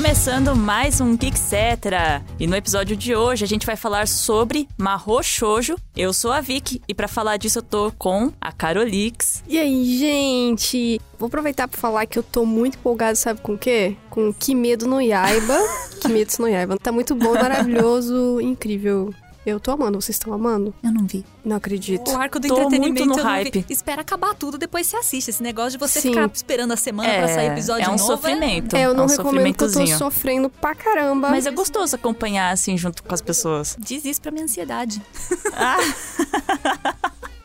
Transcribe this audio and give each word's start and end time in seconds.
Começando 0.00 0.56
mais 0.56 0.98
um 0.98 1.14
Geek 1.14 1.38
Cetra. 1.38 2.24
E 2.38 2.46
no 2.46 2.56
episódio 2.56 2.96
de 2.96 3.14
hoje 3.14 3.44
a 3.44 3.46
gente 3.46 3.66
vai 3.66 3.76
falar 3.76 4.08
sobre 4.08 4.66
Mahou 4.78 5.22
Shoujo. 5.22 5.76
Eu 5.94 6.14
sou 6.14 6.32
a 6.32 6.40
Vicky 6.40 6.80
e 6.88 6.94
para 6.94 7.06
falar 7.06 7.36
disso 7.36 7.58
eu 7.58 7.62
tô 7.62 7.92
com 7.98 8.32
a 8.40 8.50
Carolix. 8.50 9.44
E 9.46 9.58
aí, 9.58 9.98
gente? 9.98 10.98
Vou 11.18 11.26
aproveitar 11.26 11.68
para 11.68 11.78
falar 11.78 12.06
que 12.06 12.18
eu 12.18 12.22
tô 12.22 12.46
muito 12.46 12.78
empolgado, 12.78 13.18
sabe 13.18 13.42
com 13.42 13.52
o 13.52 13.58
quê? 13.58 13.94
Com 14.08 14.32
Kimedo 14.32 14.86
no 14.86 15.02
Yaiba. 15.02 15.58
Kimetsu 16.00 16.40
no 16.40 16.48
Yaiba. 16.48 16.78
Tá 16.78 16.90
muito 16.90 17.14
bom, 17.14 17.34
maravilhoso, 17.34 18.40
incrível. 18.40 19.12
Eu 19.44 19.58
tô 19.58 19.70
amando, 19.70 20.00
vocês 20.00 20.16
estão 20.16 20.34
amando? 20.34 20.74
Eu 20.82 20.92
não 20.92 21.06
vi. 21.06 21.24
Não 21.42 21.56
acredito. 21.56 22.10
O 22.10 22.16
arco 22.16 22.38
do 22.38 22.46
Tô 22.46 22.54
entretenimento 22.54 23.06
muito 23.06 23.06
no 23.06 23.14
eu 23.14 23.16
não 23.16 23.24
hype. 23.24 23.64
Espera 23.70 24.02
acabar 24.02 24.34
tudo, 24.34 24.58
depois 24.58 24.86
você 24.86 24.98
assiste. 24.98 25.30
Esse 25.30 25.42
negócio 25.42 25.72
de 25.72 25.78
você 25.78 25.98
Sim. 25.98 26.10
ficar 26.10 26.30
esperando 26.32 26.72
a 26.72 26.76
semana 26.76 27.08
pra 27.08 27.28
sair 27.28 27.50
episódio 27.50 27.84
é 27.84 27.88
um 27.88 27.92
novo. 27.92 28.04
sofrimento. 28.04 28.76
É, 28.76 28.84
eu 28.84 28.92
não 28.92 29.04
é 29.04 29.06
um 29.06 29.08
recomendo 29.08 29.54
que 29.54 29.64
eu 29.64 29.72
tô 29.72 29.86
sofrendo 29.86 30.50
pra 30.50 30.74
caramba. 30.74 31.30
Mas 31.30 31.46
é 31.46 31.50
gostoso 31.50 31.96
acompanhar 31.96 32.50
assim 32.50 32.76
junto 32.76 33.02
com 33.02 33.14
as 33.14 33.22
pessoas. 33.22 33.76
Diz 33.78 34.04
isso 34.04 34.20
pra 34.20 34.30
minha 34.30 34.44
ansiedade. 34.44 35.00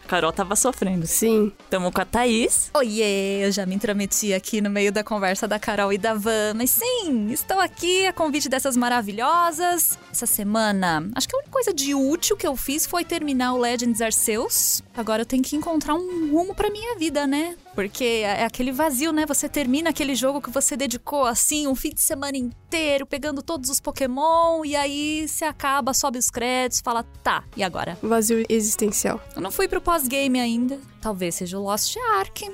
Carol 0.06 0.32
tava 0.32 0.56
sofrendo. 0.56 1.06
Sim. 1.08 1.52
Tamo 1.70 1.92
com 1.92 2.02
a 2.02 2.06
Thaís. 2.06 2.70
Oiê, 2.74 3.46
eu 3.46 3.52
já 3.52 3.66
me 3.66 3.76
intrometi 3.76 4.34
aqui 4.34 4.62
no 4.62 4.70
meio 4.70 4.92
da 4.92 5.04
conversa 5.04 5.48
da 5.48 5.60
Carol 5.60 5.92
e 5.92 5.98
da 5.98 6.14
Van. 6.14 6.54
Mas 6.56 6.72
sim, 6.72 7.32
estou 7.32 7.60
aqui 7.60 8.08
a 8.08 8.14
convite 8.14 8.48
dessas 8.48 8.78
maravilhosas. 8.78 9.98
Essa 10.12 10.26
semana, 10.26 11.10
acho 11.16 11.28
que 11.28 11.36
a 11.36 11.40
única 11.40 11.52
coisa 11.52 11.74
de 11.74 11.94
útil 11.94 12.38
que 12.38 12.48
eu 12.48 12.56
fiz 12.56 12.86
foi 12.86 13.04
terminar 13.04 13.54
o 13.54 13.58
Legends 13.58 14.02
Arceus. 14.02 14.82
Agora 14.96 15.22
eu 15.24 15.26
tenho 15.26 15.44
que 15.44 15.56
encontrar 15.56 15.96
um 15.96 16.32
rumo 16.32 16.56
pra 16.56 16.70
minha 16.70 16.96
vida, 16.98 17.28
né? 17.28 17.56
Porque 17.76 18.24
é 18.24 18.46
aquele 18.46 18.72
vazio, 18.72 19.12
né? 19.12 19.26
Você 19.28 19.50
termina 19.50 19.90
aquele 19.90 20.16
jogo 20.16 20.42
que 20.42 20.50
você 20.50 20.78
dedicou 20.78 21.26
assim 21.26 21.68
um 21.68 21.76
fim 21.76 21.90
de 21.90 22.02
semana 22.02 22.38
inteiro, 22.38 23.06
pegando 23.06 23.44
todos 23.44 23.70
os 23.70 23.82
Pokémon, 23.82 24.64
e 24.64 24.76
aí 24.76 25.28
você 25.28 25.44
acaba, 25.44 25.94
sobe 25.94 26.18
os 26.18 26.30
créditos, 26.30 26.80
fala, 26.80 27.04
tá, 27.22 27.44
e 27.56 27.64
agora? 27.64 27.98
Vazio 28.02 28.46
existencial. 28.48 29.22
Eu 29.36 29.42
não 29.42 29.52
fui 29.52 29.68
pro 29.68 29.82
pós-game 29.82 30.40
ainda. 30.40 30.80
Talvez 31.02 31.36
seja 31.36 31.60
o 31.60 31.64
Lost 31.64 31.98
Ark. 32.18 32.50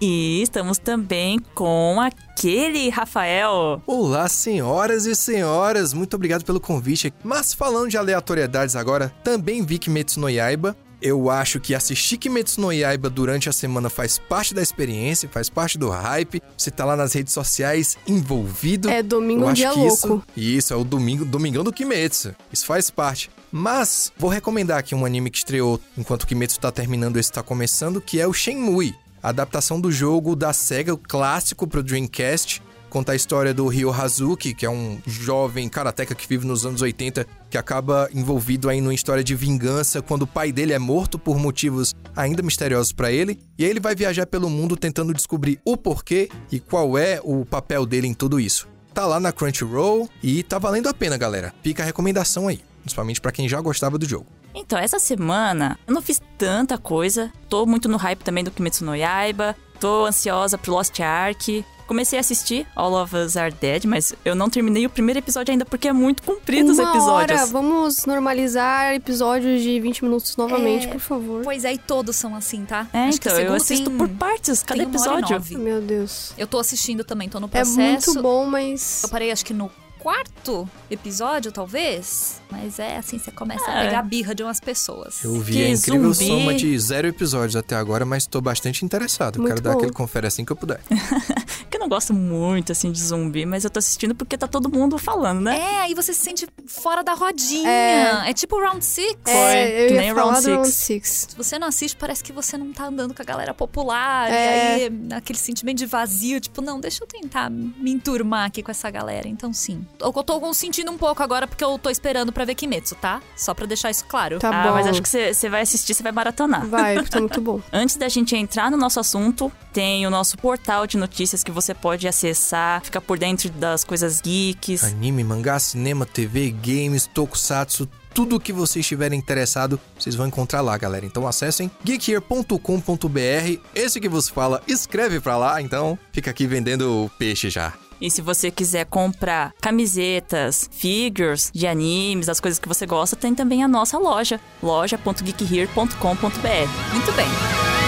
E 0.00 0.42
estamos 0.42 0.76
também 0.76 1.38
com 1.54 1.98
aquele 2.00 2.90
Rafael. 2.90 3.80
Olá, 3.86 4.28
senhoras 4.28 5.06
e 5.06 5.14
senhoras, 5.14 5.94
muito 5.94 6.14
obrigado 6.14 6.44
pelo 6.44 6.60
convite. 6.60 7.14
Mas 7.24 7.54
falando 7.54 7.88
de 7.88 7.96
aleatoriedades 7.96 8.76
agora, 8.76 9.08
também 9.24 9.64
vi 9.64 9.78
Kimetsu 9.78 10.20
no 10.20 10.28
Yaiba. 10.28 10.76
Eu 11.06 11.30
acho 11.30 11.60
que 11.60 11.72
assistir 11.72 12.16
Kimetsu 12.16 12.60
no 12.60 12.72
Yaiba 12.72 13.08
durante 13.08 13.48
a 13.48 13.52
semana 13.52 13.88
faz 13.88 14.18
parte 14.18 14.52
da 14.52 14.60
experiência, 14.60 15.28
faz 15.28 15.48
parte 15.48 15.78
do 15.78 15.88
hype. 15.88 16.42
Você 16.58 16.68
tá 16.68 16.84
lá 16.84 16.96
nas 16.96 17.12
redes 17.12 17.32
sociais 17.32 17.96
envolvido. 18.08 18.90
É 18.90 19.04
domingo 19.04 19.44
Eu 19.44 19.48
um 19.50 19.52
dia 19.52 19.70
louco. 19.70 19.86
Isso, 19.86 20.22
isso, 20.36 20.74
é 20.74 20.76
o 20.76 20.82
domingo, 20.82 21.24
domingão 21.24 21.62
do 21.62 21.72
Kimetsu. 21.72 22.34
Isso 22.52 22.66
faz 22.66 22.90
parte. 22.90 23.30
Mas 23.52 24.12
vou 24.18 24.28
recomendar 24.28 24.80
aqui 24.80 24.96
um 24.96 25.06
anime 25.06 25.30
que 25.30 25.38
estreou 25.38 25.80
enquanto 25.96 26.24
o 26.24 26.26
Kimetsu 26.26 26.58
tá 26.58 26.72
terminando, 26.72 27.18
esse 27.18 27.30
tá 27.30 27.40
começando, 27.40 28.00
que 28.00 28.20
é 28.20 28.26
o 28.26 28.32
Shenmue. 28.32 28.92
A 29.22 29.28
adaptação 29.28 29.80
do 29.80 29.92
jogo 29.92 30.34
da 30.34 30.52
SEGA, 30.52 30.92
o 30.92 30.98
clássico 30.98 31.68
pro 31.68 31.84
Dreamcast. 31.84 32.60
Conta 32.88 33.12
a 33.12 33.16
história 33.16 33.52
do 33.52 33.66
Ryo 33.66 33.92
Hazuki, 33.92 34.54
que 34.54 34.64
é 34.64 34.70
um 34.70 34.98
jovem 35.06 35.68
karateca 35.68 36.14
que 36.14 36.26
vive 36.26 36.46
nos 36.46 36.64
anos 36.64 36.80
80, 36.80 37.26
que 37.50 37.58
acaba 37.58 38.08
envolvido 38.14 38.68
aí 38.68 38.80
numa 38.80 38.94
história 38.94 39.24
de 39.24 39.34
vingança 39.34 40.00
quando 40.00 40.22
o 40.22 40.26
pai 40.26 40.52
dele 40.52 40.72
é 40.72 40.78
morto 40.78 41.18
por 41.18 41.38
motivos 41.38 41.94
ainda 42.14 42.42
misteriosos 42.42 42.92
pra 42.92 43.10
ele. 43.10 43.38
E 43.58 43.64
aí 43.64 43.70
ele 43.70 43.80
vai 43.80 43.94
viajar 43.94 44.26
pelo 44.26 44.48
mundo 44.48 44.76
tentando 44.76 45.12
descobrir 45.12 45.60
o 45.64 45.76
porquê 45.76 46.28
e 46.50 46.60
qual 46.60 46.96
é 46.96 47.20
o 47.22 47.44
papel 47.44 47.84
dele 47.84 48.06
em 48.06 48.14
tudo 48.14 48.38
isso. 48.38 48.68
Tá 48.94 49.04
lá 49.04 49.20
na 49.20 49.30
Crunchyroll 49.32 50.08
e 50.22 50.42
tá 50.42 50.58
valendo 50.58 50.88
a 50.88 50.94
pena, 50.94 51.18
galera. 51.18 51.52
Fica 51.62 51.82
a 51.82 51.86
recomendação 51.86 52.48
aí, 52.48 52.62
principalmente 52.80 53.20
pra 53.20 53.32
quem 53.32 53.48
já 53.48 53.60
gostava 53.60 53.98
do 53.98 54.06
jogo. 54.06 54.26
Então, 54.54 54.78
essa 54.78 54.98
semana 54.98 55.78
eu 55.86 55.92
não 55.92 56.00
fiz 56.00 56.18
tanta 56.38 56.78
coisa. 56.78 57.30
Tô 57.46 57.66
muito 57.66 57.90
no 57.90 57.98
hype 57.98 58.24
também 58.24 58.42
do 58.42 58.50
Kimetsu 58.50 58.86
no 58.86 58.96
Yaiba. 58.96 59.54
Tô 59.78 60.06
ansiosa 60.06 60.56
pro 60.56 60.72
Lost 60.72 60.98
Ark. 61.00 61.62
Comecei 61.86 62.18
a 62.18 62.20
assistir 62.20 62.66
All 62.74 62.94
of 62.94 63.14
Us 63.16 63.36
Are 63.36 63.54
Dead, 63.60 63.84
mas 63.84 64.12
eu 64.24 64.34
não 64.34 64.50
terminei 64.50 64.84
o 64.86 64.90
primeiro 64.90 65.18
episódio 65.20 65.52
ainda 65.52 65.64
porque 65.64 65.86
é 65.88 65.92
muito 65.92 66.22
comprido 66.22 66.72
os 66.72 66.78
Uma 66.78 66.90
episódios. 66.90 67.38
hora, 67.40 67.46
vamos 67.46 68.04
normalizar 68.06 68.94
episódios 68.94 69.62
de 69.62 69.78
20 69.80 70.02
minutos 70.04 70.36
novamente, 70.36 70.86
É. 70.86 70.90
por 70.90 71.00
favor. 71.00 71.42
Pois 71.44 71.64
é, 71.64 71.74
e 71.74 71.78
todos 71.78 72.16
são 72.16 72.34
assim, 72.34 72.64
tá? 72.64 72.88
É, 72.92 73.04
Acho 73.08 73.18
então, 73.18 73.38
eu 73.38 73.54
assisto 73.54 73.88
tem- 73.88 73.96
por 73.98 74.08
partes, 74.08 74.62
cada 74.62 74.82
episódio. 74.82 75.40
Meu 75.58 75.80
Deus. 75.80 76.32
Eu 76.36 76.46
tô 76.46 76.58
assistindo 76.58 77.04
também, 77.04 77.28
tô 77.28 77.38
no 77.38 77.46
É 77.46 77.50
processo. 77.50 78.10
muito 78.10 78.22
bom, 78.22 78.46
mas... 78.46 79.02
Eu 79.04 79.08
parei 79.08 79.30
acho 79.30 79.44
que 79.44 79.54
no 79.54 79.70
quarto 80.06 80.70
episódio, 80.88 81.50
talvez. 81.50 82.40
Mas 82.48 82.78
é 82.78 82.96
assim, 82.96 83.18
você 83.18 83.32
começa 83.32 83.68
a 83.68 83.82
É. 83.82 83.86
pegar 83.86 84.02
birra 84.02 84.36
de 84.36 84.44
umas 84.44 84.60
pessoas. 84.60 85.24
Eu 85.24 85.40
vi 85.40 85.54
Que 85.54 85.64
a 85.64 85.68
incrível 85.70 86.12
zumbi. 86.12 86.26
soma 86.28 86.54
de 86.54 86.78
zero 86.78 87.08
episódios 87.08 87.56
até 87.56 87.74
agora, 87.74 88.04
mas 88.04 88.24
tô 88.24 88.40
bastante 88.40 88.84
interessado. 88.84 89.40
Muito 89.40 89.48
Quero 89.48 89.60
dar 89.62 89.72
bom. 89.72 89.78
aquele 89.78 89.92
confere 89.92 90.28
assim 90.28 90.44
que 90.44 90.52
eu 90.52 90.56
puder. 90.56 90.80
Que 91.68 91.78
eu 91.78 91.80
não 91.80 91.88
gosto 91.88 92.14
muito, 92.14 92.70
assim, 92.70 92.92
de 92.92 93.02
zumbi, 93.02 93.44
mas 93.44 93.64
eu 93.64 93.70
tô 93.70 93.80
assistindo 93.80 94.14
porque 94.14 94.38
tá 94.38 94.46
todo 94.46 94.70
mundo 94.70 94.98
falando, 94.98 95.40
né? 95.40 95.58
É, 95.58 95.80
aí 95.80 95.94
você 95.94 96.14
se 96.14 96.20
sente 96.20 96.46
fora 96.64 97.02
da 97.02 97.12
rodinha. 97.12 97.68
É. 97.68 98.30
É, 98.30 98.32
tipo 98.32 98.60
Round 98.60 98.84
Six. 98.84 99.16
É, 99.26 99.84
eu 99.84 99.88
que 99.88 99.94
ia 99.94 100.00
nem 100.00 100.14
falar 100.14 100.32
Round 100.34 100.46
do 100.46 100.52
Round 100.52 100.68
Six. 100.68 100.76
Six. 101.08 101.26
Se 101.30 101.36
você 101.36 101.58
não 101.58 101.66
assiste, 101.66 101.96
parece 101.96 102.22
que 102.22 102.32
você 102.32 102.56
não 102.56 102.72
tá 102.72 102.84
andando 102.86 103.12
com 103.12 103.20
a 103.20 103.24
galera 103.24 103.52
popular. 103.52 104.30
É. 104.30 104.78
E 104.78 104.84
aí, 104.84 104.92
aquele 105.16 105.38
sentimento 105.40 105.78
de 105.78 105.86
vazio, 105.86 106.38
tipo, 106.40 106.62
não, 106.62 106.78
deixa 106.78 107.02
eu 107.02 107.08
tentar 107.08 107.50
me 107.50 107.90
enturmar 107.90 108.46
aqui 108.46 108.62
com 108.62 108.70
essa 108.70 108.88
galera. 108.88 109.26
Então, 109.26 109.52
sim. 109.52 109.84
Eu 110.00 110.12
tô 110.12 110.54
sentindo 110.54 110.90
um 110.90 110.98
pouco 110.98 111.22
agora 111.22 111.46
porque 111.46 111.64
eu 111.64 111.78
tô 111.78 111.90
esperando 111.90 112.32
pra 112.32 112.44
ver 112.44 112.54
Kimetsu, 112.54 112.94
tá? 112.96 113.20
Só 113.36 113.54
pra 113.54 113.66
deixar 113.66 113.90
isso 113.90 114.04
claro. 114.06 114.38
Tá 114.38 114.50
ah, 114.50 114.68
bom. 114.68 114.74
mas 114.74 114.86
acho 114.86 115.02
que 115.02 115.08
você 115.08 115.48
vai 115.48 115.62
assistir, 115.62 115.94
você 115.94 116.02
vai 116.02 116.12
maratonar. 116.12 116.66
Vai, 116.66 117.02
tá 117.04 117.20
muito 117.20 117.40
bom. 117.40 117.60
Antes 117.72 117.96
da 117.96 118.08
gente 118.08 118.36
entrar 118.36 118.70
no 118.70 118.76
nosso 118.76 119.00
assunto, 119.00 119.50
tem 119.72 120.06
o 120.06 120.10
nosso 120.10 120.36
portal 120.38 120.86
de 120.86 120.96
notícias 120.96 121.42
que 121.42 121.50
você 121.50 121.74
pode 121.74 122.06
acessar, 122.06 122.82
ficar 122.82 123.00
por 123.00 123.18
dentro 123.18 123.48
das 123.50 123.84
coisas 123.84 124.20
geeks. 124.20 124.84
Anime, 124.84 125.24
mangá, 125.24 125.58
cinema, 125.58 126.04
TV, 126.04 126.50
games, 126.50 127.06
tokusatsu, 127.06 127.88
tudo 128.16 128.40
que 128.40 128.50
vocês 128.50 128.82
estiverem 128.82 129.18
interessado, 129.18 129.78
vocês 129.98 130.14
vão 130.14 130.26
encontrar 130.26 130.62
lá, 130.62 130.76
galera. 130.78 131.04
Então 131.04 131.26
acessem 131.26 131.70
geekhere.com.br. 131.84 133.60
Esse 133.74 134.00
que 134.00 134.08
vos 134.08 134.30
fala 134.30 134.62
escreve 134.66 135.20
pra 135.20 135.36
lá, 135.36 135.60
então 135.60 135.98
fica 136.12 136.30
aqui 136.30 136.46
vendendo 136.46 137.10
peixe 137.18 137.50
já. 137.50 137.74
E 138.00 138.10
se 138.10 138.20
você 138.20 138.50
quiser 138.50 138.86
comprar 138.86 139.52
camisetas, 139.60 140.68
figures 140.72 141.50
de 141.54 141.66
animes, 141.66 142.28
as 142.28 142.40
coisas 142.40 142.58
que 142.58 142.68
você 142.68 142.86
gosta, 142.86 143.16
tem 143.16 143.34
também 143.34 143.62
a 143.62 143.68
nossa 143.68 143.98
loja, 143.98 144.40
loja.geekhere.com.br. 144.62 146.92
Muito 146.92 147.12
bem. 147.12 147.85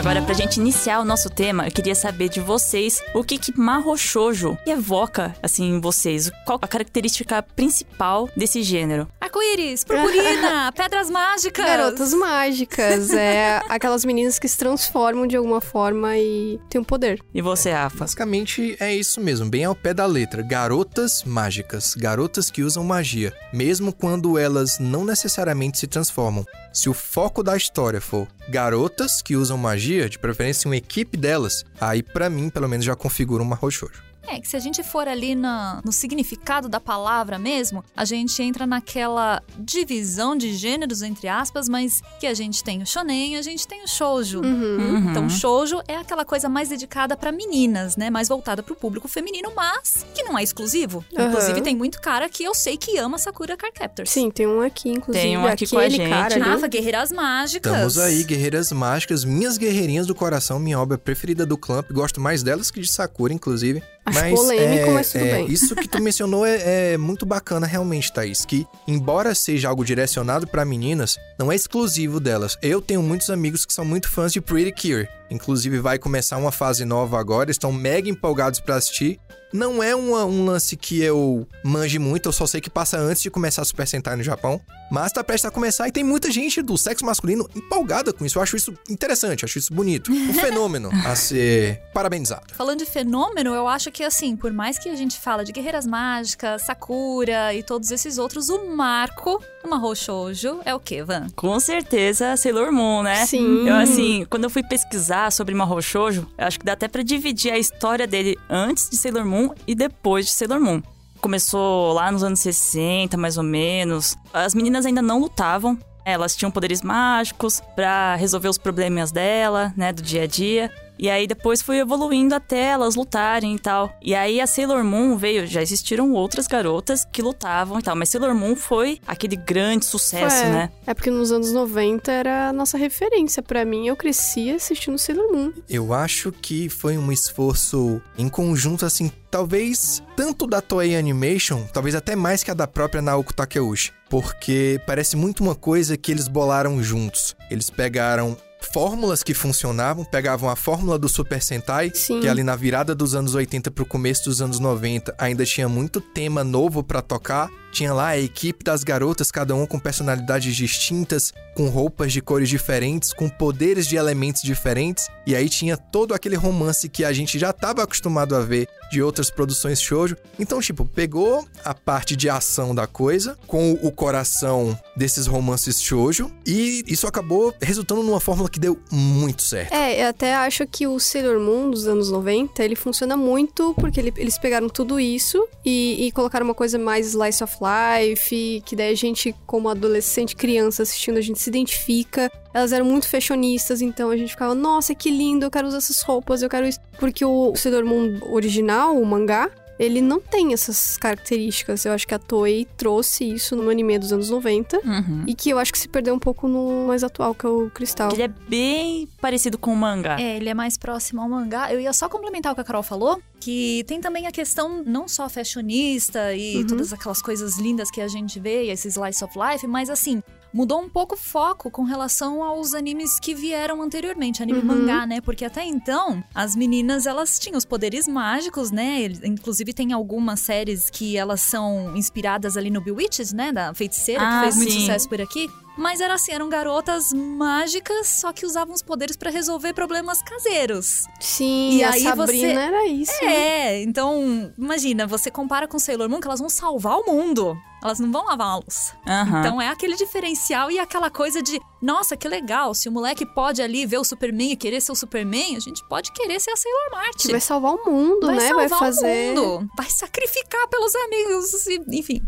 Agora, 0.00 0.22
pra 0.22 0.32
gente 0.32 0.58
iniciar 0.58 0.98
o 1.00 1.04
nosso 1.04 1.28
tema, 1.28 1.66
eu 1.66 1.70
queria 1.70 1.94
saber 1.94 2.30
de 2.30 2.40
vocês 2.40 3.02
o 3.12 3.22
que 3.22 3.36
que 3.36 3.54
Mahou 3.54 3.98
Shoujo 3.98 4.56
evoca, 4.66 5.36
assim, 5.42 5.74
em 5.74 5.78
vocês. 5.78 6.30
Qual 6.46 6.58
a 6.62 6.66
característica 6.66 7.42
principal 7.42 8.26
desse 8.34 8.62
gênero? 8.62 9.06
Arco-íris, 9.20 9.84
purpurina, 9.84 10.72
pedras 10.74 11.10
mágicas. 11.10 11.66
Garotas 11.66 12.14
mágicas. 12.14 13.10
É 13.12 13.60
aquelas 13.68 14.02
meninas 14.02 14.38
que 14.38 14.48
se 14.48 14.56
transformam 14.56 15.26
de 15.26 15.36
alguma 15.36 15.60
forma 15.60 16.16
e 16.16 16.58
têm 16.70 16.80
um 16.80 16.84
poder. 16.84 17.20
E 17.34 17.42
você, 17.42 17.70
Rafa? 17.70 17.98
Basicamente 17.98 18.78
é 18.80 18.96
isso 18.96 19.20
mesmo, 19.20 19.50
bem 19.50 19.66
ao 19.66 19.74
pé 19.74 19.92
da 19.92 20.06
letra. 20.06 20.40
Garotas 20.40 21.22
mágicas, 21.24 21.94
garotas 21.94 22.50
que 22.50 22.62
usam 22.62 22.82
magia, 22.82 23.34
mesmo 23.52 23.92
quando 23.92 24.38
elas 24.38 24.78
não 24.78 25.04
necessariamente 25.04 25.78
se 25.78 25.86
transformam. 25.86 26.46
Se 26.72 26.88
o 26.88 26.94
foco 26.94 27.42
da 27.42 27.54
história 27.54 28.00
for 28.00 28.26
garotas 28.48 29.20
que 29.20 29.36
usam 29.36 29.58
magia, 29.58 29.89
de 30.08 30.18
preferência 30.18 30.68
uma 30.68 30.76
equipe 30.76 31.16
delas, 31.16 31.64
aí 31.80 32.02
pra 32.02 32.30
mim 32.30 32.48
pelo 32.48 32.68
menos 32.68 32.84
já 32.84 32.94
configura 32.94 33.42
uma 33.42 33.56
Shoujo. 33.70 34.09
É, 34.26 34.40
que 34.40 34.46
se 34.48 34.56
a 34.56 34.60
gente 34.60 34.82
for 34.82 35.08
ali 35.08 35.34
na- 35.34 35.80
no 35.84 35.92
significado 35.92 36.68
da 36.68 36.78
palavra 36.78 37.38
mesmo, 37.38 37.84
a 37.96 38.04
gente 38.04 38.40
entra 38.42 38.66
naquela 38.66 39.42
divisão 39.58 40.36
de 40.36 40.52
gêneros, 40.54 41.02
entre 41.02 41.26
aspas, 41.28 41.68
mas 41.68 42.02
que 42.20 42.26
a 42.26 42.34
gente 42.34 42.62
tem 42.62 42.82
o 42.82 42.86
shonen 42.86 43.34
e 43.34 43.36
a 43.36 43.42
gente 43.42 43.66
tem 43.66 43.82
o 43.82 43.88
shoujo. 43.88 44.40
Uhum. 44.42 45.10
Então, 45.10 45.28
shoujo 45.28 45.80
é 45.88 45.96
aquela 45.96 46.24
coisa 46.24 46.48
mais 46.48 46.68
dedicada 46.68 47.16
pra 47.16 47.32
meninas, 47.32 47.96
né? 47.96 48.10
Mais 48.10 48.28
voltada 48.28 48.62
pro 48.62 48.74
público 48.76 49.08
feminino, 49.08 49.52
mas 49.56 50.04
que 50.14 50.22
não 50.22 50.38
é 50.38 50.42
exclusivo. 50.42 51.04
Aham. 51.16 51.28
Inclusive, 51.28 51.60
tem 51.62 51.74
muito 51.76 52.00
cara 52.00 52.28
que 52.28 52.44
eu 52.44 52.54
sei 52.54 52.76
que 52.76 52.98
ama 52.98 53.18
Sakura 53.18 53.56
Card 53.56 53.74
Captors. 53.78 54.10
Sim, 54.10 54.30
tem 54.30 54.46
um 54.46 54.60
aqui, 54.60 54.90
inclusive. 54.90 55.24
Tem 55.24 55.38
um 55.38 55.46
aqui 55.46 55.66
com 55.66 55.78
a 55.78 55.88
gente. 55.88 56.08
cara. 56.08 56.38
Rafa, 56.44 56.66
Guerreiras 56.68 57.10
Mágicas. 57.12 57.72
Estamos 57.72 57.98
aí, 57.98 58.22
guerreiras 58.24 58.70
mágicas, 58.72 59.24
minhas 59.24 59.56
guerreirinhas 59.56 60.06
do 60.06 60.14
coração, 60.14 60.58
minha 60.58 60.78
obra 60.78 60.98
preferida 60.98 61.44
do 61.46 61.56
Clamp. 61.56 61.90
Gosto 61.90 62.20
mais 62.20 62.42
delas 62.42 62.70
que 62.70 62.80
de 62.80 62.88
Sakura, 62.90 63.32
inclusive. 63.32 63.82
Acho 64.10 64.34
polêmico, 64.34 64.90
mas 64.92 65.12
tudo 65.12 65.24
é, 65.24 65.32
bem. 65.32 65.50
Isso 65.50 65.74
que 65.74 65.88
tu 65.88 66.00
mencionou 66.02 66.44
é, 66.44 66.92
é 66.92 66.98
muito 66.98 67.24
bacana 67.24 67.66
realmente, 67.66 68.12
Thaís. 68.12 68.44
Que, 68.44 68.66
embora 68.86 69.34
seja 69.34 69.68
algo 69.68 69.84
direcionado 69.84 70.46
pra 70.46 70.64
meninas, 70.64 71.18
não 71.38 71.50
é 71.50 71.54
exclusivo 71.54 72.20
delas. 72.20 72.58
Eu 72.62 72.80
tenho 72.80 73.02
muitos 73.02 73.30
amigos 73.30 73.64
que 73.64 73.72
são 73.72 73.84
muito 73.84 74.08
fãs 74.08 74.32
de 74.32 74.40
Pretty 74.40 74.72
Cure. 74.72 75.08
Inclusive, 75.30 75.78
vai 75.78 75.98
começar 75.98 76.36
uma 76.36 76.52
fase 76.52 76.84
nova 76.84 77.18
agora, 77.18 77.50
estão 77.50 77.72
mega 77.72 78.08
empolgados 78.08 78.60
pra 78.60 78.76
assistir. 78.76 79.18
Não 79.52 79.82
é 79.82 79.96
uma- 79.96 80.24
um 80.24 80.44
lance 80.44 80.76
que 80.76 81.02
eu 81.02 81.44
manje 81.64 81.98
muito, 81.98 82.28
eu 82.28 82.32
só 82.32 82.46
sei 82.46 82.60
que 82.60 82.70
passa 82.70 82.96
antes 82.98 83.20
de 83.20 83.30
começar 83.30 83.62
a 83.62 83.64
Super 83.64 83.86
Sentai 83.86 84.14
no 84.16 84.22
Japão. 84.22 84.60
Mas 84.92 85.12
tá 85.12 85.22
prestes 85.22 85.44
a 85.46 85.50
começar 85.52 85.86
e 85.88 85.92
tem 85.92 86.02
muita 86.02 86.30
gente 86.32 86.60
do 86.62 86.76
sexo 86.76 87.04
masculino 87.04 87.48
empolgada 87.54 88.12
com 88.12 88.24
isso. 88.24 88.38
Eu 88.38 88.42
acho 88.42 88.56
isso 88.56 88.74
interessante, 88.88 89.44
acho 89.44 89.58
isso 89.58 89.72
bonito. 89.72 90.10
Um 90.12 90.32
fenômeno 90.68 90.90
a 91.06 91.14
ser 91.16 91.80
parabenizado. 91.94 92.42
Falando 92.54 92.78
de 92.80 92.86
fenômeno, 92.86 93.52
eu 93.54 93.66
acho 93.68 93.90
que 93.92 94.02
assim, 94.04 94.36
por 94.36 94.52
mais 94.52 94.78
que 94.78 94.88
a 94.88 94.94
gente 94.96 95.18
fala 95.18 95.44
de 95.44 95.52
Guerreiras 95.52 95.86
Mágicas, 95.86 96.62
Sakura 96.62 97.54
e 97.54 97.62
todos 97.62 97.90
esses 97.92 98.18
outros, 98.18 98.48
o 98.48 98.66
marco 98.76 99.40
numa 99.64 99.94
Shoujo 99.94 100.60
é 100.64 100.74
o 100.74 100.80
quê, 100.80 101.02
Van? 101.04 101.26
Com 101.36 101.58
certeza, 101.60 102.36
Sailor 102.36 102.72
Moon, 102.72 103.02
né? 103.04 103.26
Sim. 103.26 103.68
Eu, 103.68 103.76
assim, 103.76 104.26
quando 104.30 104.44
eu 104.44 104.50
fui 104.50 104.62
pesquisar 104.62 105.19
sobre 105.28 105.56
Mahou 105.56 105.82
Shoujo, 105.82 106.28
acho 106.38 106.60
que 106.60 106.64
dá 106.64 106.74
até 106.74 106.86
pra 106.86 107.02
dividir 107.02 107.52
a 107.52 107.58
história 107.58 108.06
dele 108.06 108.38
antes 108.48 108.88
de 108.88 108.96
Sailor 108.96 109.24
Moon 109.24 109.50
e 109.66 109.74
depois 109.74 110.26
de 110.26 110.32
Sailor 110.32 110.60
Moon. 110.60 110.80
Começou 111.20 111.92
lá 111.92 112.10
nos 112.12 112.22
anos 112.22 112.38
60, 112.38 113.16
mais 113.16 113.36
ou 113.36 113.42
menos. 113.42 114.16
As 114.32 114.54
meninas 114.54 114.86
ainda 114.86 115.02
não 115.02 115.18
lutavam. 115.18 115.76
Elas 116.04 116.34
tinham 116.34 116.50
poderes 116.50 116.80
mágicos 116.80 117.60
pra 117.74 118.14
resolver 118.14 118.48
os 118.48 118.56
probleminhas 118.56 119.10
dela, 119.12 119.74
né, 119.76 119.92
do 119.92 120.00
dia 120.00 120.22
a 120.22 120.26
dia. 120.26 120.70
E 121.00 121.08
aí 121.08 121.26
depois 121.26 121.62
foi 121.62 121.78
evoluindo 121.78 122.34
até 122.34 122.64
elas 122.64 122.94
lutarem 122.94 123.54
e 123.54 123.58
tal. 123.58 123.90
E 124.02 124.14
aí 124.14 124.38
a 124.38 124.46
Sailor 124.46 124.84
Moon 124.84 125.16
veio, 125.16 125.46
já 125.46 125.62
existiram 125.62 126.12
outras 126.12 126.46
garotas 126.46 127.06
que 127.10 127.22
lutavam 127.22 127.78
e 127.78 127.82
tal, 127.82 127.96
mas 127.96 128.10
Sailor 128.10 128.34
Moon 128.34 128.54
foi 128.54 129.00
aquele 129.06 129.34
grande 129.34 129.86
sucesso, 129.86 130.44
é, 130.44 130.50
né? 130.50 130.72
é 130.86 130.92
porque 130.92 131.10
nos 131.10 131.32
anos 131.32 131.52
90 131.52 132.12
era 132.12 132.48
a 132.48 132.52
nossa 132.52 132.76
referência. 132.76 133.42
Pra 133.42 133.64
mim, 133.64 133.88
eu 133.88 133.96
cresci 133.96 134.50
assistindo 134.50 134.98
Sailor 134.98 135.32
Moon. 135.32 135.52
Eu 135.70 135.94
acho 135.94 136.30
que 136.32 136.68
foi 136.68 136.98
um 136.98 137.10
esforço 137.10 138.02
em 138.18 138.28
conjunto, 138.28 138.84
assim, 138.84 139.10
talvez 139.30 140.02
tanto 140.14 140.46
da 140.46 140.60
Toei 140.60 140.96
Animation, 140.96 141.64
talvez 141.72 141.94
até 141.94 142.14
mais 142.14 142.44
que 142.44 142.50
a 142.50 142.54
da 142.54 142.66
própria 142.66 143.00
Naoko 143.00 143.32
Takeuchi. 143.32 143.90
Porque 144.10 144.78
parece 144.86 145.16
muito 145.16 145.42
uma 145.42 145.54
coisa 145.54 145.96
que 145.96 146.12
eles 146.12 146.28
bolaram 146.28 146.82
juntos. 146.82 147.34
Eles 147.50 147.70
pegaram 147.70 148.36
fórmulas 148.72 149.22
que 149.22 149.34
funcionavam, 149.34 150.04
pegavam 150.04 150.48
a 150.48 150.56
fórmula 150.56 150.98
do 150.98 151.08
Super 151.08 151.42
Sentai, 151.42 151.90
Sim. 151.94 152.20
que 152.20 152.28
ali 152.28 152.42
na 152.42 152.56
virada 152.56 152.94
dos 152.94 153.14
anos 153.14 153.34
80 153.34 153.70
pro 153.70 153.86
começo 153.86 154.24
dos 154.24 154.40
anos 154.40 154.58
90 154.58 155.14
ainda 155.18 155.44
tinha 155.44 155.68
muito 155.68 156.00
tema 156.00 156.44
novo 156.44 156.82
pra 156.82 157.02
tocar. 157.02 157.48
Tinha 157.72 157.92
lá 157.94 158.08
a 158.08 158.18
equipe 158.18 158.64
das 158.64 158.82
garotas, 158.84 159.30
cada 159.30 159.54
uma 159.54 159.66
com 159.66 159.78
personalidades 159.78 160.54
distintas, 160.56 161.32
com 161.54 161.68
roupas 161.68 162.12
de 162.12 162.20
cores 162.20 162.48
diferentes, 162.48 163.12
com 163.12 163.28
poderes 163.28 163.86
de 163.86 163.96
elementos 163.96 164.42
diferentes. 164.42 165.06
E 165.26 165.34
aí 165.36 165.48
tinha 165.48 165.76
todo 165.76 166.14
aquele 166.14 166.36
romance 166.36 166.88
que 166.88 167.04
a 167.04 167.12
gente 167.12 167.38
já 167.38 167.50
estava 167.50 167.82
acostumado 167.82 168.34
a 168.34 168.40
ver 168.40 168.68
de 168.90 169.00
outras 169.00 169.30
produções 169.30 169.80
shoujo. 169.80 170.16
Então, 170.38 170.60
tipo, 170.60 170.84
pegou 170.84 171.46
a 171.64 171.72
parte 171.72 172.16
de 172.16 172.28
ação 172.28 172.74
da 172.74 172.86
coisa 172.88 173.38
com 173.46 173.72
o 173.82 173.92
coração 173.92 174.76
desses 174.96 175.26
romances 175.28 175.80
shoujo 175.80 176.30
e 176.44 176.82
isso 176.88 177.06
acabou 177.06 177.54
resultando 177.62 178.02
numa 178.02 178.18
fórmula 178.18 178.48
que 178.48 178.58
deu 178.58 178.76
muito 178.90 179.42
certo. 179.42 179.72
É, 179.72 180.02
eu 180.02 180.08
até 180.08 180.34
acho 180.34 180.66
que 180.66 180.86
o 180.88 180.98
Sailor 180.98 181.38
Moon 181.40 181.70
dos 181.70 181.86
anos 181.86 182.10
90, 182.10 182.64
ele 182.64 182.74
funciona 182.74 183.16
muito 183.16 183.72
porque 183.78 184.00
ele- 184.00 184.12
eles 184.16 184.36
pegaram 184.38 184.68
tudo 184.68 184.98
isso 184.98 185.46
e, 185.64 186.06
e 186.06 186.12
colocaram 186.12 186.44
uma 186.44 186.54
coisa 186.54 186.76
mais 186.78 187.06
slice 187.08 187.44
of 187.44 187.56
life, 187.60 188.62
que 188.64 188.74
daí 188.74 188.92
a 188.92 188.96
gente, 188.96 189.34
como 189.46 189.68
adolescente, 189.68 190.34
criança 190.34 190.82
assistindo, 190.82 191.18
a 191.18 191.20
gente 191.20 191.38
se 191.38 191.50
identifica. 191.50 192.30
Elas 192.52 192.72
eram 192.72 192.84
muito 192.84 193.08
fashionistas, 193.08 193.80
então 193.80 194.10
a 194.10 194.16
gente 194.16 194.30
ficava, 194.30 194.54
nossa, 194.54 194.94
que 194.94 195.10
lindo, 195.10 195.46
eu 195.46 195.50
quero 195.50 195.68
usar 195.68 195.78
essas 195.78 196.02
roupas, 196.02 196.42
eu 196.42 196.48
quero 196.48 196.66
isso. 196.66 196.80
Porque 196.98 197.24
o 197.24 197.54
Sailor 197.54 197.84
Moon 197.84 198.18
original, 198.32 198.96
o 198.96 199.06
mangá, 199.06 199.50
ele 199.80 200.02
não 200.02 200.20
tem 200.20 200.52
essas 200.52 200.98
características. 200.98 201.86
Eu 201.86 201.92
acho 201.92 202.06
que 202.06 202.14
a 202.14 202.18
Toei 202.18 202.66
trouxe 202.76 203.24
isso 203.24 203.56
no 203.56 203.70
anime 203.70 203.98
dos 203.98 204.12
anos 204.12 204.28
90. 204.28 204.76
Uhum. 204.84 205.24
E 205.26 205.34
que 205.34 205.48
eu 205.48 205.58
acho 205.58 205.72
que 205.72 205.78
se 205.78 205.88
perdeu 205.88 206.14
um 206.14 206.18
pouco 206.18 206.46
no 206.46 206.86
mais 206.86 207.02
atual, 207.02 207.34
que 207.34 207.46
é 207.46 207.48
o 207.48 207.70
Cristal. 207.70 208.12
Ele 208.12 208.22
é 208.22 208.28
bem 208.28 209.08
parecido 209.20 209.56
com 209.56 209.72
o 209.72 209.76
mangá. 209.76 210.20
É, 210.20 210.36
ele 210.36 210.50
é 210.50 210.54
mais 210.54 210.76
próximo 210.76 211.22
ao 211.22 211.28
mangá. 211.28 211.72
Eu 211.72 211.80
ia 211.80 211.92
só 211.94 212.08
complementar 212.10 212.52
o 212.52 212.54
que 212.54 212.60
a 212.60 212.64
Carol 212.64 212.82
falou, 212.82 213.22
que 213.40 213.82
tem 213.86 214.00
também 214.02 214.26
a 214.26 214.30
questão 214.32 214.82
não 214.84 215.08
só 215.08 215.28
fashionista 215.28 216.34
e 216.34 216.58
Uhum. 216.58 216.66
todas 216.66 216.92
aquelas 216.92 217.22
coisas 217.22 217.58
lindas 217.58 217.90
que 217.90 218.00
a 218.02 218.08
gente 218.08 218.38
vê, 218.38 218.64
e 218.64 218.70
esse 218.70 218.88
slice 218.88 219.24
of 219.24 219.32
life, 219.38 219.66
mas 219.66 219.88
assim, 219.88 220.22
mudou 220.52 220.80
um 220.80 220.88
pouco 220.88 221.14
o 221.14 221.18
foco 221.18 221.70
com 221.70 221.82
relação 221.84 222.42
aos 222.42 222.74
animes 222.74 223.18
que 223.20 223.34
vieram 223.34 223.80
anteriormente, 223.82 224.42
anime 224.42 224.60
Uhum. 224.60 224.64
mangá, 224.66 225.06
né? 225.06 225.20
Porque 225.20 225.44
até 225.44 225.64
então, 225.64 226.22
as 226.34 226.56
meninas, 226.56 227.06
elas 227.06 227.38
tinham 227.38 227.56
os 227.56 227.64
poderes 227.64 228.06
mágicos, 228.08 228.70
né? 228.70 229.04
Inclusive 229.24 229.72
tem 229.72 229.92
algumas 229.92 230.40
séries 230.40 230.90
que 230.90 231.16
elas 231.16 231.40
são 231.40 231.96
inspiradas 231.96 232.56
ali 232.56 232.70
no 232.70 232.80
Bewitched, 232.80 233.34
né? 233.34 233.52
Da 233.52 233.72
feiticeira, 233.74 234.22
Ah, 234.24 234.34
que 234.34 234.40
fez 234.40 234.56
muito 234.56 234.72
sim. 234.72 234.80
sucesso 234.80 235.08
por 235.08 235.20
aqui. 235.20 235.48
Mas 235.76 236.00
era 236.00 236.14
assim, 236.14 236.32
eram 236.32 236.48
garotas 236.48 237.12
mágicas, 237.12 238.06
só 238.08 238.32
que 238.32 238.44
usavam 238.44 238.74
os 238.74 238.82
poderes 238.82 239.16
pra 239.16 239.30
resolver 239.30 239.72
problemas 239.72 240.20
caseiros. 240.22 241.04
Sim, 241.20 241.78
E 241.78 241.84
a 241.84 241.90
aí 241.92 242.02
Sabrina 242.02 242.26
você- 242.26 242.52
era 242.60 242.86
isso. 242.86 243.24
né? 243.24 243.34
É, 243.34 243.82
então, 243.82 244.52
imagina, 244.58 245.06
você 245.06 245.30
compara 245.30 245.66
com 245.66 245.78
Sailor 245.78 246.08
Moon 246.08 246.20
que 246.20 246.26
elas 246.26 246.40
vão 246.40 246.48
salvar 246.48 246.98
o 246.98 247.04
mundo. 247.06 247.56
Elas 247.82 247.98
não 247.98 248.12
vão 248.12 248.26
lavar 248.26 248.46
a 248.48 248.54
louça. 248.56 248.94
Aham. 249.08 249.40
Então 249.40 249.62
é 249.62 249.68
aquele 249.68 249.96
diferencial 249.96 250.70
e 250.70 250.78
aquela 250.78 251.08
coisa 251.08 251.42
de, 251.42 251.58
nossa, 251.80 252.14
que 252.14 252.28
legal, 252.28 252.74
se 252.74 252.90
o 252.90 252.92
moleque 252.92 253.24
pode 253.24 253.62
ali 253.62 253.86
ver 253.86 253.96
o 253.96 254.04
Superman 254.04 254.52
e 254.52 254.56
querer 254.56 254.82
ser 254.82 254.92
o 254.92 254.94
Superman, 254.94 255.56
a 255.56 255.60
gente 255.60 255.82
pode 255.88 256.12
querer 256.12 256.38
ser 256.40 256.50
a 256.50 256.56
Sailor 256.56 256.90
Marte. 256.92 257.26
Que 257.26 257.32
vai 257.32 257.40
salvar 257.40 257.72
o 257.76 257.90
mundo, 257.90 258.26
Vai 258.26 258.36
né? 258.36 258.48
salvar 258.48 258.68
vai 258.68 258.78
fazer. 258.78 259.06
o 259.32 259.40
mundo, 259.40 259.70
vai 259.74 259.88
sacrificar 259.88 260.68
pelos 260.68 260.94
amigos, 260.94 261.66
e- 261.68 261.80
enfim. 261.98 262.20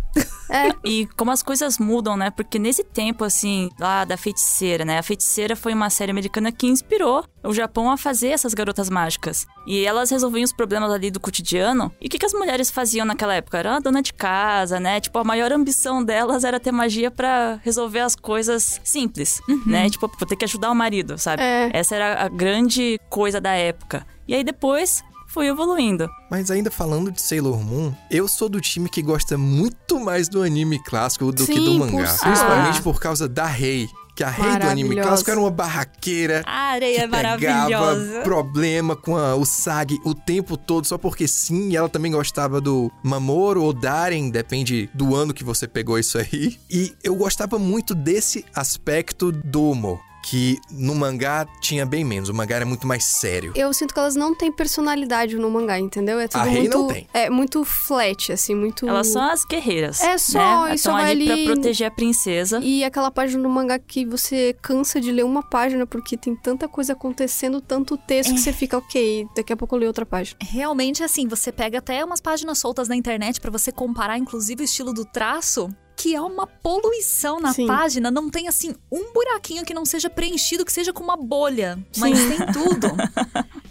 É, 0.49 0.73
E 0.89 1.07
como 1.19 1.31
as 1.31 1.43
coisas 1.43 1.79
mudam, 1.79 2.17
né? 2.17 2.31
Porque 2.31 2.59
nesse 2.59 2.83
tempo, 2.83 3.23
assim, 3.33 3.71
lá 3.81 4.05
da 4.05 4.17
feiticeira, 4.17 4.85
né? 4.85 4.99
A 4.99 5.03
feiticeira 5.03 5.57
foi 5.57 5.73
uma 5.73 5.91
série 5.91 6.11
americana 6.11 6.53
que 6.53 6.67
inspirou 6.67 7.25
o 7.43 7.53
Japão 7.53 7.91
a 7.91 7.97
fazer 7.97 8.29
essas 8.29 8.55
garotas 8.55 8.89
mágicas. 8.89 9.47
E 9.67 9.85
elas 9.85 10.11
resolviam 10.11 10.45
os 10.45 10.53
problemas 10.53 10.93
ali 10.93 11.11
do 11.11 11.19
cotidiano. 11.19 11.93
E 12.01 12.07
o 12.07 12.11
que, 12.11 12.19
que 12.19 12.27
as 12.27 12.35
mulheres 12.35 12.71
faziam 12.71 13.07
naquela 13.07 13.35
época? 13.35 13.59
Era 13.59 13.77
a 13.77 13.81
dona 13.81 14.03
de 14.03 14.13
casa, 14.13 14.79
né? 14.79 15.01
Tipo, 15.01 15.19
a 15.19 15.25
maior 15.25 15.53
ambição 15.53 16.05
delas 16.05 16.45
era 16.45 16.61
ter 16.61 16.73
magia 16.73 17.11
pra 17.11 17.59
resolver 17.63 18.01
as 18.01 18.15
coisas 18.15 18.81
simples, 18.85 19.41
né? 19.67 19.89
Tipo, 19.89 20.09
vou 20.09 20.29
ter 20.29 20.37
que 20.37 20.45
ajudar 20.45 20.71
o 20.71 20.75
marido, 20.75 21.19
sabe? 21.19 21.43
É. 21.43 21.71
Essa 21.73 21.97
era 21.97 22.25
a 22.25 22.29
grande 22.29 23.01
coisa 23.09 23.41
da 23.41 23.53
época. 23.53 24.07
E 24.29 24.35
aí 24.35 24.45
depois 24.45 25.03
foi 25.33 25.47
evoluindo. 25.49 26.09
Mas 26.31 26.51
ainda 26.51 26.71
falando 26.71 27.11
de 27.11 27.21
Sailor 27.21 27.59
Moon, 27.61 27.93
eu 28.11 28.29
sou 28.29 28.49
do 28.49 28.61
time 28.61 28.89
que 28.89 29.03
gosta 29.03 29.37
muito 29.39 29.99
mais 30.01 30.29
do 30.29 30.43
anime 30.43 30.83
clássico 30.83 31.33
do 31.33 31.47
que 31.47 31.59
do 31.59 31.73
Sim, 31.73 31.79
mangá. 31.79 31.91
por 32.13 32.21
Principalmente 32.21 32.79
Ah. 32.79 32.83
por 32.83 33.01
causa 33.01 33.29
da 33.29 33.47
Rei. 33.47 33.89
Que 34.15 34.23
a 34.23 34.29
Rei 34.29 34.59
do 34.59 34.69
anime 34.69 34.95
clássico 34.97 35.31
era 35.31 35.41
uma 35.41 35.51
barraqueira. 35.51 36.43
A 36.45 36.73
areia 36.73 36.99
é 36.99 37.09
que 37.09 37.09
pegava 37.09 37.39
maravilhosa. 37.39 38.21
problema 38.21 38.95
com 38.95 39.17
a- 39.17 39.35
o 39.35 39.45
Sag 39.47 39.99
o 40.05 40.15
tempo 40.15 40.55
todo, 40.59 40.87
só 40.87 40.99
porque 40.99 41.27
sim. 41.27 41.75
Ela 41.75 41.89
também 41.89 42.13
gostava 42.13 42.61
do 42.61 42.93
Mamoru 43.03 43.63
ou 43.63 43.73
Darien, 43.73 44.29
depende 44.31 44.91
do 44.93 45.15
ano 45.17 45.33
que 45.33 45.43
você 45.43 45.67
pegou 45.67 45.99
isso 45.99 46.19
aí. 46.19 46.59
E 46.71 46.95
eu 47.03 47.15
gostava 47.15 47.59
muito 47.59 47.95
desse 47.95 48.45
aspecto 48.55 49.33
do 49.33 49.71
humor. 49.71 49.99
Que 50.23 50.59
no 50.71 50.95
mangá 50.95 51.47
tinha 51.61 51.85
bem 51.85 52.05
menos. 52.05 52.29
O 52.29 52.35
mangá 52.35 52.57
era 52.57 52.65
muito 52.67 52.87
mais 52.87 53.05
sério. 53.05 53.53
eu 53.57 53.73
sinto 53.73 53.93
que 53.93 53.99
elas 54.01 54.15
não 54.15 54.35
têm 54.35 54.53
personalidade 54.53 55.37
no 55.37 55.51
mangá, 55.51 55.79
entendeu? 55.79 56.19
É 56.21 56.29
tudo 56.29 56.45
Rei 56.45 56.61
muito. 56.63 56.79
não 56.79 56.89
tem. 56.89 57.09
É 57.13 57.29
muito 57.29 57.65
flat, 57.65 58.33
assim, 58.33 58.55
muito. 58.55 58.89
Elas 58.89 59.09
são 59.09 59.23
as 59.23 59.45
guerreiras. 59.45 60.01
É 60.01 60.17
só, 60.19 60.65
né? 60.67 60.75
e 60.75 60.79
só 60.79 60.91
Estão 60.91 60.93
vai 60.95 61.11
ali 61.11 61.25
pra 61.25 61.35
ali- 61.35 61.45
proteger 61.47 61.87
a 61.89 61.91
princesa. 61.91 62.61
E 62.63 62.85
aquela 62.85 63.11
página 63.11 63.43
do 63.43 63.49
mangá 63.49 63.79
que 63.79 64.05
você 64.07 64.57
cansa 64.63 65.01
de 65.01 65.11
ler 65.11 65.25
uma 65.25 65.43
página 65.43 65.87
porque 65.87 66.17
tem 66.17 66.35
tanta 66.37 66.69
coisa 66.69 66.93
acontecendo, 66.93 67.61
tanto 67.61 67.97
texto 67.97 68.33
que 68.35 68.41
você 68.41 68.53
fica, 68.53 68.79
ok, 68.79 69.27
daqui 69.35 69.53
a 69.53 69.57
pouco 69.57 69.75
eu 69.75 69.81
leio 69.81 69.89
outra 69.91 70.07
página. 70.07 70.37
Realmente, 70.41 71.03
assim, 71.03 71.27
você 71.27 71.51
pega 71.51 71.79
até 71.79 72.05
umas 72.05 72.21
páginas 72.21 72.59
soltas 72.59 72.89
na 72.89 72.95
internet 72.97 73.41
pra 73.41 73.51
você 73.51 73.73
comparar, 73.73 74.19
inclusive, 74.19 74.63
o 74.63 74.65
estilo 74.65 74.93
do 74.93 75.05
traço. 75.05 75.69
Que 75.97 76.15
é 76.15 76.21
uma 76.21 76.47
poluição 76.47 77.39
na 77.41 77.53
Sim. 77.53 77.67
página. 77.67 78.11
Não 78.11 78.29
tem, 78.31 78.49
assim, 78.49 78.75
um 78.91 79.13
buraquinho 79.13 79.65
que 79.65 79.75
não 79.75 79.85
seja 79.85 80.09
preenchido, 80.11 80.65
que 80.65 80.73
seja 80.73 80.93
com 80.93 81.03
uma 81.05 81.17
bolha. 81.17 81.79
Mas 81.97 82.19
tem 82.19 82.39
tudo. 82.53 82.89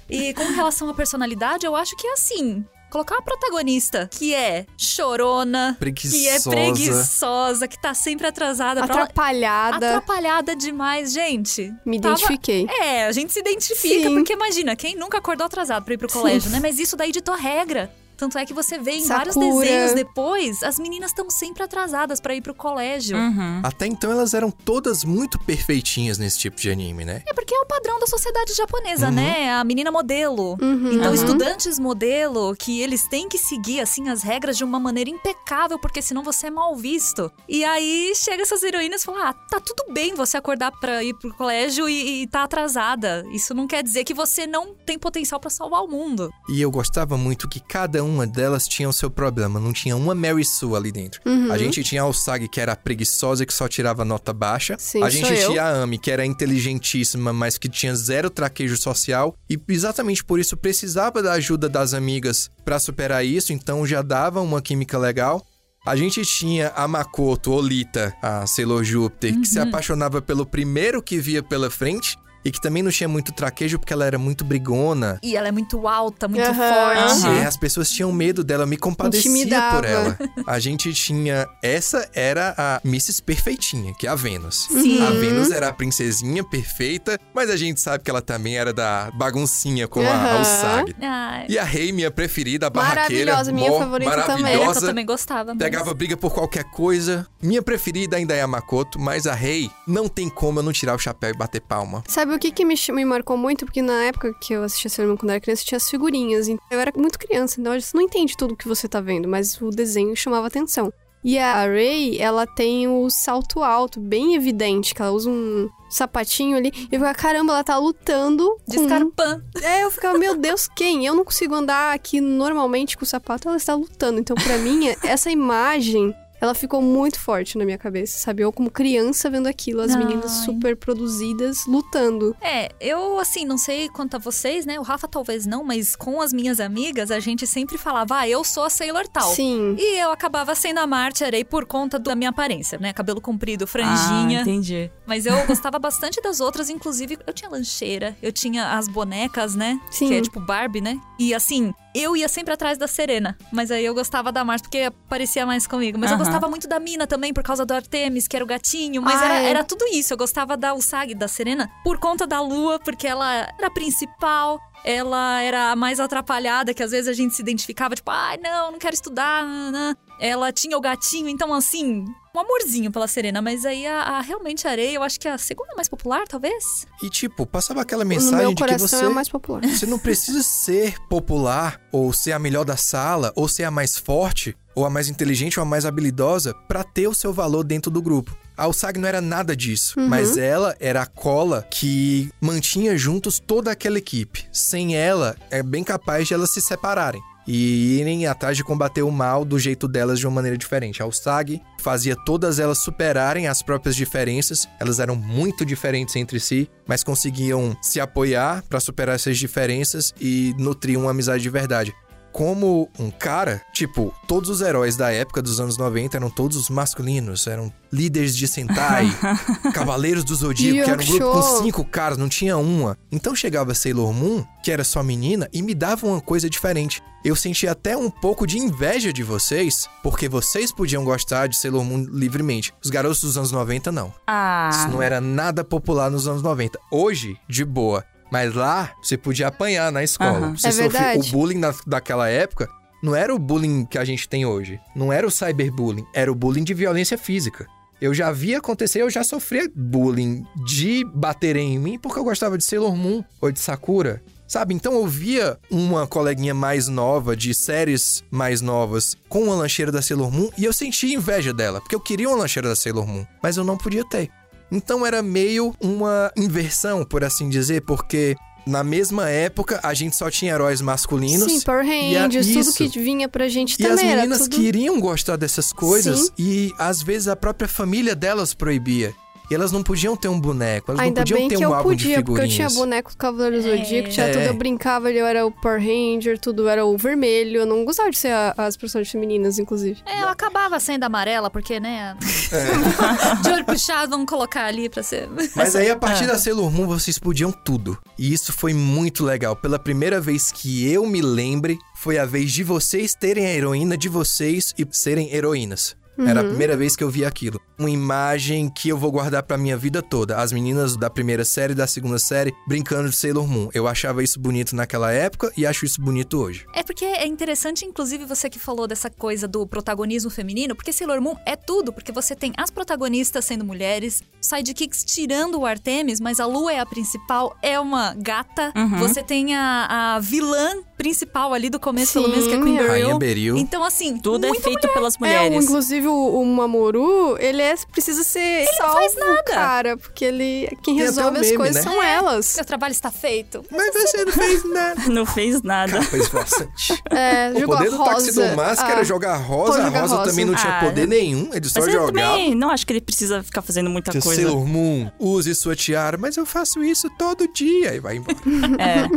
e 0.09 0.33
com 0.33 0.43
relação 0.53 0.89
à 0.89 0.93
personalidade, 0.93 1.65
eu 1.65 1.75
acho 1.75 1.95
que 1.97 2.07
é 2.07 2.13
assim. 2.13 2.63
colocar 2.91 3.15
uma 3.15 3.21
protagonista 3.21 4.09
que 4.11 4.33
é 4.35 4.65
chorona, 4.77 5.77
que 5.79 6.27
é 6.27 6.39
Preguiçosa. 6.39 6.49
preguiçosa, 6.49 7.67
que 7.67 7.81
tá 7.81 7.93
sempre 7.93 8.27
atrasada. 8.27 8.85
pra- 8.85 9.03
Atrapalhada. 9.03 9.97
Atrapalhada 9.97 10.55
demais, 10.55 11.13
gente. 11.13 11.73
Me 11.85 11.99
Tava- 12.01 12.15
identifiquei. 12.15 12.67
É, 12.81 13.05
a 13.05 13.11
gente 13.13 13.31
se 13.31 13.39
identifica, 13.39 14.09
Sim. 14.09 14.15
porque 14.15 14.33
imagina, 14.33 14.75
quem 14.75 14.95
nunca 14.95 15.17
acordou 15.19 15.45
atrasado 15.45 15.83
pra 15.85 15.93
ir 15.93 15.97
pro 15.97 16.09
colégio, 16.11 16.49
né? 16.51 16.59
Mas 16.61 16.79
isso 16.79 16.95
daí 16.97 17.11
ditou 17.13 17.33
regra. 17.35 17.89
Tanto 18.21 18.37
é 18.37 18.45
que 18.45 18.53
você 18.53 18.77
vê 18.77 18.91
em 18.91 19.05
vários 19.07 19.33
Sakura. 19.33 19.65
desenhos 19.65 19.93
depois, 19.93 20.61
as 20.61 20.77
meninas 20.77 21.09
estão 21.09 21.27
sempre 21.27 21.63
atrasadas 21.63 22.21
pra 22.21 22.35
ir 22.35 22.41
pro 22.41 22.53
colégio. 22.53 23.17
Uhum. 23.17 23.61
Até 23.63 23.87
então 23.87 24.11
elas 24.11 24.35
eram 24.35 24.51
todas 24.51 25.03
muito 25.03 25.39
perfeitinhas 25.39 26.19
nesse 26.19 26.37
tipo 26.37 26.55
de 26.61 26.69
anime, 26.69 27.03
né? 27.03 27.23
É 27.27 27.33
porque 27.33 27.55
é 27.55 27.59
o 27.59 27.65
padrão 27.65 27.99
da 27.99 28.05
sociedade 28.05 28.53
japonesa, 28.53 29.07
Uhum. 29.07 29.13
né? 29.13 29.51
A 29.53 29.63
menina 29.63 29.89
modelo. 29.91 30.55
Uhum. 30.61 30.91
Então, 30.93 31.07
Uhum. 31.07 31.13
estudantes 31.15 31.79
modelo, 31.79 32.55
que 32.55 32.79
eles 32.79 33.07
têm 33.07 33.27
que 33.27 33.39
seguir, 33.39 33.79
assim, 33.79 34.07
as 34.07 34.21
regras 34.21 34.55
de 34.55 34.63
uma 34.63 34.79
maneira 34.79 35.09
impecável, 35.09 35.79
porque 35.79 35.99
senão 35.99 36.21
você 36.21 36.45
é 36.45 36.51
mal 36.51 36.75
visto. 36.75 37.31
E 37.49 37.63
aí, 37.65 38.13
chega 38.15 38.43
essas 38.43 38.61
heroínas 38.61 39.01
e 39.01 39.05
falam, 39.05 39.23
ah, 39.23 39.33
tá 39.33 39.59
tudo 39.59 39.91
bem 39.91 40.13
você 40.13 40.37
acordar 40.37 40.71
pra 40.79 41.03
ir 41.03 41.15
pro 41.15 41.33
colégio 41.33 41.89
e, 41.89 42.21
e 42.21 42.27
tá 42.27 42.43
atrasada. 42.43 43.25
Isso 43.31 43.55
não 43.55 43.65
quer 43.65 43.81
dizer 43.81 44.03
que 44.03 44.13
você 44.13 44.45
não 44.45 44.75
tem 44.85 44.99
potencial 44.99 45.39
pra 45.39 45.49
salvar 45.49 45.81
o 45.81 45.87
mundo. 45.87 46.29
E 46.49 46.61
eu 46.61 46.69
gostava 46.69 47.17
muito 47.17 47.49
que 47.49 47.59
cada 47.59 48.03
uma 48.11 48.27
delas 48.27 48.67
tinha 48.67 48.87
o 48.87 48.93
seu 48.93 49.09
problema, 49.09 49.59
não 49.59 49.73
tinha 49.73 49.95
uma 49.95 50.13
Mary 50.13 50.45
Sue 50.45 50.75
ali 50.75 50.91
dentro. 50.91 51.21
Uhum. 51.25 51.51
A 51.51 51.57
gente 51.57 51.83
tinha 51.83 52.01
a 52.01 52.07
Usagi, 52.07 52.47
que 52.47 52.59
era 52.59 52.75
preguiçosa, 52.75 53.45
que 53.45 53.53
só 53.53 53.67
tirava 53.67 54.05
nota 54.05 54.31
baixa. 54.33 54.75
Sim, 54.77 55.01
a 55.03 55.09
gente 55.09 55.31
eu. 55.33 55.49
tinha 55.51 55.63
a 55.63 55.81
Ami, 55.83 55.97
que 55.97 56.11
era 56.11 56.25
inteligentíssima, 56.25 57.33
mas 57.33 57.57
que 57.57 57.67
tinha 57.69 57.95
zero 57.95 58.29
traquejo 58.29 58.77
social. 58.77 59.35
E 59.49 59.59
exatamente 59.69 60.23
por 60.23 60.39
isso 60.39 60.55
precisava 60.55 61.21
da 61.23 61.33
ajuda 61.33 61.67
das 61.67 61.93
amigas 61.93 62.49
pra 62.63 62.79
superar 62.79 63.25
isso, 63.25 63.51
então 63.53 63.85
já 63.87 64.01
dava 64.01 64.41
uma 64.41 64.61
química 64.61 64.97
legal. 64.97 65.45
A 65.85 65.95
gente 65.95 66.21
tinha 66.23 66.71
a 66.75 66.87
Makoto, 66.87 67.51
Olita, 67.51 68.13
a 68.21 68.45
Sailor 68.45 68.83
Júpiter, 68.83 69.39
que 69.39 69.47
se 69.47 69.57
Uhum. 69.57 69.67
apaixonava 69.67 70.21
pelo 70.21 70.45
primeiro 70.45 71.01
que 71.01 71.17
via 71.17 71.41
pela 71.41 71.71
frente. 71.71 72.17
E 72.43 72.51
que 72.51 72.59
também 72.61 72.81
não 72.83 72.91
tinha 72.91 73.07
muito 73.07 73.31
traquejo 73.31 73.77
porque 73.79 73.93
ela 73.93 74.05
era 74.05 74.17
muito 74.17 74.43
brigona. 74.43 75.19
E 75.21 75.35
ela 75.35 75.47
é 75.47 75.51
muito 75.51 75.87
alta, 75.87 76.27
muito 76.27 76.43
Aham. 76.43 76.55
forte. 76.55 77.25
Aham. 77.27 77.37
E 77.37 77.45
as 77.45 77.57
pessoas 77.57 77.89
tinham 77.89 78.11
medo 78.11 78.43
dela, 78.43 78.65
me 78.65 78.77
compadecia 78.77 79.29
Intimidava. 79.31 79.75
por 79.77 79.85
ela. 79.85 80.17
A 80.47 80.59
gente 80.59 80.93
tinha. 80.93 81.47
Essa 81.61 82.09
era 82.13 82.53
a 82.57 82.81
Mrs. 82.85 83.21
Perfeitinha, 83.23 83.93
que 83.97 84.07
é 84.07 84.09
a 84.09 84.15
Vênus. 84.15 84.67
Sim. 84.71 85.01
A 85.05 85.11
Vênus 85.11 85.51
era 85.51 85.67
a 85.69 85.73
princesinha 85.73 86.43
perfeita, 86.43 87.19
mas 87.33 87.49
a 87.49 87.55
gente 87.57 87.79
sabe 87.79 88.03
que 88.03 88.09
ela 88.09 88.21
também 88.21 88.57
era 88.57 88.73
da 88.73 89.11
baguncinha 89.13 89.87
com 89.87 90.01
a, 90.01 90.31
a. 90.33 90.41
Usagi. 90.41 90.95
Ai, 91.01 91.45
E 91.49 91.57
a 91.59 91.63
Rei, 91.63 91.91
minha 91.91 92.09
preferida, 92.11 92.67
a 92.67 92.69
barraqueira. 92.69 93.31
Maravilhosa, 93.33 93.51
minha 93.51 93.69
mó 93.71 93.79
favorita 93.79 94.23
também. 94.23 94.53
eu 94.55 94.73
também 94.73 95.05
gostava. 95.05 95.53
mas- 95.53 95.57
Pegava 95.63 95.93
briga 95.93 96.17
por 96.17 96.33
qualquer 96.33 96.63
coisa. 96.65 97.27
Minha 97.41 97.61
preferida 97.61 98.17
ainda 98.17 98.33
é 98.33 98.41
a 98.41 98.47
Makoto, 98.47 98.99
mas 98.99 99.27
a 99.27 99.33
Rei 99.33 99.69
não 99.87 100.07
tem 100.07 100.29
como 100.29 100.59
eu 100.59 100.63
não 100.63 100.71
tirar 100.73 100.95
o 100.95 100.99
chapéu 100.99 101.29
e 101.29 101.33
bater 101.33 101.61
palma. 101.61 102.03
Sabe 102.07 102.30
o 102.35 102.39
que, 102.39 102.51
que 102.51 102.65
me, 102.65 102.75
me 102.89 103.05
marcou 103.05 103.37
muito? 103.37 103.65
Porque 103.65 103.81
na 103.81 104.03
época 104.05 104.33
que 104.41 104.53
eu 104.53 104.63
assistia 104.63 105.05
Moon 105.05 105.17
quando 105.17 105.31
era 105.31 105.39
criança, 105.39 105.63
tinha 105.63 105.77
as 105.77 105.89
figurinhas. 105.89 106.47
Então, 106.47 106.65
Eu 106.69 106.79
era 106.79 106.91
muito 106.95 107.19
criança, 107.19 107.59
então 107.59 107.79
você 107.79 107.95
não 107.95 108.03
entende 108.03 108.35
tudo 108.37 108.55
que 108.55 108.67
você 108.67 108.87
tá 108.87 109.01
vendo, 109.01 109.27
mas 109.27 109.59
o 109.61 109.69
desenho 109.69 110.15
chamava 110.15 110.47
atenção. 110.47 110.91
E 111.23 111.37
a 111.37 111.65
Ray, 111.67 112.17
ela 112.17 112.47
tem 112.47 112.87
o 112.87 113.07
salto 113.09 113.63
alto, 113.63 113.99
bem 113.99 114.33
evidente, 114.33 114.95
que 114.95 115.01
ela 115.01 115.11
usa 115.11 115.29
um 115.29 115.69
sapatinho 115.87 116.57
ali. 116.57 116.71
E 116.73 116.95
eu 116.95 116.99
ficava, 116.99 117.13
caramba, 117.13 117.53
ela 117.53 117.63
tá 117.63 117.77
lutando 117.77 118.57
De 118.67 118.77
com... 118.77 118.83
escarpã. 118.83 119.43
É, 119.61 119.83
eu 119.83 119.91
ficava, 119.91 120.17
meu 120.17 120.35
Deus, 120.35 120.67
quem? 120.75 121.05
Eu 121.05 121.13
não 121.13 121.23
consigo 121.23 121.53
andar 121.53 121.93
aqui 121.93 122.19
normalmente 122.19 122.97
com 122.97 123.03
o 123.03 123.07
sapato, 123.07 123.47
ela 123.47 123.57
está 123.57 123.75
lutando. 123.75 124.19
Então, 124.19 124.35
pra 124.35 124.57
mim, 124.57 124.87
essa 125.03 125.29
imagem, 125.29 126.15
ela 126.41 126.53
ficou 126.55 126.81
muito 126.81 127.19
forte 127.19 127.57
na 127.57 127.63
minha 127.63 127.77
cabeça, 127.77 128.17
sabe? 128.17 128.41
Eu, 128.41 128.51
como 128.51 128.69
criança, 128.71 129.29
vendo 129.29 129.47
aquilo, 129.47 129.81
as 129.81 129.95
meninas 129.95 130.39
Ai. 130.39 130.45
super 130.45 130.75
produzidas, 130.75 131.65
lutando. 131.67 132.35
É, 132.41 132.69
eu, 132.79 133.19
assim, 133.19 133.45
não 133.45 133.57
sei 133.57 133.87
quanto 133.89 134.15
a 134.15 134.19
vocês, 134.19 134.65
né? 134.65 134.79
O 134.79 134.83
Rafa 134.83 135.07
talvez 135.07 135.45
não, 135.45 135.63
mas 135.63 135.95
com 135.95 136.19
as 136.21 136.33
minhas 136.33 136.59
amigas, 136.59 137.11
a 137.11 137.19
gente 137.19 137.45
sempre 137.45 137.77
falava, 137.77 138.17
ah, 138.19 138.27
eu 138.27 138.43
sou 138.43 138.63
a 138.63 138.69
Sailor 138.69 139.07
tal. 139.07 139.29
Sim. 139.33 139.75
E 139.77 139.99
eu 140.01 140.11
acabava 140.11 140.55
sendo 140.55 140.79
a 140.79 140.87
Martyr 140.87 141.33
aí 141.33 141.43
por 141.43 141.65
conta 141.65 141.99
da 141.99 142.15
minha 142.15 142.29
aparência, 142.31 142.79
né? 142.79 142.91
Cabelo 142.91 143.21
comprido, 143.21 143.65
Ah, 143.65 143.67
franjinha. 143.67 144.41
entendi. 144.41 144.91
Mas 145.05 145.25
eu 145.25 145.45
gostava 145.45 145.77
bastante 145.77 146.21
das 146.21 146.39
outras, 146.39 146.69
inclusive 146.69 147.17
eu 147.27 147.33
tinha 147.33 147.49
lancheira, 147.49 148.15
eu 148.21 148.31
tinha 148.31 148.77
as 148.77 148.87
bonecas, 148.87 149.53
né? 149.55 149.79
Sim. 149.91 150.07
Que 150.07 150.13
é 150.15 150.21
tipo 150.21 150.39
Barbie, 150.39 150.81
né? 150.81 150.99
E 151.19 151.33
assim, 151.33 151.73
eu 151.95 152.15
ia 152.15 152.27
sempre 152.29 152.53
atrás 152.53 152.77
da 152.77 152.87
Serena. 152.87 153.37
Mas 153.51 153.71
aí 153.71 153.83
eu 153.85 153.93
gostava 153.93 154.31
da 154.31 154.43
Mars 154.43 154.61
porque 154.61 154.91
parecia 155.09 155.45
mais 155.45 155.67
comigo. 155.67 155.97
Mas 155.99 156.09
eu 156.11 156.15
Aham. 156.15 156.23
gostava 156.25 156.47
muito 156.47 156.67
da 156.67 156.79
Mina 156.79 157.05
também, 157.07 157.33
por 157.33 157.43
causa 157.43 157.65
do 157.65 157.73
Artemis, 157.73 158.27
que 158.27 158.35
era 158.35 158.43
o 158.43 158.47
gatinho. 158.47 159.01
Mas 159.01 159.21
Ah, 159.21 159.25
era, 159.25 159.39
é. 159.41 159.49
era 159.49 159.63
tudo 159.63 159.85
isso. 159.87 160.13
Eu 160.13 160.17
gostava 160.17 160.55
da 160.55 160.73
Usagi, 160.73 161.13
da 161.15 161.27
Serena, 161.27 161.69
por 161.83 161.97
conta 161.99 162.25
da 162.25 162.41
Lua, 162.41 162.79
porque 162.79 163.07
ela 163.07 163.31
era 163.57 163.67
a 163.67 163.71
principal. 163.71 164.59
Ela 164.83 165.41
era 165.41 165.71
a 165.71 165.75
mais 165.75 165.99
atrapalhada, 165.99 166.73
que 166.73 166.81
às 166.81 166.89
vezes 166.91 167.07
a 167.07 167.13
gente 167.13 167.35
se 167.35 167.41
identificava, 167.41 167.93
tipo, 167.93 168.09
ai, 168.09 168.37
não, 168.37 168.71
não 168.71 168.79
quero 168.79 168.95
estudar. 168.95 169.45
nanã. 169.45 169.95
Ela 170.19 170.51
tinha 170.51 170.75
o 170.77 170.81
gatinho, 170.81 171.29
então 171.29 171.53
assim, 171.53 172.03
um 172.35 172.39
amorzinho 172.39 172.91
pela 172.91 173.07
Serena. 173.07 173.41
Mas 173.41 173.65
aí 173.65 173.85
a, 173.85 174.01
a 174.01 174.21
realmente 174.21 174.67
a 174.67 174.71
areia, 174.71 174.95
eu 174.95 175.03
acho 175.03 175.19
que 175.19 175.27
é 175.27 175.31
a 175.31 175.37
segunda 175.37 175.73
mais 175.75 175.89
popular, 175.89 176.27
talvez. 176.27 176.85
E 177.03 177.09
tipo, 177.09 177.45
passava 177.45 177.81
aquela 177.81 178.03
no 178.03 178.09
mensagem 178.09 178.37
meu 178.37 178.49
de 178.49 178.55
que 178.55 178.61
coração 178.63 178.87
você. 178.87 179.05
é 179.05 179.07
a 179.07 179.11
mais 179.11 179.29
popular. 179.29 179.61
Você 179.67 179.85
não 179.85 179.99
precisa 179.99 180.41
ser 180.41 180.99
popular, 181.07 181.79
ou 181.91 182.11
ser 182.13 182.31
a 182.31 182.39
melhor 182.39 182.63
da 182.63 182.77
sala, 182.77 183.31
ou 183.35 183.47
ser 183.47 183.63
a 183.63 183.71
mais 183.71 183.97
forte, 183.97 184.55
ou 184.75 184.85
a 184.85 184.89
mais 184.89 185.09
inteligente, 185.09 185.59
ou 185.59 185.63
a 185.63 185.65
mais 185.65 185.85
habilidosa, 185.85 186.53
pra 186.67 186.83
ter 186.83 187.07
o 187.07 187.13
seu 187.13 187.33
valor 187.33 187.63
dentro 187.63 187.91
do 187.91 188.01
grupo. 188.01 188.35
A 188.55 188.67
Usagi 188.67 188.99
não 188.99 189.07
era 189.07 189.19
nada 189.21 189.55
disso, 189.55 189.99
mas 189.99 190.37
ela 190.37 190.75
era 190.79 191.01
a 191.01 191.05
cola 191.05 191.65
que 191.69 192.29
mantinha 192.39 192.95
juntos 192.95 193.39
toda 193.39 193.71
aquela 193.71 193.97
equipe. 193.97 194.45
Sem 194.51 194.95
ela, 194.95 195.35
é 195.49 195.63
bem 195.63 195.83
capaz 195.83 196.27
de 196.27 196.33
elas 196.33 196.51
se 196.51 196.61
separarem. 196.61 197.21
E 197.53 197.99
irem 197.99 198.25
atrás 198.27 198.55
de 198.55 198.63
combater 198.63 199.01
o 199.01 199.11
mal 199.11 199.43
do 199.43 199.59
jeito 199.59 199.85
delas 199.85 200.19
de 200.19 200.25
uma 200.25 200.35
maneira 200.35 200.57
diferente. 200.57 201.03
A 201.03 201.05
Usagi 201.05 201.61
fazia 201.81 202.15
todas 202.25 202.59
elas 202.59 202.81
superarem 202.81 203.45
as 203.45 203.61
próprias 203.61 203.93
diferenças. 203.93 204.69
Elas 204.79 205.01
eram 205.01 205.17
muito 205.17 205.65
diferentes 205.65 206.15
entre 206.15 206.39
si, 206.39 206.69
mas 206.87 207.03
conseguiam 207.03 207.75
se 207.81 207.99
apoiar 207.99 208.63
pra 208.69 208.79
superar 208.79 209.15
essas 209.15 209.37
diferenças 209.37 210.13
e 210.17 210.55
nutrir 210.57 210.97
uma 210.97 211.11
amizade 211.11 211.43
de 211.43 211.49
verdade. 211.49 211.93
Como 212.31 212.89
um 212.97 213.11
cara, 213.11 213.61
tipo, 213.73 214.13
todos 214.27 214.49
os 214.49 214.61
heróis 214.61 214.95
da 214.95 215.11
época 215.11 215.41
dos 215.41 215.59
anos 215.59 215.77
90 215.77 216.17
eram 216.17 216.29
todos 216.29 216.69
masculinos, 216.69 217.45
eram 217.47 217.71
líderes 217.91 218.35
de 218.35 218.47
Sentai, 218.47 219.07
cavaleiros 219.73 220.23
do 220.23 220.33
Zodíaco, 220.33 220.85
que 220.85 220.89
era 220.89 221.01
um 221.01 221.05
grupo 221.05 221.31
com 221.31 221.63
cinco 221.63 221.83
caras, 221.83 222.17
não 222.17 222.29
tinha 222.29 222.57
uma. 222.57 222.97
Então 223.11 223.35
chegava 223.35 223.73
Sailor 223.73 224.13
Moon, 224.13 224.45
que 224.63 224.71
era 224.71 224.83
só 224.83 225.03
menina, 225.03 225.49
e 225.51 225.61
me 225.61 225.75
dava 225.75 226.07
uma 226.07 226.21
coisa 226.21 226.49
diferente. 226.49 227.01
Eu 227.23 227.35
senti 227.35 227.67
até 227.67 227.95
um 227.95 228.09
pouco 228.09 228.47
de 228.47 228.57
inveja 228.57 229.13
de 229.13 229.21
vocês, 229.21 229.87
porque 230.01 230.27
vocês 230.27 230.71
podiam 230.71 231.03
gostar 231.03 231.47
de 231.47 231.55
Sailor 231.55 231.83
Moon 231.83 232.05
livremente. 232.09 232.73
Os 232.83 232.89
garotos 232.89 233.21
dos 233.21 233.37
anos 233.37 233.51
90, 233.51 233.91
não. 233.91 234.11
Ah. 234.25 234.69
Isso 234.71 234.87
não 234.87 235.01
era 235.01 235.21
nada 235.21 235.63
popular 235.63 236.09
nos 236.09 236.27
anos 236.27 236.41
90. 236.41 236.79
Hoje, 236.91 237.37
de 237.47 237.63
boa. 237.63 238.03
Mas 238.31 238.53
lá, 238.53 238.93
você 239.01 239.17
podia 239.17 239.47
apanhar 239.47 239.91
na 239.91 240.03
escola. 240.03 240.37
Aham. 240.37 240.57
Você 240.57 240.67
É 240.67 240.71
sofria-. 240.71 241.17
O 241.19 241.23
bullying 241.31 241.59
da, 241.59 241.73
daquela 241.85 242.29
época 242.29 242.69
não 243.03 243.15
era 243.15 243.33
o 243.33 243.39
bullying 243.39 243.85
que 243.85 243.97
a 243.97 244.05
gente 244.05 244.29
tem 244.29 244.45
hoje. 244.45 244.79
Não 244.95 245.11
era 245.11 245.27
o 245.27 245.31
cyberbullying. 245.31 246.05
Era 246.13 246.31
o 246.31 246.35
bullying 246.35 246.63
de 246.63 246.73
violência 246.73 247.17
física. 247.17 247.67
Eu 247.99 248.13
já 248.15 248.31
vi 248.31 248.55
acontecer, 248.55 249.01
eu 249.01 249.09
já 249.11 249.23
sofria 249.23 249.69
bullying 249.75 250.43
de 250.65 251.05
baterem 251.13 251.75
em 251.75 251.79
mim 251.79 251.99
porque 251.99 252.17
eu 252.17 252.23
gostava 252.23 252.57
de 252.57 252.63
Sailor 252.63 252.95
Moon 252.95 253.23
ou 253.39 253.51
de 253.51 253.59
Sakura. 253.59 254.23
Sabe? 254.47 254.73
Então 254.73 254.93
eu 254.93 255.07
via 255.07 255.57
uma 255.69 256.05
coleguinha 256.07 256.53
mais 256.53 256.87
nova, 256.87 257.37
de 257.37 257.53
séries 257.53 258.21
mais 258.29 258.59
novas, 258.59 259.15
com 259.29 259.43
uma 259.43 259.55
lancheira 259.55 259.91
da 259.91 260.01
Sailor 260.01 260.29
Moon 260.31 260.49
e 260.57 260.65
eu 260.65 260.73
sentia 260.73 261.15
inveja 261.15 261.53
dela, 261.53 261.79
porque 261.79 261.95
eu 261.95 262.01
queria 262.01 262.27
uma 262.27 262.37
lancheira 262.37 262.67
da 262.67 262.75
Sailor 262.75 263.07
Moon, 263.07 263.25
mas 263.41 263.55
eu 263.55 263.63
não 263.63 263.77
podia 263.77 264.03
ter. 264.03 264.29
Então 264.71 265.05
era 265.05 265.21
meio 265.21 265.75
uma 265.81 266.31
inversão, 266.37 267.03
por 267.03 267.23
assim 267.23 267.49
dizer, 267.49 267.81
porque 267.81 268.35
na 268.65 268.83
mesma 268.83 269.27
época 269.29 269.79
a 269.83 269.93
gente 269.93 270.15
só 270.15 270.29
tinha 270.29 270.53
heróis 270.53 270.81
masculinos. 270.81 271.51
Sim, 271.51 271.61
Power 271.61 271.83
e 271.85 272.15
a- 272.15 272.21
Rangers, 272.23 272.47
tudo 272.47 272.73
que 272.73 272.87
vinha 272.99 273.27
pra 273.27 273.47
gente 273.49 273.75
E 273.79 273.83
as 273.85 273.89
também 273.89 274.05
era 274.11 274.21
meninas 274.21 274.43
tudo... 274.43 274.55
queriam 274.55 274.99
gostar 274.99 275.35
dessas 275.35 275.73
coisas 275.73 276.27
Sim. 276.27 276.29
e 276.37 276.71
às 276.77 277.01
vezes 277.01 277.27
a 277.27 277.35
própria 277.35 277.67
família 277.67 278.15
delas 278.15 278.53
proibia. 278.53 279.13
E 279.51 279.53
elas 279.53 279.69
não 279.73 279.83
podiam 279.83 280.15
ter 280.15 280.29
um 280.29 280.39
boneco, 280.39 280.91
elas 280.91 281.01
Ainda 281.01 281.19
não 281.19 281.23
podiam 281.25 281.37
bem 281.39 281.49
ter 281.49 281.57
que 281.57 281.65
um 281.65 281.69
eu 281.69 281.73
álbum 281.75 281.89
de 281.93 282.03
podia, 282.05 282.15
porque 282.23 282.31
eu 282.31 282.35
figurinhas. 282.45 282.71
tinha 282.71 282.79
boneco 282.81 283.11
do 283.11 283.17
Cavaleiro 283.17 283.57
do 283.57 283.61
Zodíaco, 283.61 284.09
tinha 284.09 284.25
É. 284.27 284.31
tudo, 284.31 284.43
eu 284.43 284.53
brincava 284.53 285.09
ali, 285.09 285.17
eu 285.17 285.25
era 285.27 285.45
o 285.45 285.51
Power 285.51 285.77
Ranger, 285.81 286.39
tudo 286.39 286.69
era 286.69 286.85
o 286.85 286.97
vermelho. 286.97 287.59
Eu 287.59 287.65
não 287.65 287.83
gostava 287.83 288.09
de 288.09 288.17
ser 288.17 288.29
a- 288.31 288.53
as 288.57 288.77
personagens 288.77 289.11
femininas, 289.11 289.59
inclusive. 289.59 290.01
É, 290.05 290.21
eu 290.23 290.29
acabava 290.29 290.79
sendo 290.79 291.03
amarela, 291.03 291.49
porque, 291.49 291.81
né? 291.81 292.15
De 293.43 293.49
olho 293.49 293.65
puxado, 293.65 294.11
vamos 294.11 294.25
colocar 294.25 294.65
ali 294.65 294.87
pra 294.89 295.03
ser. 295.03 295.27
Mas 295.55 295.75
aí, 295.75 295.89
a 295.89 295.95
partir 295.97 296.23
Ah. 296.23 296.27
da 296.27 296.37
Sailor 296.37 296.71
Moon, 296.71 296.87
vocês 296.87 297.19
podiam 297.19 297.51
tudo. 297.51 297.97
E 298.17 298.31
isso 298.31 298.53
foi 298.53 298.73
muito 298.73 299.23
legal. 299.25 299.55
Pela 299.55 299.77
primeira 299.77 300.21
vez 300.21 300.49
que 300.51 300.89
eu 300.89 301.05
me 301.05 301.21
lembre, 301.21 301.77
foi 301.95 302.17
a 302.17 302.25
vez 302.25 302.51
de 302.51 302.63
vocês 302.63 303.13
terem 303.13 303.45
a 303.45 303.53
heroína 303.53 303.97
de 303.97 304.07
vocês 304.07 304.73
e 304.77 304.87
serem 304.91 305.33
heroínas. 305.33 305.95
Era 306.27 306.41
a 306.41 306.43
primeira 306.43 306.75
vez 306.77 306.95
que 306.95 307.03
eu 307.03 307.09
vi 307.09 307.25
aquilo. 307.25 307.59
Uma 307.79 307.89
imagem 307.89 308.69
que 308.69 308.89
eu 308.89 308.97
vou 308.97 309.11
guardar 309.11 309.41
pra 309.43 309.57
minha 309.57 309.75
vida 309.75 310.01
toda. 310.01 310.37
As 310.37 310.51
meninas 310.51 310.95
da 310.95 311.09
primeira 311.09 311.43
série 311.43 311.73
e 311.73 311.75
da 311.75 311.87
segunda 311.87 312.19
série 312.19 312.53
brincando 312.67 313.09
de 313.09 313.15
Sailor 313.15 313.47
Moon. 313.47 313.69
Eu 313.73 313.87
achava 313.87 314.23
isso 314.23 314.39
bonito 314.39 314.75
naquela 314.75 315.11
época 315.11 315.51
e 315.57 315.65
acho 315.65 315.85
isso 315.85 315.99
bonito 316.01 316.37
hoje. 316.39 316.65
É 316.75 316.83
porque 316.83 317.05
é 317.05 317.25
interessante, 317.25 317.83
inclusive, 317.85 318.25
você 318.25 318.49
que 318.49 318.59
falou 318.59 318.87
dessa 318.87 319.09
coisa 319.09 319.47
do 319.47 319.65
protagonismo 319.65 320.29
feminino, 320.29 320.75
porque 320.75 320.93
Sailor 320.93 321.19
Moon 321.21 321.35
é 321.45 321.55
tudo, 321.55 321.91
porque 321.91 322.11
você 322.11 322.35
tem 322.35 322.53
as 322.57 322.69
protagonistas 322.69 323.45
sendo 323.45 323.65
mulheres, 323.65 324.21
sidekicks 324.39 325.03
tirando 325.03 325.59
o 325.59 325.65
Artemis, 325.65 326.19
mas 326.19 326.39
a 326.39 326.45
Lua 326.45 326.71
é 326.73 326.79
a 326.79 326.85
principal, 326.85 327.55
é 327.61 327.79
uma 327.79 328.13
gata. 328.15 328.71
Você 328.99 329.23
tem 329.23 329.55
a, 329.55 330.15
a 330.15 330.19
vilã 330.19 330.71
principal 330.97 331.53
ali 331.53 331.69
do 331.69 331.79
começo, 331.79 332.13
pelo 332.13 332.29
menos, 332.29 332.45
que 332.47 332.53
é 332.53 332.57
Queen 332.61 332.77
Sim, 332.77 333.17
Beryl. 333.17 333.57
Então, 333.57 333.83
assim, 333.83 334.17
Tudo 334.19 334.45
é 334.45 334.53
feito 334.53 334.87
pelas 334.89 335.15
É, 335.15 335.19
mulheres. 335.19 335.63
inclusive 335.65 336.07
o, 336.11 336.41
o 336.41 336.45
Mamoru, 336.45 337.37
ele 337.39 337.61
é, 337.61 337.75
precisa 337.91 338.23
ser 338.23 338.65
salvo, 338.77 338.93
faz 338.93 339.15
nada. 339.15 339.43
cara, 339.43 339.97
porque 339.97 340.25
ele 340.25 340.67
quem 340.83 340.95
Tem 340.95 341.03
até 341.03 341.05
resolve 341.05 341.39
as 341.39 341.45
meme, 341.47 341.57
coisas 341.57 341.75
né? 341.85 341.91
são 341.91 342.03
elas. 342.03 342.45
Seu 342.45 342.65
trabalho 342.65 342.91
está 342.91 343.09
feito. 343.11 343.63
Mas 343.71 343.93
você 343.93 344.25
não 344.25 344.31
fez 344.33 344.63
nada. 344.65 345.01
Não 345.11 345.25
fez 345.25 345.61
nada. 345.61 346.01
Foi 346.03 346.19
esforçante. 346.19 347.01
É, 347.09 347.51
O 347.55 347.59
jogou 347.61 347.77
poder 347.77 347.87
a 347.87 347.91
do 347.97 348.03
Táxi 348.03 348.25
rosa. 348.27 348.49
do 348.49 348.55
Máscara 348.55 348.91
era 348.91 349.01
Ah, 349.01 349.03
jogar 349.03 349.35
rosa. 349.37 349.71
pode 349.73 349.81
A 349.81 349.85
jogar 349.85 350.01
rosa, 350.01 350.15
rosa. 350.17 350.29
também 350.29 350.45
não 350.45 350.55
tinha 350.55 350.77
Ah, 350.79 350.83
poder 350.85 351.07
nenhum. 351.07 351.49
Ele 351.53 351.67
só 351.69 351.79
Mas 351.79 351.87
eu 351.87 351.93
jogava. 351.93 352.11
também 352.11 352.55
não 352.55 352.69
acho 352.69 352.85
que 352.85 352.93
ele 352.93 353.01
precisa 353.01 353.43
ficar 353.43 353.61
fazendo 353.61 353.89
muita 353.89 354.11
Seu 354.11 354.21
coisa. 354.21 354.41
Sailor 354.41 354.65
Moon, 354.65 355.09
use 355.19 355.53
sua 355.55 355.75
tiara, 355.75 356.17
mas 356.17 356.37
eu 356.37 356.45
faço 356.45 356.83
isso 356.83 357.09
todo 357.17 357.47
dia 357.53 357.93
e 357.95 357.99
vai 357.99 358.17
embora. 358.17 358.37
É. 358.79 359.07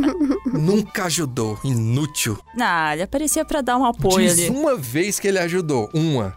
Nunca 0.58 1.04
ajudou, 1.04 1.58
inútil. 1.64 2.38
Não, 2.56 2.92
ele 2.92 3.02
aparecia 3.02 3.44
pra 3.44 3.60
dar 3.60 3.76
um 3.76 3.84
apoio 3.84 4.26
Diz 4.28 4.38
ali. 4.38 4.48
uma 4.50 4.76
vez 4.76 5.18
que 5.18 5.28
ele 5.28 5.38
ajudou, 5.38 5.88
uma. 5.94 6.36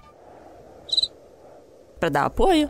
Pra 2.00 2.10
dar 2.10 2.26
apoio. 2.26 2.70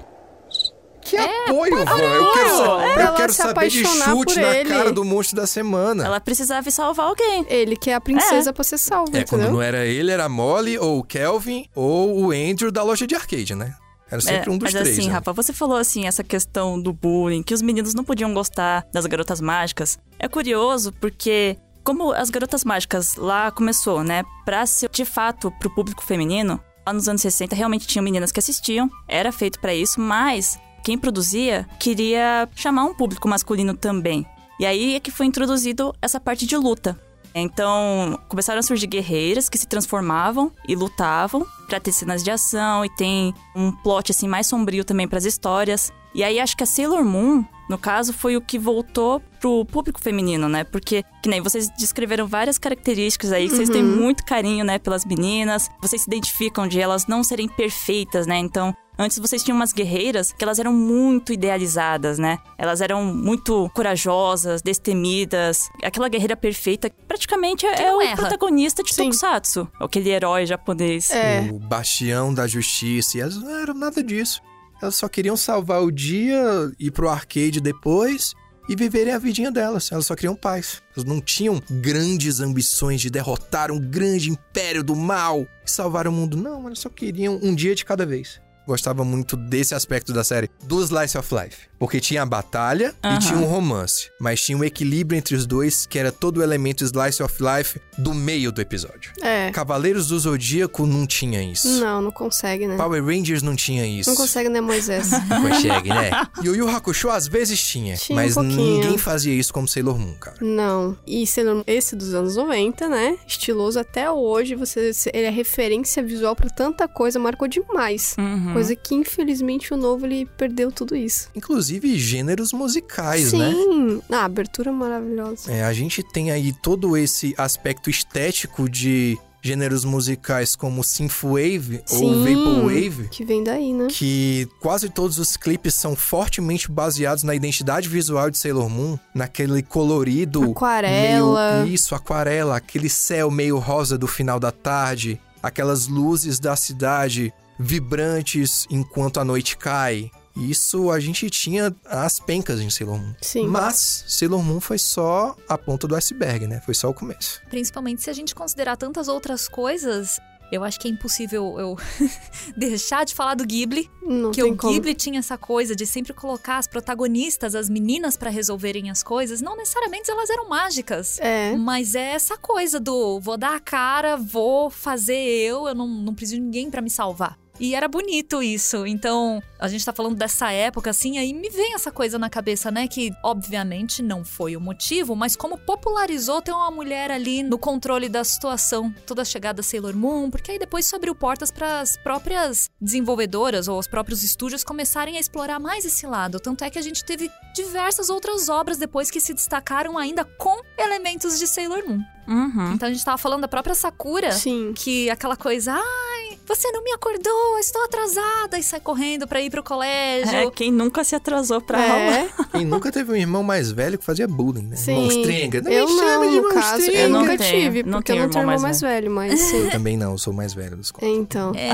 Que 1.02 1.16
apoio, 1.16 1.86
Van? 1.86 1.98
Eu 2.00 2.32
quero, 2.34 2.50
sa- 2.50 2.84
É, 2.86 3.08
eu 3.08 3.14
quero 3.14 3.32
se 3.34 3.38
saber 3.42 3.70
de 3.70 3.86
chute 3.86 4.40
na 4.42 4.58
ele. 4.58 4.70
cara 4.70 4.92
do 4.92 5.06
monstro 5.06 5.38
da 5.38 5.48
semana. 5.48 6.06
Ela 6.06 6.20
precisava 6.20 6.68
ir 6.68 6.72
salvar 6.72 7.08
alguém. 7.08 7.46
Ele 7.50 7.78
que 7.78 7.90
é 7.90 7.94
a 7.94 8.02
princesa 8.02 8.52
pra 8.52 8.64
ser 8.64 8.78
salva, 8.78 9.18
É, 9.18 9.24
quando 9.24 9.42
entendeu? 9.42 9.52
não 9.54 9.62
era 9.62 9.86
ele, 9.86 10.12
era 10.12 10.26
a 10.26 10.30
Molly, 10.30 10.78
ou 10.78 11.00
o 11.00 11.04
Kelvin, 11.04 11.66
ou 11.74 12.26
o 12.26 12.32
Andrew 12.32 12.72
da 12.72 12.84
loja 12.84 13.08
de 13.08 13.16
arcade, 13.16 13.56
né? 13.56 13.74
Era 14.12 14.20
sempre 14.22 14.50
É, 14.50 14.54
um 14.54 14.58
dos 14.58 14.72
mas 14.74 14.82
três. 14.82 14.98
assim, 15.00 15.08
né? 15.08 15.14
Rafa, 15.14 15.32
você 15.34 15.54
falou 15.54 15.78
assim, 15.78 16.06
essa 16.08 16.24
questão 16.26 16.80
do 16.82 16.92
bullying, 16.92 17.42
que 17.44 17.54
os 17.54 17.62
meninos 17.62 17.94
não 17.94 18.04
podiam 18.04 18.34
gostar 18.34 18.86
das 18.94 19.06
garotas 19.06 19.40
mágicas. 19.40 19.98
É 20.20 20.28
curioso 20.28 20.92
porque, 21.00 21.58
como 21.86 22.12
as 22.12 22.30
garotas 22.30 22.66
mágicas 22.66 23.16
lá 23.16 23.50
começou, 23.52 24.04
né, 24.04 24.24
pra 24.46 24.66
ser 24.66 24.90
de 24.90 25.06
fato 25.06 25.52
pro 25.60 25.74
público 25.74 26.04
feminino, 26.04 26.60
nos 26.94 27.08
anos 27.08 27.22
60 27.22 27.56
realmente 27.56 27.88
tinham 27.88 28.04
meninas 28.04 28.32
que 28.32 28.40
assistiam, 28.40 28.90
era 29.08 29.32
feito 29.32 29.60
pra 29.60 29.74
isso, 29.74 30.00
mas 30.00 30.60
quem 30.84 30.98
produzia 30.98 31.68
queria 31.80 32.48
chamar 32.56 32.86
um 32.86 32.94
público 32.94 33.28
masculino 33.28 33.74
também. 33.74 34.26
E 34.60 34.66
aí 34.66 34.96
é 34.96 35.00
que 35.00 35.12
foi 35.12 35.26
introduzido 35.26 35.94
essa 36.02 36.20
parte 36.20 36.46
de 36.46 36.58
luta. 36.58 37.00
Então, 37.36 38.20
começaram 38.28 38.60
a 38.60 38.64
surgir 38.64 38.88
guerreiras 38.88 39.48
que 39.48 39.58
se 39.58 39.68
transformavam 39.68 40.52
e 40.68 40.76
lutavam 40.76 41.46
pra 41.68 41.80
ter 41.80 41.92
cenas 41.92 42.24
de 42.24 42.32
ação 42.32 42.84
e 42.84 42.90
tem 42.96 43.34
um 43.56 43.72
plot 43.72 44.12
assim 44.12 44.28
mais 44.28 44.48
sombrio 44.48 44.84
também 44.84 45.08
pras 45.08 45.26
histórias. 45.26 45.92
E 46.16 46.24
aí 46.24 46.40
acho 46.40 46.58
que 46.58 46.64
a 46.64 46.66
Sailor 46.66 47.04
Moon, 47.04 47.46
no 47.70 47.78
caso, 47.78 48.14
foi 48.14 48.38
o 48.38 48.42
que 48.42 48.58
voltou 48.58 49.22
pro 49.40 49.66
público 49.66 50.00
feminino, 50.02 50.48
né? 50.48 50.64
Porque 50.64 51.04
que 51.22 51.30
nem 51.30 51.42
vocês 51.42 51.70
descreveram 51.78 52.26
várias 52.26 52.58
características 52.58 53.32
aí 53.32 53.48
que 53.48 53.56
vocês 53.56 53.70
têm 53.70 53.84
muito 53.84 54.26
carinho, 54.26 54.66
né, 54.66 54.80
pelas 54.80 55.06
meninas. 55.06 55.70
Vocês 55.82 56.02
se 56.02 56.10
identificam 56.10 56.68
de 56.68 56.80
elas 56.80 57.08
não 57.08 57.24
serem 57.24 57.48
perfeitas, 57.48 58.26
né? 58.26 58.38
Então, 58.38 58.76
Antes 59.00 59.20
vocês 59.20 59.44
tinham 59.44 59.56
umas 59.56 59.72
guerreiras 59.72 60.32
que 60.32 60.44
elas 60.44 60.58
eram 60.58 60.74
muito 60.74 61.32
idealizadas, 61.32 62.18
né? 62.18 62.40
Elas 62.58 62.82
eram 62.82 63.06
muito 63.06 63.70
corajosas, 63.76 64.64
destemidas. 64.64 65.70
Aquela 65.84 66.10
guerreira 66.10 66.36
perfeita 66.36 66.92
praticamente 67.08 67.64
é, 67.68 67.84
é 67.84 67.88
não 67.92 68.00
o 68.00 68.02
erra. 68.02 68.16
protagonista 68.16 68.82
de 68.82 68.92
Sim. 68.92 69.04
Tokusatsu. 69.04 69.68
Aquele 69.80 70.10
herói 70.10 70.48
japonês. 70.48 71.12
É. 71.12 71.48
O 71.52 71.60
bastião 71.60 72.34
da 72.34 72.48
justiça. 72.48 73.18
E 73.18 73.22
elas 73.22 73.36
não 73.38 73.56
eram 73.60 73.76
nada 73.76 74.04
disso. 74.04 74.42
Elas 74.82 74.96
só 74.96 75.08
queriam 75.08 75.36
salvar 75.36 75.82
o 75.82 75.92
dia, 75.92 76.72
ir 76.80 76.92
pro 76.92 77.10
arcade 77.10 77.60
depois 77.60 78.34
e 78.70 78.76
viverem 78.76 79.14
a 79.14 79.20
vidinha 79.20 79.52
delas. 79.52 79.92
Elas 79.92 80.06
só 80.06 80.16
queriam 80.16 80.36
paz. 80.36 80.82
Elas 80.96 81.08
não 81.08 81.22
tinham 81.22 81.62
grandes 81.70 82.40
ambições 82.40 83.02
de 83.02 83.10
derrotar 83.10 83.72
um 83.72 83.80
grande 83.80 84.30
império 84.30 84.84
do 84.84 84.96
mal 84.96 85.48
e 85.66 85.72
salvar 85.72 86.08
o 86.08 86.12
mundo. 86.12 86.38
Não, 86.38 86.66
elas 86.66 86.80
só 86.80 86.90
queriam 86.90 87.40
um 87.42 87.56
dia 87.56 87.74
de 87.74 87.86
cada 87.86 88.06
vez. 88.06 88.42
Gostava 88.68 89.06
muito 89.06 89.38
desse 89.38 89.74
aspecto 89.74 90.12
da 90.12 90.24
série, 90.24 90.50
do 90.64 90.84
Slice 90.84 91.18
of 91.18 91.34
Life. 91.34 91.58
Porque 91.80 92.00
tinha 92.00 92.24
a 92.24 92.26
batalha 92.26 92.94
e 93.04 93.20
tinha 93.20 93.38
um 93.38 93.46
romance. 93.46 94.10
Mas 94.20 94.42
tinha 94.42 94.58
um 94.58 94.64
equilíbrio 94.64 95.18
entre 95.18 95.36
os 95.36 95.46
dois, 95.46 95.86
que 95.86 95.98
era 95.98 96.12
todo 96.12 96.38
o 96.40 96.44
elemento 96.44 96.84
Slice 96.84 97.22
of 97.24 97.36
Life 97.42 97.80
do 97.98 98.14
meio 98.14 98.52
do 98.52 98.60
episódio. 98.60 99.14
É. 99.22 99.52
Cavaleiros 99.52 100.08
do 100.08 100.20
Zodíaco 100.20 100.86
não 100.86 101.06
tinha 101.08 101.42
isso. 101.42 101.80
Não, 101.80 102.02
não 102.02 102.12
consegue, 102.12 102.68
né? 102.68 102.76
Power 102.76 103.04
Rangers 103.06 103.42
não 103.42 103.56
tinha 103.56 103.86
isso. 103.86 104.10
Não 104.10 104.18
consegue, 104.18 104.50
né, 104.50 104.60
Moisés? 104.60 105.12
Não 105.30 105.42
consegue, 105.50 105.90
né? 105.90 106.10
Yu 106.44 106.56
Yu 106.56 106.70
Hakusho 106.70 107.10
às 107.10 107.28
vezes 107.28 107.62
tinha, 107.62 107.96
Tinha 107.96 108.18
um 108.18 108.22
mas 108.22 108.34
pouquinho. 108.34 108.82
ninguém 108.82 108.98
fazia 108.98 109.34
isso 109.34 109.54
como 109.54 109.68
Sailor 109.68 109.98
Moon, 109.98 110.16
cara. 110.16 110.38
Não. 110.42 110.98
E 111.06 111.26
sendo 111.28 111.64
esse 111.68 111.96
dos 111.96 112.14
anos 112.14 112.36
90, 112.36 112.90
né? 112.90 113.18
Estiloso 113.28 113.80
até 113.80 114.10
hoje, 114.12 114.56
você 114.56 114.92
ele 115.14 115.28
é 115.28 115.30
referência 115.30 116.02
visual 116.04 116.36
pra 116.36 116.50
tanta 116.50 116.88
coisa, 116.88 117.20
marcou 117.20 117.48
demais. 117.48 118.16
Uhum. 118.18 118.54
Coisa 118.58 118.76
que, 118.76 118.96
infelizmente, 118.96 119.74
o 119.74 119.78
novo 119.78 120.06
ele 120.06 120.26
perdeu 120.38 120.72
tudo 120.72 120.96
isso. 120.96 121.30
Inclusive 121.36 121.98
gêneros 121.98 122.52
musicais, 122.52 123.32
né? 123.34 123.52
Sim. 123.52 124.02
Ah, 124.10 124.26
abertura 124.26 124.72
maravilhosa. 124.72 125.52
É, 125.52 125.64
a 125.64 125.74
gente 125.74 126.04
tem 126.04 126.32
aí 126.32 126.52
todo 126.54 126.98
esse 126.98 127.34
aspecto 127.38 127.90
estético 127.90 128.70
de 128.70 129.18
gêneros 129.42 129.86
musicais 129.86 130.56
como 130.56 130.84
Synthwave 130.84 131.82
ou 131.90 131.98
Sim. 131.98 132.24
Vaporwave. 132.24 133.08
Que 133.10 133.24
vem 133.24 133.44
daí, 133.44 133.74
né? 133.74 133.88
Que 133.90 134.48
quase 134.60 134.90
todos 134.90 135.18
os 135.20 135.38
clipes 135.38 135.74
são 135.74 135.96
fortemente 135.96 136.70
baseados 136.70 137.24
na 137.24 137.34
identidade 137.34 137.88
visual 137.88 138.30
de 138.30 138.38
Sailor 138.38 138.70
Moon, 138.70 138.98
naquele 139.14 139.62
colorido 139.62 140.52
Aquarela. 140.52 141.64
Meio, 141.64 141.74
isso, 141.74 141.96
aquarela, 141.96 142.58
aquele 142.58 142.90
céu 142.90 143.32
meio 143.32 143.58
rosa 143.58 143.98
do 143.98 144.08
final 144.08 144.40
da 144.40 144.52
tarde, 144.52 145.20
aquelas 145.42 145.88
luzes 145.88 146.40
da 146.40 146.56
cidade 146.56 147.34
vibrantes 147.60 148.68
enquanto 148.70 149.20
a 149.20 149.26
noite 149.26 149.58
cai. 149.58 150.12
Isso 150.36 150.92
a 150.92 151.00
gente 151.00 151.28
tinha 151.32 151.76
as 151.84 152.20
pencas 152.20 152.60
em 152.60 152.70
Sailor 152.70 153.00
Moon. 153.00 153.14
Sim. 153.22 153.48
Mas 153.48 154.04
Sailor 154.08 154.44
Moon 154.44 154.60
foi 154.60 154.78
só 154.78 155.36
a 155.50 155.58
ponta 155.58 155.88
do 155.88 155.96
iceberg, 155.96 156.46
né? 156.46 156.62
Foi 156.64 156.76
só 156.76 156.90
o 156.90 156.94
começo. 156.94 157.42
Principalmente 157.50 158.04
se 158.04 158.10
a 158.10 158.14
gente 158.14 158.36
considerar 158.36 158.78
tantas 158.78 159.08
outras 159.08 159.48
coisas, 159.48 160.20
eu 160.52 160.64
acho 160.64 160.80
que 160.80 160.88
é 160.88 160.92
impossível 160.92 161.60
eu 161.60 161.78
deixar 162.56 163.04
de 163.04 163.14
falar 163.14 163.34
do 163.34 163.46
Ghibli. 163.46 163.90
Não 164.02 164.32
que 164.32 164.42
tem 164.42 164.52
o 164.52 164.56
como. 164.56 164.74
Ghibli 164.74 164.94
tinha 164.94 165.20
essa 165.20 165.38
coisa 165.38 165.76
de 165.76 165.86
sempre 165.86 166.14
colocar 166.14 166.58
as 166.58 166.68
protagonistas, 166.68 167.54
as 167.54 167.70
meninas, 167.70 168.16
pra 168.16 168.30
resolverem 168.30 168.90
as 168.90 169.04
coisas. 169.04 169.42
Não 169.42 169.58
necessariamente 169.58 170.10
elas 170.10 170.30
eram 170.30 170.48
mágicas. 170.48 171.20
É. 171.20 171.56
Mas 171.58 171.96
é 171.96 172.12
essa 172.14 172.38
coisa 172.38 172.80
do 172.80 173.20
vou 173.20 173.38
dar 173.38 173.56
a 173.56 173.60
cara, 173.60 174.16
vou 174.16 174.70
fazer 174.70 175.18
eu, 175.18 175.68
eu 175.68 175.76
não, 175.76 175.88
não 175.88 176.14
preciso 176.14 176.40
de 176.40 176.46
ninguém 176.46 176.70
pra 176.70 176.82
me 176.82 176.90
salvar. 176.90 177.38
E 177.60 177.76
era 177.76 177.88
bonito 177.88 178.42
isso. 178.42 178.86
Então, 178.86 179.42
a 179.60 179.68
gente 179.68 179.86
tá 179.86 179.94
falando 179.94 180.16
dessa 180.16 180.52
época, 180.52 180.90
assim, 180.90 181.18
aí 181.18 181.34
me 181.34 181.50
vem 181.50 181.74
essa 181.74 181.92
coisa 181.92 182.20
na 182.20 182.30
cabeça, 182.30 182.70
né? 182.70 182.88
Que, 182.88 183.12
obviamente, 183.24 184.02
não 184.04 184.24
foi 184.24 184.56
o 184.56 184.62
motivo, 184.62 185.16
mas 185.16 185.36
como 185.36 185.58
popularizou 185.58 186.42
ter 186.42 186.52
uma 186.52 186.72
mulher 186.72 187.12
ali 187.12 187.44
no 187.44 187.58
controle 187.58 188.10
da 188.10 188.24
situação. 188.24 188.94
Toda 189.06 189.22
a 189.22 189.26
chegada 189.26 189.64
Sailor 189.64 189.96
Moon, 189.96 190.30
porque 190.30 190.52
aí 190.52 190.60
depois 190.60 190.86
isso 190.86 190.96
abriu 190.96 191.16
portas 191.16 191.52
para 191.52 191.82
as 191.82 191.98
próprias 191.98 192.70
desenvolvedoras 192.80 193.68
ou 193.68 193.80
os 193.80 193.88
próprios 193.88 194.24
estúdios 194.24 194.64
começarem 194.64 195.18
a 195.18 195.20
explorar 195.20 195.60
mais 195.60 195.86
esse 195.86 196.06
lado. 196.06 196.40
Tanto 196.40 196.64
é 196.64 196.70
que 196.70 196.80
a 196.80 196.82
gente 196.82 197.04
teve 197.04 197.30
diversas 197.54 198.10
outras 198.10 198.50
obras 198.50 198.78
depois 198.78 199.10
que 199.10 199.20
se 199.20 199.34
destacaram 199.34 199.98
ainda 199.98 200.24
com 200.24 200.62
elementos 200.78 201.40
de 201.40 201.48
Sailor 201.48 201.88
Moon. 201.88 202.02
Uhum. 202.28 202.74
Então 202.74 202.90
a 202.90 202.92
gente 202.92 203.04
tava 203.04 203.18
falando 203.18 203.42
da 203.42 203.48
própria 203.48 203.74
Sakura, 203.74 204.32
Sim. 204.34 204.74
que 204.76 205.10
aquela 205.10 205.38
coisa, 205.38 205.74
ai, 205.74 206.07
você 206.48 206.72
não 206.72 206.84
me 206.84 206.92
acordou, 206.92 207.60
estou 207.60 207.84
atrasada. 207.84 208.58
E 208.58 208.64
sai 208.64 208.80
correndo 208.80 209.28
pra 209.28 209.42
ir 209.42 209.50
pro 209.50 209.62
colégio. 209.64 210.36
É, 210.36 210.50
quem 210.52 210.72
nunca 210.72 211.04
se 211.04 211.16
atrasou 211.16 211.60
pra 211.62 211.80
aula? 211.80 212.18
É, 212.18 212.30
Quem 212.58 212.66
nunca 212.66 212.92
teve 212.92 213.12
um 213.12 213.16
irmão 213.16 213.44
mais 213.44 213.72
velho 213.72 213.98
que 213.98 214.06
fazia 214.06 214.28
bullying, 214.28 214.64
né? 214.68 214.76
sim. 214.76 214.94
Monstrenga. 214.96 215.62
Não 215.62 215.72
eu 215.72 215.88
me 215.88 216.00
chame 216.00 216.26
não, 216.26 216.32
de 216.32 216.42
no 216.42 216.50
caso. 216.50 216.82
Eu 216.92 217.10
Não 217.10 217.20
nunca 217.22 217.38
tenho, 217.38 217.62
tive, 217.62 217.84
não 217.84 218.00
porque 218.00 218.12
eu 218.12 218.16
não 218.16 218.30
tenho 218.30 218.42
irmão 218.42 218.54
irmão 218.56 218.62
mais 218.62 218.62
mais 218.62 218.82
velho, 218.82 219.12
mas 219.12 219.40
sim. 219.42 219.70
Também 219.70 219.98
não, 219.98 220.18
sou 220.18 220.34
mais 220.34 220.54
velho 220.54 220.76
da 220.76 220.82
escola. 220.82 221.12
Então. 221.12 221.52
É. 221.56 221.74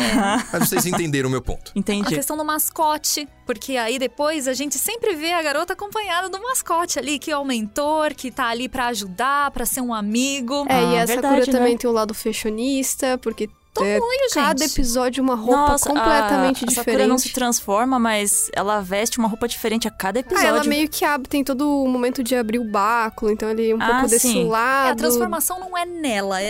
Mas 0.52 0.70
vocês 0.70 0.86
entenderam 0.86 1.28
o 1.30 1.32
meu 1.32 1.42
ponto. 1.42 1.72
A 1.76 1.80
Entendi. 1.80 2.14
questão 2.16 2.36
do 2.36 2.44
mascote, 2.46 3.28
porque 3.46 3.78
aí 3.78 4.00
depois 4.00 4.48
a 4.48 4.54
gente 4.54 4.78
sempre 4.78 5.16
vê 5.16 5.32
a 5.34 5.42
garota 5.44 5.74
acompanhada 5.74 6.30
do 6.30 6.42
mascote 6.42 6.98
ali, 7.00 7.20
que 7.20 7.32
é 7.32 7.38
o 7.38 7.46
mentor, 7.46 8.14
que 8.16 8.32
tá 8.32 8.48
ali 8.48 8.68
pra 8.68 8.88
ajudar, 8.88 9.52
pra 9.52 9.66
ser 9.66 9.82
um 9.82 9.94
amigo. 9.94 10.66
É, 10.68 10.74
e 10.94 10.98
Ah, 10.98 11.02
a 11.04 11.06
verdade, 11.06 11.36
Sakura 11.42 11.46
também 11.58 11.74
né? 11.74 11.78
tem 11.80 11.90
o 11.90 11.94
lado 11.94 12.14
fashionista, 12.14 13.18
porque 13.20 13.50
Tô 13.74 13.84
é, 13.84 14.00
muito, 14.00 14.34
cada 14.36 14.66
gente. 14.66 14.72
episódio 14.80 15.24
uma 15.24 15.34
roupa 15.36 15.72
Nossa, 15.72 15.90
completamente 15.90 16.64
a, 16.64 16.68
a 16.68 16.70
diferente. 16.70 16.76
Sakura 16.76 17.08
não 17.08 17.18
se 17.18 17.34
transforma, 17.34 17.98
mas 17.98 18.50
ela 18.54 18.80
veste 18.82 19.18
uma 19.18 19.28
roupa 19.28 19.48
diferente 19.48 19.88
a 19.88 19.92
cada 19.92 20.20
Ah, 20.20 20.22
episódio. 20.22 20.48
ela 20.48 20.64
meio 20.64 20.88
que 20.88 21.04
abre, 21.04 21.28
tem 21.28 21.44
todo 21.44 21.68
o 21.84 21.88
momento 21.88 22.22
de 22.24 22.36
abrir 22.36 22.60
o 22.60 22.70
báculo, 22.70 23.32
então 23.32 23.50
ele 23.50 23.72
é 23.72 23.76
um 23.76 23.82
Ah, 23.82 23.88
pouco 23.94 24.08
desse 24.10 24.28
sim. 24.28 24.48
lado. 24.48 24.90
É, 24.90 24.92
a 24.92 24.96
transformação 24.96 25.60
não 25.60 25.76
é 25.76 25.86
nela, 25.86 26.40
é, 26.40 26.50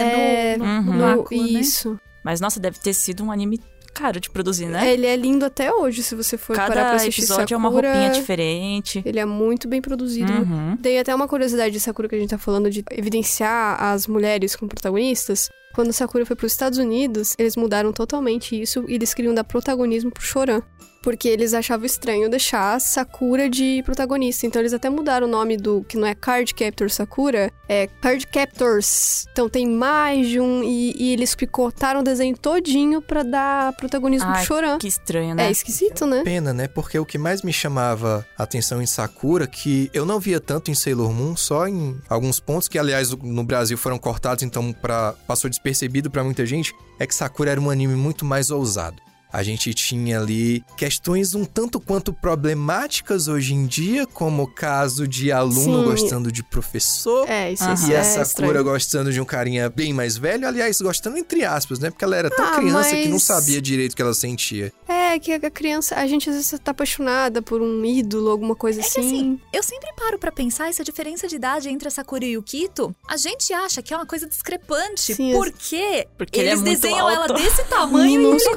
É, 0.53 0.57
no, 0.57 0.65
no, 0.65 0.71
Uhum. 0.71 0.81
no- 0.97 1.17
báculo, 1.23 1.41
né? 1.43 1.47
Isso. 1.61 1.97
Mas 2.25 2.41
nossa, 2.41 2.59
deve 2.59 2.77
ter 2.79 2.93
sido 2.93 3.23
um 3.23 3.31
anime 3.31 3.57
caro 3.93 4.19
de 4.19 4.29
produzir, 4.29 4.65
né? 4.65 4.91
Ele 4.91 5.05
é 5.05 5.15
lindo 5.15 5.45
até 5.45 5.71
hoje, 5.71 6.03
se 6.03 6.15
você 6.15 6.37
for 6.37 6.55
parar 6.55 6.71
pra 6.71 6.75
Cada 6.83 6.95
assistir 6.95 7.21
episódio 7.21 7.55
é 7.55 7.57
uma 7.57 7.69
Sakura, 7.69 7.93
roupinha 7.93 8.11
diferente. 8.11 9.01
Ele 9.05 9.19
é 9.19 9.25
muito 9.25 9.67
bem 9.67 9.81
produzido. 9.81 10.31
Uhum. 10.31 10.77
Tem 10.77 10.99
até 10.99 11.13
uma 11.13 11.27
curiosidade 11.27 11.71
de 11.71 11.79
Sakura 11.79 12.09
que 12.09 12.15
a 12.15 12.19
gente 12.19 12.29
tá 12.29 12.37
falando 12.37 12.69
de 12.69 12.83
evidenciar 12.91 13.81
as 13.81 14.07
mulheres 14.07 14.55
como 14.55 14.69
protagonistas. 14.69 15.49
Quando 15.73 15.91
Sakura 15.91 16.25
foi 16.25 16.35
para 16.35 16.45
os 16.45 16.51
Estados 16.51 16.77
Unidos, 16.77 17.33
eles 17.37 17.55
mudaram 17.55 17.91
totalmente 17.91 18.59
isso 18.59 18.85
e 18.87 18.95
eles 18.95 19.13
queriam 19.13 19.33
dar 19.33 19.43
protagonismo 19.43 20.11
pro 20.11 20.23
Choran. 20.23 20.61
Porque 21.03 21.27
eles 21.27 21.53
achavam 21.53 21.85
estranho 21.85 22.29
deixar 22.29 22.79
Sakura 22.79 23.49
de 23.49 23.83
protagonista. 23.83 24.47
Então 24.47 24.61
eles 24.61 24.73
até 24.73 24.89
mudaram 24.89 25.27
o 25.27 25.29
nome 25.29 25.57
do 25.57 25.83
que 25.83 25.97
não 25.97 26.07
é 26.07 26.15
Card 26.15 26.53
Captor 26.55 26.89
Sakura, 26.89 27.51
é 27.67 27.87
Card 28.01 28.25
Captors. 28.25 29.25
Então 29.31 29.49
tem 29.49 29.67
mais 29.67 30.27
de 30.29 30.39
um. 30.39 30.63
E, 30.63 30.95
e 30.97 31.13
eles 31.13 31.35
picotaram 31.35 31.99
o 31.99 32.03
desenho 32.03 32.37
todinho 32.37 33.01
pra 33.01 33.21
dar 33.21 33.73
protagonismo 33.73 34.29
Ai, 34.29 34.37
pro 34.37 34.47
Choran. 34.47 34.77
Que 34.77 34.87
estranho, 34.87 35.35
né? 35.35 35.47
É 35.47 35.51
esquisito, 35.51 36.05
né? 36.05 36.23
Pena, 36.23 36.53
né? 36.53 36.67
Porque 36.67 36.97
o 36.97 37.05
que 37.05 37.17
mais 37.17 37.41
me 37.41 37.51
chamava 37.51 38.25
a 38.37 38.43
atenção 38.43 38.81
em 38.81 38.85
Sakura, 38.85 39.45
que 39.45 39.91
eu 39.93 40.05
não 40.05 40.19
via 40.19 40.39
tanto 40.39 40.71
em 40.71 40.73
Sailor 40.73 41.11
Moon, 41.11 41.35
só 41.35 41.67
em 41.67 41.99
alguns 42.07 42.39
pontos 42.39 42.69
que, 42.69 42.79
aliás, 42.79 43.11
no 43.11 43.43
Brasil 43.43 43.77
foram 43.77 43.99
cortados, 43.99 44.43
então 44.43 44.71
pra, 44.71 45.13
passou 45.27 45.49
despercebido 45.49 46.09
pra 46.09 46.23
muita 46.23 46.45
gente, 46.45 46.73
é 46.97 47.05
que 47.05 47.13
Sakura 47.13 47.51
era 47.51 47.59
um 47.59 47.69
anime 47.69 47.95
muito 47.95 48.23
mais 48.23 48.49
ousado. 48.49 49.01
A 49.33 49.41
gente 49.41 49.73
tinha 49.73 50.19
ali 50.19 50.63
questões 50.77 51.33
um 51.33 51.43
tanto 51.43 51.79
quanto 51.79 52.13
problemáticas 52.13 53.27
hoje 53.27 53.53
em 53.55 53.65
dia, 53.65 54.05
como 54.05 54.43
o 54.43 54.47
caso 54.47 55.07
de 55.07 55.31
aluno 55.31 55.79
Sim. 55.79 55.83
gostando 55.85 56.31
de 56.31 56.43
professor. 56.43 57.27
É, 57.27 57.51
isso, 57.51 57.67
isso 57.73 57.89
E 57.89 57.93
é 57.95 57.99
a 57.99 58.03
Sakura 58.03 58.21
estranho. 58.27 58.63
gostando 58.63 59.11
de 59.11 59.19
um 59.19 59.25
carinha 59.25 59.69
bem 59.69 59.91
mais 59.91 60.15
velho, 60.17 60.47
aliás, 60.47 60.79
gostando 60.79 61.17
entre 61.17 61.43
aspas, 61.43 61.79
né? 61.79 61.89
Porque 61.89 62.05
ela 62.05 62.15
era 62.15 62.29
tão 62.29 62.45
Ah, 62.45 62.51
criança 62.57 62.95
que 62.95 63.05
não 63.05 63.13
mas- 63.13 63.23
sabia 63.23 63.59
direito 63.59 63.93
o 63.93 63.95
que 63.95 64.01
ela 64.03 64.13
sentia. 64.13 64.71
É, 64.87 65.17
que 65.17 65.31
a 65.33 65.49
criança, 65.51 65.95
a 65.95 66.05
gente 66.07 66.29
às 66.29 66.35
vezes 66.35 66.59
tá 66.63 66.69
apaixonada 66.71 67.41
por 67.41 67.59
um 67.61 67.83
ídolo, 67.83 68.29
alguma 68.29 68.55
coisa 68.55 68.81
É 68.81 68.83
que 68.83 68.89
assim. 68.99 68.99
assim, 69.01 69.39
eu 69.51 69.63
sempre 69.63 69.89
paro 69.97 70.19
pra 70.19 70.31
pensar 70.31 70.69
essa 70.69 70.83
diferença 70.83 71.27
de 71.27 71.35
idade 71.35 71.69
entre 71.69 71.87
a 71.87 71.91
Sakura 71.91 72.23
e 72.23 72.37
o 72.37 72.43
Kito. 72.43 72.95
A 73.07 73.17
gente 73.17 73.51
acha 73.51 73.81
que 73.81 73.93
é 73.93 73.97
uma 73.97 74.05
coisa 74.05 74.27
discrepante, 74.27 75.15
Sim, 75.15 75.31
porque, 75.33 76.07
Porque 76.17 76.39
ele 76.39 76.49
é 76.49 76.51
eles 76.51 76.61
desenham 76.61 77.09
ela 77.09 77.23
alto. 77.23 77.33
desse 77.33 77.63
tamanho 77.65 78.21
e 78.21 78.25
ele 78.25 78.37
é 78.37 78.53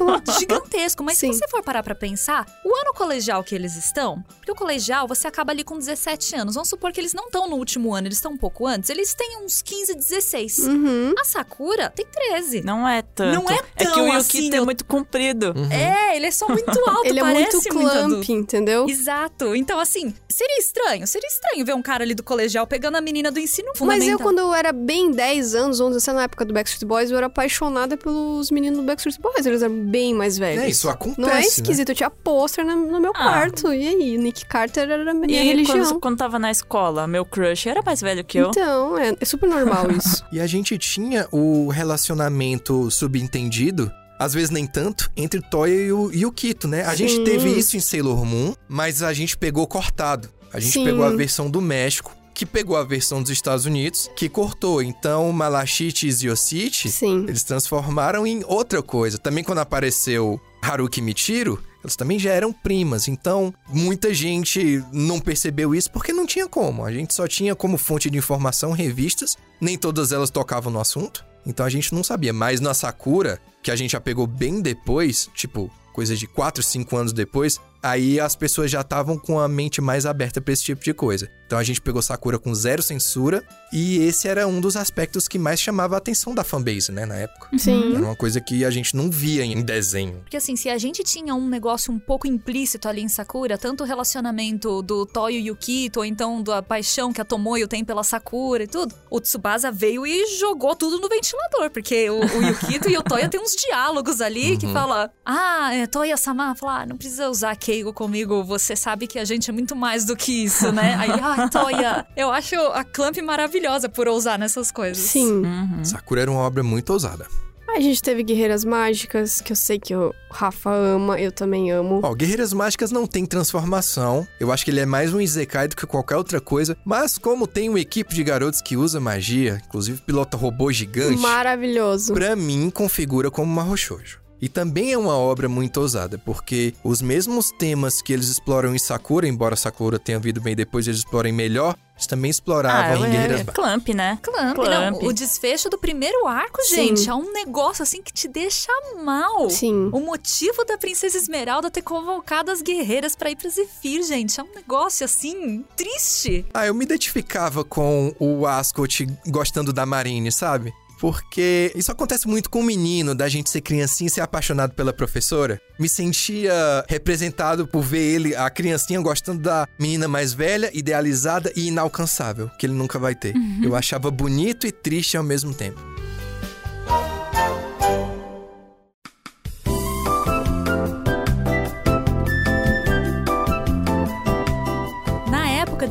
gigantesco. 0.67 1.03
Mas 1.03 1.17
Sim. 1.17 1.31
se 1.33 1.39
você 1.39 1.47
for 1.47 1.63
parar 1.63 1.81
pra 1.83 1.95
pensar, 1.95 2.45
o 2.63 2.69
ano 2.75 2.93
colegial 2.93 3.43
que 3.43 3.55
eles 3.55 3.75
estão, 3.75 4.21
porque 4.37 4.51
o 4.51 4.55
colegial 4.55 5.07
você 5.07 5.27
acaba 5.27 5.51
ali 5.51 5.63
com 5.63 5.77
17 5.77 6.35
anos. 6.35 6.55
Vamos 6.55 6.69
supor 6.69 6.91
que 6.91 6.99
eles 6.99 7.13
não 7.13 7.25
estão 7.25 7.49
no 7.49 7.55
último 7.55 7.93
ano, 7.93 8.07
eles 8.07 8.17
estão 8.17 8.33
um 8.33 8.37
pouco 8.37 8.65
antes. 8.67 8.89
Eles 8.89 9.13
têm 9.13 9.37
uns 9.43 9.61
15, 9.61 9.95
16. 9.95 10.59
Uhum. 10.59 11.13
A 11.19 11.23
Sakura 11.23 11.89
tem 11.89 12.05
13. 12.05 12.61
Não 12.61 12.87
é 12.87 13.01
tanto. 13.01 13.35
Não 13.41 13.49
é 13.49 13.55
É 13.75 13.85
que 13.85 13.91
tão 13.91 14.07
o 14.07 14.11
assim, 14.11 14.37
Yukito 14.39 14.55
é 14.55 14.59
eu- 14.59 14.65
muito 14.65 14.85
comprido. 14.85 15.53
É, 15.71 16.15
ele 16.15 16.25
é 16.27 16.31
só 16.31 16.47
muito 16.47 16.69
alto, 16.89 17.05
Ele 17.07 17.19
é 17.19 17.23
parece 17.23 17.51
muito 17.53 17.73
muito 17.73 17.89
clamp, 17.91 18.05
adulto. 18.11 18.31
entendeu? 18.31 18.89
Exato. 18.89 19.55
Então, 19.55 19.79
assim, 19.79 20.13
seria 20.29 20.57
estranho. 20.59 21.07
Seria 21.07 21.27
estranho 21.27 21.65
ver 21.65 21.73
um 21.73 21.81
cara 21.81 22.03
ali 22.03 22.13
do 22.13 22.23
colegial 22.23 22.65
pegando 22.67 22.95
a 22.97 23.01
menina 23.01 23.31
do 23.31 23.39
ensino 23.39 23.69
Mas 23.69 23.77
fundamental. 23.79 24.09
eu, 24.11 24.19
quando 24.19 24.39
eu 24.39 24.53
era 24.53 24.71
bem 24.71 25.11
10 25.11 25.55
anos, 25.55 25.79
11, 25.79 25.99
sei 26.01 26.13
lá, 26.13 26.17
na 26.19 26.23
época 26.25 26.43
do 26.45 26.53
Backstreet 26.53 26.87
Boys, 26.87 27.11
eu 27.11 27.17
era 27.17 27.27
apaixonada 27.27 27.95
pelos 27.95 28.49
meninos 28.51 28.79
do 28.79 28.83
Backstreet 28.85 29.19
Boys. 29.21 29.45
Eles 29.45 29.61
eram 29.61 29.75
bem 29.85 30.13
mais 30.13 30.37
velhos. 30.37 30.56
É, 30.59 30.69
isso 30.69 30.89
acontece, 30.89 31.21
Não 31.21 31.29
é 31.29 31.35
né? 31.35 31.41
esquisito, 31.41 31.89
eu 31.89 31.95
tinha 31.95 32.09
pôster 32.09 32.65
no, 32.65 32.99
meu 32.99 33.11
Ah. 33.15 33.23
quarto. 33.23 33.73
E 33.73 33.87
aí, 33.87 34.17
Nick 34.17 34.45
Carter 34.45 34.89
era 34.89 35.11
a 35.11 35.13
minha 35.13 35.41
E 35.41 35.45
religião. 35.47 35.77
quando, 35.85 35.99
quando 35.99 36.17
tava 36.17 36.37
na 36.39 36.51
escola, 36.51 37.07
meu 37.07 37.25
crush 37.25 37.67
era 37.67 37.81
mais 37.81 38.01
velho 38.01 38.23
que 38.23 38.37
eu. 38.37 38.49
Então, 38.49 38.97
é, 38.97 39.15
é 39.19 39.25
super 39.25 39.49
normal 39.49 39.87
isso. 39.91 40.23
E 40.31 40.39
a 40.39 40.47
gente 40.47 40.77
tinha 40.77 41.27
o 41.31 41.69
relacionamento 41.69 42.89
subentendido, 42.89 43.91
às 44.19 44.33
vezes 44.33 44.49
nem 44.49 44.65
tanto, 44.65 45.11
entre 45.15 45.41
Toya 45.41 45.73
e 45.75 45.91
o, 45.91 46.11
e 46.11 46.25
o 46.25 46.31
Kito, 46.31 46.67
né? 46.67 46.83
A 46.83 46.95
gente 46.95 47.15
Sim. 47.15 47.23
teve 47.23 47.49
isso 47.49 47.77
em 47.77 47.79
Sailor 47.79 48.25
Moon, 48.25 48.53
mas 48.67 49.03
a 49.03 49.13
gente 49.13 49.37
pegou 49.37 49.67
cortado. 49.67 50.29
A 50.51 50.59
gente 50.59 50.73
Sim. 50.73 50.85
pegou 50.85 51.03
a 51.05 51.09
versão 51.09 51.49
do 51.49 51.61
México, 51.61 52.15
que 52.37 52.45
pegou 52.45 52.77
a 52.77 52.83
versão 52.83 53.19
dos 53.19 53.31
Estados 53.31 53.65
Unidos, 53.65 54.11
que 54.15 54.29
cortou. 54.29 54.79
Então, 54.79 55.31
Malachite 55.31 56.07
e 56.07 56.11
Zioshite, 56.11 56.87
Sim. 56.87 57.25
eles 57.27 57.41
transformaram 57.41 58.27
em 58.27 58.43
outra 58.45 58.83
coisa. 58.83 59.17
Também 59.17 59.43
quando 59.43 59.57
apareceu 59.57 60.39
Haruki 60.61 61.01
Michiro, 61.01 61.59
elas 61.83 61.95
também 61.95 62.19
já 62.19 62.29
eram 62.29 62.53
primas. 62.53 63.07
Então, 63.07 63.51
muita 63.67 64.13
gente 64.13 64.83
não 64.93 65.19
percebeu 65.19 65.73
isso 65.73 65.91
porque 65.91 66.13
não 66.13 66.27
tinha 66.27 66.47
como. 66.47 66.85
A 66.85 66.91
gente 66.91 67.11
só 67.11 67.27
tinha 67.27 67.55
como 67.55 67.75
fonte 67.75 68.07
de 68.07 68.19
informação 68.19 68.71
revistas, 68.71 69.35
nem 69.59 69.75
todas 69.75 70.11
elas 70.11 70.29
tocavam 70.29 70.71
no 70.71 70.79
assunto. 70.79 71.25
Então 71.43 71.65
a 71.65 71.69
gente 71.69 71.91
não 71.91 72.03
sabia. 72.03 72.33
Mas 72.33 72.59
na 72.59 72.75
Sakura, 72.75 73.41
que 73.63 73.71
a 73.71 73.75
gente 73.75 73.93
já 73.93 73.99
pegou 73.99 74.27
bem 74.27 74.61
depois, 74.61 75.27
tipo, 75.33 75.71
coisa 75.91 76.15
de 76.15 76.27
4, 76.27 76.61
5 76.61 76.95
anos 76.95 77.13
depois, 77.13 77.59
aí 77.81 78.19
as 78.19 78.35
pessoas 78.35 78.71
já 78.71 78.81
estavam 78.81 79.17
com 79.17 79.39
a 79.39 79.47
mente 79.47 79.81
mais 79.81 80.05
aberta 80.05 80.41
pra 80.41 80.53
esse 80.53 80.63
tipo 80.63 80.83
de 80.83 80.93
coisa. 80.93 81.29
Então 81.45 81.57
a 81.57 81.63
gente 81.63 81.79
pegou 81.79 82.01
Sakura 82.01 82.37
com 82.37 82.53
zero 82.53 82.83
censura, 82.83 83.41
e 83.71 83.99
esse 83.99 84.27
era 84.27 84.45
um 84.45 84.59
dos 84.59 84.75
aspectos 84.75 85.27
que 85.27 85.39
mais 85.39 85.59
chamava 85.59 85.95
a 85.95 85.97
atenção 85.97 86.35
da 86.35 86.43
fanbase, 86.43 86.91
né, 86.91 87.05
na 87.05 87.15
época. 87.15 87.49
Sim. 87.57 87.95
Era 87.95 88.03
uma 88.03 88.15
coisa 88.15 88.41
que 88.41 88.65
a 88.65 88.69
gente 88.69 88.95
não 88.95 89.09
via 89.09 89.45
em 89.45 89.61
desenho. 89.61 90.19
Porque 90.19 90.35
assim, 90.35 90.57
se 90.57 90.69
a 90.69 90.77
gente 90.77 91.03
tinha 91.03 91.33
um 91.33 91.47
negócio 91.47 91.91
um 91.91 91.99
pouco 91.99 92.27
implícito 92.27 92.87
ali 92.89 93.01
em 93.01 93.07
Sakura, 93.07 93.57
tanto 93.57 93.83
o 93.83 93.87
relacionamento 93.87 94.81
do 94.81 95.05
Toyo 95.05 95.39
e 95.39 95.49
o 95.49 95.55
Kito, 95.55 95.99
ou 95.99 96.05
então 96.05 96.43
da 96.43 96.61
paixão 96.61 97.13
que 97.13 97.21
a 97.21 97.25
Tomoyo 97.25 97.67
tem 97.67 97.83
pela 97.83 98.03
Sakura 98.03 98.63
e 98.63 98.67
tudo, 98.67 98.93
o 99.09 99.21
Tsubasa 99.21 99.71
veio 99.71 100.05
e 100.05 100.37
jogou 100.37 100.75
tudo 100.75 100.99
no 100.99 101.07
ventilador, 101.07 101.69
porque 101.71 102.09
o, 102.09 102.19
o 102.19 102.43
Yukito 102.43 102.89
e 102.89 102.97
o 102.97 103.03
Toya 103.03 103.29
tem 103.29 103.39
uns 103.39 103.55
diálogos 103.55 104.19
ali 104.19 104.57
que 104.57 104.67
fala: 104.67 105.11
Ah, 105.25 105.73
é, 105.73 105.87
Toya-sama, 105.87 106.55
fala, 106.55 106.81
ah, 106.81 106.85
não 106.85 106.97
precisa 106.97 107.29
usar 107.29 107.51
Keigo 107.67 107.91
comigo, 107.91 108.45
você 108.45 108.77
sabe 108.77 109.07
que 109.07 109.19
a 109.19 109.25
gente 109.25 109.49
é 109.49 109.53
muito 109.53 109.75
mais 109.75 110.05
do 110.05 110.15
que 110.15 110.45
isso, 110.45 110.71
né? 110.71 110.95
Aí, 110.97 111.11
ah, 111.21 111.49
Toya, 111.49 112.07
eu 112.15 112.31
acho 112.31 112.55
a 112.55 112.81
Clamp 112.81 113.17
maravilhosa 113.17 113.89
por 113.89 114.07
ousar 114.07 114.39
nessas 114.39 114.71
coisas. 114.71 115.03
Sim. 115.03 115.45
Uhum. 115.45 115.83
Sakura 115.83 116.21
era 116.21 116.31
uma 116.31 116.39
obra 116.39 116.63
muito 116.63 116.93
ousada. 116.93 117.27
A 117.67 117.81
gente 117.81 118.01
teve 118.01 118.23
Guerreiras 118.23 118.63
Mágicas, 118.63 119.41
que 119.41 119.51
eu 119.51 119.55
sei 119.57 119.77
que 119.77 119.93
o 119.93 120.15
Rafa 120.31 120.73
ama, 120.73 121.19
eu 121.19 121.29
também 121.29 121.69
amo. 121.69 121.99
Ó, 122.01 122.15
Guerreiras 122.15 122.53
Mágicas 122.53 122.89
não 122.89 123.05
tem 123.05 123.25
transformação. 123.25 124.25
Eu 124.39 124.49
acho 124.49 124.63
que 124.63 124.71
ele 124.71 124.79
é 124.79 124.85
mais 124.85 125.13
um 125.13 125.19
Isekai 125.19 125.67
do 125.67 125.75
que 125.75 125.85
qualquer 125.85 126.15
outra 126.15 126.39
coisa. 126.39 126.77
Mas 126.85 127.17
como 127.17 127.45
tem 127.45 127.67
uma 127.67 127.81
equipe 127.81 128.15
de 128.15 128.23
garotos 128.23 128.61
que 128.61 128.77
usa 128.77 128.97
magia, 129.01 129.61
inclusive 129.67 130.01
pilota 130.03 130.37
robô 130.37 130.71
gigante, 130.71 131.19
Maravilhoso. 131.19 132.13
pra 132.13 132.33
mim 132.33 132.69
configura 132.69 133.29
como 133.29 133.51
uma 133.51 133.63
Roshoujo. 133.63 134.25
E 134.41 134.47
também 134.47 134.91
é 134.93 134.97
uma 134.97 135.17
obra 135.17 135.49
muito 135.49 135.79
ousada, 135.81 136.17
porque 136.17 136.73
os 136.83 137.01
mesmos 137.01 137.51
temas 137.51 138.01
que 138.01 138.13
eles 138.13 138.27
exploram 138.27 138.75
em 138.75 138.79
Sakura, 138.79 139.27
embora 139.27 139.55
Sakura 139.55 139.97
tenha 139.97 140.19
vindo 140.19 140.39
bem 140.39 140.55
depois 140.55 140.87
eles 140.87 140.99
explorem 140.99 141.33
melhor, 141.33 141.75
eles 141.95 142.05
também 142.05 142.29
exploravam 142.29 143.01
Ah, 143.03 143.07
em 143.07 143.11
Guerreiras 143.11 143.41
é, 143.41 143.43
Mágicas. 143.43 143.55
Clamp, 143.55 143.87
né? 143.89 144.19
Clamp, 144.21 144.55
Clamp. 144.55 145.01
não. 145.01 145.09
O 145.09 145.11
desfecho 145.13 145.69
do 145.71 145.79
primeiro 145.79 146.27
arco, 146.27 146.61
Sim. 146.61 146.75
gente, 146.95 147.09
é 147.09 147.15
um 147.15 147.33
negócio 147.33 147.81
assim 147.81 148.03
que 148.03 148.13
te 148.13 148.27
deixa 148.27 148.71
mal. 149.03 149.49
Sim. 149.49 149.89
O 149.91 149.99
motivo 149.99 150.63
da 150.65 150.77
Princesa 150.77 151.17
Esmeralda 151.17 151.71
ter 151.71 151.81
convocado 151.81 152.51
as 152.51 152.61
guerreiras 152.61 153.15
pra 153.15 153.31
ir 153.31 153.35
pra 153.35 153.49
Zephyr, 153.49 154.03
gente, 154.03 154.39
é 154.39 154.43
um 154.43 154.53
negócio 154.53 155.03
assim 155.03 155.65
triste. 155.75 156.45
Ah, 156.53 156.67
eu 156.67 156.75
me 156.75 156.85
identificava 156.85 157.63
com 157.63 158.13
o 158.19 158.45
Ascot 158.45 159.07
gostando 159.25 159.73
da 159.73 159.83
Marine, 159.83 160.31
sabe? 160.31 160.71
Porque 160.99 161.71
isso 161.75 161.91
acontece 161.91 162.27
muito 162.27 162.49
com 162.49 162.59
o 162.59 162.63
menino, 162.63 163.13
da 163.13 163.29
gente 163.29 163.49
ser 163.49 163.61
criancinha 163.61 164.07
e 164.07 164.11
ser 164.11 164.21
apaixonado 164.21 164.73
pela 164.73 164.91
professora. 164.91 165.61
Me 165.79 165.87
sentia 165.87 166.53
representado 166.87 167.67
por 167.67 167.83
ver 167.83 167.99
ele, 167.99 168.35
a 168.35 168.49
criancinha, 168.49 168.99
gostando 168.99 169.41
da 169.41 169.67
menina 169.79 170.07
mais 170.07 170.33
velha, 170.33 170.71
idealizada 170.73 171.51
e 171.55 171.67
inalcançável, 171.67 172.49
que 172.57 172.65
ele 172.65 172.73
nunca 172.73 172.97
vai 172.97 173.13
ter. 173.13 173.33
Eu 173.63 173.75
achava 173.75 174.09
bonito 174.09 174.65
e 174.65 174.71
triste 174.71 175.17
ao 175.17 175.23
mesmo 175.23 175.53
tempo. 175.53 175.79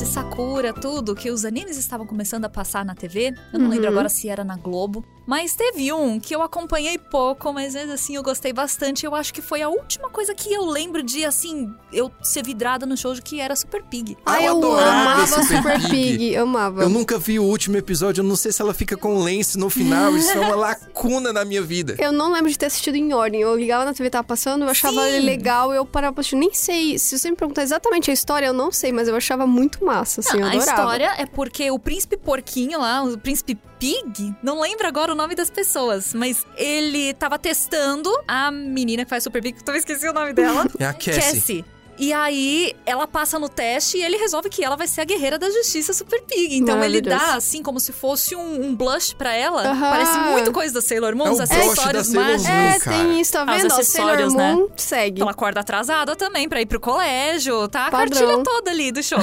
Sakura, 0.07 0.73
tudo, 0.73 1.15
que 1.15 1.31
os 1.31 1.45
animes 1.45 1.77
estavam 1.77 2.07
começando 2.07 2.45
a 2.45 2.49
passar 2.49 2.85
na 2.85 2.95
TV. 2.95 3.35
Eu 3.53 3.59
não 3.59 3.67
Uhum. 3.67 3.73
lembro 3.73 3.89
agora 3.89 4.09
se 4.09 4.29
era 4.29 4.45
na 4.45 4.57
Globo. 4.57 5.05
Mas 5.27 5.57
teve 5.57 5.93
um 5.93 6.21
que 6.21 6.33
eu 6.35 6.41
acompanhei 6.41 6.97
pouco, 6.99 7.53
mas 7.53 7.75
mesmo 7.75 7.93
assim 7.93 8.15
eu 8.15 8.23
gostei 8.23 8.53
bastante. 8.53 9.05
Eu 9.05 9.13
acho 9.15 9.35
que 9.35 9.43
foi 9.43 9.61
a 9.61 9.69
última 9.69 10.09
coisa 10.09 10.33
que 10.33 10.53
eu 10.53 10.65
lembro 10.65 11.03
de, 11.03 11.25
assim, 11.25 11.69
eu 11.93 12.13
ser 12.23 12.45
vidrada 12.45 12.87
no 12.87 12.97
shoujo, 12.97 13.21
que 13.21 13.41
era 13.41 13.57
Super 13.57 13.83
Pig. 13.83 14.17
Ah, 14.25 14.41
eu 14.41 14.61
eu 14.63 14.79
amava 14.79 15.27
Super 15.27 15.81
Pig. 15.83 15.91
Pig. 15.91 16.33
Eu 16.33 16.45
amava. 16.45 16.83
Eu 16.83 16.89
nunca 16.89 17.19
vi 17.19 17.41
o 17.41 17.43
último 17.45 17.77
episódio, 17.77 18.21
eu 18.21 18.25
não 18.25 18.37
sei 18.37 18.53
se 18.53 18.63
ela 18.63 18.73
fica 18.73 18.97
com 18.97 19.19
lance 19.19 19.59
no 19.59 19.69
final. 19.69 20.17
Isso 20.17 20.31
é 20.31 20.39
uma 20.41 20.55
lacuna 20.57 21.33
na 21.33 21.45
minha 21.45 21.61
vida. 21.63 21.97
Eu 21.99 22.13
não 22.13 22.33
lembro 22.33 22.49
de 22.51 22.57
ter 22.57 22.67
assistido 22.67 22.95
em 22.95 23.13
ordem. 23.13 23.41
Eu 23.41 23.57
ligava 23.57 23.85
na 23.85 23.93
TV, 23.93 24.09
tava 24.11 24.23
passando, 24.25 24.63
eu 24.63 24.69
achava 24.69 25.03
Sim. 25.03 25.09
ele 25.09 25.27
legal, 25.27 25.75
eu 25.75 25.85
parava 25.85 26.13
pra 26.15 26.21
assistir. 26.21 26.37
Nem 26.37 26.55
sei, 26.55 26.99
se 27.01 27.19
você 27.19 27.29
me 27.31 27.37
perguntar 27.37 27.63
exatamente 27.65 28.13
a 28.13 28.15
história, 28.15 28.47
eu 28.47 28.53
não 28.55 28.71
sei, 28.71 28.93
mas 28.93 29.09
eu 29.09 29.17
achava 29.17 29.45
muito 29.45 29.85
massa, 29.85 29.96
assim, 30.03 30.21
Não, 30.33 30.41
eu 30.41 30.47
a 30.47 30.49
adorava. 30.51 30.71
história 30.71 31.15
é 31.19 31.27
porque 31.27 31.71
o 31.71 31.79
príncipe 31.79 32.17
porquinho 32.17 32.81
lá, 32.81 33.03
o 33.03 33.19
príncipe 33.19 33.57
Pig, 33.79 34.35
não 34.43 34.61
lembro 34.61 34.87
agora 34.87 35.13
o 35.13 35.15
nome 35.15 35.35
das 35.35 35.51
pessoas, 35.51 36.15
mas 36.15 36.47
ele 36.57 37.13
tava 37.15 37.39
testando 37.39 38.11
a 38.27 38.51
menina 38.51 39.05
que 39.05 39.11
faz 39.11 39.23
Super 39.23 39.43
Pig, 39.43 39.63
que 39.63 39.71
eu 39.71 39.75
esqueci 39.75 40.09
o 40.09 40.13
nome 40.15 40.33
dela. 40.33 40.67
É 40.79 40.87
a 40.87 40.93
Cassie. 40.95 41.65
E 41.99 42.13
aí, 42.13 42.75
ela 42.85 43.07
passa 43.07 43.39
no 43.39 43.49
teste 43.49 43.97
e 43.99 44.03
ele 44.03 44.17
resolve 44.17 44.49
que 44.49 44.63
ela 44.65 44.77
vai 44.77 44.87
ser 44.87 45.01
a 45.01 45.05
guerreira 45.05 45.39
da 45.39 45.51
justiça 45.51 45.93
Super 45.93 46.23
Pig. 46.23 46.57
Então 46.57 46.83
ele 46.85 47.01
dá, 47.01 47.35
assim, 47.35 47.63
como 47.63 47.81
se 47.81 47.93
fosse 47.93 48.37
um, 48.37 48.67
um 48.67 48.75
blush 48.75 49.15
pra 49.15 49.33
ela. 49.35 49.63
Aham. 49.63 49.91
Parece 49.91 50.19
muito 50.19 50.53
coisa 50.53 50.75
da 50.75 50.83
Sailor 50.83 51.17
Moon, 51.17 51.27
É 51.27 51.31
os 51.31 51.39
da 51.39 51.45
acessórios 51.45 52.07
Sailor 52.09 52.25
mágicos. 52.27 52.49
Moon. 52.51 52.61
É, 52.69 52.79
cara. 52.79 52.97
tem 52.97 53.21
isso, 53.21 53.33
tá 53.33 53.45
os 53.45 53.63
vendo? 53.63 53.73
Ó, 53.75 53.83
Sailor 53.83 54.33
né? 54.37 54.53
Moon 54.55 54.69
segue. 54.77 55.23
Ela 55.23 55.31
acorda 55.31 55.61
atrasada 55.61 56.15
também 56.17 56.49
pra 56.49 56.61
ir 56.61 56.67
pro 56.67 56.79
colégio, 56.81 57.67
tá? 57.69 57.87
A 57.87 57.91
Padrão. 57.91 58.09
cartilha 58.19 58.43
toda 58.45 58.71
ali 58.71 58.93
do 58.93 59.03
show. 59.03 59.19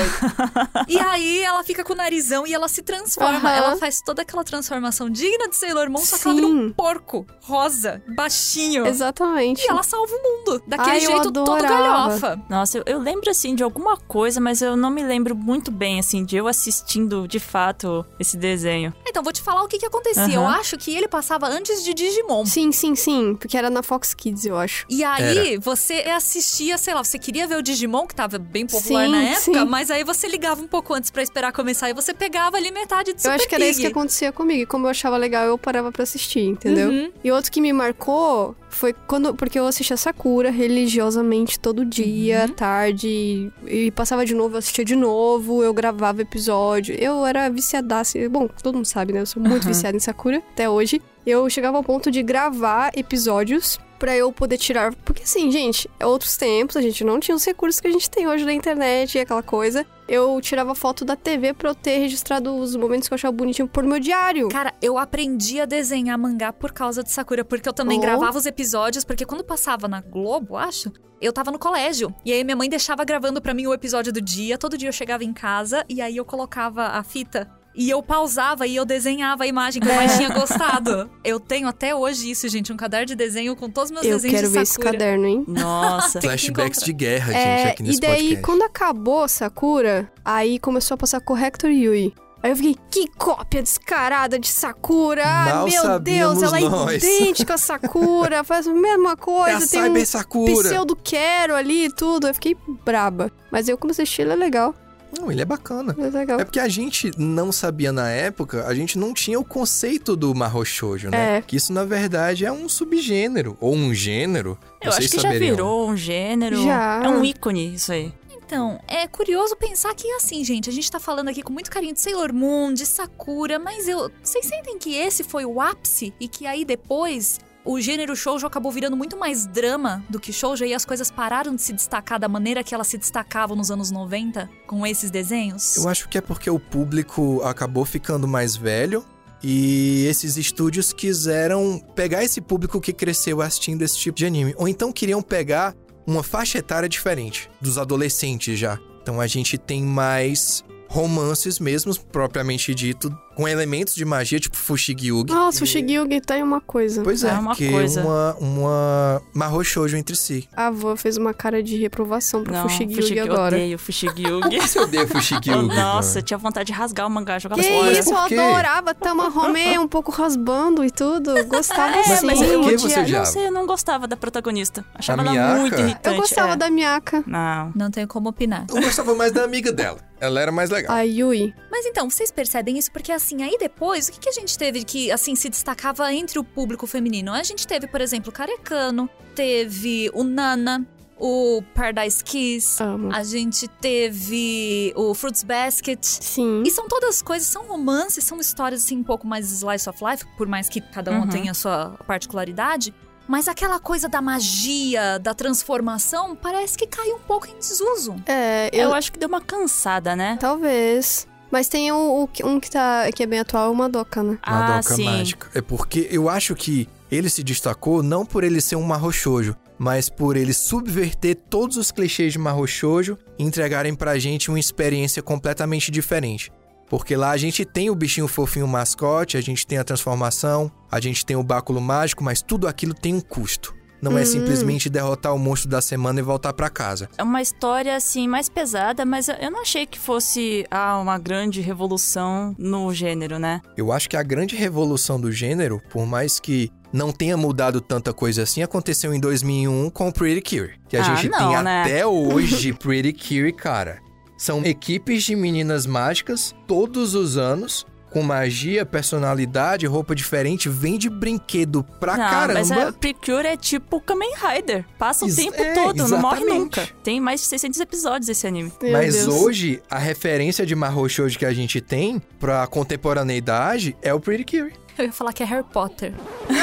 e 0.87 0.97
aí 0.99 1.41
ela 1.41 1.63
fica 1.63 1.83
com 1.83 1.93
o 1.93 1.95
narizão 1.95 2.45
e 2.47 2.53
ela 2.53 2.67
se 2.67 2.81
transforma. 2.81 3.37
Aham. 3.37 3.51
Ela 3.55 3.77
faz 3.77 4.01
toda 4.01 4.21
aquela 4.23 4.43
transformação 4.43 5.09
digna 5.09 5.47
de 5.47 5.55
Sailor 5.55 5.89
Moon, 5.89 6.03
só 6.03 6.17
que 6.17 6.23
ela 6.27 6.35
vira 6.35 6.47
um 6.47 6.71
porco 6.71 7.25
rosa, 7.43 8.01
baixinho. 8.15 8.85
Exatamente. 8.87 9.63
E 9.63 9.69
ela 9.69 9.83
salva 9.83 10.11
o 10.13 10.23
mundo. 10.23 10.63
Daquele 10.67 10.91
Ai, 10.91 10.99
jeito 11.01 11.31
todo 11.31 11.61
galhofa. 11.61 12.39
Nossa, 12.49 12.62
eu, 12.73 12.83
eu 12.85 12.99
lembro, 12.99 13.29
assim, 13.29 13.55
de 13.55 13.63
alguma 13.63 13.97
coisa, 13.97 14.39
mas 14.39 14.61
eu 14.61 14.75
não 14.75 14.89
me 14.89 15.03
lembro 15.03 15.35
muito 15.35 15.71
bem, 15.71 15.99
assim, 15.99 16.23
de 16.23 16.35
eu 16.35 16.47
assistindo, 16.47 17.27
de 17.27 17.39
fato, 17.39 18.05
esse 18.19 18.37
desenho. 18.37 18.93
Então, 19.07 19.21
vou 19.23 19.33
te 19.33 19.41
falar 19.41 19.63
o 19.63 19.67
que 19.67 19.77
que 19.77 19.85
acontecia. 19.85 20.23
Aham. 20.23 20.33
Eu 20.33 20.47
acho 20.47 20.77
que 20.77 20.95
ele 20.95 21.07
passava 21.07 21.47
antes 21.47 21.83
de 21.83 21.93
Digimon. 21.93 22.45
Sim, 22.45 22.71
sim, 22.71 22.95
sim. 22.95 23.35
Porque 23.35 23.57
era 23.57 23.69
na 23.69 23.83
Fox 23.83 24.13
Kids, 24.13 24.45
eu 24.45 24.57
acho. 24.57 24.85
E 24.89 25.03
aí, 25.03 25.57
você 25.57 25.93
assistia, 26.15 26.77
sei 26.77 26.93
lá, 26.93 27.03
você 27.03 27.19
queria 27.19 27.47
ver 27.47 27.57
o 27.57 27.61
Digimon, 27.61 28.07
que 28.07 28.15
tava 28.15 28.37
bem 28.37 28.65
popular 28.65 29.05
Sim, 29.05 29.11
na 29.11 29.23
época, 29.23 29.59
sim. 29.59 29.65
mas 29.65 29.91
aí 29.91 30.03
você 30.03 30.27
ligava 30.27 30.61
um 30.61 30.67
pouco 30.67 30.93
antes 30.93 31.09
pra 31.11 31.21
esperar 31.23 31.51
começar 31.51 31.89
e 31.89 31.93
você 31.93 32.13
pegava 32.13 32.57
ali 32.57 32.71
metade 32.71 33.11
de 33.13 33.17
Eu 33.17 33.21
Super 33.21 33.35
acho 33.35 33.47
que 33.47 33.55
era 33.55 33.65
isso 33.65 33.79
que 33.79 33.87
Pig. 33.87 33.91
acontecia 33.97 34.31
comigo. 34.31 34.61
E 34.63 34.65
como 34.65 34.85
eu 34.85 34.91
achava 34.91 35.17
legal, 35.17 35.45
eu 35.45 35.57
parava 35.57 35.91
pra 35.91 36.03
assistir, 36.03 36.41
entendeu? 36.41 36.89
Uhum. 36.89 37.11
E 37.23 37.31
outro 37.31 37.51
que 37.51 37.59
me 37.61 37.73
marcou 37.73 38.55
foi 38.75 38.93
quando. 38.93 39.33
Porque 39.35 39.57
eu 39.59 39.65
assistia 39.67 39.95
Sakura 39.97 40.49
religiosamente 40.49 41.59
todo 41.59 41.85
dia, 41.85 42.45
Uhum. 42.47 42.53
tarde. 42.53 43.51
E 43.65 43.91
passava 43.91 44.25
de 44.25 44.33
novo, 44.33 44.55
eu 44.55 44.59
assistia 44.59 44.85
de 44.85 44.95
novo, 44.95 45.63
eu 45.63 45.73
gravava 45.73 46.21
episódio. 46.21 46.95
Eu 46.95 47.25
era 47.25 47.49
viciadaça. 47.49 48.17
Bom, 48.29 48.47
todo 48.61 48.75
mundo 48.75 48.85
sabe, 48.85 49.13
né? 49.13 49.21
Eu 49.21 49.25
sou 49.25 49.41
muito 49.41 49.67
viciada 49.67 49.95
em 49.95 49.99
Sakura 49.99 50.37
até 50.53 50.69
hoje. 50.69 51.01
Eu 51.25 51.49
chegava 51.49 51.77
ao 51.77 51.83
ponto 51.83 52.11
de 52.11 52.21
gravar 52.21 52.91
episódios 52.95 53.79
pra 54.03 54.17
eu 54.17 54.33
poder 54.33 54.57
tirar. 54.57 54.93
Porque 55.05 55.23
assim, 55.23 55.49
gente, 55.49 55.89
é 55.97 56.05
outros 56.05 56.35
tempos, 56.35 56.75
a 56.75 56.81
gente 56.81 57.05
não 57.05 57.21
tinha 57.21 57.33
os 57.33 57.45
recursos 57.45 57.79
que 57.79 57.87
a 57.87 57.91
gente 57.91 58.09
tem 58.09 58.27
hoje 58.27 58.43
na 58.43 58.51
internet 58.51 59.15
e 59.15 59.21
aquela 59.21 59.41
coisa. 59.41 59.85
Eu 60.09 60.41
tirava 60.41 60.75
foto 60.75 61.05
da 61.05 61.15
TV 61.15 61.53
pra 61.53 61.69
eu 61.69 61.75
ter 61.75 61.99
registrado 61.99 62.53
os 62.53 62.75
momentos 62.75 63.07
que 63.07 63.13
eu 63.13 63.15
achava 63.15 63.31
bonitinho 63.31 63.65
por 63.65 63.81
meu 63.85 64.01
diário. 64.01 64.49
Cara, 64.49 64.73
eu 64.81 64.97
aprendi 64.97 65.61
a 65.61 65.65
desenhar 65.65 66.19
mangá 66.19 66.51
por 66.51 66.73
causa 66.73 67.01
de 67.01 67.11
Sakura, 67.11 67.45
porque 67.45 67.69
eu 67.69 67.71
também 67.71 67.97
Oh. 67.97 68.01
gravava 68.01 68.37
os 68.37 68.45
episódios, 68.45 69.05
porque 69.05 69.25
quando 69.25 69.41
passava 69.41 69.87
na 69.87 70.01
Globo, 70.01 70.57
acho, 70.57 70.91
eu 71.21 71.31
tava 71.31 71.49
no 71.49 71.57
colégio. 71.57 72.13
E 72.25 72.33
aí 72.33 72.43
minha 72.43 72.57
mãe 72.57 72.67
deixava 72.67 73.05
gravando 73.05 73.41
pra 73.41 73.53
mim 73.53 73.67
o 73.67 73.73
episódio 73.73 74.11
do 74.11 74.19
dia, 74.19 74.57
todo 74.57 74.77
dia 74.77 74.89
eu 74.89 74.93
chegava 74.93 75.23
em 75.23 75.31
casa 75.31 75.85
e 75.87 76.01
aí 76.01 76.17
eu 76.17 76.25
colocava 76.25 76.87
a 76.87 77.03
fita 77.03 77.49
e 77.75 77.89
eu 77.89 78.01
pausava 78.03 78.67
e 78.67 78.75
eu 78.75 78.85
desenhava 78.85 79.43
a 79.43 79.47
imagem 79.47 79.81
que 79.81 79.87
eu 79.89 79.95
mais 79.95 80.15
tinha 80.17 80.29
gostado. 80.29 81.09
Eu 81.23 81.39
tenho 81.39 81.67
até 81.67 81.95
hoje 81.95 82.29
isso, 82.31 82.47
gente, 82.49 82.71
um 82.71 82.77
caderno 82.77 83.05
de 83.07 83.15
desenho 83.15 83.55
com 83.55 83.69
todos 83.69 83.89
os 83.89 83.93
meus 83.93 84.05
Eu 84.05 84.13
desenhos 84.15 84.35
quero 84.35 84.47
de 84.47 84.53
ver 84.53 84.61
esse 84.61 84.71
Sakura. 84.73 84.91
caderno, 84.91 85.25
hein? 85.25 85.43
Nossa. 85.47 86.21
Flashbacks 86.21 86.83
de 86.83 86.93
guerra, 86.93 87.31
gente, 87.33 87.37
É, 87.37 87.69
aqui 87.71 87.83
nesse 87.83 87.97
e 87.97 88.01
daí, 88.01 88.11
podcast. 88.21 88.41
quando 88.43 88.61
acabou 88.63 89.27
Sakura, 89.27 90.11
aí 90.23 90.59
começou 90.59 90.95
a 90.95 90.97
passar 90.97 91.19
Corrector 91.21 91.69
Yui. 91.69 92.13
Aí 92.41 92.51
eu 92.51 92.55
fiquei, 92.57 92.75
que 92.91 93.07
cópia 93.17 93.63
descarada 93.63 94.37
de 94.37 94.49
Sakura! 94.49 95.23
Ai, 95.25 95.53
Mal 95.53 95.65
meu 95.65 95.99
Deus, 95.99 96.43
ela 96.43 96.57
é 96.59 96.61
nós. 96.61 97.01
idêntica 97.01 97.53
a 97.53 97.57
Sakura, 97.57 98.43
faz 98.45 98.67
a 98.67 98.73
mesma 98.73 99.13
É 99.13 99.15
coisa, 99.15 99.55
a 99.55 99.59
tem 99.59 99.67
Cyber 99.83 100.01
um 100.01 100.05
Sakura. 100.05 100.51
pseudo 100.69 100.93
quero 101.01 101.55
ali 101.55 101.85
e 101.85 101.89
tudo. 101.89 102.27
Eu 102.27 102.33
fiquei 102.33 102.57
braba. 102.83 103.31
Mas 103.49 103.69
eu 103.69 103.77
comecei 103.77 104.01
a 104.01 104.03
assistir, 104.03 104.23
ele 104.23 104.33
é 104.33 104.35
legal. 104.35 104.75
Não, 105.19 105.31
ele 105.31 105.41
é 105.41 105.45
bacana. 105.45 105.95
É 105.97 106.09
legal. 106.09 106.39
É 106.39 106.43
porque 106.43 106.59
a 106.59 106.67
gente 106.67 107.11
não 107.17 107.51
sabia 107.51 107.91
na 107.91 108.09
época, 108.09 108.65
a 108.65 108.73
gente 108.73 108.97
não 108.97 109.13
tinha 109.13 109.39
o 109.39 109.45
conceito 109.45 110.15
do 110.15 110.33
Mahou 110.33 110.65
Shoujo, 110.65 111.09
né? 111.09 111.37
É. 111.37 111.41
Que 111.41 111.55
isso, 111.55 111.71
na 111.71 111.85
verdade, 111.85 112.45
é 112.45 112.51
um 112.51 112.67
subgênero, 112.67 113.57
ou 113.59 113.73
um 113.75 113.93
gênero. 113.93 114.57
Eu 114.81 114.89
acho 114.89 115.01
que 115.01 115.15
já 115.15 115.21
saberiam. 115.21 115.55
virou 115.55 115.89
um 115.89 115.95
gênero. 115.95 116.63
Já. 116.63 117.01
É 117.03 117.09
um 117.09 117.23
ícone, 117.23 117.75
isso 117.75 117.91
aí. 117.91 118.13
Então, 118.45 118.79
é 118.87 119.07
curioso 119.07 119.55
pensar 119.55 119.95
que 119.95 120.07
assim, 120.11 120.43
gente, 120.43 120.69
a 120.69 120.73
gente 120.73 120.91
tá 120.91 120.99
falando 120.99 121.29
aqui 121.29 121.41
com 121.41 121.51
muito 121.51 121.71
carinho 121.71 121.93
de 121.93 122.01
Sailor 122.01 122.33
Moon, 122.33 122.73
de 122.73 122.85
Sakura, 122.85 123.57
mas 123.57 123.87
eu. 123.87 124.11
Vocês 124.21 124.45
sentem 124.45 124.77
que 124.77 124.95
esse 124.95 125.23
foi 125.23 125.45
o 125.45 125.61
ápice 125.61 126.13
e 126.19 126.27
que 126.27 126.45
aí 126.45 126.65
depois 126.65 127.39
o 127.65 127.79
gênero 127.79 128.15
shoujo 128.15 128.45
acabou 128.45 128.71
virando 128.71 128.97
muito 128.97 129.17
mais 129.17 129.45
drama 129.45 130.03
do 130.09 130.19
que 130.19 130.33
shoujo 130.33 130.65
e 130.65 130.73
as 130.73 130.85
coisas 130.85 131.09
pararam 131.09 131.55
de 131.55 131.61
se 131.61 131.73
destacar 131.73 132.19
da 132.19 132.27
maneira 132.27 132.63
que 132.63 132.75
elas 132.75 132.87
se 132.87 132.97
destacavam 132.97 133.55
nos 133.55 133.71
anos 133.71 133.89
90 133.89 134.49
com 134.67 134.85
esses 134.85 135.09
desenhos? 135.09 135.77
Eu 135.77 135.87
acho 135.87 136.09
que 136.09 136.17
é 136.17 136.21
porque 136.21 136.49
o 136.49 136.59
público 136.59 137.41
acabou 137.43 137.85
ficando 137.85 138.27
mais 138.27 138.55
velho 138.55 139.05
e 139.41 140.05
esses 140.07 140.37
estúdios 140.37 140.93
quiseram 140.93 141.81
pegar 141.95 142.23
esse 142.23 142.39
público 142.39 142.79
que 142.79 142.93
cresceu 142.93 143.41
assistindo 143.41 143.81
esse 143.81 143.97
tipo 143.97 144.17
de 144.17 144.25
anime. 144.25 144.53
Ou 144.57 144.67
então 144.67 144.91
queriam 144.91 145.21
pegar 145.21 145.75
uma 146.05 146.23
faixa 146.23 146.57
etária 146.57 146.89
diferente, 146.89 147.49
dos 147.61 147.77
adolescentes 147.77 148.59
já. 148.59 148.79
Então 149.01 149.19
a 149.19 149.27
gente 149.27 149.57
tem 149.57 149.83
mais 149.83 150.63
romances 150.89 151.59
mesmo, 151.59 151.93
propriamente 152.05 152.73
dito, 152.75 153.15
com 153.35 153.47
elementos 153.47 153.95
de 153.95 154.05
magia, 154.05 154.39
tipo 154.39 154.55
Fushigi-Yugi. 154.55 155.33
Nossa, 155.33 155.61
o 155.61 155.63
E- 155.63 155.67
Shigyugi 155.67 156.21
tá 156.21 156.35
uma 156.37 156.61
coisa. 156.61 157.01
Pois 157.03 157.23
é, 157.23 157.29
É 157.29 157.33
uma 157.33 157.55
que 157.55 157.69
coisa. 157.69 158.01
uma, 158.01 158.35
uma 158.39 159.21
Mahou 159.33 159.63
Shoujo 159.63 159.95
entre 159.97 160.15
si. 160.15 160.47
A 160.55 160.67
avó 160.67 160.95
fez 160.95 161.17
uma 161.17 161.33
cara 161.33 161.61
de 161.63 161.77
reprovação 161.77 162.43
pro 162.43 162.53
Não, 162.53 162.63
Fushigi 162.63 162.95
Fushigi, 162.95 163.17
eu 163.17 163.25
agora. 163.25 163.55
odeio 163.55 163.77
Fushigi-Yugi. 163.79 164.59
Você 164.59 164.79
odeia 164.79 165.07
Fushigi-Yugi? 165.07 165.75
Nossa, 165.75 166.19
eu 166.19 166.23
tinha 166.23 166.37
vontade 166.37 166.67
de 166.67 166.73
rasgar 166.73 167.07
o 167.07 167.09
mangá, 167.09 167.39
jogar 167.39 167.55
Que 167.55 167.63
fora. 167.63 167.91
isso, 167.91 168.09
eu 168.11 168.17
adorava 168.17 168.93
Tama 168.93 169.27
Home 169.27 169.77
um 169.79 169.87
pouco 169.87 170.11
rasbando 170.11 170.83
e 170.83 170.91
tudo. 170.91 171.33
Gostava 171.45 171.95
É, 172.03 172.03
sim. 172.03 172.25
mas 172.25 172.37
por 172.39 172.45
eu 172.47 172.61
que 172.61 172.65
odia- 172.67 172.77
você 172.79 172.99
odiava? 172.99 173.25
Não 173.25 173.31
sei, 173.31 173.47
eu 173.47 173.51
não 173.51 173.65
gostava 173.65 174.07
da 174.07 174.15
protagonista. 174.17 174.85
Achava 174.95 175.21
A 175.21 175.25
ela 175.25 175.31
Miyaka? 175.31 175.59
muito 175.61 175.79
irritante. 175.79 176.15
Eu 176.15 176.21
gostava 176.21 176.53
é. 176.53 176.55
da 176.55 176.69
Miyaka. 176.69 177.23
Não. 177.25 177.71
Não 177.75 177.89
tenho 177.91 178.07
como 178.07 178.29
opinar. 178.29 178.65
Eu 178.69 178.81
gostava 178.81 179.13
mais 179.15 179.31
da 179.31 179.43
amiga 179.43 179.71
dela. 179.71 179.99
Ela 180.19 180.39
era 180.39 180.51
mais 180.53 180.69
legal. 180.69 180.95
A 180.95 181.01
Yui. 181.01 181.53
Mas 181.69 181.85
então, 181.85 182.09
vocês 182.09 182.31
percebem 182.31 182.77
isso? 182.77 182.89
Porque 182.91 183.11
assim, 183.23 183.41
aí 183.41 183.57
depois, 183.59 184.07
o 184.07 184.11
que, 184.11 184.19
que 184.19 184.29
a 184.29 184.33
gente 184.33 184.57
teve 184.57 184.83
que, 184.83 185.11
assim, 185.11 185.35
se 185.35 185.49
destacava 185.49 186.13
entre 186.13 186.37
o 186.37 186.43
público 186.43 186.85
feminino? 186.85 187.31
A 187.31 187.41
gente 187.43 187.65
teve, 187.65 187.87
por 187.87 188.01
exemplo, 188.01 188.29
o 188.29 188.33
Carecano, 188.33 189.09
teve 189.33 190.11
o 190.13 190.23
Nana, 190.23 190.85
o 191.17 191.63
Paradise 191.73 192.21
Kiss, 192.23 192.81
Amo. 192.83 193.09
a 193.13 193.23
gente 193.23 193.67
teve 193.67 194.91
o 194.95 195.13
Fruits 195.13 195.43
Basket. 195.43 195.99
Sim. 196.03 196.63
E 196.65 196.71
são 196.71 196.87
todas 196.87 197.21
coisas, 197.21 197.47
são 197.47 197.65
romances, 197.65 198.23
são 198.25 198.39
histórias 198.39 198.83
assim 198.83 198.97
um 198.97 199.03
pouco 199.03 199.25
mais 199.25 199.49
slice 199.51 199.89
of 199.89 200.03
life, 200.03 200.25
por 200.37 200.47
mais 200.47 200.67
que 200.67 200.81
cada 200.81 201.11
um 201.11 201.21
Uhum. 201.21 201.29
tenha 201.29 201.51
a 201.51 201.53
sua 201.53 201.97
particularidade. 202.05 202.93
Mas 203.25 203.47
aquela 203.47 203.79
coisa 203.79 204.09
da 204.09 204.21
magia, 204.21 205.17
da 205.17 205.33
transformação, 205.33 206.35
parece 206.35 206.77
que 206.77 206.85
caiu 206.85 207.15
um 207.15 207.19
pouco 207.21 207.47
em 207.47 207.57
desuso. 207.57 208.15
É, 208.25 208.69
eu... 208.73 208.89
Eu 208.89 208.93
acho 208.93 209.13
que 209.13 209.17
deu 209.17 209.29
uma 209.29 209.39
cansada, 209.39 210.13
né? 210.13 210.37
Talvez. 210.41 211.25
Mas 211.53 211.67
tem 211.67 211.91
o, 211.91 211.95
o 211.95 212.47
um 212.47 212.59
que, 212.59 212.71
tá, 212.71 213.11
que 213.11 213.21
é 213.21 213.27
bem 213.27 213.37
atual, 213.37 213.71
o 213.71 213.75
Madoka, 213.75 214.23
né? 214.23 214.39
Ah, 214.41 214.59
Madoka 214.59 214.95
sim. 214.95 215.05
Mágica. 215.05 215.51
É 215.53 215.61
porque 215.61 216.07
eu 216.09 216.27
acho 216.27 216.55
que 216.55 216.89
ele 217.11 217.29
se 217.29 217.43
destacou 217.43 218.01
não 218.01 218.25
por 218.25 218.43
ele 218.43 218.59
ser 218.59 218.75
um 218.75 218.81
Mahou 218.81 219.11
Shoujo, 219.11 219.55
mas 219.77 220.09
por 220.09 220.35
ele 220.35 220.51
subverter 220.51 221.35
todos 221.35 221.77
os 221.77 221.91
clichês 221.91 222.33
de 222.33 222.39
Mahou 222.39 222.65
Shoujo 222.65 223.19
e 223.37 223.43
entregarem 223.43 223.93
pra 223.93 224.17
gente 224.17 224.49
uma 224.49 224.59
experiência 224.59 225.21
completamente 225.21 225.91
diferente. 225.91 226.51
Porque 226.89 227.15
lá 227.15 227.29
a 227.29 227.37
gente 227.37 227.63
tem 227.63 227.87
o 227.87 227.95
bichinho 227.95 228.27
fofinho 228.27 228.67
mascote, 228.67 229.37
a 229.37 229.41
gente 229.41 229.67
tem 229.67 229.77
a 229.77 229.83
transformação, 229.83 230.71
a 230.91 230.99
gente 230.99 231.23
tem 231.23 231.35
o 231.35 231.43
báculo 231.43 231.79
mágico, 231.79 232.23
mas 232.23 232.41
tudo 232.41 232.67
aquilo 232.67 232.95
tem 232.95 233.13
um 233.13 233.21
custo. 233.21 233.75
Não 234.03 234.17
é 234.17 234.25
simplesmente 234.25 234.89
derrotar 234.89 235.33
o 235.33 235.39
monstro 235.39 235.69
da 235.69 235.81
semana 235.81 236.19
e 236.19 236.23
voltar 236.23 236.51
pra 236.53 236.69
casa. 236.69 237.09
É 237.17 237.23
uma 237.23 237.41
história, 237.41 237.95
assim, 237.95 238.27
mais 238.27 238.49
pesada, 238.49 239.05
mas 239.05 239.29
eu 239.29 239.49
não 239.49 239.61
achei 239.61 239.85
que 239.85 239.97
fosse 239.97 240.65
ah, 240.69 240.99
uma 240.99 241.17
grande 241.17 241.61
revolução 241.61 242.55
no 242.57 242.93
gênero, 242.93 243.39
né? 243.39 243.61
Eu 243.77 243.91
acho 243.91 244.09
que 244.09 244.17
a 244.17 244.23
grande 244.23 244.55
revolução 244.55 245.19
do 245.19 245.31
gênero, 245.31 245.81
por 245.89 246.05
mais 246.05 246.39
que 246.39 246.69
não 246.91 247.11
tenha 247.11 247.37
mudado 247.37 247.79
tanta 247.81 248.13
coisa 248.13 248.43
assim, 248.43 248.61
aconteceu 248.61 249.13
em 249.13 249.19
2001 249.19 249.89
com 249.89 250.11
Pretty 250.11 250.41
Cure. 250.41 250.73
Que 250.89 250.97
a 250.97 251.01
Ah, 251.01 251.15
gente 251.15 251.29
não, 251.29 251.37
tem 251.53 251.63
né? 251.63 251.81
até 251.83 252.05
hoje 252.07 252.73
Pretty 252.73 253.13
Cure, 253.13 253.53
cara. 253.53 253.99
São 254.37 254.63
equipes 254.65 255.23
de 255.23 255.35
meninas 255.35 255.85
mágicas 255.85 256.53
todos 256.67 257.15
os 257.15 257.37
anos. 257.37 257.85
Com 258.13 258.21
magia, 258.21 258.85
personalidade, 258.85 259.85
roupa 259.87 260.13
diferente, 260.13 260.69
vende 260.69 261.09
brinquedo 261.09 261.83
pra 261.99 262.15
não, 262.15 262.29
caramba. 262.29 262.59
mas 262.59 262.71
a 262.71 262.91
Precure 262.93 263.47
é 263.47 263.57
tipo 263.57 263.99
Kamen 263.99 264.33
Rider. 264.35 264.85
Passa 264.99 265.25
o 265.25 265.27
Ex- 265.27 265.35
tempo 265.35 265.61
é, 265.61 265.73
todo, 265.73 266.07
não 266.07 266.19
morre 266.19 266.37
exatamente. 266.41 266.59
nunca. 266.59 266.87
Tem 267.03 267.19
mais 267.19 267.41
de 267.41 267.47
600 267.47 267.79
episódios 267.79 268.29
esse 268.29 268.45
anime. 268.45 268.71
Meu 268.81 268.91
Mas 268.91 269.15
Deus. 269.15 269.27
hoje, 269.41 269.81
a 269.89 269.97
referência 269.97 270.65
de 270.65 270.75
Mahou 270.75 271.09
Shoujo 271.09 271.37
que 271.39 271.45
a 271.45 271.53
gente 271.53 271.81
tem 271.81 272.21
pra 272.39 272.65
contemporaneidade 272.67 273.97
é 274.01 274.13
o 274.13 274.19
Pretty 274.19 274.43
Cure. 274.45 274.73
Eu 274.95 275.05
ia 275.05 275.11
falar 275.11 275.33
que 275.33 275.41
é 275.41 275.45
Harry 275.47 275.65
Potter. 275.73 276.13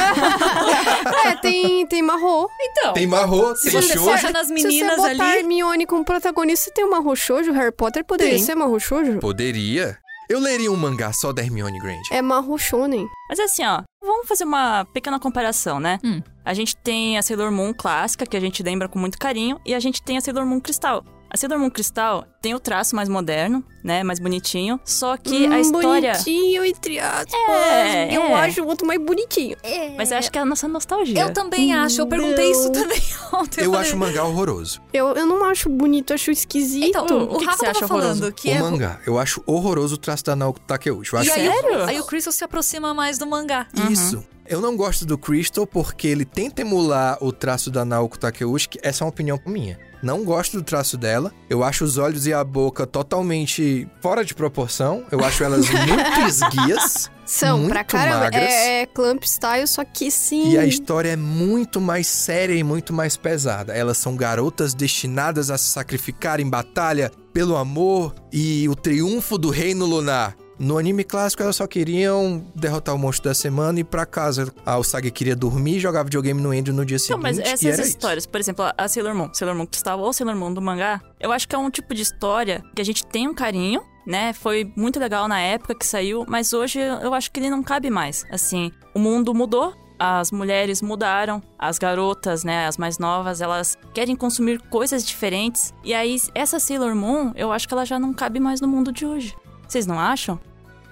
É, 1.24 1.36
tem, 1.36 1.86
tem 1.86 2.02
Marro. 2.02 2.48
Então, 2.60 2.92
Tem 2.92 3.08
se 3.56 3.70
tem 3.70 3.70
você 3.82 3.94
Shoujo. 3.94 4.04
foca 4.20 4.30
nas 4.32 4.46
Se 4.46 4.52
meninas 4.52 4.96
você 4.96 5.10
botar 5.14 5.24
ali... 5.28 5.38
Hermione 5.38 5.86
como 5.86 6.04
protagonista, 6.04 6.70
tem 6.74 6.84
o 6.84 6.90
Marro 6.90 7.14
Shoujo, 7.14 7.52
Harry 7.52 7.72
Potter 7.72 8.04
poderia 8.04 8.34
Tem. 8.34 8.42
ser 8.42 8.54
Marro 8.54 8.78
Shoujo? 8.78 9.18
Poderia. 9.18 9.98
Eu 10.30 10.38
leria 10.38 10.70
um 10.70 10.76
mangá 10.76 11.12
só 11.12 11.32
da 11.32 11.42
Hermione 11.42 11.80
Granger. 11.80 12.06
É 12.12 12.22
Marro 12.22 12.56
Shonen. 12.56 13.08
Mas 13.28 13.40
assim, 13.40 13.64
ó, 13.64 13.82
vamos 14.00 14.28
fazer 14.28 14.44
uma 14.44 14.84
pequena 14.84 15.18
comparação, 15.18 15.80
né? 15.80 15.98
Hum. 16.04 16.22
A 16.44 16.54
gente 16.54 16.76
tem 16.76 17.18
a 17.18 17.22
Sailor 17.22 17.50
Moon 17.50 17.74
clássica, 17.74 18.24
que 18.24 18.36
a 18.36 18.40
gente 18.40 18.62
lembra 18.62 18.88
com 18.88 18.96
muito 18.96 19.18
carinho, 19.18 19.60
e 19.66 19.74
a 19.74 19.80
gente 19.80 20.00
tem 20.00 20.16
a 20.16 20.20
Sailor 20.20 20.46
Moon 20.46 20.60
Cristal. 20.60 21.04
A 21.32 21.36
Sailor 21.36 21.58
Moon 21.60 21.70
Cristal 21.70 22.24
tem 22.42 22.54
o 22.56 22.58
traço 22.60 22.96
mais 22.96 23.08
moderno, 23.08 23.62
né? 23.84 24.02
Mais 24.02 24.18
bonitinho. 24.18 24.80
Só 24.84 25.16
que 25.16 25.46
Hum, 25.46 25.52
a 25.52 25.60
história. 25.60 26.12
Bonitinho, 26.12 26.64
entre 26.64 26.98
aspas. 26.98 27.32
É, 27.48 28.16
eu 28.16 28.22
é. 28.22 28.34
acho 28.34 28.62
o 28.62 28.66
outro 28.66 28.84
mais 28.86 29.00
bonitinho. 29.00 29.56
Mas 29.96 30.10
eu 30.10 30.18
acho 30.18 30.30
que 30.32 30.38
é 30.38 30.40
a 30.40 30.44
nossa 30.44 30.66
nostalgia. 30.66 31.20
Eu 31.20 31.32
também 31.32 31.72
acho. 31.72 32.00
Eu 32.00 32.06
perguntei 32.08 32.50
isso 32.50 32.70
também 32.72 33.00
ontem. 33.32 33.60
Eu 33.64 33.70
falei- 33.70 33.80
acho 33.86 33.94
o 33.96 33.98
mangá 34.00 34.24
horroroso. 34.24 34.80
Eu, 34.92 35.08
eu 35.14 35.24
não 35.24 35.44
acho 35.44 35.68
bonito, 35.68 36.10
eu 36.10 36.14
acho 36.16 36.32
esquisito. 36.32 36.86
Então, 36.88 37.06
O 37.06 37.22
o, 37.22 37.38
que 37.38 37.38
que 37.38 37.44
Rafa 37.44 37.56
você 37.58 37.64
tava 37.66 37.78
acha 37.78 37.88
falando 37.88 38.04
horroroso? 38.06 38.32
que 38.32 38.48
o 38.48 38.52
é... 38.54 38.60
mangá. 38.60 39.00
Eu 39.06 39.18
acho 39.18 39.42
horroroso 39.46 39.94
o 39.94 39.98
traço 39.98 40.24
da 40.24 40.34
Naoko 40.34 40.58
Takeuchi. 40.60 41.12
Eu 41.12 41.18
acho 41.20 41.28
E 41.28 41.32
aí, 41.32 41.46
Sério? 41.46 41.78
o- 41.78 41.84
aí 41.84 42.00
o 42.00 42.04
Crystal 42.04 42.32
se 42.32 42.42
aproxima 42.42 42.92
mais 42.92 43.18
do 43.18 43.26
mangá. 43.26 43.68
isso. 43.90 44.24
Eu 44.50 44.60
não 44.60 44.76
gosto 44.76 45.06
do 45.06 45.16
Crystal 45.16 45.64
porque 45.64 46.08
ele 46.08 46.24
tenta 46.24 46.62
emular 46.62 47.16
o 47.20 47.30
traço 47.30 47.70
da 47.70 47.84
Naoko 47.84 48.18
Takeuchi, 48.18 48.68
essa 48.82 49.04
é 49.04 49.06
uma 49.06 49.10
opinião 49.10 49.38
minha. 49.46 49.78
Não 50.02 50.24
gosto 50.24 50.56
do 50.56 50.62
traço 50.64 50.96
dela. 50.98 51.32
Eu 51.48 51.62
acho 51.62 51.84
os 51.84 51.98
olhos 51.98 52.26
e 52.26 52.32
a 52.32 52.42
boca 52.42 52.84
totalmente 52.84 53.86
fora 54.02 54.24
de 54.24 54.34
proporção. 54.34 55.04
Eu 55.08 55.24
acho 55.24 55.44
elas 55.44 55.66
muito 55.70 56.20
esguias. 56.26 57.08
São, 57.24 57.58
muito 57.58 57.70
pra 57.70 57.84
caramba. 57.84 58.24
magras. 58.24 58.42
É, 58.42 58.80
é 58.80 58.86
Clamp 58.86 59.22
Style, 59.22 59.68
só 59.68 59.84
que 59.84 60.10
sim. 60.10 60.50
E 60.50 60.58
a 60.58 60.66
história 60.66 61.10
é 61.10 61.16
muito 61.16 61.80
mais 61.80 62.08
séria 62.08 62.54
e 62.54 62.64
muito 62.64 62.92
mais 62.92 63.16
pesada. 63.16 63.72
Elas 63.72 63.98
são 63.98 64.16
garotas 64.16 64.74
destinadas 64.74 65.48
a 65.48 65.56
se 65.56 65.68
sacrificar 65.68 66.40
em 66.40 66.50
batalha 66.50 67.12
pelo 67.32 67.56
amor 67.56 68.12
e 68.32 68.68
o 68.68 68.74
triunfo 68.74 69.38
do 69.38 69.48
reino 69.48 69.86
lunar. 69.86 70.34
No 70.60 70.76
anime 70.76 71.04
clássico, 71.04 71.42
elas 71.42 71.56
só 71.56 71.66
queriam 71.66 72.44
derrotar 72.54 72.94
o 72.94 72.98
monstro 72.98 73.30
da 73.30 73.34
semana 73.34 73.78
e 73.78 73.80
ir 73.80 73.84
pra 73.84 74.04
casa. 74.04 74.52
A 74.66 74.76
Usagi 74.76 75.10
queria 75.10 75.34
dormir, 75.34 75.80
jogava 75.80 76.04
videogame 76.04 76.38
no 76.38 76.52
Endo 76.52 76.70
no 76.70 76.84
dia 76.84 76.96
Não, 76.96 77.00
seguinte 77.00 77.22
mas 77.22 77.38
e 77.38 77.40
essas 77.40 77.64
era 77.64 77.80
isso. 77.80 77.88
histórias, 77.88 78.26
por 78.26 78.38
exemplo, 78.38 78.66
a 78.76 78.86
Sailor 78.86 79.14
Moon, 79.14 79.30
Sailor 79.32 79.54
Moon 79.54 79.64
Cristal 79.64 79.98
ou 79.98 80.12
Sailor 80.12 80.36
Moon 80.36 80.52
do 80.52 80.60
mangá, 80.60 81.00
eu 81.18 81.32
acho 81.32 81.48
que 81.48 81.54
é 81.54 81.58
um 81.58 81.70
tipo 81.70 81.94
de 81.94 82.02
história 82.02 82.62
que 82.76 82.82
a 82.82 82.84
gente 82.84 83.06
tem 83.06 83.26
um 83.26 83.32
carinho, 83.32 83.80
né? 84.06 84.34
Foi 84.34 84.70
muito 84.76 85.00
legal 85.00 85.26
na 85.26 85.40
época 85.40 85.74
que 85.74 85.86
saiu, 85.86 86.26
mas 86.28 86.52
hoje 86.52 86.78
eu 86.78 87.14
acho 87.14 87.30
que 87.30 87.40
ele 87.40 87.48
não 87.48 87.62
cabe 87.62 87.88
mais. 87.88 88.26
Assim, 88.30 88.70
o 88.94 88.98
mundo 88.98 89.32
mudou, 89.34 89.72
as 89.98 90.30
mulheres 90.30 90.82
mudaram, 90.82 91.42
as 91.58 91.78
garotas, 91.78 92.44
né, 92.44 92.66
as 92.66 92.76
mais 92.76 92.98
novas, 92.98 93.40
elas 93.40 93.78
querem 93.94 94.14
consumir 94.14 94.60
coisas 94.68 95.06
diferentes. 95.06 95.72
E 95.82 95.94
aí, 95.94 96.20
essa 96.34 96.60
Sailor 96.60 96.94
Moon, 96.94 97.32
eu 97.34 97.50
acho 97.50 97.66
que 97.66 97.72
ela 97.72 97.86
já 97.86 97.98
não 97.98 98.12
cabe 98.12 98.38
mais 98.38 98.60
no 98.60 98.68
mundo 98.68 98.92
de 98.92 99.06
hoje. 99.06 99.34
Vocês 99.66 99.86
não 99.86 99.98
acham? 99.98 100.38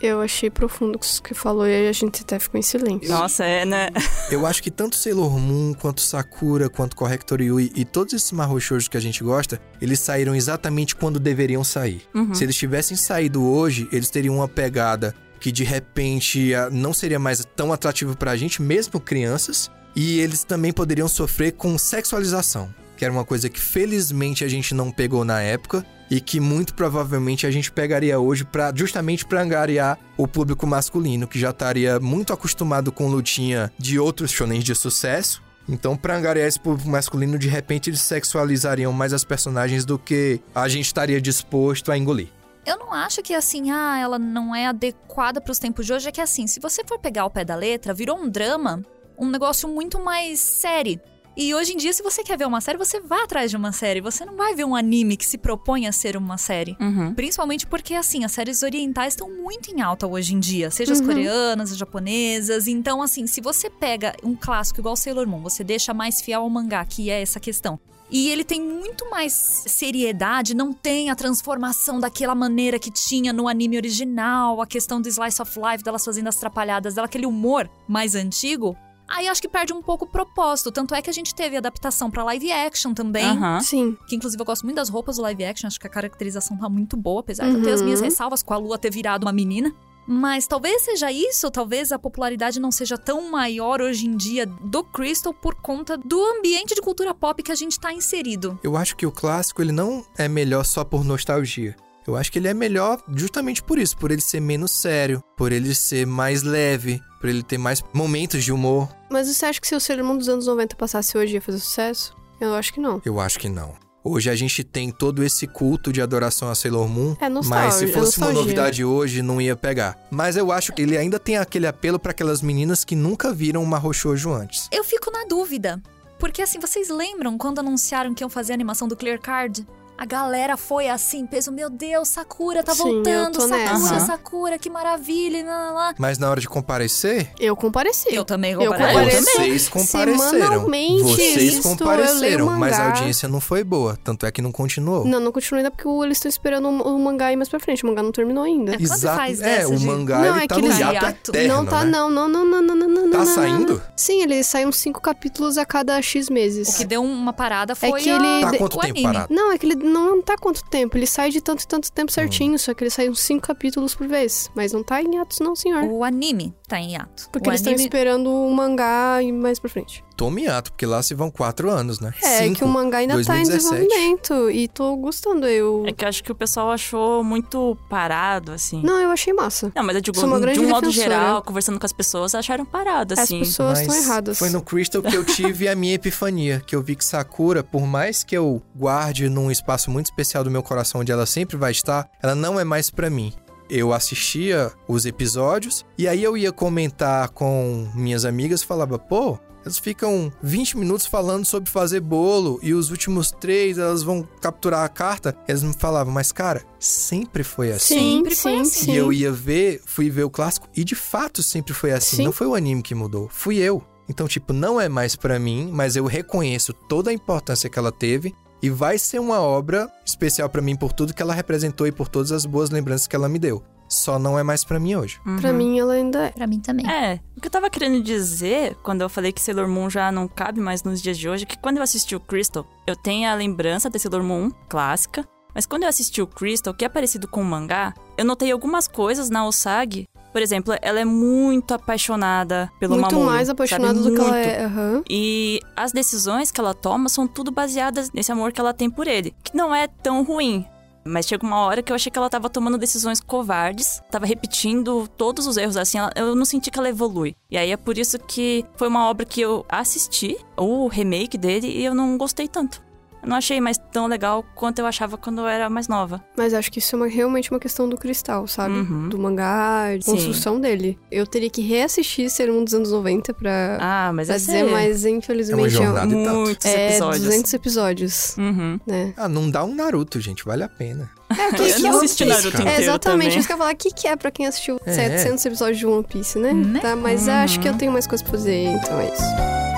Eu 0.01 0.21
achei 0.21 0.49
profundo 0.49 0.97
o 0.97 0.99
que 0.99 1.07
você 1.07 1.35
falou 1.35 1.67
e 1.67 1.89
a 1.89 1.93
gente 1.93 2.23
até 2.23 2.39
ficou 2.39 2.59
em 2.59 2.63
silêncio. 2.63 3.09
Nossa, 3.09 3.45
é, 3.45 3.65
né? 3.65 3.89
Eu 4.31 4.47
acho 4.47 4.63
que 4.63 4.71
tanto 4.71 4.97
Sailor 4.97 5.39
Moon, 5.39 5.75
quanto 5.75 6.01
Sakura, 6.01 6.69
quanto 6.69 6.95
Corrector 6.95 7.41
Yui 7.41 7.73
e 7.75 7.85
todos 7.85 8.13
esses 8.13 8.33
Shoujo 8.61 8.91
que 8.91 8.97
a 8.97 9.01
gente 9.01 9.23
gosta, 9.23 9.61
eles 9.81 10.01
saíram 10.01 10.35
exatamente 10.35 10.95
quando 10.95 11.19
deveriam 11.19 11.65
sair. 11.65 12.03
Uhum. 12.15 12.35
Se 12.35 12.45
eles 12.45 12.57
tivessem 12.57 12.97
saído 12.97 13.43
hoje, 13.45 13.89
eles 13.93 14.11
teriam 14.11 14.37
uma 14.37 14.49
pegada 14.49 15.15
que 15.41 15.53
de 15.53 15.65
repente 15.65 16.53
não 16.73 16.93
seria 16.93 17.19
mais 17.19 17.45
tão 17.57 17.73
atrativo 17.73 18.17
pra 18.17 18.37
gente, 18.37 18.61
mesmo 18.61 19.01
crianças, 19.01 19.71
e 19.95 20.21
eles 20.21 20.45
também 20.45 20.73
poderiam 20.73 21.09
sofrer 21.09 21.53
com 21.53 21.77
sexualização, 21.79 22.73
que 22.99 23.05
era 23.05 23.15
uma 23.15 23.25
coisa 23.25 23.49
que 23.49 23.61
felizmente 23.61 24.45
a 24.45 24.49
gente 24.49 24.75
não 24.75 24.91
pegou 24.91 25.25
na 25.25 25.41
época 25.41 25.87
e 26.11 26.21
que 26.21 26.41
muito 26.41 26.75
provavelmente 26.75 27.47
a 27.47 27.51
gente 27.51 27.71
pegaria 27.71 28.19
hoje 28.19 28.45
para 28.45 28.73
justamente 28.75 29.25
pra 29.25 29.41
angariar 29.41 29.97
o 30.17 30.27
público 30.27 30.67
masculino, 30.67 31.29
que 31.29 31.39
já 31.39 31.51
estaria 31.51 32.01
muito 32.01 32.33
acostumado 32.33 32.91
com 32.91 33.07
lutinha 33.07 33.73
de 33.79 34.01
outros 34.01 34.33
shonens 34.33 34.65
de 34.65 34.75
sucesso. 34.75 35.41
Então, 35.69 35.97
pra 35.97 36.17
angariar 36.17 36.49
esse 36.49 36.59
público 36.59 36.89
masculino, 36.89 37.39
de 37.39 37.47
repente 37.47 37.89
eles 37.89 38.01
sexualizariam 38.01 38.93
mais 38.93 39.13
as 39.13 39.23
personagens 39.23 39.85
do 39.85 39.97
que 39.97 40.41
a 40.53 40.67
gente 40.67 40.87
estaria 40.87 41.21
disposto 41.21 41.93
a 41.93 41.97
engolir. 41.97 42.29
Eu 42.67 42.79
não 42.79 42.93
acho 42.93 43.23
que 43.23 43.33
assim, 43.33 43.71
ah, 43.71 43.97
ela 43.97 44.19
não 44.19 44.55
é 44.57 44.67
adequada 44.67 45.41
para 45.41 45.53
os 45.53 45.59
tempos 45.59 45.87
de 45.87 45.93
hoje. 45.93 46.09
É 46.09 46.13
que 46.13 46.21
assim, 46.21 46.49
se 46.49 46.59
você 46.59 46.83
for 46.85 46.99
pegar 46.99 47.27
o 47.27 47.31
pé 47.31 47.45
da 47.45 47.55
letra, 47.55 47.95
virou 47.95 48.19
um 48.19 48.29
drama, 48.29 48.83
um 49.17 49.31
negócio 49.31 49.69
muito 49.69 50.03
mais 50.03 50.41
sério. 50.41 51.01
E 51.41 51.55
hoje 51.55 51.73
em 51.73 51.77
dia, 51.77 51.93
se 51.93 52.03
você 52.03 52.25
quer 52.25 52.37
ver 52.37 52.49
uma 52.49 52.61
série, 52.61 52.77
você 52.77 52.99
vai 52.99 53.23
atrás 53.23 53.49
de 53.49 53.57
uma 53.57 53.71
série. 53.71 54.01
Você 54.01 54.25
não 54.25 54.35
vai 54.35 54.57
ver 54.57 54.65
um 54.65 54.75
anime 54.75 55.17
que 55.17 55.25
se 55.25 55.39
propõe 55.39 55.87
a 55.87 55.93
ser 55.93 56.17
uma 56.17 56.37
série. 56.37 56.77
Uhum. 56.81 57.15
Principalmente 57.15 57.65
porque, 57.65 57.95
assim, 57.95 58.25
as 58.25 58.33
séries 58.33 58.65
orientais 58.65 59.13
estão 59.13 59.31
muito 59.31 59.71
em 59.71 59.81
alta 59.81 60.05
hoje 60.05 60.35
em 60.35 60.41
dia. 60.41 60.69
Seja 60.69 60.95
as 60.95 61.01
coreanas, 61.01 61.71
as 61.71 61.79
japonesas. 61.79 62.67
Então, 62.67 63.01
assim, 63.01 63.29
se 63.29 63.41
você 63.41 63.71
pega 63.71 64.17
um 64.25 64.35
clássico 64.35 64.81
igual 64.81 64.97
Sailor 64.97 65.29
Moon, 65.29 65.41
você 65.41 65.63
deixa 65.63 65.95
mais 65.95 66.21
fiel 66.21 66.41
ao 66.41 66.51
mangá, 66.51 66.85
que 66.85 67.09
é 67.09 67.23
essa 67.23 67.39
questão. 67.39 67.79
E 68.11 68.31
ele 68.31 68.43
tem 68.43 68.61
muito 68.61 69.09
mais 69.09 69.33
seriedade, 69.33 70.55
não 70.55 70.73
tem 70.73 71.09
a 71.09 71.15
transformação 71.15 72.01
daquela 72.01 72.35
maneira 72.35 72.81
que 72.81 72.91
tinha 72.91 73.33
no 73.33 73.47
anime 73.47 73.77
original, 73.77 74.61
a 74.61 74.67
questão 74.67 75.01
do 75.01 75.07
slice 75.09 75.41
of 75.41 75.53
life, 75.57 75.85
delas 75.85 76.05
fazendo 76.05 76.27
as 76.27 76.37
trapalhadas, 76.37 76.95
dela, 76.95 77.07
aquele 77.07 77.27
humor 77.27 77.71
mais 77.87 78.17
antigo. 78.17 78.77
Aí 79.09 79.27
acho 79.29 79.41
que 79.41 79.49
perde 79.49 79.73
um 79.73 79.83
pouco 79.83 80.05
o 80.05 80.09
propósito. 80.09 80.71
Tanto 80.71 80.95
é 80.95 81.01
que 81.03 81.09
a 81.11 81.13
gente 81.13 81.35
teve 81.35 81.57
adaptação 81.57 82.11
pra 82.11 82.23
live 82.25 82.53
action 82.53 82.93
também. 82.95 83.25
Aham. 83.25 83.61
Sim. 83.61 83.97
Que 84.07 84.17
inclusive 84.17 84.41
eu 84.41 84.45
gosto 84.47 84.65
muito 84.65 84.77
das 84.77 84.89
roupas 84.89 85.17
do 85.17 85.23
live 85.23 85.45
action, 85.45 85.67
acho 85.67 85.81
que 85.81 85.87
a 85.87 85.91
caracterização 85.91 86.57
tá 86.59 86.69
muito 86.69 86.97
boa, 86.97 87.21
apesar 87.21 87.49
de 87.49 87.55
eu 87.57 87.63
ter 87.63 87.73
as 87.73 87.81
Uhum. 87.81 87.87
minhas 87.87 88.01
ressalvas 88.01 88.43
com 88.43 88.53
a 88.55 88.57
Lua 88.57 88.79
ter 88.79 88.91
virado 88.93 89.25
uma 89.25 89.33
menina. 89.33 89.75
Mas 90.11 90.47
talvez 90.47 90.83
seja 90.83 91.13
isso, 91.13 91.51
talvez 91.51 91.93
a 91.93 91.99
popularidade 91.99 92.59
não 92.59 92.71
seja 92.73 92.97
tão 92.97 93.31
maior 93.31 93.83
hoje 93.83 94.07
em 94.07 94.17
dia 94.17 94.47
do 94.47 94.83
Crystal 94.83 95.35
por 95.35 95.55
conta 95.57 95.99
do 95.99 96.19
ambiente 96.25 96.75
de 96.75 96.81
cultura 96.81 97.13
pop 97.13 97.43
que 97.43 97.53
a 97.53 97.55
gente 97.55 97.79
tá 97.79 97.93
inserido. 97.93 98.59
Eu 98.63 98.75
acho 98.75 98.97
que 98.97 99.05
o 99.05 99.13
clássico 99.13 99.61
ele 99.61 99.71
não 99.73 100.03
é 100.17 100.27
melhor 100.27 100.65
só 100.65 100.83
por 100.83 101.05
nostalgia. 101.05 101.77
Eu 102.07 102.17
acho 102.17 102.33
que 102.33 102.39
ele 102.39 102.49
é 102.49 102.55
melhor 102.55 103.03
justamente 103.15 103.63
por 103.63 103.79
isso, 103.79 103.99
por 103.99 104.11
ele 104.11 104.23
ser 104.23 104.41
menos 104.41 104.71
sério, 104.71 105.23
por 105.37 105.53
ele 105.53 105.75
ser 105.75 106.07
mais 106.07 106.43
leve, 106.43 107.03
por 107.21 107.29
ele 107.29 107.43
ter 107.43 107.59
mais 107.59 107.83
momentos 107.93 108.45
de 108.45 108.53
humor. 108.53 108.89
Mas 109.11 109.29
você 109.29 109.47
acha 109.47 109.61
que 109.61 109.67
se 109.67 109.75
o 109.75 109.81
Sailor 109.81 110.05
Moon 110.05 110.17
dos 110.19 110.29
anos 110.29 110.47
90 110.47 110.77
passasse 110.77 111.17
hoje 111.17 111.35
ia 111.35 111.41
fazer 111.43 111.59
sucesso? 111.59 112.17
Eu 112.41 112.55
acho 112.55 112.73
que 112.73 112.81
não. 112.81 113.01
Eu 113.05 113.19
acho 113.21 113.39
que 113.39 113.49
não. 113.49 113.75
Hoje 114.05 114.31
a 114.31 114.35
gente 114.37 114.63
tem 114.65 114.91
todo 114.91 115.23
esse 115.25 115.47
culto 115.47 115.93
de 115.93 116.01
adoração 116.01 116.49
a 116.49 116.55
Sailor 116.55 116.89
Moon, 116.89 117.17
É 117.21 117.29
mas 117.29 117.33
nostalgia. 117.35 117.73
se 117.73 117.85
é 117.85 117.89
fosse 117.89 118.17
uma 118.19 118.27
nostalgia. 118.29 118.33
novidade 118.41 118.85
hoje, 118.85 119.21
não 119.23 119.41
ia 119.41 119.57
pegar. 119.57 119.99
Mas 120.11 120.37
eu 120.37 120.51
acho 120.53 120.73
que 120.73 120.81
ele 120.83 120.97
ainda 120.97 121.19
tem 121.19 121.37
aquele 121.37 121.67
apelo 121.67 121.99
para 121.99 122.13
aquelas 122.13 122.41
meninas 122.41 122.85
que 122.85 122.95
nunca 122.95 123.33
viram 123.35 123.63
uma 123.63 123.81
Shoujo 123.93 124.33
antes. 124.33 124.69
Eu 124.73 124.85
fico 124.85 125.11
na 125.11 125.25
dúvida. 125.25 125.83
Porque 126.19 126.41
assim, 126.43 126.59
vocês 126.59 126.89
lembram 126.89 127.37
quando 127.37 127.59
anunciaram 127.59 128.15
que 128.15 128.23
iam 128.25 128.31
fazer 128.31 128.53
a 128.53 128.55
animação 128.55 128.89
do 128.89 128.97
Clear 128.97 129.21
Card? 129.21 129.67
A 129.99 130.05
galera 130.07 130.57
foi 130.57 130.89
assim, 130.89 131.27
peso, 131.27 131.51
meu 131.51 131.69
Deus, 131.69 132.09
Sakura 132.09 132.63
tá 132.63 132.73
Sim, 132.75 132.79
eu 132.89 132.95
voltando, 132.95 133.41
Sakura, 133.41 133.57
nessa. 133.59 134.01
Sakura, 134.01 134.59
que 134.59 134.71
maravilha, 134.71 135.39
e 135.39 135.43
lá, 135.43 135.51
lá, 135.51 135.71
lá. 135.73 135.95
Mas 135.99 136.19
na 136.19 136.31
hora 136.31 136.41
de 136.41 136.49
comparecer, 136.49 137.31
Eu 137.41 137.57
compareci. 137.57 138.15
Eu 138.15 138.25
também 138.25 138.53
Eu 138.53 138.73
compareci. 138.73 139.23
vocês 139.25 139.69
compareceram. 139.69 140.19
Semanalmente, 140.31 141.03
Vocês 141.03 141.43
isso, 141.43 141.59
eu 141.59 141.63
compareceram, 141.63 142.47
mas 142.51 142.79
a 142.79 142.87
audiência 142.87 143.29
não 143.29 143.41
foi 143.41 143.65
boa. 143.65 143.99
Tanto 144.05 144.25
é 144.25 144.31
que 144.31 144.41
não 144.41 144.53
continuou. 144.53 145.05
Não, 145.05 145.19
não 145.19 145.33
continua 145.33 145.59
ainda 145.61 145.71
porque 145.71 145.89
eles 146.05 146.19
estão 146.19 146.29
esperando 146.29 146.69
o, 146.69 146.97
o 146.97 146.99
mangá 146.99 147.33
ir 147.33 147.37
mais 147.37 147.49
pra 147.49 147.59
frente. 147.59 147.83
O 147.85 147.89
mangá 147.89 148.03
não 148.03 148.13
terminou 148.13 148.45
ainda. 148.45 148.75
É, 148.75 148.79
você 148.79 149.07
faz 149.07 149.41
é, 149.41 149.45
dessa 149.59 149.69
o 149.69 149.77
de- 149.77 149.85
mangá 149.87 150.19
Não, 150.21 150.35
ele 150.37 150.45
é 150.45 150.47
tá 150.47 150.55
que 150.55 150.63
no 150.63 150.69
hiato 150.73 151.31
eterno, 151.31 151.55
não 151.55 151.67
tá, 151.67 151.85
né? 151.85 151.91
não, 151.91 152.09
não, 152.11 152.29
não, 152.29 152.45
não, 152.45 152.63
não, 152.63 152.77
não, 152.77 152.89
não. 152.89 153.11
Tá 153.11 153.19
não, 153.19 153.27
saindo? 153.27 153.73
não. 153.75 153.83
Sim, 153.97 154.23
eles 154.23 154.47
saem 154.47 154.67
uns 154.67 154.77
cinco 154.77 155.01
capítulos 155.01 155.59
a 155.59 155.65
cada 155.67 156.01
X 156.01 156.29
meses. 156.31 156.69
O 156.69 156.77
que 156.79 156.85
deu 156.85 157.03
uma 157.03 157.33
parada 157.33 157.75
foi 157.75 157.93
que 158.01 158.09
a- 158.11 158.17
ele- 158.17 158.41
Tá 158.45 158.51
de- 158.53 158.59
quanto 158.59 158.77
o 158.77 158.81
tempo 158.81 158.93
anime. 158.99 159.03
parado? 159.13 159.35
Não, 159.35 159.51
é 159.53 159.59
que 159.59 159.67
ele 159.67 159.75
não 159.89 160.23
tá 160.23 160.37
quanto 160.37 160.63
tempo. 160.65 160.97
Ele 160.97 161.07
sai 161.07 161.31
de 161.31 161.41
tanto 161.41 161.63
e 161.63 161.67
tanto 161.67 161.91
tempo 161.91 162.13
certinho, 162.13 162.55
Hum. 162.55 162.59
só 162.59 162.75
que 162.75 162.85
ele 162.85 162.91
sai 162.91 163.09
uns 163.09 163.21
cinco 163.21 163.47
capítulos 163.47 163.95
por 163.95 164.07
vez. 164.07 164.51
Mas 164.55 164.73
não 164.73 164.83
tá 164.85 165.03
em 165.03 165.19
atos, 165.19 165.41
não, 165.41 165.57
senhor. 165.57 165.85
O 165.85 166.05
anime 166.05 166.55
tá 166.67 166.79
em 166.79 166.93
hiato. 166.93 167.29
Porque 167.33 167.49
o 167.49 167.51
eles 167.51 167.61
estão 167.61 167.73
anime... 167.73 167.85
esperando 167.85 168.31
o 168.31 168.51
mangá 168.55 169.23
ir 169.23 169.33
mais 169.33 169.59
pra 169.59 169.69
frente. 169.71 170.05
Tome 170.19 170.43
hiato, 170.43 170.73
porque 170.73 170.85
lá 170.85 171.01
se 171.01 171.15
vão 171.15 171.31
quatro 171.31 171.71
anos, 171.71 172.01
né? 172.01 172.13
É, 172.21 172.39
Cinco. 172.39 172.57
que 172.57 172.65
o 172.65 172.69
mangá 172.69 172.99
ainda 172.99 173.15
2017. 173.15 173.29
tá 173.29 173.39
em 173.39 173.87
desenvolvimento. 173.87 174.51
E 174.51 174.67
tô 174.67 174.97
gostando. 174.97 175.47
Eu. 175.47 175.85
É 175.87 175.93
que 175.93 176.05
eu 176.05 176.09
acho 176.09 176.25
que 176.25 176.33
o 176.33 176.35
pessoal 176.35 176.73
achou 176.73 177.23
muito 177.23 177.79
parado, 177.89 178.51
assim. 178.51 178.83
Não, 178.83 178.99
eu 178.99 179.11
achei 179.11 179.33
massa. 179.33 179.71
Não, 179.77 179.85
mas 179.85 179.95
eu 179.95 180.03
digo, 180.03 180.19
de 180.19 180.59
um 180.61 180.69
modo 180.69 180.91
geral, 180.91 181.41
conversando 181.41 181.79
com 181.79 181.87
as 181.87 181.93
pessoas, 181.93 182.35
acharam 182.35 182.65
parado, 182.65 183.15
As 183.15 183.21
assim. 183.21 183.39
pessoas 183.39 183.81
estão 183.81 183.95
erradas. 183.95 184.41
Foi 184.41 184.51
no 184.51 184.61
Crystal 184.61 185.01
que 185.01 185.17
eu 185.17 185.25
tive 185.25 185.69
a 185.69 185.77
minha 185.77 185.95
epifania, 185.95 186.61
que 186.67 186.75
eu 186.75 186.83
vi 186.83 186.97
que 186.97 187.05
Sakura, 187.05 187.63
por 187.63 187.87
mais 187.87 188.25
que 188.25 188.37
eu 188.37 188.61
guarde 188.75 189.29
num 189.29 189.53
espaço 189.53 189.89
muito 189.89 190.07
especial 190.07 190.43
do 190.43 190.51
meu 190.51 190.65
coração 190.65 191.01
onde 191.01 191.13
ela 191.13 191.27
sempre 191.27 191.57
vai 191.57 191.71
estar, 191.71 192.11
ela 192.21 192.35
não 192.35 192.59
é 192.59 192.65
mais 192.65 192.91
pra 192.91 193.09
mim. 193.09 193.33
Eu 193.71 193.93
assistia 193.93 194.73
os 194.89 195.07
episódios 195.07 195.85
e 195.97 196.09
aí 196.09 196.25
eu 196.25 196.37
ia 196.37 196.51
comentar 196.51 197.29
com 197.29 197.89
minhas 197.95 198.25
amigas 198.25 198.63
e 198.63 198.67
falava, 198.67 198.99
pô, 198.99 199.39
elas 199.69 199.79
ficam 199.79 200.33
20 200.43 200.79
minutos 200.79 201.05
falando 201.05 201.45
sobre 201.45 201.71
fazer 201.71 202.01
bolo 202.01 202.59
e 202.63 202.73
os 202.73 202.91
últimos 202.91 203.31
três 203.31 203.77
elas 203.77 204.03
vão 204.03 204.27
capturar 204.41 204.83
a 204.85 204.89
carta. 204.89 205.37
Elas 205.47 205.63
me 205.63 205.75
falavam, 205.79 206.13
mas 206.13 206.33
cara, 206.33 206.65
sempre 206.81 207.45
foi 207.45 207.71
assim. 207.71 207.95
Sim, 207.99 208.17
Sempre 208.19 208.35
foi 208.35 208.53
sim, 208.53 208.61
assim. 208.61 208.85
sim. 208.87 208.93
E 208.93 208.97
eu 208.97 209.13
ia 209.13 209.31
ver, 209.31 209.83
fui 209.85 210.09
ver 210.11 210.25
o 210.25 210.31
clássico 210.31 210.69
e 210.75 210.83
de 210.83 210.95
fato 210.95 211.43
sempre 211.43 211.75
foi 211.75 211.93
assim. 211.93 212.17
Sim. 212.17 212.25
Não 212.25 212.33
foi 212.33 212.47
o 212.47 212.55
anime 212.55 212.83
que 212.83 212.95
mudou, 212.95 213.29
fui 213.31 213.59
eu. 213.59 213.83
Então, 214.09 214.27
tipo, 214.27 214.55
não 214.55 214.81
é 214.81 214.89
mais 214.89 215.15
pra 215.15 215.39
mim, 215.39 215.71
mas 215.71 215.95
eu 215.95 216.07
reconheço 216.07 216.73
toda 216.73 217.11
a 217.11 217.13
importância 217.13 217.69
que 217.69 217.79
ela 217.79 217.93
teve 217.93 218.35
e 218.63 218.71
vai 218.71 218.97
ser 218.99 219.19
uma 219.19 219.41
obra 219.41 219.87
especial 220.05 220.49
pra 220.49 220.63
mim 220.63 220.75
por 220.75 220.93
tudo 220.95 221.13
que 221.13 221.21
ela 221.21 221.35
representou 221.35 221.87
e 221.87 221.93
por 221.93 222.09
todas 222.09 222.33
as 222.33 222.47
boas 222.47 222.71
lembranças 222.71 223.07
que 223.07 223.15
ela 223.15 223.29
me 223.29 223.39
deu. 223.39 223.63
Só 223.89 224.19
não 224.19 224.39
é 224.39 224.43
mais 224.43 224.65
pra 224.65 224.79
mim 224.79 224.95
hoje. 224.97 225.19
Pra 225.41 225.53
mim, 225.53 225.79
ela 225.79 225.95
ainda 225.95 226.27
é. 226.27 226.31
Pra 226.31 226.47
mim 226.47 226.61
também. 226.61 226.89
É, 226.91 227.21
o 227.37 227.41
que 227.41 227.47
eu 227.47 227.51
tava 227.51 227.71
querendo 227.71 228.03
dizer, 228.03 228.77
quando 228.83 229.01
eu 229.01 229.09
falei 229.09 229.33
que 229.33 229.41
Sailor 229.41 229.67
Moon 229.69 229.89
já 229.89 230.13
não 230.13 230.29
cabe 230.29 230.61
mais 230.61 230.83
nos 230.83 231.01
dias 231.01 231.17
de 231.17 231.29
hoje, 231.29 231.45
é 231.45 231.47
que 231.47 231.59
quando 231.59 231.79
eu 231.79 231.83
assisti 231.83 232.15
o 232.15 232.21
Crystal, 232.21 232.67
eu 232.87 232.95
tenho 232.95 233.31
a 233.31 233.35
lembrança 233.35 233.89
da 233.89 233.99
Sailor 233.99 234.23
Moon 234.23 234.51
clássica, 234.69 235.27
mas 235.55 235.67
quando 235.67 235.85
eu 235.85 235.89
assisti 235.89 236.21
o 236.21 236.27
Crystal, 236.27 236.75
que 236.75 236.85
é 236.85 236.89
parecido 236.89 237.27
com 237.27 237.41
o 237.41 237.45
mangá, 237.45 237.95
eu 238.17 238.25
notei 238.25 238.53
algumas 238.53 238.87
coisas 238.87 239.31
na 239.31 239.47
Osagi. 239.47 240.05
Por 240.33 240.43
exemplo, 240.43 240.75
ela 240.83 241.01
é 241.01 241.05
muito 241.05 241.73
apaixonada 241.73 242.71
pelo 242.79 242.97
Muito 242.99 243.13
Mamoru, 243.15 243.31
mais 243.31 243.49
apaixonada 243.49 243.95
sabe? 243.95 244.11
do 244.11 244.15
que 244.15 244.21
ela 244.21 244.31
Muito. 244.33 244.49
é. 244.49 244.65
Aham. 244.65 245.03
E 245.09 245.61
as 245.75 245.91
decisões 245.91 246.51
que 246.51 246.61
ela 246.61 246.75
toma 246.75 247.09
são 247.09 247.27
tudo 247.27 247.51
baseadas 247.51 248.13
nesse 248.13 248.31
amor 248.31 248.53
que 248.53 248.61
ela 248.61 248.75
tem 248.75 248.91
por 248.91 249.09
ele, 249.09 249.35
que 249.43 249.57
não 249.57 249.75
é 249.75 249.89
tão 249.89 250.23
ruim. 250.23 250.67
Mas 251.05 251.27
chega 251.27 251.47
uma 251.47 251.61
hora 251.61 251.83
que 251.83 251.91
eu 251.91 251.97
achei 251.97 252.11
que 252.11 252.19
ela 252.19 252.29
tava 252.29 252.51
tomando 252.51 252.77
decisões 252.77 253.21
covardes, 253.21 254.03
tava 254.11 254.27
repetindo 254.27 255.09
todos 255.17 255.47
os 255.47 255.57
erros, 255.57 255.77
assim, 255.77 255.99
ela- 255.99 256.13
eu 256.15 256.35
não 256.35 256.45
senti 256.45 256.71
que 256.71 256.79
ela 256.79 256.89
evolui. 256.89 257.35
E 257.51 257.57
aí 257.57 257.71
é 257.71 257.77
por 257.77 257.97
isso 257.97 258.19
que 258.19 258.65
foi 258.77 258.89
uma 258.89 259.09
obra 259.09 259.25
que 259.25 259.41
eu 259.41 259.65
assisti, 259.69 260.37
o 260.57 260.87
remake 260.89 261.39
dele, 261.39 261.67
e 261.69 261.85
eu 261.85 261.95
não 261.95 262.19
gostei 262.19 262.47
tanto. 262.49 262.83
Eu 263.23 263.29
não 263.29 263.37
achei 263.37 263.61
mais 263.61 263.77
tão 263.93 264.07
legal 264.07 264.45
quanto 264.55 264.79
eu 264.79 264.87
achava 264.87 265.17
quando 265.17 265.41
eu 265.41 265.47
era 265.49 265.69
mais 265.69 265.89
nova. 265.89 266.23
Mas 266.37 266.55
acho 266.55 266.71
que 266.71 266.79
isso 266.79 266.95
é 266.95 266.97
uma- 266.99 267.07
realmente 267.09 267.51
uma 267.51 267.59
questão 267.61 267.89
do 267.89 267.97
cristal, 267.97 268.47
sabe? 268.47 268.75
Uhum. 268.75 269.09
Do 269.09 269.19
mangá, 269.19 269.97
de 269.97 270.05
Sim. 270.05 270.13
construção 270.13 270.61
dele. 270.61 270.99
Eu 271.11 271.27
teria 271.27 271.51
que 271.51 271.61
reassistir 271.63 272.29
Ser 272.31 272.51
um 272.51 272.63
dos 272.65 272.75
anos 272.75 272.93
90 272.93 273.33
pra, 273.35 273.79
Ah, 273.81 274.13
mas 274.13 274.27
pra 274.29 274.37
é 274.37 274.39
dizer, 274.39 274.65
mas 274.65 275.05
É 275.05 275.09
uma 275.09 275.17
infelizmente 275.19 275.71
jornada 275.71 276.15
e 276.15 276.25
tanto. 276.25 276.37
muitos 276.41 276.67
é 276.67 276.89
episódios. 276.91 277.23
200 277.25 277.55
episódios, 277.55 278.37
Uhum. 278.39 278.79
né? 278.87 279.15
Ah, 279.17 279.29
não 279.29 279.51
dá 279.51 279.65
um 279.65 279.75
Naruto, 279.75 280.21
gente, 280.21 280.45
vale 280.45 280.63
a 280.63 280.69
pena. 280.69 281.11
É, 281.31 281.49
o 281.49 281.55
que, 281.55 281.63
Eu 281.63 281.75
que 281.75 281.83
não 281.83 281.93
é 281.93 281.97
assisti? 282.05 282.25
Naruto 282.25 282.51
cara. 282.53 282.65
É 282.65 282.73
inteiro 282.73 282.83
exatamente 282.91 283.25
também. 283.25 283.39
isso 283.39 283.47
que 283.47 283.53
eu 283.53 283.57
ia 283.57 283.59
falar. 283.59 283.73
O 283.73 283.77
que, 283.77 283.91
que 283.91 284.09
é 284.09 284.17
pra 284.17 284.31
quem 284.31 284.47
assistiu 284.47 284.81
É. 284.87 284.93
700 284.93 285.45
episódios 285.47 285.79
de 285.79 285.87
One 285.87 286.05
Piece, 286.05 286.39
né? 286.39 286.53
Né? 286.53 286.81
Tá, 286.81 286.95
mas 286.97 287.27
Uhum. 287.27 287.33
acho 287.35 287.61
que 287.61 287.69
eu 287.69 287.75
tenho 287.75 287.93
mais 287.93 288.07
coisas 288.07 288.23
pra 288.27 288.39
fazer, 288.39 288.65
então 288.65 288.99
é 289.01 289.07
isso. 289.13 289.78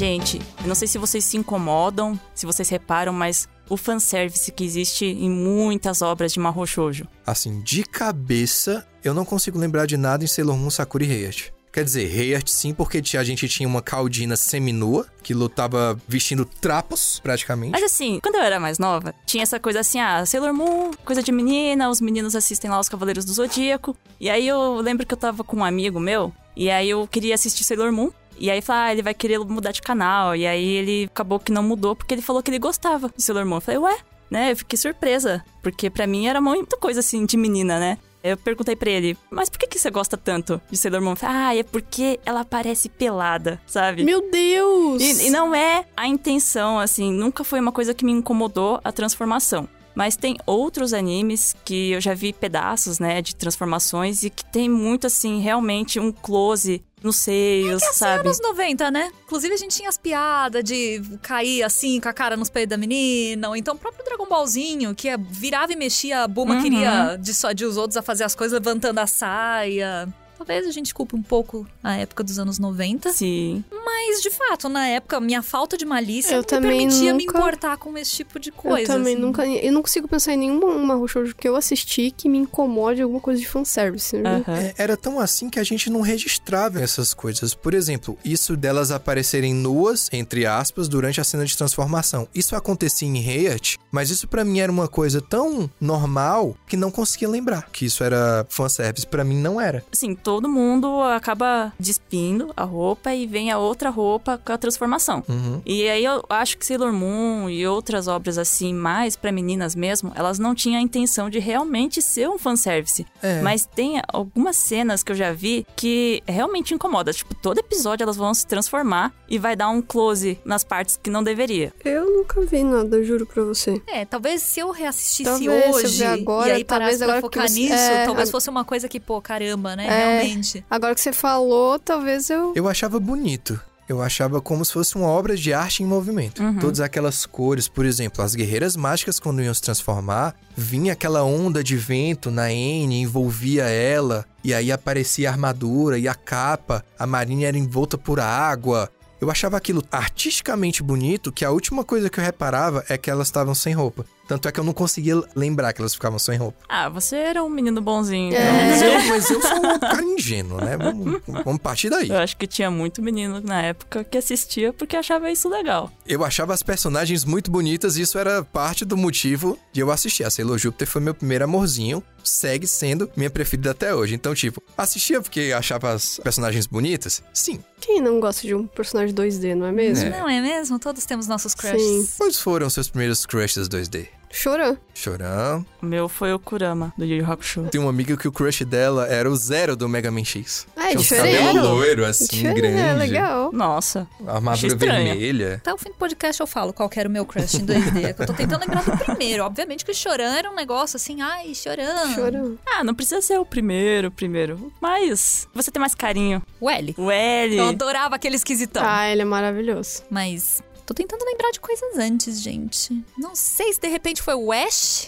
Gente, 0.00 0.40
eu 0.62 0.66
não 0.66 0.74
sei 0.74 0.88
se 0.88 0.96
vocês 0.96 1.22
se 1.22 1.36
incomodam, 1.36 2.18
se 2.34 2.46
vocês 2.46 2.70
reparam, 2.70 3.12
mas 3.12 3.46
o 3.68 3.76
fanservice 3.76 4.50
que 4.50 4.64
existe 4.64 5.04
em 5.04 5.28
muitas 5.28 6.00
obras 6.00 6.32
de 6.32 6.40
Mahou 6.40 6.66
Shoujo. 6.66 7.06
Assim, 7.26 7.60
de 7.60 7.84
cabeça, 7.84 8.88
eu 9.04 9.12
não 9.12 9.26
consigo 9.26 9.58
lembrar 9.58 9.84
de 9.84 9.98
nada 9.98 10.24
em 10.24 10.26
Sailor 10.26 10.56
Moon, 10.56 10.70
Sakura 10.70 11.04
e 11.04 11.24
Heart. 11.24 11.50
Quer 11.70 11.84
dizer, 11.84 12.32
Heart 12.32 12.48
sim, 12.48 12.72
porque 12.72 13.02
a 13.14 13.22
gente 13.22 13.46
tinha 13.46 13.68
uma 13.68 13.82
Caldina 13.82 14.36
seminua, 14.36 15.06
que 15.22 15.34
lutava 15.34 16.00
vestindo 16.08 16.46
trapos, 16.46 17.20
praticamente. 17.22 17.72
Mas 17.72 17.82
assim, 17.82 18.20
quando 18.22 18.36
eu 18.36 18.42
era 18.42 18.58
mais 18.58 18.78
nova, 18.78 19.14
tinha 19.26 19.42
essa 19.42 19.60
coisa 19.60 19.80
assim, 19.80 20.00
ah, 20.00 20.24
Sailor 20.24 20.54
Moon, 20.54 20.92
coisa 21.04 21.22
de 21.22 21.30
menina, 21.30 21.90
os 21.90 22.00
meninos 22.00 22.34
assistem 22.34 22.70
lá 22.70 22.80
os 22.80 22.88
Cavaleiros 22.88 23.26
do 23.26 23.34
Zodíaco. 23.34 23.94
E 24.18 24.30
aí 24.30 24.48
eu 24.48 24.76
lembro 24.76 25.04
que 25.04 25.12
eu 25.12 25.18
tava 25.18 25.44
com 25.44 25.58
um 25.58 25.64
amigo 25.64 26.00
meu, 26.00 26.32
e 26.56 26.70
aí 26.70 26.88
eu 26.88 27.06
queria 27.06 27.34
assistir 27.34 27.64
Sailor 27.64 27.92
Moon. 27.92 28.10
E 28.40 28.50
aí 28.50 28.62
falou, 28.62 28.82
ah, 28.82 28.92
ele 28.92 29.02
vai 29.02 29.12
querer 29.12 29.38
mudar 29.38 29.70
de 29.70 29.82
canal. 29.82 30.34
E 30.34 30.46
aí 30.46 30.66
ele 30.66 31.04
acabou 31.04 31.38
que 31.38 31.52
não 31.52 31.62
mudou, 31.62 31.94
porque 31.94 32.14
ele 32.14 32.22
falou 32.22 32.42
que 32.42 32.50
ele 32.50 32.58
gostava 32.58 33.12
de 33.14 33.22
Sailor 33.22 33.44
Moon. 33.44 33.58
Eu 33.58 33.60
falei, 33.60 33.78
ué, 33.78 33.98
né? 34.30 34.52
Eu 34.52 34.56
fiquei 34.56 34.78
surpresa, 34.78 35.44
porque 35.62 35.90
pra 35.90 36.06
mim 36.06 36.26
era 36.26 36.40
muita 36.40 36.78
coisa 36.78 37.00
assim 37.00 37.26
de 37.26 37.36
menina, 37.36 37.78
né? 37.78 37.98
Eu 38.22 38.36
perguntei 38.36 38.76
pra 38.76 38.90
ele, 38.90 39.16
mas 39.30 39.48
por 39.48 39.58
que, 39.58 39.66
que 39.66 39.78
você 39.78 39.90
gosta 39.90 40.16
tanto 40.16 40.60
de 40.70 40.76
Sailor 40.76 41.00
Moon? 41.00 41.12
Eu 41.12 41.16
falei, 41.16 41.36
ah, 41.36 41.56
é 41.56 41.62
porque 41.62 42.20
ela 42.24 42.44
parece 42.44 42.88
pelada, 42.88 43.60
sabe? 43.66 44.04
Meu 44.04 44.30
Deus! 44.30 45.02
E, 45.02 45.28
e 45.28 45.30
não 45.30 45.54
é 45.54 45.86
a 45.96 46.06
intenção, 46.06 46.78
assim, 46.78 47.12
nunca 47.12 47.42
foi 47.42 47.60
uma 47.60 47.72
coisa 47.72 47.94
que 47.94 48.04
me 48.04 48.12
incomodou 48.12 48.78
a 48.84 48.92
transformação. 48.92 49.66
Mas 49.94 50.16
tem 50.16 50.36
outros 50.46 50.92
animes 50.92 51.56
que 51.64 51.92
eu 51.92 52.00
já 52.00 52.14
vi 52.14 52.32
pedaços, 52.32 52.98
né, 52.98 53.20
de 53.20 53.34
transformações 53.34 54.22
e 54.22 54.30
que 54.30 54.44
tem 54.44 54.68
muito, 54.68 55.06
assim, 55.06 55.40
realmente 55.40 55.98
um 55.98 56.12
close 56.12 56.82
nos 57.02 57.16
seios, 57.16 57.82
sabe? 57.92 58.20
Anos 58.28 58.40
90, 58.40 58.90
né? 58.90 59.10
Inclusive 59.24 59.54
a 59.54 59.56
gente 59.56 59.74
tinha 59.76 59.88
as 59.88 59.96
piadas 59.96 60.62
de 60.62 61.00
cair 61.22 61.62
assim 61.62 62.00
com 62.00 62.08
a 62.08 62.12
cara 62.12 62.36
nos 62.36 62.50
peitos 62.50 62.70
da 62.70 62.76
menina, 62.76 63.48
ou 63.48 63.56
então 63.56 63.74
o 63.74 63.78
próprio 63.78 64.04
Dragon 64.04 64.26
Ballzinho, 64.26 64.94
que 64.94 65.08
é- 65.08 65.16
virava 65.16 65.72
e 65.72 65.76
mexia, 65.76 66.22
a 66.24 66.28
Bulma 66.28 66.56
Uhum. 66.56 66.62
queria 66.62 67.16
dissuadir 67.16 67.66
os 67.66 67.76
outros 67.76 67.96
a 67.96 68.02
fazer 68.02 68.24
as 68.24 68.34
coisas 68.34 68.58
levantando 68.58 68.98
a 68.98 69.06
saia. 69.06 70.08
Talvez 70.40 70.66
a 70.66 70.70
gente 70.70 70.94
culpe 70.94 71.14
um 71.14 71.22
pouco 71.22 71.66
a 71.84 71.96
época 71.96 72.24
dos 72.24 72.38
anos 72.38 72.58
90. 72.58 73.12
Sim. 73.12 73.62
Mas, 73.70 74.22
de 74.22 74.30
fato, 74.30 74.70
na 74.70 74.86
época, 74.86 75.20
minha 75.20 75.42
falta 75.42 75.76
de 75.76 75.84
malícia 75.84 76.34
Eu 76.34 76.38
me 76.40 76.46
permitia 76.46 77.12
me 77.12 77.26
nunca- 77.26 77.38
importar 77.38 77.76
com 77.76 77.96
esse 77.98 78.12
tipo 78.12 78.40
de 78.40 78.50
coisa. 78.50 78.80
eu 78.80 78.86
também 78.86 79.12
assim. 79.14 79.22
nunca. 79.22 79.46
Eu 79.46 79.70
não 79.70 79.82
consigo 79.82 80.08
pensar 80.08 80.32
em 80.32 80.38
nenhuma 80.38 80.66
uma 80.68 81.06
shoujo 81.06 81.34
que 81.36 81.46
eu 81.46 81.56
assisti 81.56 82.10
que 82.10 82.26
me 82.26 82.38
incomode 82.38 83.02
alguma 83.02 83.20
coisa 83.20 83.38
de 83.38 83.46
fanservice. 83.46 84.16
né? 84.16 84.42
É, 84.48 84.82
era 84.82 84.96
tão 84.96 85.20
assim 85.20 85.50
que 85.50 85.58
a 85.58 85.62
gente 85.64 85.90
não 85.90 86.00
registrava 86.00 86.80
essas 86.80 87.12
coisas. 87.12 87.52
Por 87.54 87.74
exemplo, 87.74 88.16
isso 88.24 88.56
delas 88.56 88.90
aparecerem 88.90 89.52
nuas, 89.54 90.08
entre 90.10 90.46
aspas, 90.46 90.88
durante 90.88 91.20
a 91.20 91.24
cena 91.24 91.44
de 91.44 91.54
transformação. 91.54 92.26
Isso 92.34 92.56
acontecia 92.56 93.06
em 93.06 93.22
Heart, 93.22 93.76
mas 93.92 94.08
isso 94.08 94.26
pra 94.26 94.42
mim 94.44 94.60
era 94.60 94.72
uma 94.72 94.88
coisa 94.88 95.20
tão 95.20 95.70
normal 95.80 96.56
que 96.66 96.76
não 96.78 96.90
conseguia 96.90 97.28
lembrar 97.28 97.68
que 97.70 97.84
isso 97.84 98.02
era 98.02 98.46
fanservice. 98.48 99.06
Pra 99.06 99.22
mim 99.22 99.36
não 99.36 99.60
era. 99.60 99.84
Assim, 99.92 100.14
todo 100.30 100.48
mundo 100.48 101.00
acaba 101.02 101.72
despindo 101.78 102.52
a 102.56 102.62
roupa 102.62 103.12
e 103.12 103.26
vem 103.26 103.50
a 103.50 103.58
outra 103.58 103.90
roupa 103.90 104.38
com 104.44 104.52
a 104.52 104.56
transformação. 104.58 105.24
Uhum. 105.28 105.60
E 105.66 105.88
aí 105.88 106.04
eu 106.04 106.24
acho 106.30 106.56
que 106.56 106.64
Sailor 106.64 106.92
Moon 106.92 107.50
e 107.50 107.66
outras 107.66 108.06
obras 108.06 108.38
assim, 108.38 108.72
mais 108.72 109.16
pra 109.16 109.32
meninas 109.32 109.74
mesmo, 109.74 110.12
elas 110.14 110.38
não 110.38 110.54
tinham 110.54 110.78
a 110.78 110.82
intenção 110.82 111.28
de 111.28 111.40
realmente 111.40 112.00
ser 112.00 112.28
um 112.28 112.38
fanservice. 112.38 113.04
É. 113.20 113.40
Mas 113.42 113.66
tem 113.66 114.00
algumas 114.06 114.54
cenas 114.56 115.02
que 115.02 115.10
eu 115.10 115.16
já 115.16 115.32
vi 115.32 115.66
que 115.74 116.22
realmente 116.28 116.72
incomoda. 116.74 117.12
Tipo, 117.12 117.34
todo 117.34 117.58
episódio 117.58 118.04
elas 118.04 118.16
vão 118.16 118.32
se 118.32 118.46
transformar 118.46 119.12
e 119.28 119.36
vai 119.36 119.56
dar 119.56 119.68
um 119.68 119.82
close 119.82 120.38
nas 120.44 120.62
partes 120.62 120.96
que 121.02 121.10
não 121.10 121.24
deveria. 121.24 121.72
Eu 121.84 122.04
nunca 122.08 122.40
vi 122.42 122.62
nada, 122.62 122.98
eu 122.98 123.04
juro 123.04 123.26
pra 123.26 123.42
você. 123.42 123.82
É, 123.88 124.04
talvez 124.04 124.42
se 124.42 124.60
eu 124.60 124.70
reassistisse 124.70 125.24
Talvez, 125.24 125.64
eu 125.66 125.72
hoje 125.74 125.98
ver 125.98 126.06
agora, 126.06 126.48
e 126.50 126.52
aí 126.52 126.64
talvez 126.64 126.98
parasse 126.98 127.12
pra 127.12 127.20
focar 127.20 127.48
você- 127.48 127.54
nisso, 127.60 127.74
é, 127.74 128.04
talvez 128.06 128.28
a- 128.28 128.32
fosse 128.32 128.48
uma 128.48 128.64
coisa 128.64 128.88
que, 128.88 129.00
pô, 129.00 129.20
caramba, 129.20 129.74
né? 129.74 129.86
É, 130.19 130.19
Exatamente. 130.24 130.64
Agora 130.70 130.94
que 130.94 131.00
você 131.00 131.12
falou, 131.12 131.78
talvez 131.78 132.30
eu. 132.30 132.52
Eu 132.54 132.68
achava 132.68 132.98
bonito. 132.98 133.60
Eu 133.90 134.00
achava 134.00 134.40
como 134.40 134.64
se 134.64 134.72
fosse 134.72 134.94
uma 134.94 135.08
obra 135.08 135.36
de 135.36 135.52
arte 135.52 135.82
em 135.82 135.86
movimento. 135.86 136.40
Uhum. 136.40 136.60
Todas 136.60 136.78
aquelas 136.78 137.26
cores, 137.26 137.66
por 137.66 137.84
exemplo, 137.84 138.22
as 138.24 138.36
guerreiras 138.36 138.76
mágicas, 138.76 139.18
quando 139.18 139.42
iam 139.42 139.52
se 139.52 139.60
transformar, 139.60 140.36
vinha 140.56 140.92
aquela 140.92 141.24
onda 141.24 141.64
de 141.64 141.76
vento 141.76 142.30
na 142.30 142.52
N, 142.52 143.00
envolvia 143.00 143.64
ela, 143.64 144.24
e 144.44 144.54
aí 144.54 144.70
aparecia 144.70 145.28
a 145.28 145.32
armadura 145.32 145.98
e 145.98 146.06
a 146.06 146.14
capa, 146.14 146.84
a 146.96 147.04
marinha 147.04 147.48
era 147.48 147.58
envolta 147.58 147.98
por 147.98 148.20
água. 148.20 148.88
Eu 149.20 149.28
achava 149.28 149.56
aquilo 149.56 149.82
artisticamente 149.90 150.84
bonito, 150.84 151.32
que 151.32 151.44
a 151.44 151.50
última 151.50 151.82
coisa 151.82 152.08
que 152.08 152.20
eu 152.20 152.24
reparava 152.24 152.84
é 152.88 152.96
que 152.96 153.10
elas 153.10 153.26
estavam 153.26 153.56
sem 153.56 153.74
roupa. 153.74 154.06
Tanto 154.30 154.46
é 154.46 154.52
que 154.52 154.60
eu 154.60 154.64
não 154.64 154.72
conseguia 154.72 155.20
lembrar 155.34 155.72
que 155.72 155.82
elas 155.82 155.92
ficavam 155.92 156.16
sem 156.16 156.38
roupa. 156.38 156.56
Ah, 156.68 156.88
você 156.88 157.16
era 157.16 157.42
um 157.42 157.48
menino 157.48 157.80
bonzinho. 157.80 158.32
É. 158.32 158.70
Mas 158.70 158.80
eu, 158.80 159.08
mas 159.08 159.28
eu 159.28 159.42
sou 159.42 159.56
um 159.56 159.78
cara 159.80 160.04
ingênuo, 160.04 160.60
né? 160.60 160.76
Vamos, 160.76 161.20
vamos 161.26 161.60
partir 161.60 161.90
daí. 161.90 162.08
Eu 162.08 162.18
acho 162.18 162.36
que 162.36 162.46
tinha 162.46 162.70
muito 162.70 163.02
menino 163.02 163.40
na 163.40 163.60
época 163.60 164.04
que 164.04 164.16
assistia 164.16 164.72
porque 164.72 164.96
achava 164.96 165.32
isso 165.32 165.48
legal. 165.48 165.90
Eu 166.06 166.24
achava 166.24 166.54
as 166.54 166.62
personagens 166.62 167.24
muito 167.24 167.50
bonitas 167.50 167.96
e 167.96 168.02
isso 168.02 168.18
era 168.18 168.44
parte 168.44 168.84
do 168.84 168.96
motivo 168.96 169.58
de 169.72 169.80
eu 169.80 169.90
assistir. 169.90 170.22
A 170.22 170.30
Sailor 170.30 170.58
Júpiter 170.58 170.86
foi 170.86 171.00
meu 171.00 171.12
primeiro 171.12 171.42
amorzinho, 171.42 172.00
segue 172.22 172.68
sendo 172.68 173.10
minha 173.16 173.30
preferida 173.30 173.72
até 173.72 173.92
hoje. 173.92 174.14
Então, 174.14 174.32
tipo, 174.32 174.62
assistia 174.78 175.20
porque 175.20 175.52
achava 175.52 175.90
as 175.90 176.20
personagens 176.22 176.68
bonitas? 176.68 177.20
Sim. 177.34 177.58
Quem 177.80 178.00
não 178.00 178.20
gosta 178.20 178.46
de 178.46 178.54
um 178.54 178.64
personagem 178.64 179.12
2D, 179.12 179.56
não 179.56 179.66
é 179.66 179.72
mesmo? 179.72 180.06
É. 180.06 180.20
Não 180.20 180.28
é 180.28 180.40
mesmo? 180.40 180.78
Todos 180.78 181.04
temos 181.04 181.26
nossos 181.26 181.52
crushes. 181.52 181.82
Sim. 181.82 182.08
Quais 182.16 182.38
foram 182.38 182.70
seus 182.70 182.88
primeiros 182.88 183.26
crushes 183.26 183.68
2D? 183.68 184.19
Choran. 184.32 184.76
Chorão. 184.94 185.64
O 185.82 185.86
meu 185.86 186.08
foi 186.08 186.32
o 186.32 186.38
Kurama, 186.38 186.92
do 186.96 187.04
Yu 187.04 187.16
Yu 187.16 187.30
Hakusho. 187.32 187.62
Tem 187.70 187.80
uma 187.80 187.90
amiga 187.90 188.16
que 188.16 188.28
o 188.28 188.32
crush 188.32 188.64
dela 188.64 189.06
era 189.08 189.28
o 189.30 189.34
Zero 189.34 189.74
do 189.74 189.88
Mega 189.88 190.10
Man 190.10 190.24
X. 190.24 190.66
Ah, 190.76 190.84
é 190.84 190.88
Tinha 190.90 190.98
um 190.98 191.02
diferente. 191.02 191.38
cabelo 191.38 191.68
loiro, 191.74 192.04
assim, 192.04 192.26
Diferente, 192.26 192.60
grande. 192.60 192.78
É 192.80 192.92
legal. 192.92 193.50
Nossa, 193.52 194.06
Armadura 194.20 194.52
Achei 194.52 194.68
estranho. 194.68 195.04
vermelha. 195.06 195.54
Até 195.56 195.72
o 195.74 195.78
fim 195.78 195.88
do 195.88 195.94
podcast 195.96 196.40
eu 196.40 196.46
falo 196.46 196.72
qual 196.72 196.88
que 196.88 197.00
era 197.00 197.08
o 197.08 197.12
meu 197.12 197.24
crush 197.26 197.54
em 197.56 197.66
2D. 197.66 198.04
É 198.04 198.12
que 198.12 198.22
eu 198.22 198.26
tô 198.26 198.32
tentando 198.34 198.60
lembrar 198.60 198.84
do 198.84 198.96
primeiro. 199.04 199.42
Obviamente 199.44 199.84
que 199.84 199.90
o 199.90 199.94
Choran 199.94 200.32
era 200.36 200.50
um 200.50 200.54
negócio 200.54 200.96
assim, 200.96 201.20
ai, 201.22 201.54
Choran. 201.54 202.14
Choran. 202.14 202.54
ah, 202.76 202.84
não 202.84 202.94
precisa 202.94 203.20
ser 203.22 203.38
o 203.38 203.44
primeiro, 203.44 204.08
o 204.08 204.12
primeiro. 204.12 204.72
Mas 204.80 205.48
você 205.54 205.70
tem 205.70 205.80
mais 205.80 205.94
carinho. 205.94 206.42
O 206.60 206.68
L. 206.70 206.94
O 206.98 207.10
L. 207.10 207.56
Eu 207.56 207.68
adorava 207.70 208.14
aquele 208.16 208.36
esquisitão. 208.36 208.82
Ah, 208.84 209.08
ele 209.08 209.22
é 209.22 209.24
maravilhoso. 209.24 210.02
Mas 210.10 210.62
tô 210.90 210.94
tentando 210.94 211.24
lembrar 211.24 211.52
de 211.52 211.60
coisas 211.60 211.96
antes, 211.98 212.40
gente. 212.40 213.04
Não 213.16 213.36
sei 213.36 213.72
se 213.72 213.80
de 213.80 213.86
repente 213.86 214.20
foi 214.20 214.34
o 214.34 214.50
Ash. 214.50 215.06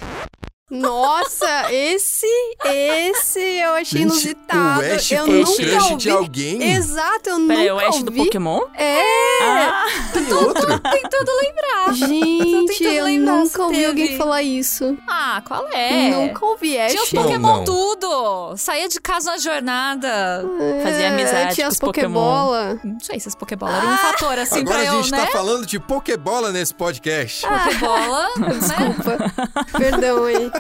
Nossa, 0.73 1.71
esse, 1.73 2.27
esse 2.65 3.39
eu 3.41 3.75
achei 3.75 4.01
Gente, 4.01 4.11
inusitado. 4.11 4.81
o 4.81 4.95
Ash 4.95 5.13
eu 5.13 5.27
foi 5.27 5.35
o 5.35 5.47
nunca 5.47 5.57
crush 5.63 5.83
ouvi. 5.85 5.97
de 5.97 6.11
alguém? 6.11 6.73
Exato, 6.75 7.29
eu 7.31 7.47
Peraí, 7.47 7.69
nunca 7.69 7.75
o 7.75 7.79
Ash 7.89 7.95
ouvi. 7.97 8.03
do 8.05 8.13
Pokémon? 8.13 8.61
É, 8.75 9.01
Ah, 9.43 9.85
Tem 10.15 10.33
outro? 10.33 10.67
Tentando 10.81 11.31
lembrar. 11.43 11.93
gente, 11.95 12.85
eu 12.85 13.05
lembrar 13.05 13.33
nunca 13.37 13.63
ouvi 13.65 13.75
teve. 13.75 13.87
alguém 13.87 14.17
falar 14.17 14.43
isso. 14.43 14.97
Ah, 15.07 15.43
qual 15.47 15.69
é? 15.73 16.11
Nunca 16.11 16.45
ouvi 16.47 16.79
Ash. 16.79 16.93
Tinha 16.93 17.03
os 17.03 17.11
Pokémon 17.11 17.57
não. 17.59 17.65
tudo. 17.65 18.57
Saía 18.57 18.89
de 18.89 18.99
casa 19.01 19.33
na 19.33 19.39
jornada. 19.39 20.45
Fazia 20.83 21.09
amizade 21.09 21.55
Tinha 21.55 21.67
com 21.67 21.69
as 21.69 21.75
os 21.75 21.81
Pokémon. 21.81 22.13
Pokébola. 22.15 22.81
Não 22.83 23.01
sei 23.01 23.21
se 23.21 23.29
as 23.29 23.35
Pokébola 23.35 23.77
eram 23.77 23.93
um 23.93 23.97
fator 23.99 24.39
assim 24.39 24.61
Agora 24.61 24.79
pra 24.83 24.91
a 24.91 24.95
eu, 24.95 25.03
gente 25.03 25.11
né? 25.13 25.21
tá 25.27 25.27
falando 25.33 25.67
de 25.67 25.79
Pokébola 25.79 26.51
nesse 26.51 26.75
podcast. 26.75 27.47
Pokébola, 27.47 28.29
né? 28.39 28.49
Desculpa. 28.59 29.33
Perdão 29.79 30.25
aí. 30.25 30.51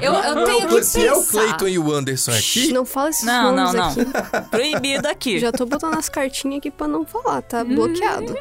Eu, 0.00 0.12
eu 0.14 0.44
tenho 0.44 0.68
que 0.68 0.82
Se 0.84 1.06
é 1.06 1.12
o. 1.12 1.22
Clayton 1.24 1.68
e 1.68 1.78
o 1.78 1.92
Anderson 1.92 2.32
aqui, 2.32 2.72
Não 2.72 2.84
fala 2.84 3.10
esses 3.10 3.24
Não, 3.24 3.54
não, 3.54 3.72
nomes 3.72 3.96
não. 3.96 4.02
aqui. 4.04 4.48
proibido 4.50 5.08
aqui. 5.08 5.38
Já 5.38 5.50
tô 5.52 5.66
botando 5.66 5.96
as 5.96 6.08
cartinhas 6.08 6.58
aqui 6.58 6.70
pra 6.70 6.86
não 6.86 7.04
falar, 7.04 7.42
tá 7.42 7.62
Uhum. 7.62 7.74
bloqueado. 7.74 8.34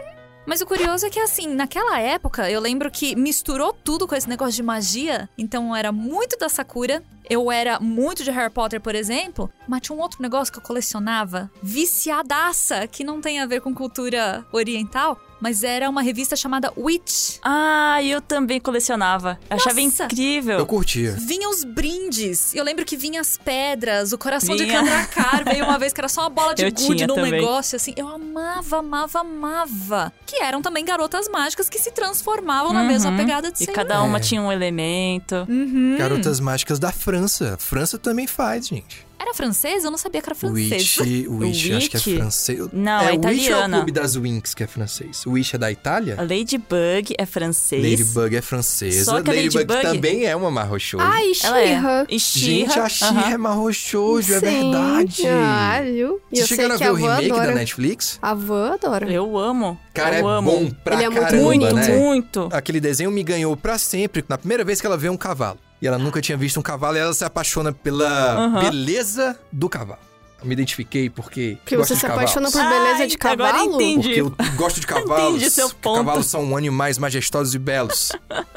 Mas 0.45 0.61
o 0.61 0.65
curioso 0.65 1.05
é 1.05 1.09
que, 1.11 1.19
assim, 1.19 1.47
naquela 1.53 1.99
época, 1.99 2.49
eu 2.49 2.59
lembro 2.59 2.89
que 2.89 3.15
misturou 3.15 3.71
tudo 3.71 4.07
com 4.07 4.15
esse 4.15 4.27
negócio 4.27 4.53
de 4.55 4.63
magia. 4.63 5.29
Então, 5.37 5.69
eu 5.69 5.75
era 5.75 5.91
muito 5.91 6.37
da 6.39 6.49
Sakura. 6.49 7.03
Eu 7.29 7.51
era 7.51 7.79
muito 7.79 8.23
de 8.23 8.31
Harry 8.31 8.51
Potter, 8.51 8.81
por 8.81 8.95
exemplo. 8.95 9.51
Mas 9.67 9.81
tinha 9.81 9.95
um 9.95 10.01
outro 10.01 10.19
negócio 10.23 10.51
que 10.51 10.57
eu 10.57 10.63
colecionava. 10.63 11.51
Viciadaça, 11.61 12.87
que 12.87 13.03
não 13.03 13.21
tem 13.21 13.39
a 13.39 13.45
ver 13.45 13.61
com 13.61 13.75
cultura 13.75 14.43
oriental. 14.51 15.19
Mas 15.41 15.63
era 15.63 15.89
uma 15.89 16.01
revista 16.01 16.35
chamada 16.35 16.71
Witch. 16.77 17.37
Ah, 17.41 18.03
eu 18.03 18.19
também 18.21 18.59
colecionava. 18.59 19.39
Achava 19.49 19.79
Nossa. 19.81 20.03
incrível. 20.05 20.59
eu 20.59 20.65
curtia. 20.65 21.15
Vinha 21.17 21.49
os 21.49 21.63
brindes. 21.63 22.53
Eu 22.53 22.63
lembro 22.63 22.83
que 22.83 22.97
vinha 22.97 23.21
as 23.21 23.37
pedras, 23.37 24.11
o 24.11 24.17
coração 24.17 24.55
de 24.55 24.65
Vinha. 24.65 24.79
Candracar. 24.79 25.43
veio 25.45 25.63
uma 25.63 25.79
vez 25.79 25.93
que 25.93 26.01
era 26.01 26.09
só 26.09 26.21
uma 26.21 26.29
bola 26.29 26.53
de 26.55 26.63
Eu 26.65 26.71
gude 26.71 27.07
num 27.07 27.15
também. 27.15 27.31
negócio, 27.31 27.75
assim. 27.75 27.93
Eu 27.95 28.07
amava, 28.07 28.79
amava, 28.79 29.19
amava. 29.21 30.13
Que 30.25 30.41
eram 30.43 30.61
também 30.61 30.83
garotas 30.83 31.27
mágicas 31.29 31.69
que 31.69 31.79
se 31.79 31.91
transformavam 31.91 32.73
na 32.73 32.81
Uhum. 32.81 32.87
mesma 32.87 33.15
pegada 33.15 33.51
de 33.51 33.63
E 33.63 33.67
cada 33.67 34.01
uma 34.03 34.17
É. 34.17 34.21
tinha 34.21 34.41
um 34.41 34.51
elemento. 34.51 35.45
Uhum. 35.47 35.95
Garotas 35.97 36.39
Mágicas 36.39 36.79
da 36.79 36.91
França. 36.91 37.55
França 37.59 37.97
também 37.97 38.27
faz, 38.27 38.67
gente. 38.67 39.07
Era 39.21 39.33
francês? 39.33 39.83
Eu 39.83 39.91
não 39.91 39.97
sabia 39.97 40.21
que 40.21 40.29
era 40.29 40.35
francês. 40.35 40.97
Witch, 40.97 41.27
Witch, 41.27 41.71
acho 41.71 41.89
que 41.89 41.97
é 41.97 41.99
francês. 42.17 42.59
Não, 42.71 43.01
é 43.01 43.09
é 43.09 43.11
o 43.11 43.15
Witch 43.15 43.23
ou 43.25 43.29
é 43.29 43.31
o 43.31 43.33
italiana. 43.35 43.77
Clube 43.77 43.91
das 43.91 44.15
Winx 44.15 44.53
que 44.53 44.63
é 44.63 44.67
francês? 44.67 45.25
O 45.25 45.31
Witch 45.31 45.53
é 45.53 45.57
da 45.57 45.69
Itália? 45.71 46.15
A 46.17 46.21
Ladybug 46.21 47.13
é 47.17 47.25
francês. 47.25 47.83
Ladybug 47.83 48.35
é 48.37 48.41
francesa. 48.41 49.03
Só 49.05 49.21
que 49.21 49.29
a 49.29 49.33
Ladybug, 49.33 49.65
Ladybug- 49.73 49.81
também 49.95 50.25
é 50.25 50.35
uma 50.35 50.49
marrochojo. 50.49 51.03
Ai, 51.03 51.31
Ela 51.43 51.59
é. 51.61 51.67
She-Ra. 51.67 52.05
E 52.09 52.17
Gente, 52.19 52.79
a 52.79 52.89
She-Ra 52.89 53.11
aham. 53.21 53.33
é 53.33 53.37
marrochojo, 53.37 54.33
é 54.33 54.39
verdade. 54.39 55.27
Ah, 55.27 55.81
viu? 55.83 56.21
E 56.31 56.37
sei 56.37 56.47
chegaram 56.47 56.75
a 56.75 56.77
ver 56.77 56.87
a 56.87 56.91
o 56.93 56.95
remake 56.95 57.31
adora. 57.31 57.47
da 57.47 57.53
Netflix? 57.55 58.19
A 58.21 58.33
Van 58.33 58.73
adora. 58.73 59.11
Eu 59.11 59.37
amo. 59.37 59.77
Cara, 59.93 60.19
eu 60.19 60.29
é 60.29 60.33
amo. 60.37 60.49
bom 60.51 60.71
pra 60.83 60.95
Ele 60.95 61.03
é 61.03 61.09
muito 61.09 61.21
caramba, 61.21 61.43
Muito, 61.43 61.75
né? 61.75 61.87
muito. 61.97 62.49
Aquele 62.53 62.79
desenho 62.79 63.11
me 63.11 63.21
ganhou 63.21 63.55
pra 63.57 63.77
sempre 63.77 64.23
na 64.29 64.37
primeira 64.37 64.63
vez 64.63 64.79
que 64.79 64.87
ela 64.87 64.97
vê 64.97 65.09
um 65.09 65.17
cavalo. 65.17 65.59
E 65.81 65.87
ela 65.87 65.97
nunca 65.97 66.21
tinha 66.21 66.37
visto 66.37 66.59
um 66.59 66.63
cavalo 66.63 66.97
e 66.97 66.99
ela 66.99 67.13
se 67.13 67.23
apaixona 67.23 67.71
pela 67.71 68.07
Aham. 68.07 68.59
beleza 68.59 69.39
do 69.51 69.69
cavalo. 69.69 69.99
Eu 70.41 70.45
me 70.47 70.53
identifiquei 70.53 71.09
porque, 71.09 71.57
Porque 71.61 71.75
gosto 71.75 71.89
você 71.89 71.93
de 71.95 71.99
se 71.99 72.07
cavalos. 72.07 72.31
apaixona 72.31 72.51
por 72.51 72.69
beleza 72.69 73.01
Ai, 73.03 73.07
de 73.07 73.17
agora 73.19 73.51
cavalo? 73.53 73.73
entendi. 73.81 74.07
Porque 74.21 74.21
eu 74.21 74.55
gosto 74.55 74.79
de 74.79 74.87
cavalos. 74.87 75.35
Entendi 75.35 75.49
seu 75.51 75.69
ponto. 75.69 75.97
Cavalos 75.97 76.25
são 76.27 76.55
animais 76.55 76.97
majestosos 76.97 77.53
e 77.53 77.59
belos. 77.59 78.11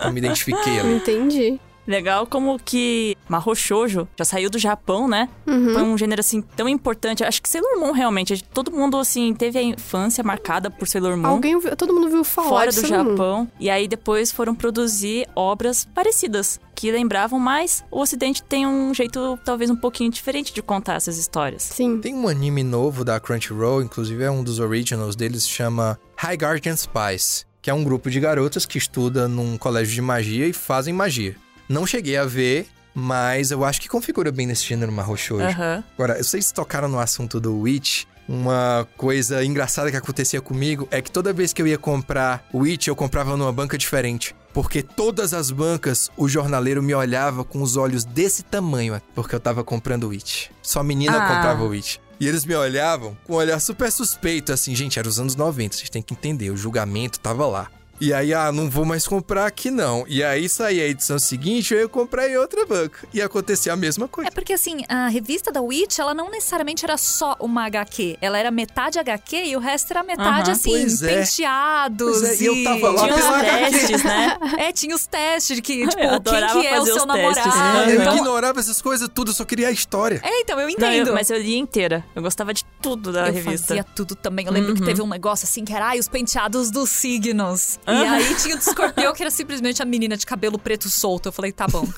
Eu 0.04 0.12
me 0.12 0.18
identifiquei 0.20 0.78
ali. 0.78 0.94
Entendi. 0.94 1.60
Legal 1.86 2.26
como 2.26 2.58
que 2.58 3.16
Mahou 3.28 3.54
já 4.16 4.24
saiu 4.24 4.48
do 4.48 4.58
Japão, 4.58 5.08
né? 5.08 5.28
Uhum. 5.46 5.72
Foi 5.72 5.82
um 5.82 5.98
gênero 5.98 6.20
assim 6.20 6.40
tão 6.40 6.68
importante. 6.68 7.24
Acho 7.24 7.42
que 7.42 7.48
Sailor 7.48 7.78
Moon 7.78 7.92
realmente, 7.92 8.42
todo 8.42 8.70
mundo 8.70 8.96
assim 8.96 9.34
teve 9.34 9.58
a 9.58 9.62
infância 9.62 10.22
marcada 10.22 10.70
por 10.70 10.86
Sailor 10.86 11.16
Moon. 11.16 11.28
Alguém 11.28 11.58
viu, 11.58 11.76
todo 11.76 11.92
mundo 11.92 12.08
viu 12.08 12.24
falar 12.24 12.48
fora 12.48 12.70
do 12.70 12.74
Sailor 12.74 13.04
Moon. 13.04 13.10
Japão. 13.10 13.50
E 13.58 13.68
aí 13.70 13.88
depois 13.88 14.30
foram 14.30 14.54
produzir 14.54 15.26
obras 15.34 15.84
parecidas, 15.84 16.60
que 16.74 16.90
lembravam 16.90 17.38
mais. 17.38 17.84
O 17.90 18.00
Ocidente 18.00 18.42
tem 18.42 18.66
um 18.66 18.94
jeito 18.94 19.38
talvez 19.44 19.70
um 19.70 19.76
pouquinho 19.76 20.10
diferente 20.10 20.52
de 20.52 20.62
contar 20.62 20.94
essas 20.94 21.18
histórias. 21.18 21.62
Sim. 21.62 22.00
Tem 22.00 22.14
um 22.14 22.28
anime 22.28 22.62
novo 22.62 23.04
da 23.04 23.18
Crunchyroll, 23.18 23.82
inclusive 23.82 24.22
é 24.22 24.30
um 24.30 24.42
dos 24.42 24.58
originals 24.58 25.16
deles, 25.16 25.48
chama 25.48 25.98
High 26.16 26.36
Guardian 26.36 26.76
Spies, 26.76 27.46
que 27.60 27.70
é 27.70 27.74
um 27.74 27.84
grupo 27.84 28.10
de 28.10 28.20
garotas 28.20 28.66
que 28.66 28.78
estuda 28.78 29.26
num 29.28 29.58
colégio 29.58 29.94
de 29.94 30.00
magia 30.00 30.46
e 30.46 30.52
fazem 30.52 30.94
magia. 30.94 31.36
Não 31.72 31.86
cheguei 31.86 32.16
a 32.18 32.24
ver, 32.26 32.66
mas 32.94 33.50
eu 33.50 33.64
acho 33.64 33.80
que 33.80 33.88
configura 33.88 34.30
bem 34.30 34.46
nesse 34.46 34.64
gênero 34.66 34.92
marro 34.92 35.16
shoujo. 35.16 35.46
Aham. 35.46 35.82
Agora, 35.96 36.22
vocês 36.22 36.52
tocaram 36.52 36.86
no 36.88 36.98
assunto 37.00 37.40
do 37.40 37.58
Witch. 37.60 38.04
Uma 38.28 38.86
coisa 38.96 39.44
engraçada 39.44 39.90
que 39.90 39.96
acontecia 39.96 40.40
comigo 40.40 40.86
é 40.90 41.00
que 41.02 41.10
toda 41.10 41.32
vez 41.32 41.52
que 41.52 41.60
eu 41.60 41.66
ia 41.66 41.78
comprar 41.78 42.46
Witch, 42.54 42.86
eu 42.86 42.94
comprava 42.94 43.36
numa 43.36 43.52
banca 43.52 43.76
diferente. 43.78 44.34
Porque 44.52 44.82
todas 44.82 45.32
as 45.32 45.50
bancas, 45.50 46.10
o 46.16 46.28
jornaleiro 46.28 46.82
me 46.82 46.94
olhava 46.94 47.42
com 47.42 47.62
os 47.62 47.76
olhos 47.76 48.04
desse 48.04 48.42
tamanho, 48.42 49.00
porque 49.14 49.34
eu 49.34 49.40
tava 49.40 49.64
comprando 49.64 50.08
Witch. 50.08 50.48
Só 50.62 50.82
menina 50.82 51.16
Ah. 51.16 51.34
comprava 51.34 51.64
Witch. 51.64 51.96
E 52.20 52.28
eles 52.28 52.44
me 52.44 52.54
olhavam 52.54 53.16
com 53.26 53.32
um 53.32 53.36
olhar 53.36 53.58
super 53.58 53.90
suspeito, 53.90 54.52
assim, 54.52 54.74
gente, 54.74 54.98
era 54.98 55.08
os 55.08 55.18
anos 55.18 55.34
90, 55.34 55.74
vocês 55.76 55.90
têm 55.90 56.02
que 56.02 56.12
entender, 56.14 56.50
o 56.50 56.56
julgamento 56.56 57.18
tava 57.18 57.46
lá. 57.46 57.68
E 58.04 58.12
aí, 58.12 58.34
ah, 58.34 58.50
não 58.50 58.68
vou 58.68 58.84
mais 58.84 59.06
comprar 59.06 59.46
aqui 59.46 59.70
não. 59.70 60.04
E 60.08 60.24
aí 60.24 60.48
saía 60.48 60.82
a 60.82 60.86
edição 60.88 61.20
seguinte, 61.20 61.72
eu 61.72 61.78
ia 61.82 61.88
comprar 61.88 62.28
em 62.28 62.36
outra 62.36 62.66
banca. 62.66 63.06
E 63.14 63.22
acontecia 63.22 63.72
a 63.72 63.76
mesma 63.76 64.08
coisa. 64.08 64.26
É 64.28 64.30
porque, 64.32 64.52
assim, 64.52 64.78
a 64.88 65.06
revista 65.06 65.52
da 65.52 65.60
Witch, 65.62 66.00
ela 66.00 66.12
não 66.12 66.28
necessariamente 66.28 66.84
era 66.84 66.96
só 66.96 67.36
uma 67.38 67.64
HQ. 67.66 68.18
Ela 68.20 68.38
era 68.38 68.50
metade 68.50 68.98
HQ 68.98 69.36
e 69.44 69.56
o 69.56 69.60
resto 69.60 69.92
era 69.92 70.02
metade, 70.02 70.50
Aham. 70.50 70.52
assim, 70.52 70.70
Pois 70.70 71.00
é. 71.02 71.20
penteados. 71.20 72.18
Pois 72.20 72.40
é, 72.40 72.42
e 72.42 72.46
eu 72.46 72.64
tava 72.64 72.90
lá 72.90 73.02
Tinha 73.04 73.14
os 73.14 73.24
HQ. 73.24 73.70
testes, 73.70 74.02
né? 74.02 74.38
É, 74.58 74.72
tinha 74.72 74.96
os 74.96 75.06
testes 75.06 75.56
de 75.56 75.62
que, 75.62 75.86
tipo, 75.86 76.02
Eu 76.02 76.20
quem 76.20 76.60
que 76.60 76.66
é 76.66 76.80
o 76.80 76.84
seu 76.84 77.06
namorado. 77.06 77.90
Eu 77.90 78.00
Aham. 78.02 78.16
ignorava 78.16 78.58
essas 78.58 78.82
coisas 78.82 79.08
tudo, 79.14 79.30
eu 79.30 79.34
só 79.34 79.44
queria 79.44 79.68
a 79.68 79.70
história. 79.70 80.20
É, 80.24 80.40
então, 80.40 80.58
eu 80.58 80.64
Não, 80.66 80.70
entendo. 80.70 81.08
eu- 81.08 81.14
mas 81.14 81.30
eu 81.30 81.38
lia 81.38 81.56
inteira. 81.58 82.04
Eu 82.16 82.22
gostava 82.22 82.52
de 82.52 82.64
tudo 82.80 83.12
da 83.12 83.28
eu 83.28 83.32
revista. 83.32 83.68
fazia 83.68 83.84
tudo 83.84 84.16
também. 84.16 84.44
Eu 84.46 84.52
lembro 84.52 84.74
que 84.74 84.80
Uhum. 84.80 84.86
teve 84.86 85.00
um 85.02 85.06
negócio 85.08 85.44
assim 85.44 85.64
que 85.64 85.72
era 85.72 85.86
ai, 85.86 86.00
os 86.00 86.08
penteados 86.08 86.68
dos 86.70 86.90
signos. 86.90 87.78
E 87.92 88.04
aí 88.06 88.34
tinha 88.36 88.54
o 88.54 88.58
de 88.58 88.64
escorpião, 88.64 89.12
que 89.12 89.22
era 89.22 89.30
simplesmente 89.30 89.82
a 89.82 89.84
menina 89.84 90.16
de 90.16 90.24
cabelo 90.26 90.58
preto 90.58 90.88
solto. 90.88 91.28
Eu 91.28 91.32
falei, 91.32 91.52
tá 91.52 91.66
bom. 91.66 91.86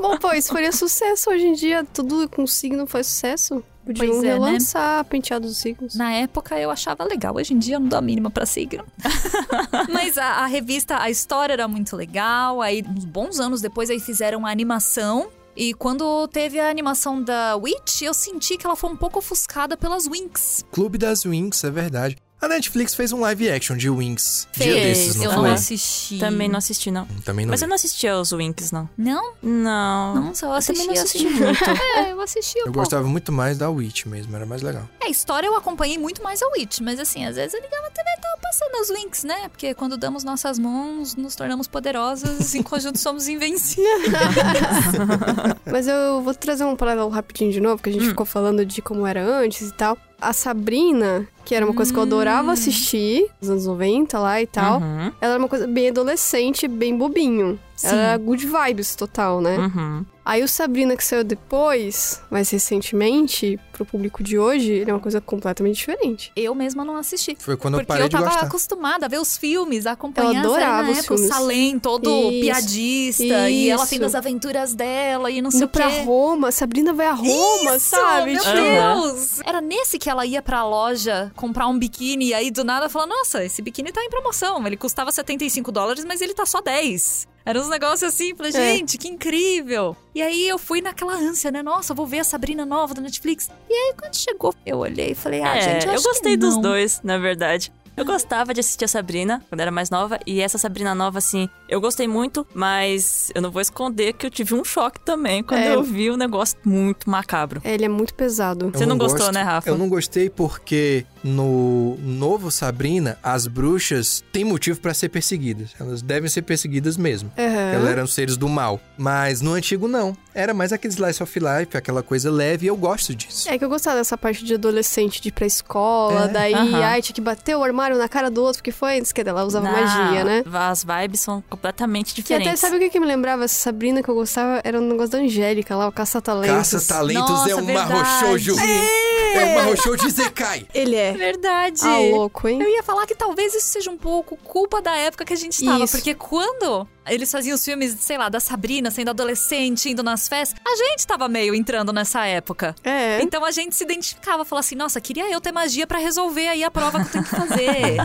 Bom, 0.00 0.16
pô, 0.18 0.32
isso 0.32 0.52
faria 0.52 0.72
sucesso 0.72 1.30
hoje 1.30 1.46
em 1.46 1.52
dia. 1.52 1.84
Tudo 1.92 2.28
com 2.28 2.46
signo 2.46 2.86
faz 2.86 3.06
sucesso. 3.06 3.62
Podiam 3.84 4.08
Pois 4.08 4.24
é, 4.24 4.26
né? 4.26 4.32
relançar 4.32 5.04
penteado 5.04 5.46
dos 5.46 5.58
signos. 5.58 5.94
Na 5.94 6.10
época 6.12 6.58
eu 6.58 6.70
achava 6.72 7.04
legal, 7.04 7.36
hoje 7.36 7.54
em 7.54 7.58
dia 7.58 7.76
eu 7.76 7.80
não 7.80 7.86
dou 7.86 7.98
a 7.98 8.02
mínima 8.02 8.30
pra 8.30 8.44
signo. 8.44 8.84
Mas 9.92 10.18
a, 10.18 10.24
a 10.24 10.46
revista, 10.46 11.00
a 11.00 11.08
história 11.08 11.52
era 11.52 11.68
muito 11.68 11.94
legal. 11.94 12.60
Aí, 12.60 12.84
uns 12.88 13.04
bons 13.04 13.38
anos 13.38 13.60
depois, 13.60 13.88
aí 13.88 14.00
fizeram 14.00 14.44
a 14.44 14.50
animação. 14.50 15.28
E 15.56 15.72
quando 15.72 16.26
teve 16.28 16.58
a 16.58 16.68
animação 16.68 17.22
da 17.22 17.56
Witch, 17.56 18.02
eu 18.02 18.12
senti 18.12 18.58
que 18.58 18.66
ela 18.66 18.76
foi 18.76 18.90
um 18.90 18.96
pouco 18.96 19.20
ofuscada 19.20 19.76
pelas 19.76 20.06
Winx. 20.06 20.64
Clube 20.70 20.98
das 20.98 21.24
Winx, 21.24 21.64
é 21.64 21.70
verdade. 21.70 22.16
A 22.38 22.48
Netflix 22.48 22.94
fez 22.94 23.12
um 23.12 23.20
live 23.20 23.50
action 23.50 23.76
de 23.78 23.88
Winx. 23.88 24.46
Dia 24.52 24.64
Fez, 24.66 24.98
desses, 24.98 25.16
não 25.16 25.24
eu 25.24 25.32
foi? 25.32 25.42
não 25.48 25.54
assisti. 25.54 26.18
Também 26.18 26.48
não 26.50 26.58
assisti, 26.58 26.90
não. 26.90 27.06
Também 27.24 27.46
não. 27.46 27.50
Mas 27.52 27.62
eu 27.62 27.68
não 27.68 27.74
assisti 27.74 28.06
aos 28.06 28.30
Winx, 28.30 28.70
não. 28.72 28.88
Não? 28.96 29.32
Não. 29.42 30.14
Nossa, 30.26 30.44
eu 30.44 30.50
Eu 30.50 30.54
assisti, 30.56 30.82
também 30.82 30.96
não 30.96 31.02
assisti 31.02 31.26
assisti. 31.26 31.42
muito. 31.42 31.64
É, 31.96 32.12
eu 32.12 32.20
assisti 32.20 32.56
um 32.56 32.60
Eu 32.60 32.64
pouco. 32.66 32.78
gostava 32.80 33.08
muito 33.08 33.32
mais 33.32 33.56
da 33.56 33.70
Witch 33.70 34.04
mesmo, 34.04 34.36
era 34.36 34.44
mais 34.44 34.60
legal. 34.60 34.86
É, 35.00 35.06
a 35.06 35.08
história 35.08 35.46
eu 35.46 35.56
acompanhei 35.56 35.96
muito 35.96 36.22
mais 36.22 36.42
a 36.42 36.46
Witch, 36.56 36.80
mas 36.80 37.00
assim, 37.00 37.24
às 37.24 37.36
vezes 37.36 37.54
eu 37.54 37.60
ligava 37.62 37.86
a 37.86 37.90
TV 37.90 38.06
e 38.06 38.20
tava 38.20 38.36
passando 38.42 38.76
as 38.82 38.88
Winx, 38.90 39.24
né? 39.24 39.48
Porque 39.48 39.72
quando 39.74 39.96
damos 39.96 40.22
nossas 40.22 40.58
mãos, 40.58 41.16
nos 41.16 41.34
tornamos 41.34 41.66
poderosas, 41.66 42.54
em 42.54 42.62
conjunto 42.62 42.98
somos 42.98 43.28
invencíveis. 43.28 44.12
Mas 45.64 45.88
eu 45.88 46.20
vou 46.22 46.34
trazer 46.34 46.64
um 46.64 46.76
paralelo 46.76 47.08
rapidinho 47.08 47.50
de 47.50 47.60
novo, 47.60 47.82
que 47.82 47.88
a 47.88 47.92
gente 47.92 48.08
ficou 48.08 48.26
falando 48.26 48.64
de 48.64 48.82
como 48.82 49.06
era 49.06 49.24
antes 49.24 49.68
e 49.70 49.72
tal. 49.72 49.96
A 50.20 50.32
Sabrina, 50.32 51.28
que 51.46 51.54
era 51.54 51.64
uma 51.64 51.74
coisa 51.74 51.90
que 51.92 51.98
eu 51.98 52.02
adorava 52.02 52.52
assistir, 52.52 53.26
nos 53.40 53.48
anos 53.48 53.66
90 53.66 54.18
lá 54.18 54.42
e 54.42 54.46
tal, 54.46 54.80
Uhum, 54.80 55.12
ela 55.20 55.32
era 55.34 55.38
uma 55.38 55.48
coisa 55.48 55.66
bem 55.66 55.88
adolescente, 55.88 56.66
bem 56.68 56.94
bobinho. 56.96 57.58
Sim. 57.76 57.88
Era 57.88 58.16
good 58.16 58.46
vibes 58.46 58.94
total, 58.96 59.40
né? 59.40 59.56
uhum. 59.58 60.04
Aí 60.24 60.42
o 60.42 60.48
Sabrina 60.48 60.96
que 60.96 61.04
saiu 61.04 61.22
depois, 61.22 62.20
mais 62.30 62.50
recentemente, 62.50 63.60
pro 63.72 63.84
público 63.84 64.22
de 64.24 64.36
hoje, 64.38 64.72
ele 64.72 64.90
é 64.90 64.94
uma 64.94 64.98
coisa 64.98 65.20
completamente 65.20 65.76
diferente. 65.76 66.32
Eu 66.34 66.52
mesma 66.54 66.84
não 66.84 66.96
assisti. 66.96 67.36
Foi 67.38 67.56
quando 67.56 67.74
eu 67.74 67.80
Porque 67.80 67.86
parei 67.88 68.04
eu 68.04 68.08
de 68.08 68.12
tava 68.16 68.24
gostar. 68.30 68.46
acostumada 68.46 69.06
a 69.06 69.08
ver 69.08 69.20
os 69.20 69.36
filmes, 69.36 69.86
a 69.86 69.92
acompanhar 69.92 70.32
Eu 70.42 70.50
adorava 70.52 70.82
na 70.84 70.90
os 70.90 70.98
época, 70.98 71.14
o 71.14 71.18
filmes. 71.18 71.34
Salem 71.34 71.78
todo 71.78 72.10
Isso. 72.10 72.40
piadista, 72.40 73.50
e 73.50 73.68
ela 73.68 73.82
Isso. 73.84 73.90
tendo 73.92 74.04
as 74.06 74.14
aventuras 74.14 74.74
dela 74.74 75.30
e 75.30 75.40
não 75.42 75.50
sei 75.50 75.58
Indo 75.58 75.66
o 75.66 75.68
quê. 75.68 75.78
pra 75.78 75.88
Roma, 76.02 76.50
Sabrina 76.50 76.92
vai 76.92 77.06
a 77.06 77.12
Roma, 77.12 77.76
Isso, 77.76 77.90
sabe? 77.90 78.32
Meu 78.32 78.42
Tipo, 78.42 78.54
Deus! 78.56 79.40
Era 79.44 79.60
nesse 79.60 79.98
que 79.98 80.08
ela 80.10 80.24
ia 80.26 80.42
pra 80.42 80.64
loja 80.66 81.30
comprar 81.36 81.68
um 81.68 81.78
biquíni 81.78 82.26
e 82.28 82.34
aí 82.34 82.50
do 82.50 82.64
nada 82.64 82.88
fala: 82.88 83.06
Nossa, 83.06 83.44
esse 83.44 83.62
biquíni 83.62 83.92
tá 83.92 84.02
em 84.02 84.10
promoção. 84.10 84.66
Ele 84.66 84.76
custava 84.76 85.12
75 85.12 85.70
dólares, 85.70 86.04
mas 86.04 86.20
ele 86.20 86.34
tá 86.34 86.44
só 86.44 86.60
10. 86.60 87.28
Era 87.44 87.60
uns 87.60 87.68
negócios 87.68 88.02
assim, 88.12 88.34
falei, 88.34 88.50
É. 88.50 88.54
gente, 88.76 88.98
que 88.98 89.06
incrível! 89.06 89.96
E 90.14 90.20
aí 90.20 90.48
eu 90.48 90.58
fui 90.58 90.80
naquela 90.80 91.14
ânsia, 91.14 91.50
né? 91.52 91.62
Nossa, 91.62 91.94
vou 91.94 92.04
ver 92.06 92.18
a 92.18 92.24
Sabrina 92.24 92.66
nova 92.66 92.92
da 92.94 93.00
Netflix. 93.00 93.48
E 93.70 93.72
aí 93.72 93.94
quando 93.96 94.16
chegou, 94.16 94.52
eu 94.64 94.78
olhei 94.78 95.12
e 95.12 95.14
falei, 95.14 95.42
ah, 95.42 95.56
É, 95.56 95.60
gente, 95.60 95.86
eu, 95.86 95.92
eu 95.92 95.94
acho 95.94 96.02
que 96.02 96.08
gostei 96.08 96.36
dos 96.36 96.54
não. 96.56 96.62
dois, 96.62 97.00
na 97.04 97.18
verdade. 97.18 97.72
Eu 97.96 98.04
gostava 98.04 98.52
de 98.52 98.60
assistir 98.60 98.84
a 98.84 98.88
Sabrina 98.88 99.42
quando 99.48 99.60
era 99.62 99.70
mais 99.70 99.88
nova, 99.88 100.18
e 100.26 100.40
essa 100.42 100.58
Sabrina 100.58 100.94
nova, 100.94 101.16
assim, 101.16 101.48
eu 101.66 101.80
gostei 101.80 102.06
muito, 102.06 102.46
mas 102.52 103.30
eu 103.34 103.40
não 103.40 103.50
vou 103.50 103.62
esconder 103.62 104.12
que 104.12 104.26
eu 104.26 104.30
tive 104.30 104.54
um 104.54 104.62
choque 104.62 105.00
também 105.00 105.42
quando 105.42 105.60
É. 105.62 105.74
eu 105.74 105.82
vi 105.82 106.10
um 106.10 106.16
negócio 106.16 106.58
muito 106.62 107.08
macabro. 107.08 107.62
É, 107.64 107.72
ele 107.72 107.86
é 107.86 107.88
muito 107.88 108.12
pesado. 108.12 108.70
Você 108.70 108.82
Eu 108.84 108.88
não 108.88 108.98
gostou, 108.98 109.20
gosto. 109.20 109.32
né, 109.32 109.40
Rafa? 109.40 109.70
Eu 109.70 109.78
não 109.78 109.88
gostei 109.88 110.28
porque 110.28 111.06
no 111.26 111.96
novo 112.02 112.50
Sabrina, 112.50 113.18
as 113.22 113.46
bruxas 113.46 114.22
têm 114.32 114.44
motivo 114.44 114.80
pra 114.80 114.94
ser 114.94 115.08
perseguidas. 115.08 115.70
Elas 115.78 116.00
devem 116.02 116.28
ser 116.30 116.42
perseguidas 116.42 116.96
mesmo. 116.96 117.30
Aham. 117.36 117.72
Elas 117.74 117.88
eram 117.90 118.06
seres 118.06 118.36
do 118.36 118.48
mal. 118.48 118.80
Mas 118.96 119.40
no 119.40 119.52
antigo, 119.52 119.88
não. 119.88 120.16
Era 120.34 120.54
mais 120.54 120.72
aquele 120.72 120.92
slice 120.94 121.22
of 121.22 121.38
life, 121.38 121.76
aquela 121.76 122.02
coisa 122.02 122.30
leve, 122.30 122.66
e 122.66 122.68
eu 122.68 122.76
gosto 122.76 123.14
disso. 123.14 123.48
É 123.48 123.58
que 123.58 123.64
eu 123.64 123.68
gostava 123.68 123.96
dessa 123.96 124.16
parte 124.18 124.44
de 124.44 124.54
adolescente 124.54 125.20
de 125.20 125.28
ir 125.28 125.32
pra 125.32 125.46
escola, 125.46 126.26
É, 126.26 126.28
daí, 126.28 126.54
aham. 126.54 126.84
ai, 126.84 127.02
tinha 127.02 127.14
que 127.14 127.20
bater 127.22 127.56
o 127.56 127.64
armário 127.64 127.96
na 127.96 128.08
cara 128.08 128.30
do 128.30 128.42
outro, 128.42 128.58
porque 128.58 128.70
foi 128.72 128.98
antes 128.98 129.12
que 129.12 129.20
ela 129.22 129.44
usava 129.44 129.64
Não, 129.66 129.72
magia, 129.72 130.24
né? 130.24 130.44
As 130.52 130.84
vibes 130.84 131.20
são 131.20 131.42
completamente 131.48 132.14
Que 132.14 132.20
até, 132.20 132.36
diferentes. 132.38 132.60
sabe 132.60 132.76
o 132.76 132.78
que, 132.78 132.90
que 132.90 133.00
me 133.00 133.06
lembrava? 133.06 133.44
Essa 133.44 133.58
Sabrina 133.58 134.02
que 134.02 134.08
eu 134.10 134.14
gostava 134.14 134.60
era 134.62 134.78
um 134.80 134.86
negócio 134.88 135.12
da 135.12 135.18
Angélica 135.18 135.74
lá, 135.74 135.88
o 135.88 135.92
Caça-Talentos. 135.92 136.54
Caça-talentos 136.56 137.46
é 137.48 137.56
um 137.56 137.72
marrochojo. 137.72 138.56
É 138.58 139.44
um 139.44 139.54
marrochojo 139.54 140.10
Zekai. 140.10 140.66
Ele 140.74 140.94
é. 140.96 141.15
Verdade. 141.16 141.80
Ah, 141.82 141.98
louco, 141.98 142.48
hein? 142.48 142.60
Eu 142.60 142.68
ia 142.68 142.82
falar 142.82 143.06
que 143.06 143.14
talvez 143.14 143.54
isso 143.54 143.68
seja 143.68 143.90
um 143.90 143.98
pouco 143.98 144.36
culpa 144.36 144.80
da 144.80 144.96
época 144.96 145.24
que 145.24 145.32
a 145.32 145.36
gente 145.36 145.52
estava. 145.62 145.86
Porque 145.86 146.14
quando 146.14 146.86
eles 147.08 147.30
faziam 147.30 147.54
os 147.54 147.64
filmes, 147.64 147.96
sei 148.00 148.18
lá, 148.18 148.28
da 148.28 148.40
Sabrina 148.40 148.90
sendo 148.90 149.10
adolescente, 149.10 149.90
indo 149.90 150.02
nas 150.02 150.28
festas, 150.28 150.60
a 150.66 150.76
gente 150.76 151.06
tava 151.06 151.28
meio 151.28 151.54
entrando 151.54 151.92
nessa 151.92 152.24
época. 152.26 152.74
É. 152.84 153.20
Então 153.22 153.44
a 153.44 153.50
gente 153.50 153.74
se 153.74 153.84
identificava, 153.84 154.44
falava 154.44 154.64
assim, 154.64 154.74
nossa, 154.76 155.00
queria 155.00 155.30
eu 155.30 155.40
ter 155.40 155.52
magia 155.52 155.86
pra 155.86 155.98
resolver 155.98 156.48
aí 156.48 156.64
a 156.64 156.70
prova 156.70 157.00
que 157.00 157.06
eu 157.06 157.12
tenho 157.12 157.24
que 157.24 157.30
fazer. 157.30 157.96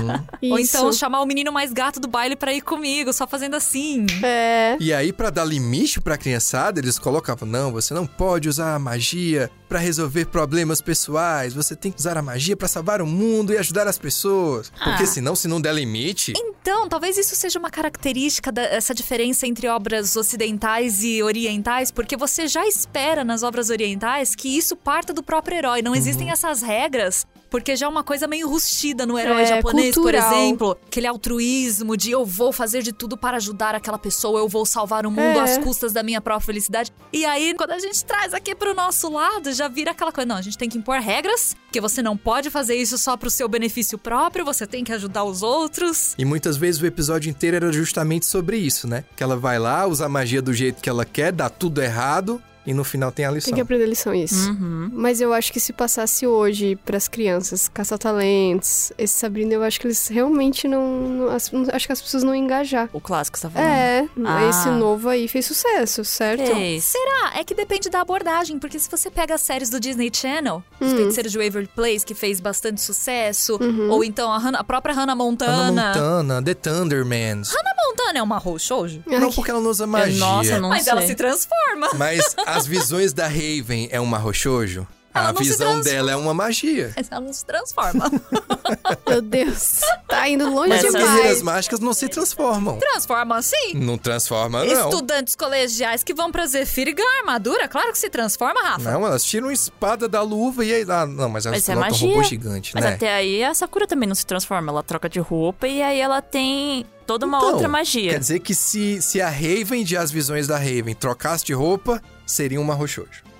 Ou 0.51 0.59
Isso. 0.59 0.77
então 0.77 0.91
chamar 0.93 1.21
o 1.21 1.25
menino 1.25 1.51
mais 1.51 1.71
gato 1.73 1.99
do 1.99 2.07
baile 2.07 2.35
pra 2.35 2.53
ir 2.53 2.61
comigo, 2.61 3.11
só 3.13 3.27
fazendo 3.27 3.55
assim. 3.55 4.05
É. 4.23 4.77
E 4.79 4.93
aí, 4.93 5.11
pra 5.13 5.29
dar 5.29 5.45
limite 5.45 6.01
pra 6.01 6.17
criançada, 6.17 6.79
eles 6.79 6.97
colocavam: 6.99 7.47
não, 7.47 7.71
você 7.71 7.93
não 7.93 8.05
pode 8.05 8.49
usar 8.49 8.75
a 8.75 8.79
magia 8.79 9.49
pra 9.69 9.79
resolver 9.79 10.25
problemas 10.25 10.81
pessoais. 10.81 11.53
Você 11.53 11.75
tem 11.75 11.91
que 11.91 11.99
usar 11.99 12.17
a 12.17 12.21
magia 12.21 12.57
pra 12.57 12.67
salvar 12.67 13.01
o 13.01 13.05
mundo 13.07 13.53
e 13.53 13.57
ajudar 13.57 13.87
as 13.87 13.97
pessoas. 13.97 14.69
Porque 14.83 15.03
Ah. 15.03 15.07
senão, 15.07 15.35
se 15.35 15.47
não 15.47 15.61
der 15.61 15.73
limite. 15.73 16.33
Então, 16.35 16.89
talvez 16.89 17.17
isso 17.17 17.35
seja 17.35 17.57
uma 17.57 17.69
característica 17.69 18.51
dessa 18.51 18.90
diferença 18.93 19.47
entre 19.47 19.67
obras 19.67 20.15
ocidentais 20.15 21.03
e 21.03 21.21
orientais, 21.21 21.91
porque 21.91 22.17
você 22.17 22.47
já 22.47 22.67
espera 22.67 23.23
nas 23.23 23.43
obras 23.43 23.69
orientais 23.69 24.35
que 24.35 24.57
isso 24.57 24.75
parta 24.75 25.13
do 25.13 25.23
próprio 25.23 25.57
herói. 25.57 25.81
Não 25.81 25.95
existem 25.95 26.29
essas 26.29 26.61
regras. 26.61 27.25
Porque 27.51 27.75
já 27.75 27.85
é 27.85 27.89
uma 27.89 28.03
coisa 28.03 28.27
meio 28.27 28.47
rustida 28.49 29.05
no 29.05 29.19
herói 29.19 29.41
É, 29.41 29.45
japonês, 29.45 29.93
cultural. 29.93 30.27
por 30.29 30.35
exemplo. 30.35 30.77
Aquele 30.87 31.05
altruísmo 31.05 31.97
de 31.97 32.09
eu 32.09 32.25
vou 32.25 32.53
fazer 32.53 32.81
de 32.81 32.93
tudo 32.93 33.17
para 33.17 33.35
ajudar 33.37 33.75
aquela 33.75 33.99
pessoa, 33.99 34.39
eu 34.39 34.47
vou 34.47 34.65
salvar 34.65 35.05
o 35.05 35.11
mundo 35.11 35.37
É. 35.37 35.41
às 35.41 35.57
custas 35.57 35.91
da 35.91 36.01
minha 36.01 36.21
própria 36.21 36.45
felicidade. 36.45 36.91
E 37.11 37.25
aí, 37.25 37.53
quando 37.55 37.71
a 37.71 37.79
gente 37.79 38.03
traz 38.05 38.33
aqui 38.33 38.55
pro 38.55 38.73
nosso 38.73 39.11
lado, 39.11 39.51
já 39.53 39.67
vira 39.67 39.91
aquela 39.91 40.13
coisa. 40.13 40.25
Não, 40.25 40.37
a 40.37 40.41
gente 40.41 40.57
tem 40.57 40.69
que 40.69 40.77
impor 40.77 40.97
regras, 40.99 41.53
que 41.71 41.81
você 41.81 42.01
não 42.01 42.15
pode 42.15 42.49
fazer 42.49 42.75
isso 42.75 42.97
só 42.97 43.17
pro 43.17 43.29
seu 43.29 43.49
benefício 43.49 43.97
próprio, 43.97 44.45
você 44.45 44.65
tem 44.65 44.83
que 44.83 44.93
ajudar 44.93 45.25
os 45.25 45.43
outros. 45.43 46.15
E 46.17 46.23
muitas 46.23 46.55
vezes 46.55 46.81
o 46.81 46.85
episódio 46.85 47.29
inteiro 47.29 47.57
era 47.57 47.71
justamente 47.73 48.25
sobre 48.25 48.55
isso, 48.57 48.87
né? 48.87 49.03
Que 49.17 49.21
ela 49.23 49.35
vai 49.35 49.59
lá, 49.59 49.85
usa 49.85 50.05
a 50.05 50.09
magia 50.09 50.41
do 50.41 50.53
jeito 50.53 50.81
que 50.81 50.89
ela 50.89 51.03
quer, 51.03 51.33
dá 51.33 51.49
tudo 51.49 51.81
errado 51.81 52.41
e 52.65 52.73
no 52.73 52.83
final 52.83 53.11
tem 53.11 53.25
a 53.25 53.31
lição. 53.31 53.47
Tem 53.47 53.55
que 53.55 53.61
aprender 53.61 53.85
lição 53.85 54.13
isso. 54.13 54.49
Uhum. 54.51 54.89
Mas 54.93 55.19
eu 55.21 55.33
acho 55.33 55.51
que 55.51 55.59
se 55.59 55.73
passasse 55.73 56.25
hoje 56.27 56.75
pras 56.85 57.07
crianças, 57.07 57.67
caça-talentos, 57.67 58.91
esse 58.97 59.13
Sabrina, 59.13 59.53
eu 59.53 59.63
acho 59.63 59.79
que 59.79 59.87
eles 59.87 60.07
realmente 60.07 60.67
não. 60.67 60.81
não- 61.01 61.29
as- 61.29 61.51
acho 61.73 61.85
que 61.87 61.93
as 61.93 62.01
pessoas 62.01 62.23
não 62.23 62.35
iam 62.35 62.43
engajar. 62.43 62.89
O 62.93 62.99
clássico 62.99 63.37
você 63.37 63.43
tá 63.47 63.49
falando. 63.51 63.69
É, 63.69 64.07
Ah. 64.25 64.49
esse 64.49 64.69
novo 64.69 65.09
aí 65.09 65.27
fez 65.27 65.45
sucesso, 65.45 66.03
certo? 66.05 66.45
Fez. 66.53 66.83
Será? 66.85 67.33
É 67.39 67.43
que 67.43 67.53
depende 67.55 67.89
da 67.89 68.01
abordagem, 68.01 68.59
porque 68.59 68.77
se 68.79 68.89
você 68.89 69.09
pega 69.09 69.35
as 69.35 69.41
séries 69.41 69.69
do 69.69 69.79
Disney 69.79 70.11
Channel, 70.13 70.63
Hum. 70.81 70.87
Os 70.87 70.93
Feiticeiros 70.93 71.31
de 71.31 71.37
Waverly 71.37 71.67
Place, 71.75 72.05
que 72.05 72.13
fez 72.15 72.39
bastante 72.39 72.81
sucesso, 72.81 73.57
Uhum. 73.61 73.89
ou 73.91 74.03
então 74.03 74.31
a, 74.31 74.37
Hannah- 74.37 74.59
a 74.59 74.63
própria 74.63 74.93
Hannah 74.95 75.15
Montana. 75.15 75.51
Hannah 75.51 75.87
Montana, 75.93 76.43
The 76.43 76.53
Thundermans. 76.55 77.49
Hannah 77.53 77.70
Montana 77.91 78.19
é 78.19 78.23
uma 78.23 78.41
Shoujo? 78.57 79.03
Não 79.05 79.31
porque 79.31 79.51
ela 79.51 79.59
não 79.59 79.69
usa 79.69 79.85
magia. 79.85 80.17
Nossa, 80.17 80.59
não 80.59 80.69
Mas 80.69 80.83
sei. 80.83 80.91
ela 80.91 81.01
se 81.05 81.13
transforma. 81.15 81.89
Mas 81.95 82.35
as 82.45 82.65
visões 82.65 83.11
da 83.13 83.27
Raven 83.27 83.89
é 83.91 83.99
uma 83.99 84.17
roxojo? 84.17 84.87
Ela 85.13 85.29
A 85.29 85.31
visão 85.33 85.81
dela 85.81 86.11
é 86.11 86.15
uma 86.15 86.33
magia. 86.33 86.93
Mas 86.95 87.07
ela 87.11 87.21
não 87.21 87.33
se 87.33 87.45
transforma. 87.45 88.09
Meu 89.07 89.21
Deus. 89.21 89.81
Tá 90.07 90.27
indo 90.29 90.49
longe 90.49 90.69
Mas 90.69 90.79
as 90.79 90.85
Essas 90.85 91.01
guerreiras 91.01 91.37
demais. 91.37 91.41
mágicas 91.41 91.79
não 91.79 91.93
se 91.93 92.07
transformam. 92.07 92.77
transforma 92.79 93.41
sim. 93.41 93.73
Não 93.75 93.97
transforma, 93.97 94.63
não. 94.63 94.89
Estudantes 94.89 95.35
colegiais 95.35 96.03
que 96.03 96.13
vão 96.13 96.31
pra 96.31 96.45
Zephyr 96.45 96.87
e 96.89 96.93
ganham 96.93 97.19
armadura, 97.19 97.67
claro 97.67 97.91
que 97.91 97.99
se 97.99 98.09
transforma, 98.09 98.61
Rafa. 98.61 98.91
Não, 98.91 99.05
elas 99.05 99.23
tiram 99.23 99.51
espada 99.51 100.07
da 100.07 100.21
luva 100.21 100.63
e 100.63 100.73
aí. 100.73 100.85
Ah, 100.87 101.05
não, 101.05 101.29
mas 101.29 101.45
elas 101.45 101.67
Mas 101.67 101.69
é 101.69 102.05
um 102.05 102.09
robô 102.11 102.23
gigante, 102.23 102.71
Mas 102.73 102.83
né? 102.83 102.93
até 102.93 103.13
aí 103.13 103.43
a 103.43 103.53
Sakura 103.53 103.85
também 103.87 104.07
não 104.07 104.15
se 104.15 104.25
transforma. 104.25 104.71
Ela 104.71 104.83
troca 104.83 105.09
de 105.09 105.19
roupa 105.19 105.67
e 105.67 105.81
aí 105.81 105.99
ela 105.99 106.21
tem 106.21 106.85
toda 107.05 107.25
uma 107.25 107.37
Então, 107.37 107.51
outra 107.53 107.67
magia. 107.67 108.11
Quer 108.11 108.19
dizer 108.19 108.39
que 108.39 108.55
se, 108.55 109.01
se 109.01 109.19
a 109.21 109.29
Raven 109.29 109.83
de 109.83 109.97
As 109.97 110.11
Visões 110.11 110.47
da 110.47 110.57
Raven 110.57 110.93
trocasse 110.95 111.43
de 111.45 111.53
roupa, 111.53 112.01
seria 112.25 112.59
uma 112.61 112.73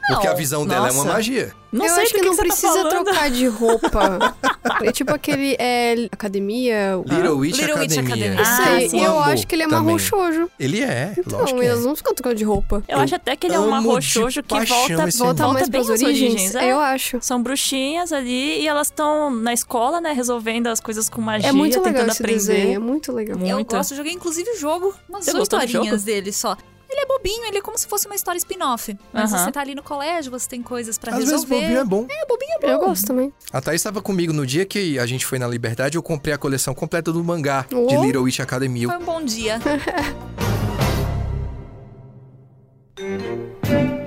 Porque 0.08 0.28
a 0.28 0.34
visão 0.34 0.66
dela 0.66 0.88
é 0.88 0.92
uma 0.92 1.04
nossa. 1.04 1.14
magia. 1.16 1.54
Não 1.72 1.86
eu 1.86 1.94
sei 1.94 2.04
acho 2.04 2.14
do 2.14 2.20
que, 2.20 2.26
não 2.26 2.34
você 2.34 2.38
tá 2.42 2.48
precisa 2.48 2.74
falando. 2.74 2.90
trocar 3.06 3.30
de 3.32 3.48
roupa. 3.48 4.36
É 4.84 4.92
tipo 4.92 5.14
aquele 5.14 5.56
é, 5.60 6.08
academia. 6.12 6.94
Little 7.06 7.38
Witch 7.38 7.58
Little 7.58 7.80
Witch 7.80 7.98
Academia. 7.98 8.34
Academia. 8.34 8.42
Esse 8.42 8.62
Ah, 8.62 8.74
aí, 8.74 8.90
sim. 8.90 9.04
eu 9.04 9.12
Amo 9.12 9.20
acho 9.22 9.48
que 9.48 9.56
ele 9.56 9.64
é 9.64 9.68
marrom 9.68 9.98
shoujo. 9.98 10.50
Ele 10.60 10.82
é, 10.82 11.14
Então, 11.18 11.46
que 11.46 11.54
é. 11.54 11.66
eles 11.66 11.86
não 11.86 11.96
ficam 11.96 12.14
trocando 12.16 12.36
de 12.36 12.44
roupa. 12.44 12.84
Eu, 12.88 12.98
Eu 12.98 13.04
acho 13.04 13.16
até 13.16 13.36
que 13.36 13.48
ele 13.48 13.56
é 13.56 13.60
um 13.60 13.70
marrom 13.70 14.00
shoujo 14.02 14.42
que 14.42 14.50
paixão 14.50 14.76
volta, 14.78 14.96
Volta 14.98 15.18
volta 15.44 15.48
mais 15.54 15.70
bem 15.70 15.84
pras 15.84 15.90
às 15.96 16.02
origens. 16.04 16.32
origens. 16.34 16.56
É, 16.56 16.66
é. 16.66 16.72
eu 16.72 16.80
acho. 16.80 17.18
São 17.22 17.42
bruxinhas 17.42 18.12
ali 18.12 18.62
e 18.62 18.68
elas 18.68 18.88
estão 18.88 19.30
na 19.30 19.54
escola, 19.54 20.02
né, 20.02 20.14
resolvendo 20.14 20.68
as 20.68 20.80
coisas 20.80 21.10
com 21.10 21.22
magia, 21.22 21.50
É 21.50 21.52
muito 21.52 21.78
legal 21.78 21.94
tentando 21.94 22.10
esse 22.12 22.22
aprender. 22.22 22.38
desenho, 22.40 22.76
é 22.76 22.80
muito 22.80 23.12
legal. 23.12 23.38
Eu 23.40 23.56
Muito. 23.56 23.76
gosto, 23.76 23.96
joguei 23.96 24.14
inclusive 24.14 24.50
o 24.50 24.58
jogo, 24.60 24.94
umas 25.08 25.26
Você 25.26 25.38
oito 25.38 25.56
horinhas 25.56 26.04
dele 26.04 26.32
só. 26.32 26.56
Ele 26.92 27.02
é 27.02 27.06
bobinho, 27.06 27.46
ele 27.46 27.58
é 27.58 27.62
como 27.62 27.78
se 27.78 27.88
fosse 27.88 28.06
uma 28.06 28.16
história 28.16 28.38
spin-off. 28.38 28.98
Mas 29.14 29.32
você 29.32 29.50
tá 29.52 29.62
ali 29.62 29.74
no 29.74 29.82
colégio, 29.82 30.30
você 30.32 30.48
tem 30.50 30.62
coisas 30.62 30.98
pra 30.98 31.12
Às 31.14 31.20
vezes 31.20 31.32
resolver. 31.32 31.56
bobinho 31.62 31.80
é 31.80 31.84
bom. 31.86 32.06
É, 32.10 32.26
bobinho 32.26 32.52
é 32.58 32.60
bom. 32.60 32.68
Eu 32.68 32.80
gosto 32.80 33.08
também. 33.08 33.34
A 33.54 33.62
Thaís 33.62 33.80
estava 33.80 34.02
comigo 34.02 34.34
no 34.34 34.46
dia 34.46 34.66
que 34.66 35.00
a 35.00 35.06
gente 35.06 35.26
foi 35.26 35.40
na 35.40 35.48
Liberdade, 35.48 35.96
eu 35.98 36.04
comprei 36.04 36.34
a 36.34 36.38
coleção 36.38 36.74
completa 36.74 37.12
do 37.12 37.24
mangá 37.24 37.66
de 37.70 37.76
Oh. 37.76 38.04
Little 38.04 38.24
Witch 38.24 38.40
Academy. 38.42 38.86
Foi 38.86 38.98
um 38.98 39.06
bom 39.06 39.24
dia. 39.24 39.60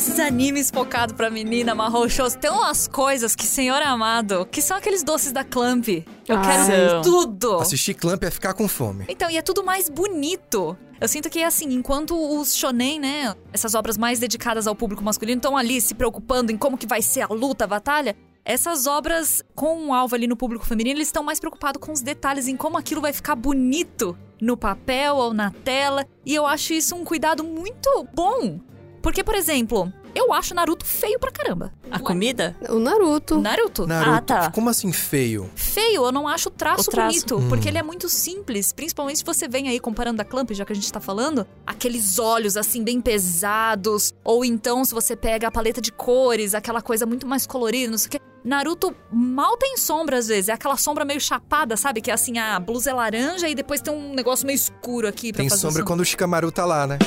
esses 0.00 0.18
animes 0.18 0.70
focados 0.70 1.14
pra 1.14 1.28
menina 1.28 1.74
marrom 1.74 2.08
shows 2.08 2.34
tem 2.34 2.50
umas 2.50 2.88
coisas 2.88 3.36
que, 3.36 3.44
senhor 3.46 3.82
amado, 3.82 4.46
que 4.50 4.62
são 4.62 4.74
aqueles 4.74 5.02
doces 5.02 5.30
da 5.30 5.44
Clamp. 5.44 5.86
Eu 6.26 6.38
Ah, 6.38 6.40
quero 6.40 6.90
são. 6.90 7.02
tudo. 7.02 7.58
Assistir 7.58 7.92
Clamp 7.92 8.22
é 8.24 8.30
ficar 8.30 8.54
com 8.54 8.66
fome. 8.66 9.04
Então, 9.10 9.28
e 9.30 9.36
é 9.36 9.42
tudo 9.42 9.62
mais 9.62 9.90
bonito. 9.90 10.74
Eu 10.98 11.06
sinto 11.06 11.28
que, 11.28 11.42
assim, 11.42 11.66
enquanto 11.74 12.14
os 12.16 12.56
shonen, 12.56 12.98
né, 12.98 13.34
essas 13.52 13.74
obras 13.74 13.98
mais 13.98 14.18
dedicadas 14.18 14.66
ao 14.66 14.74
público 14.74 15.04
masculino 15.04 15.36
estão 15.38 15.54
ali 15.54 15.78
se 15.82 15.94
preocupando 15.94 16.50
em 16.50 16.56
como 16.56 16.78
que 16.78 16.86
vai 16.86 17.02
ser 17.02 17.20
a 17.20 17.26
luta, 17.26 17.64
a 17.64 17.66
batalha, 17.66 18.16
essas 18.42 18.86
obras 18.86 19.42
com 19.54 19.76
um 19.78 19.92
alvo 19.92 20.14
ali 20.14 20.26
no 20.26 20.34
público 20.36 20.64
feminino, 20.64 20.96
eles 20.96 21.08
estão 21.08 21.22
mais 21.22 21.38
preocupados 21.38 21.78
com 21.78 21.92
os 21.92 22.00
detalhes, 22.00 22.48
em 22.48 22.56
como 22.56 22.78
aquilo 22.78 23.02
vai 23.02 23.12
ficar 23.12 23.34
bonito 23.36 24.16
no 24.40 24.56
papel 24.56 25.16
ou 25.16 25.34
na 25.34 25.50
tela. 25.50 26.06
E 26.24 26.34
eu 26.34 26.46
acho 26.46 26.72
isso 26.72 26.96
um 26.96 27.04
cuidado 27.04 27.44
muito 27.44 28.06
bom. 28.14 28.58
Porque, 29.02 29.24
por 29.24 29.34
exemplo, 29.34 29.92
eu 30.14 30.32
acho 30.32 30.54
Naruto 30.54 30.84
feio 30.84 31.18
pra 31.18 31.30
caramba. 31.30 31.72
A 31.90 31.98
comida? 31.98 32.56
O 32.68 32.78
Naruto. 32.78 33.40
Naruto? 33.40 33.86
Naruto, 33.86 34.10
Ah, 34.10 34.20
tá. 34.20 34.50
como 34.50 34.68
assim 34.68 34.92
feio? 34.92 35.50
Feio, 35.54 36.04
eu 36.04 36.12
não 36.12 36.28
acho 36.28 36.48
o 36.48 36.52
traço, 36.52 36.88
O 36.88 36.90
traço. 36.92 37.08
bonito, 37.08 37.36
Hum. 37.38 37.48
porque 37.48 37.68
ele 37.68 37.78
é 37.78 37.82
muito 37.82 38.08
simples. 38.08 38.72
Principalmente 38.72 39.18
se 39.20 39.24
você 39.24 39.48
vem 39.48 39.68
aí 39.68 39.80
comparando 39.80 40.20
a 40.20 40.24
Clamp, 40.24 40.50
já 40.52 40.64
que 40.64 40.72
a 40.72 40.76
gente 40.76 40.92
tá 40.92 41.00
falando, 41.00 41.46
aqueles 41.66 42.18
olhos 42.18 42.56
assim 42.56 42.84
bem 42.84 43.00
pesados, 43.00 44.12
ou 44.22 44.44
então 44.44 44.84
se 44.84 44.92
você 44.94 45.16
pega 45.16 45.48
a 45.48 45.50
paleta 45.50 45.80
de 45.80 45.90
cores, 45.92 46.54
aquela 46.54 46.82
coisa 46.82 47.06
muito 47.06 47.26
mais 47.26 47.46
colorida, 47.46 47.90
não 47.90 47.98
sei 47.98 48.08
o 48.08 48.10
quê. 48.12 48.20
Naruto 48.44 48.94
mal 49.12 49.56
tem 49.56 49.76
sombra 49.76 50.16
às 50.18 50.28
vezes, 50.28 50.48
é 50.48 50.52
aquela 50.52 50.76
sombra 50.76 51.04
meio 51.04 51.20
chapada, 51.20 51.76
sabe? 51.76 52.00
Que 52.00 52.10
é 52.10 52.14
assim, 52.14 52.38
a 52.38 52.58
blusa 52.58 52.90
é 52.90 52.94
laranja 52.94 53.48
e 53.48 53.54
depois 53.54 53.80
tem 53.80 53.92
um 53.92 54.14
negócio 54.14 54.46
meio 54.46 54.56
escuro 54.56 55.06
aqui 55.08 55.32
pra 55.32 55.42
Tem 55.42 55.48
fazer 55.50 55.60
sombra 55.62 55.82
o 55.82 55.86
quando 55.86 56.00
o 56.00 56.04
Shikamaru 56.04 56.50
tá 56.50 56.64
lá, 56.64 56.86
né? 56.86 56.98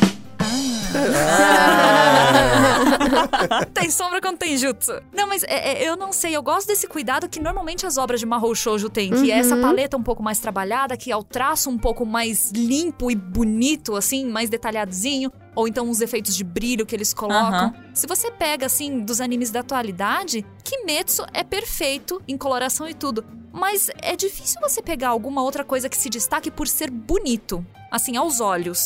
tem 3.73 3.89
sombra 3.89 4.21
quando 4.21 4.37
tem 4.37 4.57
jutsu. 4.57 4.93
Não, 5.13 5.27
mas 5.27 5.43
é- 5.43 5.83
é- 5.83 5.89
eu 5.89 5.95
não 5.95 6.11
sei, 6.11 6.35
eu 6.35 6.43
gosto 6.43 6.67
desse 6.67 6.87
cuidado 6.87 7.27
que 7.29 7.39
normalmente 7.39 7.85
as 7.85 7.97
obras 7.97 8.19
de 8.19 8.25
Mahou 8.25 8.53
Shoujo 8.55 8.89
têm, 8.89 9.11
que 9.11 9.31
é 9.31 9.37
essa 9.39 9.55
paleta 9.57 9.97
um 9.97 10.03
pouco 10.03 10.21
mais 10.23 10.39
trabalhada, 10.39 10.97
que 10.97 11.11
é 11.11 11.15
o 11.15 11.23
traço 11.23 11.69
um 11.69 11.77
pouco 11.77 12.05
mais 12.05 12.51
limpo 12.51 13.11
e 13.11 13.15
bonito, 13.15 13.95
assim, 13.95 14.25
mais 14.25 14.49
detalhadinho. 14.49 15.31
Ou 15.55 15.67
então 15.67 15.89
os 15.89 16.01
efeitos 16.01 16.35
de 16.35 16.43
brilho 16.43 16.85
que 16.85 16.95
eles 16.95 17.13
colocam. 17.13 17.47
Aham. 17.47 17.73
Se 17.93 18.07
você 18.07 18.31
pega, 18.31 18.65
assim, 18.65 19.01
dos 19.01 19.21
animes 19.21 19.51
da 19.51 19.59
atualidade, 19.59 20.43
Kimetsu 20.63 21.23
é 21.31 21.43
perfeito 21.43 22.21
em 22.27 22.35
coloração 22.37 22.89
e 22.89 22.93
tudo. 22.93 23.23
Mas 23.51 23.87
é 24.01 24.15
difícil 24.15 24.59
você 24.61 24.81
pegar 24.81 25.09
alguma 25.09 25.43
outra 25.43 25.63
coisa 25.63 25.87
que 25.87 25.95
se 25.95 26.09
destaque 26.09 26.49
por 26.49 26.67
ser 26.67 26.89
bonito. 26.89 27.63
Assim, 27.91 28.17
aos 28.17 28.39
olhos. 28.39 28.79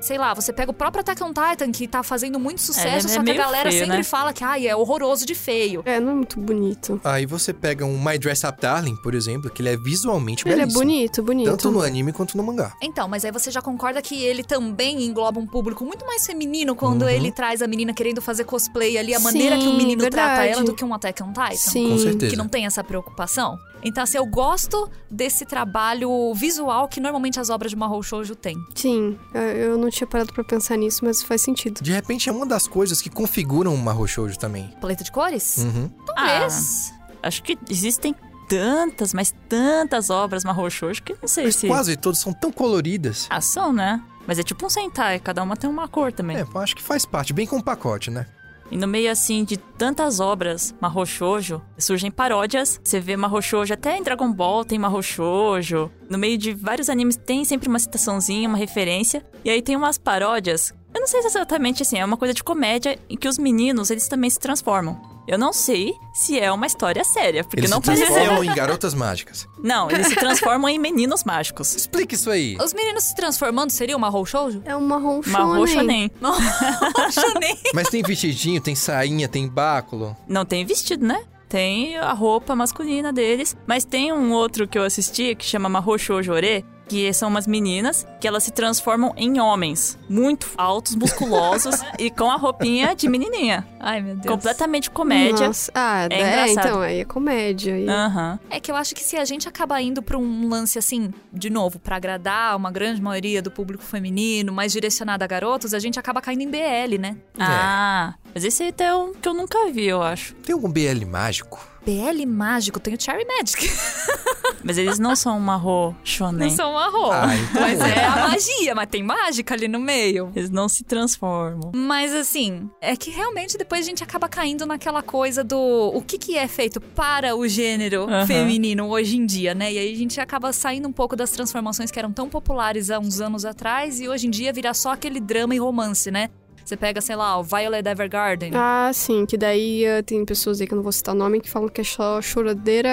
Sei 0.00 0.16
lá, 0.16 0.32
você 0.32 0.52
pega 0.52 0.70
o 0.70 0.74
próprio 0.74 1.00
Attack 1.02 1.22
on 1.22 1.28
Titan, 1.32 1.70
que 1.70 1.86
tá 1.86 2.02
fazendo 2.02 2.38
muito 2.40 2.60
sucesso, 2.62 3.06
é 3.06 3.10
só 3.10 3.22
que 3.22 3.30
a 3.30 3.34
galera 3.34 3.70
feio, 3.70 3.82
sempre 3.82 3.98
né? 3.98 4.02
fala 4.04 4.32
que 4.32 4.42
ai, 4.42 4.66
é 4.66 4.74
horroroso 4.74 5.26
de 5.26 5.34
feio. 5.34 5.82
É, 5.84 6.00
não 6.00 6.12
é 6.12 6.14
muito 6.14 6.40
bonito. 6.40 6.98
Aí 7.04 7.26
você 7.26 7.52
pega 7.52 7.84
um 7.84 8.02
My 8.02 8.18
Dress 8.18 8.46
Up 8.46 8.58
Darling, 8.60 8.96
por 8.96 9.14
exemplo, 9.14 9.50
que 9.50 9.60
ele 9.60 9.68
é 9.68 9.76
visualmente 9.76 10.46
Ele 10.46 10.54
é 10.54 10.56
belíssimo. 10.58 10.80
bonito, 10.82 11.22
bonito. 11.22 11.50
Tanto 11.50 11.70
no 11.70 11.82
anime 11.82 12.12
quanto 12.12 12.36
no 12.36 12.42
mangá. 12.42 12.72
Então, 12.82 13.06
mas 13.08 13.24
aí 13.24 13.30
você 13.30 13.50
já 13.50 13.60
concorda 13.60 14.00
que 14.00 14.24
ele 14.24 14.42
também 14.42 15.04
engloba 15.04 15.38
um 15.38 15.46
público 15.46 15.84
muito 15.84 16.06
mais 16.06 16.26
feminino 16.26 16.74
quando 16.74 17.02
Uhum. 17.02 17.08
ele 17.08 17.30
traz 17.30 17.60
a 17.60 17.66
menina 17.66 17.92
querendo 17.92 18.22
fazer 18.22 18.44
cosplay 18.44 18.96
ali, 18.96 19.14
a 19.14 19.18
Sim, 19.18 19.24
maneira 19.24 19.58
que 19.58 19.68
o 19.68 19.74
menino 19.74 20.00
trata 20.08 20.28
verdade. 20.40 20.48
ela 20.52 20.64
do 20.64 20.74
que 20.74 20.84
um 20.84 20.94
Attack 20.94 21.22
on 21.22 21.28
Titan. 21.32 21.56
Sim. 21.56 21.90
Com 21.90 21.98
certeza. 21.98 22.30
Que 22.30 22.36
não 22.36 22.48
tem 22.48 22.64
essa 22.64 22.82
preocupação. 22.82 23.58
Então, 23.82 24.02
assim, 24.02 24.18
eu 24.18 24.26
gosto 24.26 24.90
desse 25.10 25.44
trabalho 25.46 26.32
visual 26.34 26.86
que 26.88 27.00
normalmente 27.00 27.40
as 27.40 27.48
obras 27.50 27.70
de 27.70 27.76
Mahou 27.76 28.02
Shoujo 28.02 28.34
têm. 28.34 28.56
Sim, 28.74 29.18
eu- 29.34 29.78
não 29.78 29.88
tinha 29.90 30.06
parado 30.06 30.32
pra 30.32 30.44
pensar 30.44 30.76
nisso, 30.76 31.04
mas 31.04 31.22
faz 31.22 31.40
sentido. 31.42 31.80
De 31.82 31.92
repente 31.92 32.28
é 32.28 32.32
uma 32.32 32.44
das 32.46 32.66
coisas 32.66 33.00
que 33.00 33.08
configuram 33.08 33.74
uma 33.74 33.94
Shoujo 34.06 34.38
também. 34.38 34.68
Paleta 34.80 35.04
de 35.04 35.10
cores? 35.12 35.58
Uhum. 35.58 35.88
Talvez. 36.06 36.92
Acho 37.22 37.42
que 37.42 37.58
existem 37.68 38.14
tantas, 38.48 39.14
mas 39.14 39.32
tantas 39.48 40.10
obras 40.10 40.42
marrom 40.42 40.68
shoujo 40.68 41.02
que 41.02 41.14
não 41.20 41.28
sei 41.28 41.44
Mas 41.44 41.56
se... 41.56 41.68
quase 41.68 41.96
todas 41.96 42.18
são 42.18 42.32
tão 42.32 42.50
coloridas. 42.50 43.26
Ah, 43.30 43.40
são, 43.40 43.72
né? 43.72 44.02
Mas 44.26 44.38
é 44.38 44.42
tipo 44.42 44.66
um 44.66 44.70
Sentai, 44.70 45.18
cada 45.20 45.42
uma 45.42 45.56
tem 45.56 45.68
uma 45.70 45.86
cor 45.86 46.12
também. 46.12 46.36
É, 46.36 46.42
eu 46.42 46.60
acho 46.60 46.74
que 46.74 46.82
faz 46.82 47.06
parte, 47.06 47.32
bem 47.32 47.46
com 47.46 47.58
o 47.58 47.62
pacote, 47.62 48.10
né? 48.10 48.26
E 48.70 48.76
no 48.76 48.86
meio, 48.86 49.10
assim, 49.10 49.44
de 49.44 49.56
tantas 49.56 50.20
obras 50.20 50.74
marrom 50.80 51.04
shoujo, 51.04 51.60
surgem 51.78 52.10
paródias. 52.10 52.80
Você 52.82 53.00
vê 53.00 53.16
marrom 53.16 53.40
shoujo, 53.40 53.74
até 53.74 53.96
em 53.96 54.02
Dragon 54.02 54.32
Ball 54.32 54.64
tem 54.64 54.78
marrom 54.78 55.02
shoujo. 55.02 55.90
No 56.08 56.18
meio 56.18 56.38
de 56.38 56.52
vários 56.52 56.88
animes 56.88 57.16
tem 57.16 57.44
sempre 57.44 57.68
uma 57.68 57.78
citaçãozinha, 57.78 58.48
uma 58.48 58.58
referência. 58.58 59.24
E 59.44 59.50
aí 59.50 59.60
tem 59.60 59.76
umas 59.76 59.98
paródias. 59.98 60.72
Eu 60.92 61.00
não 61.00 61.06
sei 61.06 61.20
se 61.22 61.28
exatamente 61.28 61.82
assim, 61.82 61.98
é 61.98 62.04
uma 62.04 62.16
coisa 62.16 62.34
de 62.34 62.42
comédia 62.42 62.98
em 63.08 63.16
que 63.16 63.28
os 63.28 63.38
meninos, 63.38 63.90
eles 63.90 64.08
também 64.08 64.28
se 64.28 64.38
transformam. 64.38 65.00
Eu 65.30 65.38
não 65.38 65.52
sei 65.52 65.96
se 66.12 66.40
é 66.40 66.50
uma 66.50 66.66
história 66.66 67.04
séria, 67.04 67.44
porque 67.44 67.60
Eles 67.60 67.70
não 67.70 67.78
se 67.80 67.86
pareceu. 67.86 68.08
transformam 68.08 68.42
em 68.42 68.52
garotas 68.52 68.94
mágicas. 68.94 69.48
Não, 69.62 69.88
eles 69.88 70.08
se 70.08 70.16
transformam 70.16 70.68
em 70.68 70.76
meninos 70.78 71.22
mágicos. 71.22 71.72
Explica 71.76 72.16
isso 72.16 72.30
aí. 72.30 72.56
Os 72.60 72.72
meninos 72.72 73.04
se 73.04 73.14
transformando 73.14 73.70
seria 73.70 73.96
uma 73.96 74.10
Shoujo? 74.24 74.60
É 74.64 74.74
um 74.74 74.80
Marrom 74.80 75.22
shonen. 75.22 75.66
shonen. 75.68 76.10
Shonen. 77.12 77.58
Mas 77.72 77.88
tem 77.88 78.02
vestidinho, 78.02 78.60
tem 78.60 78.74
sainha, 78.74 79.28
tem 79.28 79.46
báculo. 79.46 80.16
Não 80.26 80.44
tem 80.44 80.64
vestido, 80.64 81.06
né? 81.06 81.22
Tem 81.48 81.96
a 81.96 82.12
roupa 82.12 82.56
masculina 82.56 83.12
deles, 83.12 83.56
mas 83.66 83.84
tem 83.84 84.12
um 84.12 84.32
outro 84.32 84.66
que 84.66 84.78
eu 84.78 84.82
assisti 84.82 85.34
que 85.36 85.44
chama 85.44 85.68
Mahou 85.68 85.96
Shoujo 85.98 86.32
Ore, 86.32 86.64
que 86.90 87.12
são 87.12 87.28
umas 87.28 87.46
meninas 87.46 88.04
que 88.20 88.26
elas 88.26 88.42
se 88.42 88.50
transformam 88.50 89.12
em 89.16 89.38
homens, 89.40 89.96
muito 90.08 90.48
altos, 90.58 90.96
musculosos 90.96 91.76
e 92.00 92.10
com 92.10 92.28
a 92.28 92.34
roupinha 92.36 92.96
de 92.96 93.08
menininha. 93.08 93.64
Ai, 93.78 94.00
meu 94.02 94.16
Deus. 94.16 94.26
Completamente 94.26 94.90
comédia. 94.90 95.46
Nossa. 95.46 95.70
Ah, 95.72 96.08
É 96.10 96.14
é, 96.14 96.18
engraçado. 96.46 96.66
então, 96.66 96.80
aí 96.80 96.98
é 96.98 97.04
comédia. 97.04 97.74
aí- 97.74 97.88
Aham. 97.88 98.40
É 98.50 98.58
que 98.58 98.72
eu 98.72 98.74
acho 98.74 98.92
que 98.92 99.04
se 99.04 99.16
a 99.16 99.24
gente 99.24 99.48
acaba 99.48 99.80
indo 99.80 100.02
pra 100.02 100.18
um 100.18 100.48
lance 100.48 100.80
assim, 100.80 101.14
de 101.32 101.48
novo, 101.48 101.78
pra 101.78 101.94
agradar 101.94 102.56
uma 102.56 102.72
grande 102.72 103.00
maioria 103.00 103.40
do 103.40 103.52
público 103.52 103.84
feminino, 103.84 104.52
mais 104.52 104.72
direcionado 104.72 105.22
a 105.22 105.26
garotos, 105.28 105.72
a 105.72 105.78
gente 105.78 105.96
acaba 105.96 106.20
caindo 106.20 106.42
em 106.42 106.50
BL, 106.50 106.98
né? 106.98 107.16
Ah, 107.38 108.14
mas 108.34 108.42
esse 108.44 108.64
até 108.64 108.86
é 108.86 108.94
um 108.96 109.14
que 109.14 109.28
eu 109.28 109.34
nunca 109.34 109.70
vi, 109.70 109.86
eu 109.86 110.02
acho. 110.02 110.34
Tem 110.42 110.52
algum 110.52 110.68
BL 110.68 111.04
mágico? 111.06 111.69
BL 111.84 112.26
mágico, 112.26 112.78
tem 112.78 112.94
o 112.94 113.00
Cherry 113.00 113.24
Magic. 113.24 113.68
Mas 114.62 114.76
eles 114.76 114.98
não 114.98 115.16
são 115.16 115.40
Mahou 115.40 115.92
Não 115.92 115.96
Shonen. 116.04 116.50
são 116.50 116.74
marrom. 116.74 117.10
Ah, 117.10 117.34
então 117.34 117.62
mas 117.62 117.80
é. 117.80 117.94
é 117.98 118.04
a 118.04 118.28
magia, 118.28 118.74
mas 118.74 118.88
tem 118.90 119.02
mágica 119.02 119.54
ali 119.54 119.66
no 119.66 119.80
meio. 119.80 120.30
Eles 120.36 120.50
não 120.50 120.68
se 120.68 120.84
transformam. 120.84 121.72
Mas 121.74 122.12
assim, 122.12 122.68
é 122.80 122.94
que 122.94 123.10
realmente 123.10 123.56
depois 123.56 123.80
a 123.80 123.88
gente 123.88 124.04
acaba 124.04 124.28
caindo 124.28 124.66
naquela 124.66 125.02
coisa 125.02 125.42
do 125.42 125.56
o 125.94 126.02
que, 126.02 126.18
que 126.18 126.36
é 126.36 126.46
feito 126.46 126.78
para 126.78 127.34
o 127.34 127.48
gênero 127.48 128.02
Aham. 128.02 128.26
feminino 128.26 128.86
hoje 128.88 129.16
em 129.16 129.24
dia, 129.24 129.54
né? 129.54 129.72
E 129.72 129.78
aí 129.78 129.94
a 129.94 129.96
gente 129.96 130.20
acaba 130.20 130.52
saindo 130.52 130.86
um 130.86 130.92
pouco 130.92 131.16
das 131.16 131.30
transformações 131.30 131.90
que 131.90 131.98
eram 131.98 132.12
tão 132.12 132.28
populares 132.28 132.90
há 132.90 132.98
uns 132.98 133.18
anos 133.20 133.46
atrás 133.46 133.98
e 133.98 134.08
hoje 134.08 134.26
em 134.26 134.30
dia 134.30 134.52
virar 134.52 134.74
só 134.74 134.92
aquele 134.92 135.20
drama 135.20 135.54
e 135.54 135.58
romance, 135.58 136.10
né? 136.10 136.28
Você 136.70 136.76
pega, 136.76 137.00
sei 137.00 137.16
lá, 137.16 137.36
o 137.36 137.42
Violet 137.42 137.84
Evergarden. 137.84 138.52
Ah, 138.54 138.92
sim, 138.94 139.26
que 139.26 139.36
daí 139.36 139.84
eh, 139.84 140.02
tem 140.02 140.24
pessoas 140.24 140.60
aí 140.60 140.68
que 140.68 140.72
eu 140.72 140.76
não 140.76 140.84
vou 140.84 140.92
citar 140.92 141.12
o 141.16 141.18
nome 141.18 141.40
que 141.40 141.50
falam 141.50 141.68
que 141.68 141.80
é 141.80 141.84
só 141.84 142.22
choradeira 142.22 142.88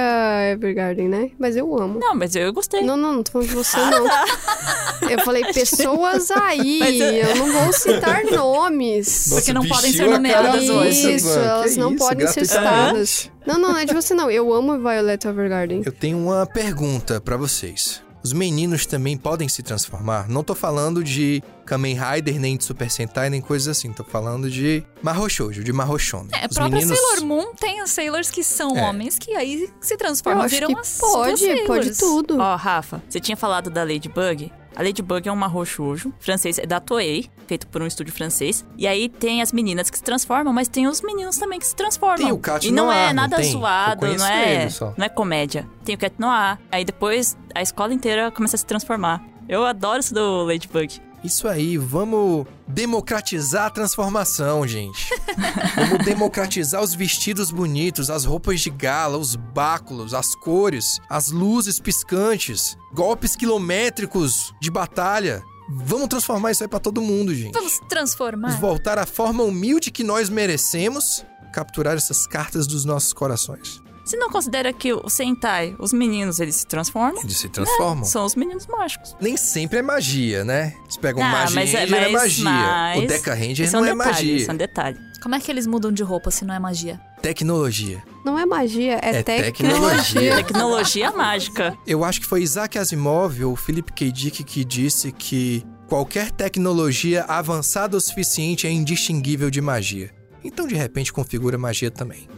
Evergarden, 0.52 1.08
né? 1.08 1.30
Mas 1.38 1.56
eu 1.56 1.80
amo. 1.80 2.00
Não, 2.00 2.16
mas 2.16 2.36
eu 2.36 2.52
gostei. 2.52 2.82
Não, 2.82 2.98
não, 2.98 3.14
não 3.14 3.22
tô 3.22 3.34
falando 3.34 3.50
de 3.50 3.54
você, 3.54 3.78
não. 3.78 4.08
Eu 5.12 5.20
falei 5.24 5.44
pessoas 5.54 6.32
aí, 6.42 6.80
Mas 6.80 7.00
eu- 7.00 7.08
eu 7.30 7.36
não 7.36 7.52
vou 7.54 7.72
citar 7.72 8.24
nomes. 8.26 9.28
Porque 9.30 9.54
não 9.54 9.66
podem 9.68 9.94
ser 9.94 10.10
nomeadas 10.10 10.68
hoje. 10.68 11.14
Isso, 11.16 11.28
mano. 11.28 11.44
elas 11.44 11.78
não 11.78 11.94
isso, 11.94 12.00
podem 12.08 12.28
ser 12.28 12.46
citadas. 12.48 13.32
Não, 13.46 13.60
não, 13.60 13.74
não 13.74 13.78
é 13.78 13.86
de 13.86 13.94
você 13.94 14.16
não. 14.16 14.32
Eu 14.32 14.52
amo 14.52 14.76
Violet 14.80 15.24
Evergarden. 15.28 15.84
Eu 15.86 15.92
tenho 15.92 16.18
uma 16.18 16.48
pergunta 16.48 17.22
pra 17.22 17.38
vocês. 17.38 18.02
Os 18.24 18.34
meninos 18.34 18.88
também 18.88 19.16
podem 19.16 19.48
se 19.48 19.62
transformar? 19.62 20.28
Não 20.28 20.44
tô 20.44 20.56
falando 20.56 21.04
de 21.04 21.44
Kamen 21.68 21.96
Rider, 22.00 22.40
nem 22.40 22.58
de 22.58 22.64
Super 22.64 22.90
Sentai, 22.90 23.30
nem 23.30 23.42
coisas 23.42 23.68
assim. 23.68 23.92
Tô 23.92 24.04
falando 24.04 24.50
de 24.50 24.84
Mahou 25.02 25.30
Shoujo, 25.30 25.64
de 25.64 25.74
Mahou 25.74 26.00
Shonen. 26.00 26.30
É, 26.34 26.46
a 26.46 26.50
própria 26.50 26.70
meninos... 26.70 26.98
Sailor 26.98 27.26
Moon 27.26 27.54
tem 27.54 27.84
os 27.84 27.92
Sailors 27.92 28.32
que 28.32 28.44
são 28.44 28.76
É. 28.78 28.84
homens 28.84 29.20
que 29.20 29.36
aí 29.36 29.70
se 29.82 29.94
Eu 29.94 29.98
transformam, 29.98 30.44
acho 30.44 30.56
viram 30.56 30.74
que 30.74 30.80
as 30.80 30.98
pode, 30.98 31.46
duas 31.46 31.68
pode 31.68 31.98
tudo. 31.98 32.40
Ó, 32.40 32.56
Rafa, 32.56 33.04
você 33.08 33.20
tinha 33.20 33.36
falado 33.38 33.70
da 33.70 33.84
Ladybug. 33.84 34.52
A 34.76 34.84
Ladybug 34.84 35.28
é 35.28 35.32
um 35.32 35.36
marro 35.36 35.66
shoujo 35.66 36.14
francês, 36.20 36.60
é 36.60 36.66
da 36.66 36.80
Toei, 36.80 37.30
feito 37.48 37.66
por 37.68 37.82
um 37.82 37.88
estúdio 37.88 38.14
francês. 38.14 38.64
E 38.78 38.86
aí 38.88 39.10
tem 39.10 39.42
as 39.42 39.52
meninas 39.52 39.90
que 39.90 39.98
se 39.98 40.04
transformam, 40.04 40.54
mas 40.54 40.68
tem 40.68 40.88
os 40.88 41.02
meninos 41.02 41.36
também 41.38 41.58
que 41.58 41.66
se 41.66 41.76
transformam. 41.76 42.18
Tem 42.18 42.32
o 42.32 42.38
Cat 42.38 42.68
E 42.68 42.72
não 42.72 42.86
Noir, 42.86 42.98
é 42.98 43.08
não 43.08 43.24
nada? 43.24 43.42
Eu 43.42 43.52
zoado, 43.52 44.06
não 44.06 44.26
é, 44.26 44.70
não 44.96 45.06
é 45.06 45.10
comédia. 45.10 45.68
Tem 45.84 45.96
o 45.96 45.98
Cat 45.98 46.14
Noir. 46.20 46.60
Aí 46.72 46.86
depois 46.86 47.36
a 47.56 47.62
escola 47.62 47.92
inteira 47.94 48.30
começa 48.30 48.56
a 48.56 48.60
se 48.60 48.66
transformar. 48.66 49.24
Eu 49.50 49.66
adoro 49.66 50.00
isso 50.00 50.14
do 50.14 50.44
Ladybug. 50.44 51.02
Isso 51.24 51.48
aí, 51.48 51.78
vamos 51.78 52.46
democratizar 52.68 53.66
a 53.66 53.70
transformação, 53.70 54.68
gente. 54.68 55.10
vamos 55.76 56.06
democratizar 56.06 56.82
os 56.82 56.94
vestidos 56.94 57.52
bonitos, 57.52 58.10
as 58.10 58.24
roupas 58.24 58.62
de 58.62 58.70
gala, 58.70 59.18
os 59.18 59.36
báculos, 59.36 60.14
as 60.14 60.36
cores, 60.36 61.00
as 61.10 61.32
luzes 61.32 61.80
piscantes, 61.80 62.78
golpes 62.94 63.36
quilométricos 63.36 64.54
de 64.62 64.70
batalha. 64.70 65.44
Vamos 65.70 66.08
transformar 66.08 66.52
isso 66.52 66.64
aí 66.64 66.70
pra 66.70 66.80
todo 66.80 67.02
mundo, 67.02 67.34
gente. 67.34 67.54
Vamos 67.54 67.80
transformar. 67.90 68.50
Vamos 68.50 68.62
voltar 68.62 68.98
à 68.98 69.06
forma 69.06 69.44
humilde 69.44 69.92
que 69.92 70.04
nós 70.04 70.30
merecemos, 70.30 71.26
capturar 71.52 71.98
essas 71.98 72.26
cartas 72.26 72.68
dos 72.68 72.86
nossos 72.86 73.12
corações. 73.12 73.82
Você 74.08 74.16
não 74.16 74.30
considera 74.30 74.72
que 74.72 74.94
o 74.94 75.10
Sentai, 75.10 75.76
os 75.78 75.92
meninos, 75.92 76.40
eles 76.40 76.56
se 76.56 76.66
transformam? 76.66 77.22
Eles 77.22 77.36
se 77.36 77.50
transformam. 77.50 78.06
São 78.06 78.24
os 78.24 78.36
meninos 78.36 78.66
mágicos. 78.66 79.14
Nem 79.20 79.36
sempre 79.36 79.80
é 79.80 79.82
magia, 79.82 80.46
né? 80.46 80.74
Eles 80.86 80.96
pegam 80.96 81.22
Ah, 81.22 81.30
magia 81.30 81.56
mas 81.56 81.74
é- 81.74 81.80
Ranger 81.82 81.98
é 81.98 82.02
mas- 82.10 82.14
magia. 82.14 82.44
mas- 82.46 83.04
O 83.04 83.08
Deca 83.08 83.34
Ranger 83.34 83.66
é 83.66 83.70
um 83.70 83.72
não 83.74 83.80
é 83.86 83.92
detalhe, 83.92 83.98
magia. 84.12 84.36
Isso 84.38 84.50
é 84.50 84.54
um 84.54 84.58
detalhe. 84.58 84.98
Como 85.22 85.36
é 85.36 85.40
que 85.42 85.52
eles 85.52 85.68
mudam 85.68 85.92
de 85.92 86.04
roupa 86.04 86.32
se 86.32 86.46
não 86.46 86.56
é 86.56 86.60
magia? 86.60 87.02
Tecnologia. 87.22 88.02
Não 88.24 88.40
é 88.40 88.46
magia, 88.46 88.94
é, 89.02 89.18
É 89.18 89.24
tecnologia. 89.24 89.52
tecnologia. 89.52 90.36
Tecnologia 90.38 91.12
mágica. 91.12 91.78
Eu 91.86 92.06
acho 92.06 92.22
que 92.22 92.26
foi 92.28 92.42
Isaac 92.44 92.80
Asimov 92.80 93.44
ou 93.44 93.58
Philip 93.58 93.92
K. 93.92 94.10
Dick 94.10 94.42
que 94.46 94.64
disse 94.64 95.12
que 95.12 95.66
qualquer 95.86 96.32
tecnologia 96.32 97.24
avançada 97.26 97.98
o 97.98 98.00
suficiente 98.00 98.66
é 98.68 98.72
indistinguível 98.72 99.50
de 99.52 99.60
magia. 99.60 100.12
Então, 100.44 100.66
de 100.66 100.76
repente, 100.76 101.12
configura 101.12 101.58
magia 101.58 101.92
também. 101.92 102.30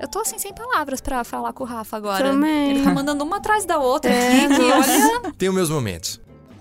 Eu 0.00 0.08
tô 0.08 0.20
assim 0.20 0.38
sem 0.38 0.52
palavras 0.52 1.00
pra 1.00 1.24
falar 1.24 1.52
com 1.52 1.64
o 1.64 1.66
Rafa 1.66 1.96
agora. 1.96 2.24
Também. 2.24 2.70
Ele 2.72 2.82
tá 2.84 2.92
mandando 2.92 3.24
uma 3.24 3.36
atrás 3.38 3.64
da 3.64 3.78
outra 3.78 4.10
É, 4.10 4.44
aqui, 4.44 4.54
que 4.56 4.62
olha. 4.62 5.32
Tenho 5.38 5.52
meus 5.52 5.70
momentos. 5.70 6.20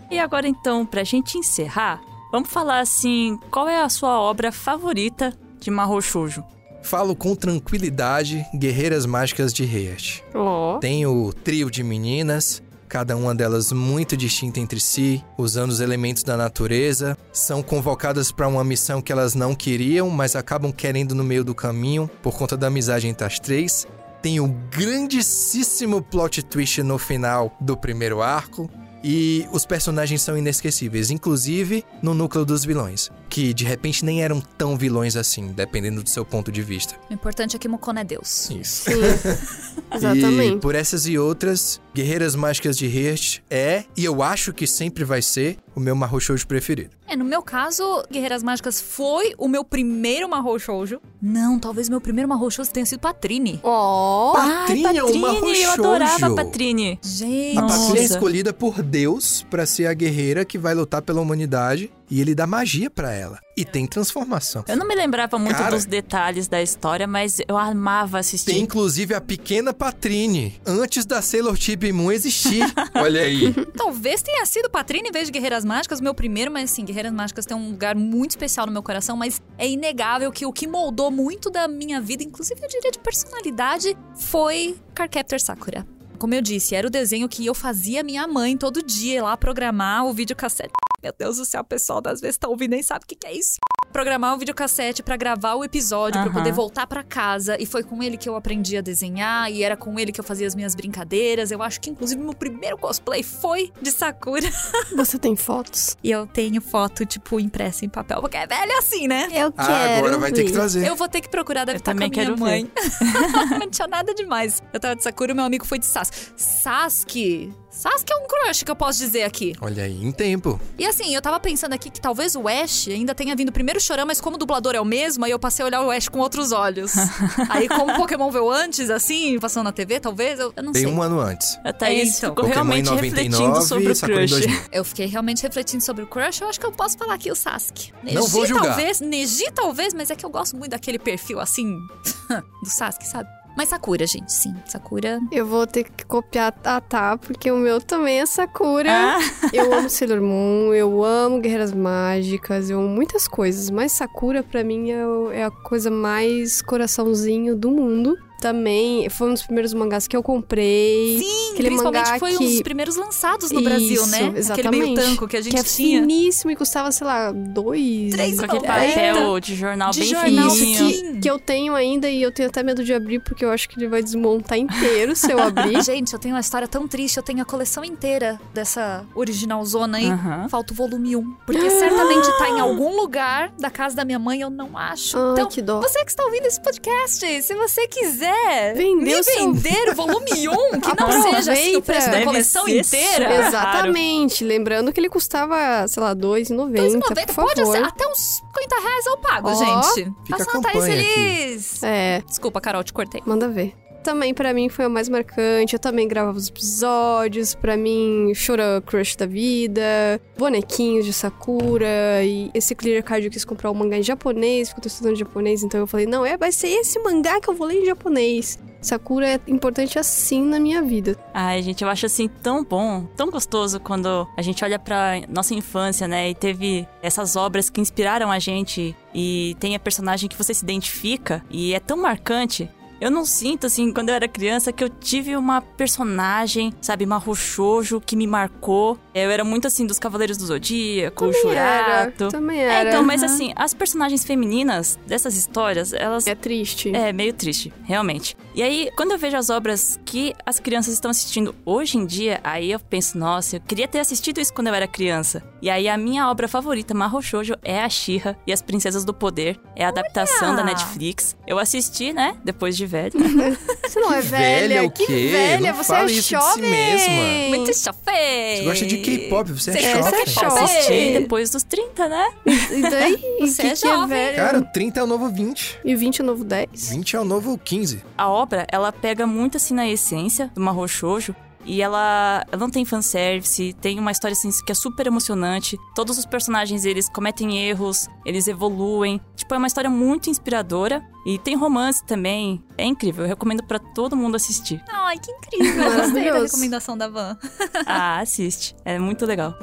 E 0.10 0.20
agora 0.20 0.48
então, 0.48 0.86
pra 0.86 1.04
gente 1.04 1.38
encerrar, 1.38 2.00
vamos 2.32 2.50
falar 2.50 2.80
assim, 2.80 3.38
qual 3.52 3.68
é 3.68 3.82
a 3.82 3.90
sua 3.90 4.20
obra 4.20 4.52
favorita 4.52 5.34
de 5.60 5.70
Mahou 5.72 6.02
Shoujo? 6.02 6.44
Falo 6.84 7.16
com 7.16 7.36
tranquilidade 7.36 8.46
Guerreiras 8.54 9.06
Mágicas 9.06 9.54
de. 9.54 10.24
Ó. 10.34 10.78
Tem 10.80 11.06
o 11.06 11.34
trio 11.34 11.70
de 11.72 11.84
meninas, 11.84 12.62
cada 12.94 13.18
uma 13.18 13.34
delas 13.34 13.72
muito 13.72 14.16
distinta 14.16 14.60
entre 14.60 14.80
si, 14.80 15.26
usando 15.36 15.72
os 15.72 15.80
elementos 15.80 16.22
da 16.22 16.38
natureza, 16.38 17.18
são 17.32 17.64
convocadas 17.64 18.32
para 18.32 18.48
uma 18.48 18.64
missão 18.64 19.02
que 19.02 19.12
elas 19.12 19.34
não 19.34 19.56
queriam, 19.56 20.12
mas 20.12 20.36
acabam 20.36 20.72
querendo 20.72 21.16
no 21.16 21.24
meio 21.24 21.44
do 21.44 21.56
caminho 21.56 22.08
por 22.22 22.38
conta 22.38 22.56
da 22.56 22.68
amizade 22.68 23.08
entre 23.08 23.26
as 23.26 23.40
três. 23.40 23.88
Tem 24.22 24.40
o 24.40 24.48
grandíssimo 24.48 26.04
plot 26.04 26.44
twist 26.44 26.84
no 26.84 27.00
final 27.00 27.58
do 27.60 27.76
primeiro 27.76 28.22
arco. 28.22 28.70
E 29.04 29.48
os 29.52 29.66
personagens 29.66 30.22
são 30.22 30.38
inesquecíveis, 30.38 31.10
inclusive 31.10 31.84
no 32.02 32.14
núcleo 32.14 32.46
dos 32.46 32.64
vilões, 32.64 33.10
que 33.34 33.52
de 33.52 33.66
repente 33.66 34.06
nem 34.06 34.22
eram 34.22 34.40
tão 34.40 34.78
vilões 34.78 35.16
assim, 35.16 35.48
dependendo 35.48 36.04
do 36.04 36.10
seu 36.10 36.24
ponto 36.24 36.52
de 36.52 36.62
vista. 36.62 36.94
O 37.10 37.14
importante 37.16 37.56
é 37.56 37.60
que 37.60 37.68
Mukon 37.68 37.94
é 37.98 38.04
Deus. 38.04 38.48
Isso. 38.52 38.92
Sim. 38.92 38.94
E 39.92 39.96
Exatamente. 39.96 40.58
por 40.58 40.74
essas 40.74 41.06
e 41.06 41.20
outras, 41.20 41.80
Guerreiras 41.94 42.36
Mágicas 42.36 42.76
de 42.76 42.88
Hearst 42.88 43.42
é, 43.48 43.84
e 43.96 44.04
eu 44.04 44.24
acho 44.24 44.52
que 44.52 44.66
sempre 44.66 45.04
vai 45.04 45.22
ser, 45.22 45.58
o 45.76 45.80
meu 45.80 45.96
Mahou 45.96 46.20
Shoujo 46.20 46.48
preferido. 46.48 46.96
É, 47.08 47.16
no 47.16 47.24
meu 47.24 47.44
caso, 47.44 48.04
Guerreiras 48.12 48.42
Mágicas 48.42 48.82
foi 48.82 49.36
o 49.38 49.48
meu 49.48 49.64
primeiro 49.64 50.28
Mahou 50.28 50.58
Shoujo. 50.58 51.00
Não, 51.22 51.60
talvez 51.60 51.90
meu 51.90 52.02
primeiro 52.02 52.28
Mahou 52.28 52.50
Shoujo 52.50 52.72
tenha 52.72 52.86
sido 52.88 53.02
Patrine. 53.02 53.60
Ó. 53.62 54.34
Patrine 54.34 54.98
é 54.98 55.04
uma 55.04 55.34
Patrine, 55.34 55.62
eu 55.62 55.70
Mahou 55.70 55.94
adorava 55.94 56.26
a. 56.26 56.36
Patrine. 56.36 57.00
Gente. 57.04 57.58
A. 57.58 57.62
Patrine 57.62 58.00
é 58.00 58.04
escolhida 58.04 58.52
por 58.52 58.82
Deus 58.82 59.46
pra 59.50 59.66
ser 59.68 59.86
a 59.86 59.94
guerreira 59.94 60.44
que 60.44 60.58
vai 60.58 60.74
lutar 60.74 61.04
pela 61.04 61.22
humanidade 61.22 61.92
e 62.10 62.22
ele 62.22 62.36
dá 62.36 62.46
magia 62.46 62.90
pra 62.90 63.12
ela. 63.12 63.40
E 63.56 63.64
tem 63.64 63.86
transformação. 63.86 64.64
Eu 64.68 64.76
não 64.76 64.88
me 64.88 64.96
lembrava 64.96 65.38
muito 65.38 65.58
Cara. 65.58 65.72
dos 65.72 65.86
detalhes 65.86 66.48
da 66.48 66.62
história, 66.62 67.06
mas 67.06 67.40
eu 67.48 67.56
amava 67.56 68.20
assistir. 68.20 68.52
Tem 68.52 68.62
inclusive 68.62 69.14
a 69.14 69.22
pequena 69.22 69.74
Patrine, 69.74 70.60
antes 70.66 71.06
da 71.06 71.22
Sailor 71.22 71.56
Chibi 71.56 71.92
Moon 71.92 72.12
existir. 72.12 72.64
Olha 72.96 73.22
aí. 73.22 73.54
Talvez 73.78 74.22
tenha 74.24 74.44
sido 74.46 74.70
Patrine 74.70 75.10
em 75.10 75.12
vez 75.12 75.28
de 75.28 75.32
Guerreiras 75.32 75.64
Mágicas, 75.64 76.02
meu 76.02 76.16
primeiro, 76.16 76.52
mas 76.52 76.72
sim, 76.72 76.84
Guerreiras 76.84 77.14
Mágicas 77.14 77.46
tem 77.46 77.56
um 77.56 77.72
lugar 77.72 77.96
muito 77.96 78.32
especial 78.32 78.66
no 78.66 78.72
meu 78.72 78.82
coração, 78.82 79.16
mas 79.16 79.42
é 79.58 79.68
inegável 79.68 80.32
que 80.32 80.46
o 80.46 80.52
que 80.52 80.68
moldou 80.68 81.12
muito 81.12 81.52
da 81.52 81.68
minha 81.68 82.02
vida, 82.02 82.24
inclusive 82.24 82.60
eu 82.62 82.68
diria 82.68 82.92
de 82.92 83.00
personalidade, 83.00 83.96
foi 84.16 84.76
Cardcaptor 84.96 85.40
Sakura. 85.40 85.86
Como 86.20 86.34
eu 86.34 86.42
disse, 86.42 86.76
era 86.76 86.88
o 86.88 86.90
desenho 86.90 87.28
que 87.28 87.46
eu 87.46 87.54
fazia 87.54 88.04
minha 88.04 88.28
mãe 88.28 88.58
todo 88.58 88.82
dia 88.82 89.24
lá 89.24 89.36
programar 89.36 90.06
o 90.06 90.14
videocassete. 90.14 90.72
Meu 91.02 91.14
Deus 91.18 91.38
do 91.38 91.46
céu, 91.46 91.62
o 91.62 91.66
pessoal 91.66 92.00
das 92.00 92.22
vezes 92.22 92.38
tá 92.38 92.48
ouvindo 92.48 92.72
nem 92.72 92.82
sabe 92.82 93.04
o 93.04 93.08
que, 93.08 93.16
que 93.16 93.28
é 93.28 93.34
isso. 93.34 93.58
Programar 93.92 94.34
o 94.34 94.38
videocassete 94.40 95.04
pra 95.04 95.16
gravar 95.16 95.54
o 95.56 95.64
episódio, 95.64 96.20
pra 96.22 96.30
Aham. 96.30 96.34
poder 96.40 96.52
voltar 96.52 96.88
pra 96.88 97.04
casa. 97.04 97.56
E 97.60 97.66
foi 97.66 97.84
com 97.84 98.02
ele 98.02 98.18
que 98.18 98.28
eu 98.28 98.36
aprendi 98.36 98.76
a 98.78 98.82
desenhar, 98.82 99.52
e 99.52 99.62
era 99.64 99.78
com 99.78 100.00
ele 100.00 100.12
que 100.12 100.20
eu 100.20 100.24
fazia 100.24 100.48
as 100.48 100.56
minhas 100.56 100.74
brincadeiras. 100.74 101.52
Eu 101.52 101.62
acho 101.62 101.80
que, 101.80 101.90
inclusive, 101.90 102.20
meu 102.22 102.34
primeiro 102.34 102.78
cosplay 102.78 103.22
foi 103.22 103.72
de 103.82 103.92
Sakura. 103.92 104.50
Você 104.96 105.18
tem 105.20 105.36
fotos? 105.36 105.96
E 106.04 106.10
eu 106.10 106.26
tenho 106.26 106.60
foto, 106.62 107.06
tipo, 107.06 107.40
impressa 107.40 107.86
em 107.86 107.90
papel, 107.90 108.20
porque 108.22 108.38
é 108.38 108.48
velho 108.48 108.78
assim, 108.80 109.08
né? 109.08 109.28
Eu 109.32 109.54
Ah, 109.58 109.66
quero. 109.68 109.98
agora 110.08 110.18
vai 110.18 110.32
ter 110.32 110.44
que 110.46 110.52
trazer. 110.52 110.88
Eu 110.88 110.96
vou 110.96 111.08
ter 111.08 111.22
que 111.22 111.30
procurar, 111.30 111.66
deve 111.66 111.78
Eu 111.78 111.80
estar 111.80 111.92
com 111.94 111.98
a 112.00 112.02
também 112.06 112.10
minha 112.12 112.26
quero 112.26 112.40
mãe. 112.40 112.72
Não 113.60 113.70
tinha 113.70 113.88
nada 113.88 114.14
demais. 114.14 114.62
Eu 114.74 114.80
tava 114.80 114.96
de 114.96 115.04
Sakura 115.04 115.32
e 115.32 115.36
meu 115.36 115.46
amigo 115.46 115.66
foi 115.66 115.78
de 115.78 115.86
Sasuke. 115.86 116.18
Sasuke. 116.36 117.54
Sasuke 117.74 118.14
é 118.14 118.16
um 118.18 118.28
crush 118.28 118.64
que 118.64 118.70
eu 118.70 118.76
posso 118.76 119.00
dizer 119.00 119.24
aqui. 119.24 119.56
Olha 119.60 119.84
aí, 119.84 120.06
em 120.06 120.12
tempo. 120.12 120.62
E 120.78 120.86
assim, 120.86 121.14
eu 121.16 121.22
tava 121.22 121.40
pensando 121.40 121.74
aqui 121.74 121.90
que 121.90 122.00
talvez 122.00 122.36
o 122.36 122.48
Ash 122.48 122.88
ainda 122.88 123.16
tenha 123.16 123.36
vindo 123.36 123.52
primeiro 123.52 123.82
chorando, 123.82 124.08
mas 124.08 124.22
como 124.22 124.36
o 124.36 124.40
dublador 124.40 124.76
é 124.76 124.80
o 124.80 124.86
mesmo, 124.86 125.26
aí 125.26 125.32
eu 125.32 125.40
passei 125.40 125.64
a 125.64 125.66
olhar 125.66 125.82
o 125.82 125.90
Ash 125.90 126.08
com 126.08 126.20
outros 126.20 126.52
olhos. 126.52 126.94
aí 127.50 127.68
como 127.68 127.92
o 127.92 127.96
Pokémon 127.96 128.30
veio 128.30 128.50
antes, 128.52 128.92
assim, 128.92 129.40
passando 129.40 129.64
na 129.66 129.72
TV, 129.72 130.00
talvez, 130.00 130.40
eu, 130.40 130.54
eu 130.56 130.64
não 130.64 130.72
Tem 130.72 130.84
sei. 130.84 130.92
um 130.92 131.02
ano 131.02 131.20
antes. 131.20 131.58
A 131.64 131.74
Thaís 131.74 132.18
então. 132.20 132.30
ficou 132.30 132.46
Pokémon 132.46 132.54
realmente 132.54 132.86
99 132.92 133.10
refletindo 133.10 133.62
sobre 133.64 133.92
o 133.92 134.00
crush. 134.00 134.30
2000. 134.30 134.62
Eu 134.72 134.86
fiquei 134.86 135.06
realmente 135.08 135.42
refletindo 135.42 135.84
sobre 135.84 136.04
o 136.04 136.08
crush, 136.08 136.42
eu 136.42 136.50
acho 136.50 136.60
que 136.60 136.66
eu 136.68 136.72
posso 136.72 136.96
falar 136.96 137.16
aqui 137.16 137.32
o 137.32 137.36
Sasuke. 137.36 137.92
Neji 138.04 138.16
Não 138.16 138.28
vou 138.28 138.46
julgar. 138.46 138.68
talvez, 138.68 139.02
Neji 139.02 139.52
talvez, 139.52 139.96
mas 139.96 140.12
é 140.12 140.16
que 140.16 140.24
eu 140.24 140.30
gosto 140.30 140.56
muito 140.56 140.72
daquele 140.72 141.00
perfil 141.00 141.40
assim 141.40 141.76
do 142.62 142.70
Sasuke, 142.70 143.08
sabe? 143.08 143.28
Mas 143.56 143.70
Sakura, 143.70 144.06
gente, 144.08 144.32
sim. 144.32 144.56
Sakura. 144.66 145.20
Eu 145.32 145.46
vou 145.46 145.68
ter 145.68 145.84
que 145.84 146.06
copiar 146.06 146.54
a 146.64 146.82
Tá, 146.82 147.18
porque 147.18 147.52
o 147.52 147.58
meu 147.58 147.80
também 147.80 148.20
é 148.20 148.26
Sakura. 148.26 148.90
Ah, 148.92 149.20
Eu 149.54 149.74
amo 149.74 149.90
Sailor 149.90 150.22
Moon, 150.22 150.74
eu 150.74 151.04
amo 151.04 151.40
Guerreiras 151.40 151.74
Mágicas, 151.74 152.70
eu 152.70 152.80
amo 152.80 152.90
muitas 152.90 153.28
coisas. 153.28 153.70
Mas 153.70 153.92
Sakura, 153.92 154.44
pra 154.44 154.64
mim, 154.64 154.92
é, 154.92 155.04
é 155.40 155.44
a 155.44 155.52
coisa 155.52 155.92
mais 155.92 156.62
coraçãozinho 156.62 157.56
do 157.56 157.70
mundo. 157.70 158.18
Também 158.44 159.10
foi 159.10 159.30
um 159.30 159.34
dos 159.34 159.44
primeiros 159.44 159.74
mangás 159.74 160.06
que 160.06 160.18
eu 160.18 160.22
comprei. 160.22 161.18
Sim, 161.20 161.52
Aquele 161.54 161.70
principalmente 161.70 162.06
mangá 162.08 162.20
foi 162.20 162.36
um 162.36 162.38
que- 162.40 162.46
dos 162.46 162.62
primeiros 162.62 162.96
lançados 162.98 163.52
no 163.52 163.62
Isso, 163.62 163.70
Brasil, 163.70 164.08
né? 164.08 164.18
Aquele 164.18 164.70
meio 164.70 164.84
exatamente. 164.84 164.96
tanco 164.96 165.28
que 165.30 165.38
a 165.38 165.42
gente 165.42 165.54
que 165.54 165.60
é 165.60 165.64
tinha. 165.64 166.02
finíssimo 166.02 166.52
e 166.52 166.56
custava, 166.58 166.92
sei 166.92 167.08
lá, 167.08 167.32
dois. 167.32 168.12
Três 168.12 168.38
com 168.38 168.46
aquele 168.46 168.68
papel 168.68 169.40
de 169.40 169.56
jornal 169.56 169.92
De 169.92 170.00
bem 170.02 170.10
jornal 170.10 170.50
fininho. 170.52 171.14
Que, 171.14 171.20
que 171.22 171.30
eu 171.30 171.40
tenho 171.40 171.74
ainda 171.74 172.10
e 172.10 172.22
eu 172.22 172.34
tenho 172.34 172.50
até 172.50 172.62
medo 172.62 172.84
de 172.84 172.94
abrir 172.94 173.20
porque 173.20 173.46
eu 173.46 173.52
acho 173.52 173.70
que 173.70 173.80
ele 173.80 173.88
vai 173.88 174.04
desmontar 174.04 174.58
inteiro 174.58 175.16
se 175.16 175.32
eu 175.32 175.40
abrir. 175.40 175.82
Gente, 175.84 176.12
eu 176.12 176.20
tenho 176.20 176.36
uma 176.36 176.42
história 176.42 176.68
tão 176.68 176.86
triste. 176.86 177.16
Eu 177.16 177.24
tenho 177.24 177.42
a 177.42 177.46
coleção 177.46 177.82
inteira 177.84 178.38
dessa 178.54 179.06
original 179.16 179.64
zona 179.66 180.00
aí. 180.00 180.08
Falta 180.50 180.74
o 180.74 180.76
volume 180.76 181.16
1. 181.16 181.32
Porque 181.46 181.70
certamente 181.70 182.28
tá 182.38 182.50
em 182.50 182.60
algum 182.60 182.94
lugar 182.98 183.54
da 183.58 183.70
casa 183.70 183.96
da 183.96 184.04
minha 184.04 184.20
mãe, 184.20 184.42
eu 184.42 184.50
não 184.50 184.78
acho. 184.78 185.18
Ai, 185.18 185.32
então, 185.34 185.48
que 185.48 185.62
dó. 185.62 185.80
você 185.80 186.04
que 186.04 186.12
está 186.12 186.26
ouvindo 186.26 186.46
esse 186.46 186.62
podcast, 186.62 187.42
se 187.42 187.56
você 187.56 187.88
quiser 187.88 188.33
Vendeu 188.76 189.18
me 189.18 189.24
seu- 189.24 189.54
vender 189.54 189.90
o 189.92 189.96
volume 189.96 190.50
1, 190.50 190.80
que 190.82 191.02
não 191.02 191.22
seja 191.24 191.52
assim 191.54 191.76
o 191.78 191.82
preço 191.82 192.10
da 192.12 192.24
coleção 192.24 192.68
inteira. 192.68 193.48
Exatamente. 193.48 194.44
Lembrando 194.44 194.92
que 194.92 195.00
ele 195.00 195.10
custava, 195.10 195.88
sei 195.88 196.02
lá, 196.04 196.10
R$2,90, 196.10 196.72
2,90, 196.72 197.00
por 197.00 197.16
pode 197.36 197.62
favor. 197.62 197.76
ser 197.76 197.84
até 197.84 198.08
uns 198.08 198.42
50 198.54 198.80
reais 198.82 199.06
eu 199.06 199.18
pago, 199.18 199.50
Ó, 199.50 199.54
gente. 199.54 200.12
fica 200.26 200.38
Passa 200.38 200.58
a 200.58 200.62
Thaís 200.62 200.74
campanha 200.76 200.96
aqui. 200.96 201.06
feliz. 201.14 201.84
É, 201.84 202.22
Desculpa, 202.28 202.62
Carol, 202.62 202.84
te 202.84 202.94
cortei. 202.94 203.22
manda 203.26 203.48
ver. 203.48 203.74
Também 204.04 204.34
pra 204.34 204.54
mim 204.54 204.70
foi 204.70 204.86
a 204.86 204.90
mais 204.90 205.10
marcante. 205.10 205.74
Eu 205.74 205.80
também 205.80 206.08
gravava 206.08 206.38
os 206.38 206.50
episódios. 206.50 207.56
Pra 207.56 207.76
mim, 207.76 208.34
Chora 208.46 208.84
Crush 208.86 209.16
da 209.16 209.26
vida, 209.26 210.22
bonequinhos 210.38 211.06
de 211.06 211.14
Sakura. 211.14 212.24
E 212.24 212.52
esse 212.54 212.76
Clear 212.76 213.04
Card 213.04 213.26
eu 213.26 213.32
quis 213.32 213.46
comprar 213.46 213.72
o 213.72 213.76
mangá 213.76 213.98
em 213.98 214.04
japonês, 214.04 214.70
porque 214.70 214.80
eu 214.80 214.84
tô 214.84 214.88
estudando 214.88 215.16
japonês. 215.18 215.64
Então 215.64 215.80
eu 215.80 215.88
falei, 215.88 216.06
não, 216.06 216.26
é, 216.26 216.38
vai 216.38 216.52
ser 216.52 216.68
esse 216.68 217.00
mangá 217.00 217.40
que 217.40 217.50
eu 217.50 217.56
vou 217.56 217.66
ler 217.66 217.82
em 217.82 217.86
japonês. 217.86 218.60
Sakura 218.84 219.28
é 219.28 219.40
importante 219.48 219.98
assim 219.98 220.44
na 220.44 220.60
minha 220.60 220.82
vida. 220.82 221.18
Ai, 221.34 221.62
gente, 221.64 221.84
eu 221.84 221.90
acho 221.90 222.06
assim 222.06 222.28
tão 222.28 222.64
bom, 222.64 223.06
tão 223.16 223.32
gostoso 223.32 223.80
quando 223.80 224.28
a 224.38 224.42
gente 224.42 224.64
olha 224.64 224.78
pra 224.78 225.22
nossa 225.30 225.54
infância, 225.54 226.08
né? 226.08 226.30
E 226.30 226.36
teve 226.36 226.86
essas 227.02 227.38
obras 227.38 227.70
que 227.70 227.80
inspiraram 227.80 228.30
a 228.30 228.40
gente 228.40 228.94
e 229.14 229.56
tem 229.60 229.74
a 229.74 229.80
personagem 229.80 230.28
que 230.28 230.38
você 230.38 230.54
se 230.54 230.64
identifica 230.64 231.44
e 231.50 231.74
é 231.74 231.80
tão 231.80 231.96
marcante. 231.98 232.70
Eu 233.04 233.12
não 233.12 233.26
sinto, 233.26 233.68
assim, 233.68 233.92
quando 233.92 234.08
eu 234.08 234.16
era 234.16 234.30
criança, 234.30 234.72
que 234.72 234.82
eu 234.82 234.88
tive 234.88 235.36
uma 235.36 235.60
personagem, 235.62 236.74
sabe, 236.82 237.04
uma 237.04 237.18
roxojo 237.18 238.00
que 238.00 238.16
me 238.16 238.26
marcou. 238.26 238.98
Eu 239.14 239.30
era 239.30 239.44
muito, 239.44 239.68
assim, 239.68 239.86
dos 239.86 240.00
Cavaleiros 240.00 240.38
do 240.38 240.46
Zodíaco, 240.46 241.26
o 241.26 241.32
Também 241.34 241.58
era, 241.58 242.12
também 242.12 242.60
É, 242.62 242.64
era. 242.64 242.90
então, 242.90 243.04
mas 243.04 243.22
assim, 243.22 243.52
as 243.58 243.74
personagens 243.74 244.24
femininas 244.24 244.98
dessas 245.06 245.36
histórias, 245.36 245.92
elas 245.92 246.26
É 246.26 246.34
triste. 246.34 246.96
é 246.96 247.12
meio 247.12 247.34
triste, 247.34 247.74
realmente. 247.84 248.38
E 248.56 248.64
aí, 248.64 248.90
quando 248.96 249.12
eu 249.12 249.18
vejo 249.18 249.36
as 249.36 249.50
obras 249.50 250.00
que 250.06 250.34
as 250.46 250.58
crianças 250.60 250.94
estão 250.94 251.12
assistindo 251.12 251.54
hoje 251.66 251.98
em 251.98 252.06
dia, 252.06 252.40
aí 252.42 252.72
eu 252.72 252.80
penso, 252.80 253.18
nossa, 253.18 253.58
eu 253.58 253.62
queria 253.62 253.88
ter 253.88 254.00
assistido 254.00 254.40
isso 254.40 254.54
quando 254.54 254.68
eu 254.68 254.74
era 254.74 254.88
criança. 254.88 255.44
E 255.62 255.70
aí 255.70 255.90
a 255.90 255.98
minha 255.98 256.30
obra 256.30 256.48
favorita, 256.48 256.94
Mahou 256.94 257.22
Shoujo, 257.22 257.56
é 257.64 257.82
a 257.84 257.90
She-Ra 257.90 258.38
e 258.48 258.54
as 258.54 258.62
Princesas 258.62 259.04
do 259.04 259.14
Poder. 259.14 259.60
É 259.76 259.84
a 259.84 259.90
adaptação 259.90 260.56
da 260.56 260.64
Netflix. 260.64 261.36
Eu 261.46 261.60
assisti, 261.60 262.14
né, 262.14 262.38
depois 262.46 262.78
de 262.78 262.86
velho. 262.94 263.14
Você 263.84 264.00
não 264.00 264.14
é 264.14 264.22
Que 264.22 264.28
velha, 264.28 264.68
velha 264.68 264.84
o 264.88 264.92
que 264.92 265.06
quê? 265.06 265.30
velha, 265.32 265.72
Não 265.72 265.78
você 265.78 265.88
fala 265.94 266.04
é 266.04 266.06
isso 266.06 266.16
de 266.16 266.22
si 266.24 266.30
jovem. 266.34 266.70
mesma. 266.70 267.50
Muito 267.50 267.78
chofei. 267.78 268.58
Você 268.58 268.64
gosta 268.64 268.86
de 268.86 268.98
K-pop, 268.98 269.52
você 269.52 269.72
é 269.72 269.74
Você 269.74 269.82
jovem. 269.82 270.04
Você 270.04 270.16
é 270.16 270.26
jovem. 270.50 270.64
assisti 270.64 271.14
depois 271.20 271.50
dos 271.50 271.64
30, 271.64 272.08
né? 272.08 272.30
E 272.46 272.82
daí? 272.82 273.18
Você 273.42 273.62
que 273.62 273.68
é 273.68 273.76
que 273.76 273.88
é 273.88 273.90
jovem. 273.92 274.08
velho? 274.08 274.36
Cara, 274.38 274.60
o 274.60 274.66
30 274.66 275.00
é 275.00 275.04
o 275.04 275.08
novo 275.08 275.30
20. 275.30 275.80
E 275.84 275.96
20 275.96 276.20
é 276.20 276.24
o 276.24 276.28
novo 276.28 276.44
10? 276.44 276.90
20 276.92 277.16
é 277.16 277.20
o 277.20 277.26
novo 277.26 277.58
15. 277.58 278.04
A 278.18 278.30
obra, 278.30 278.66
ela 278.72 278.92
pega 278.92 279.28
muito 279.28 279.58
assim 279.58 279.74
na 279.74 279.88
essência 279.88 280.50
do 280.56 280.62
Mahou 280.62 280.88
Shoujo. 280.88 281.36
E 281.66 281.82
ela, 281.82 282.46
ela 282.52 282.60
não 282.60 282.70
tem 282.70 282.86
fanservice, 282.86 283.74
tem 283.82 284.00
uma 284.00 284.12
história 284.12 284.34
assim 284.34 284.50
que 284.66 284.72
é 284.72 284.76
super 284.76 285.08
emocionante. 285.08 285.78
Todos 285.96 286.18
os 286.18 286.26
personagens, 286.26 286.86
eles 286.86 287.10
cometem 287.10 287.58
erros, 287.58 288.08
eles 288.26 288.48
evoluem. 288.48 289.22
Tipo, 289.36 289.56
é 289.56 289.58
uma 289.58 289.68
história 289.68 289.90
muito 289.90 290.30
inspiradora. 290.30 291.04
E 291.26 291.40
tem 291.40 291.56
romance 291.56 292.04
também. 292.04 292.62
É 292.78 292.84
incrível, 292.84 293.24
eu 293.24 293.30
recomendo 293.30 293.64
pra 293.64 293.80
todo 293.80 294.16
mundo 294.16 294.36
assistir. 294.36 294.84
Ai, 294.90 295.18
que 295.18 295.32
incrível. 295.32 295.84
Gostei 295.96 296.32
da 296.32 296.40
recomendação 296.40 296.98
da 296.98 297.08
Van. 297.08 297.38
Ah, 297.86 298.20
assiste. 298.20 298.76
É 298.84 299.00
muito 299.00 299.26
legal. 299.26 299.56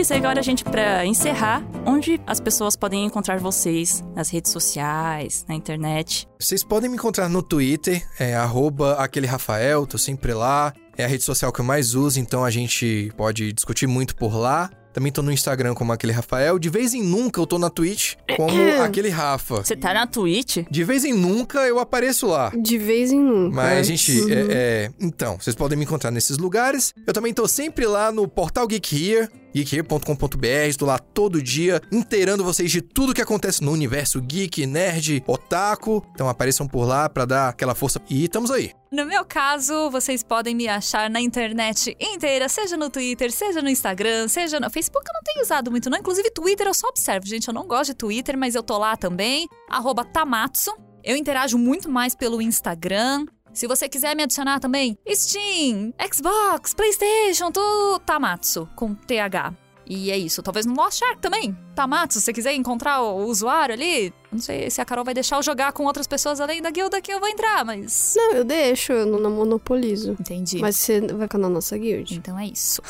Isso, 0.00 0.14
agora 0.14 0.40
a 0.40 0.42
gente, 0.42 0.64
pra 0.64 1.04
encerrar, 1.04 1.62
onde 1.84 2.18
as 2.26 2.40
pessoas 2.40 2.74
podem 2.74 3.04
encontrar 3.04 3.38
vocês 3.38 4.02
nas 4.16 4.30
redes 4.30 4.50
sociais, 4.50 5.44
na 5.46 5.54
internet. 5.54 6.26
Vocês 6.38 6.64
podem 6.64 6.88
me 6.88 6.96
encontrar 6.96 7.28
no 7.28 7.42
Twitter, 7.42 8.02
é 8.18 8.34
arroba 8.34 8.94
aquele 8.94 9.26
Rafael, 9.26 9.86
tô 9.86 9.98
sempre 9.98 10.32
lá. 10.32 10.72
É 10.96 11.04
a 11.04 11.06
rede 11.06 11.22
social 11.22 11.52
que 11.52 11.60
eu 11.60 11.64
mais 11.64 11.94
uso, 11.94 12.18
então 12.18 12.44
a 12.44 12.50
gente 12.50 13.12
pode 13.16 13.52
discutir 13.52 13.86
muito 13.86 14.14
por 14.16 14.34
lá. 14.34 14.70
Também 14.92 15.12
tô 15.12 15.22
no 15.22 15.30
Instagram 15.30 15.72
como 15.72 15.92
aquele 15.92 16.12
Rafael. 16.12 16.58
De 16.58 16.68
vez 16.68 16.94
em 16.94 17.02
nunca 17.02 17.40
eu 17.40 17.46
tô 17.46 17.58
na 17.58 17.70
Twitch 17.70 18.14
como 18.36 18.52
aquele 18.82 19.08
Rafa. 19.08 19.56
Você 19.62 19.76
tá 19.76 19.94
na 19.94 20.06
Twitch? 20.06 20.64
De 20.68 20.82
vez 20.82 21.04
em 21.04 21.12
nunca 21.12 21.60
eu 21.60 21.78
apareço 21.78 22.26
lá. 22.26 22.50
De 22.60 22.76
vez 22.76 23.12
em 23.12 23.20
nunca. 23.20 23.54
Mas, 23.54 23.86
gente, 23.86 24.20
Uhum. 24.20 24.30
é, 24.30 24.46
é, 24.50 24.90
então, 25.00 25.38
vocês 25.38 25.54
podem 25.54 25.78
me 25.78 25.84
encontrar 25.84 26.10
nesses 26.10 26.38
lugares. 26.38 26.92
Eu 27.06 27.12
também 27.12 27.32
tô 27.32 27.46
sempre 27.46 27.86
lá 27.86 28.10
no 28.10 28.26
portal 28.26 28.66
Geek 28.66 29.10
Here, 29.12 29.28
geekhere.com.br. 29.54 30.46
Estou 30.68 30.88
lá 30.88 30.98
todo 30.98 31.42
dia, 31.42 31.80
inteirando 31.90 32.44
vocês 32.44 32.70
de 32.70 32.80
tudo 32.80 33.14
que 33.14 33.22
acontece 33.22 33.62
no 33.62 33.72
universo 33.72 34.20
geek, 34.20 34.66
nerd, 34.66 35.22
otaku. 35.26 36.04
Então 36.14 36.28
apareçam 36.28 36.66
por 36.66 36.84
lá 36.84 37.08
pra 37.08 37.24
dar 37.24 37.48
aquela 37.48 37.74
força. 37.74 38.00
E 38.08 38.24
estamos 38.24 38.50
aí. 38.50 38.72
No 38.90 39.06
meu 39.06 39.24
caso, 39.24 39.88
vocês 39.90 40.22
podem 40.22 40.54
me 40.54 40.66
achar 40.66 41.08
na 41.08 41.20
internet 41.20 41.96
inteira, 42.00 42.48
seja 42.48 42.76
no 42.76 42.90
Twitter, 42.90 43.30
seja 43.30 43.62
no 43.62 43.68
Instagram, 43.68 44.26
seja 44.26 44.58
no 44.58 44.68
Facebook. 44.68 45.06
Eu 45.08 45.14
não 45.14 45.22
tenho 45.22 45.44
usado 45.44 45.70
muito, 45.70 45.88
não. 45.88 45.98
Inclusive, 45.98 46.30
Twitter 46.30 46.66
eu 46.66 46.74
só 46.74 46.88
observo, 46.88 47.26
gente. 47.26 47.46
Eu 47.46 47.54
não 47.54 47.66
gosto 47.66 47.90
de 47.90 47.94
Twitter, 47.94 48.36
mas 48.36 48.54
eu 48.54 48.62
tô 48.62 48.76
lá 48.78 48.96
também. 48.96 49.46
Arroba 49.68 50.04
Tamatsu. 50.04 50.72
Eu 51.04 51.16
interajo 51.16 51.56
muito 51.56 51.88
mais 51.88 52.14
pelo 52.14 52.42
Instagram. 52.42 53.26
Se 53.52 53.66
você 53.66 53.88
quiser 53.88 54.14
me 54.14 54.22
adicionar 54.22 54.60
também, 54.60 54.96
Steam, 55.08 55.92
Xbox, 56.12 56.72
PlayStation, 56.72 57.50
tudo 57.50 57.98
Tamatsu, 58.00 58.68
com 58.76 58.94
TH. 58.94 59.52
E 59.90 60.08
é 60.12 60.16
isso. 60.16 60.40
Talvez 60.40 60.64
no 60.64 60.74
Lost 60.74 61.00
Shark 61.00 61.18
também. 61.18 61.56
Tamatsu, 61.74 62.20
se 62.20 62.26
você 62.26 62.32
quiser 62.32 62.54
encontrar 62.54 63.02
o 63.02 63.26
usuário 63.26 63.74
ali. 63.74 64.14
Não 64.30 64.38
sei 64.38 64.70
se 64.70 64.80
a 64.80 64.84
Carol 64.84 65.04
vai 65.04 65.12
deixar 65.12 65.36
eu 65.36 65.42
jogar 65.42 65.72
com 65.72 65.84
outras 65.84 66.06
pessoas 66.06 66.40
além 66.40 66.62
da 66.62 66.70
guilda 66.70 67.00
que 67.00 67.12
eu 67.12 67.18
vou 67.18 67.28
entrar, 67.28 67.64
mas. 67.64 68.14
Não, 68.16 68.34
eu 68.34 68.44
deixo, 68.44 68.92
eu 68.92 69.04
não, 69.04 69.18
não 69.18 69.32
monopolizo. 69.32 70.12
Entendi. 70.12 70.60
Mas 70.60 70.76
você 70.76 71.00
vai 71.00 71.22
ficar 71.22 71.38
na 71.38 71.48
nossa 71.48 71.76
guild. 71.76 72.14
Então 72.14 72.38
é 72.38 72.46
isso. 72.46 72.80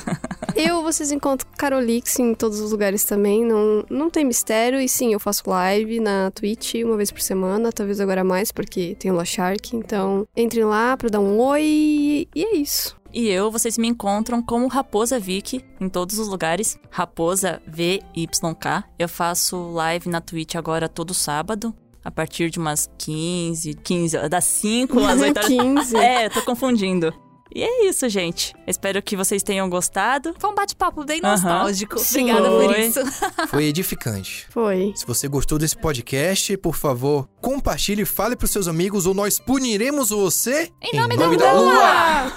eu, 0.54 0.82
vocês 0.82 1.10
encontram 1.10 1.48
Carolix 1.56 2.18
em 2.18 2.34
todos 2.34 2.60
os 2.60 2.70
lugares 2.70 3.04
também. 3.04 3.46
Não, 3.46 3.82
não 3.88 4.10
tem 4.10 4.22
mistério. 4.22 4.78
E 4.78 4.86
sim, 4.86 5.14
eu 5.14 5.20
faço 5.20 5.48
live 5.48 6.00
na 6.00 6.30
Twitch 6.32 6.74
uma 6.84 6.98
vez 6.98 7.10
por 7.10 7.22
semana. 7.22 7.72
Talvez 7.72 7.98
agora 7.98 8.22
mais, 8.22 8.52
porque 8.52 8.94
tem 8.98 9.10
o 9.10 9.14
Lost 9.14 9.34
Shark. 9.34 9.74
Então, 9.74 10.28
entrem 10.36 10.64
lá 10.64 10.98
pra 10.98 11.08
dar 11.08 11.20
um 11.20 11.40
oi. 11.40 12.28
E 12.34 12.44
é 12.44 12.56
isso. 12.56 13.00
E 13.12 13.28
eu, 13.28 13.50
vocês 13.50 13.76
me 13.76 13.88
encontram 13.88 14.42
como 14.42 14.66
Raposa 14.68 15.18
Vicky 15.18 15.64
em 15.80 15.88
todos 15.88 16.18
os 16.18 16.28
lugares. 16.28 16.78
Raposa 16.90 17.60
VYK. 17.66 18.84
Eu 18.98 19.08
faço 19.08 19.70
live 19.72 20.08
na 20.08 20.20
Twitch 20.20 20.54
agora 20.54 20.88
todo 20.88 21.12
sábado. 21.12 21.74
A 22.04 22.10
partir 22.10 22.50
de 22.50 22.58
umas 22.58 22.90
15, 22.98 23.74
15, 23.74 24.28
das 24.28 24.44
5 24.44 24.98
às 25.04 25.20
8 25.22 25.36
horas. 25.36 25.46
15. 25.48 25.96
É, 25.96 26.26
eu 26.26 26.30
tô 26.30 26.42
confundindo. 26.42 27.12
E 27.54 27.62
é 27.62 27.86
isso, 27.86 28.08
gente. 28.08 28.54
Espero 28.66 29.02
que 29.02 29.14
vocês 29.14 29.42
tenham 29.42 29.68
gostado. 29.68 30.34
Foi 30.38 30.50
um 30.50 30.54
bate-papo 30.54 31.04
bem 31.04 31.20
nostálgico. 31.20 31.98
Sim. 31.98 32.30
Obrigada 32.30 32.48
por 32.48 32.74
Foi. 32.74 32.80
isso. 32.80 33.00
Foi 33.48 33.64
edificante. 33.64 34.46
Foi. 34.48 34.92
Se 34.96 35.06
você 35.06 35.28
gostou 35.28 35.58
desse 35.58 35.76
podcast, 35.76 36.56
por 36.56 36.74
favor, 36.74 37.28
compartilhe 37.42 38.02
e 38.02 38.06
fale 38.06 38.36
pros 38.36 38.50
seus 38.50 38.66
amigos 38.66 39.04
ou 39.04 39.12
nós 39.12 39.38
puniremos 39.38 40.08
você 40.08 40.70
Em 40.80 40.96
nome 40.98 41.14
da 41.36 41.52
lua. 41.52 42.32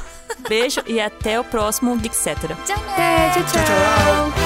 Beijo 0.48 0.82
e 0.86 1.00
até 1.00 1.40
o 1.40 1.44
próximo 1.44 1.96
Geek 1.98 2.16
Cetera. 2.16 2.56
Tchau, 2.66 2.78
tchau, 2.78 3.44
tchau. 3.44 3.64
tchau. 3.64 4.45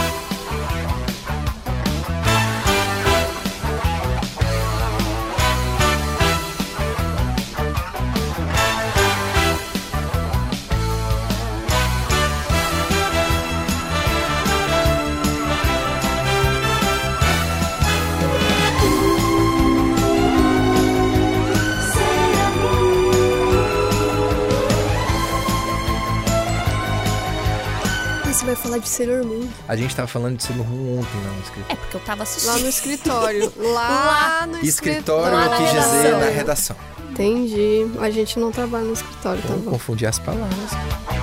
Falar 28.69 28.77
de 28.79 28.89
Sailor 28.89 29.25
Moon 29.25 29.47
A 29.67 29.75
gente 29.75 29.95
tava 29.95 30.07
falando 30.07 30.37
de 30.37 30.43
Sailor 30.43 30.65
Moon 30.67 30.99
ontem 30.99 31.17
lá 31.25 31.31
no 31.33 31.41
escritório. 31.41 31.71
É 31.71 31.75
porque 31.75 31.95
eu 31.97 32.01
tava 32.01 32.23
assistindo. 32.23 32.51
lá 32.53 32.59
no 32.59 32.69
escritório. 32.69 33.53
Lá, 33.73 34.47
no 34.47 34.59
Escritório, 34.65 35.33
Lá 35.35 35.45
eu 35.45 35.49
na 35.49 35.57
quis 35.57 35.67
dizer 35.69 36.01
redação. 36.03 36.19
na 36.19 36.25
redação. 36.29 36.75
Entendi. 37.11 37.85
A 37.99 38.09
gente 38.09 38.39
não 38.39 38.51
trabalha 38.51 38.85
no 38.85 38.93
escritório, 38.93 39.41
tá 39.41 39.47
Vamos 39.49 39.65
bom? 39.65 39.71
confundir 39.71 40.07
as 40.07 40.19
palavras. 40.19 41.18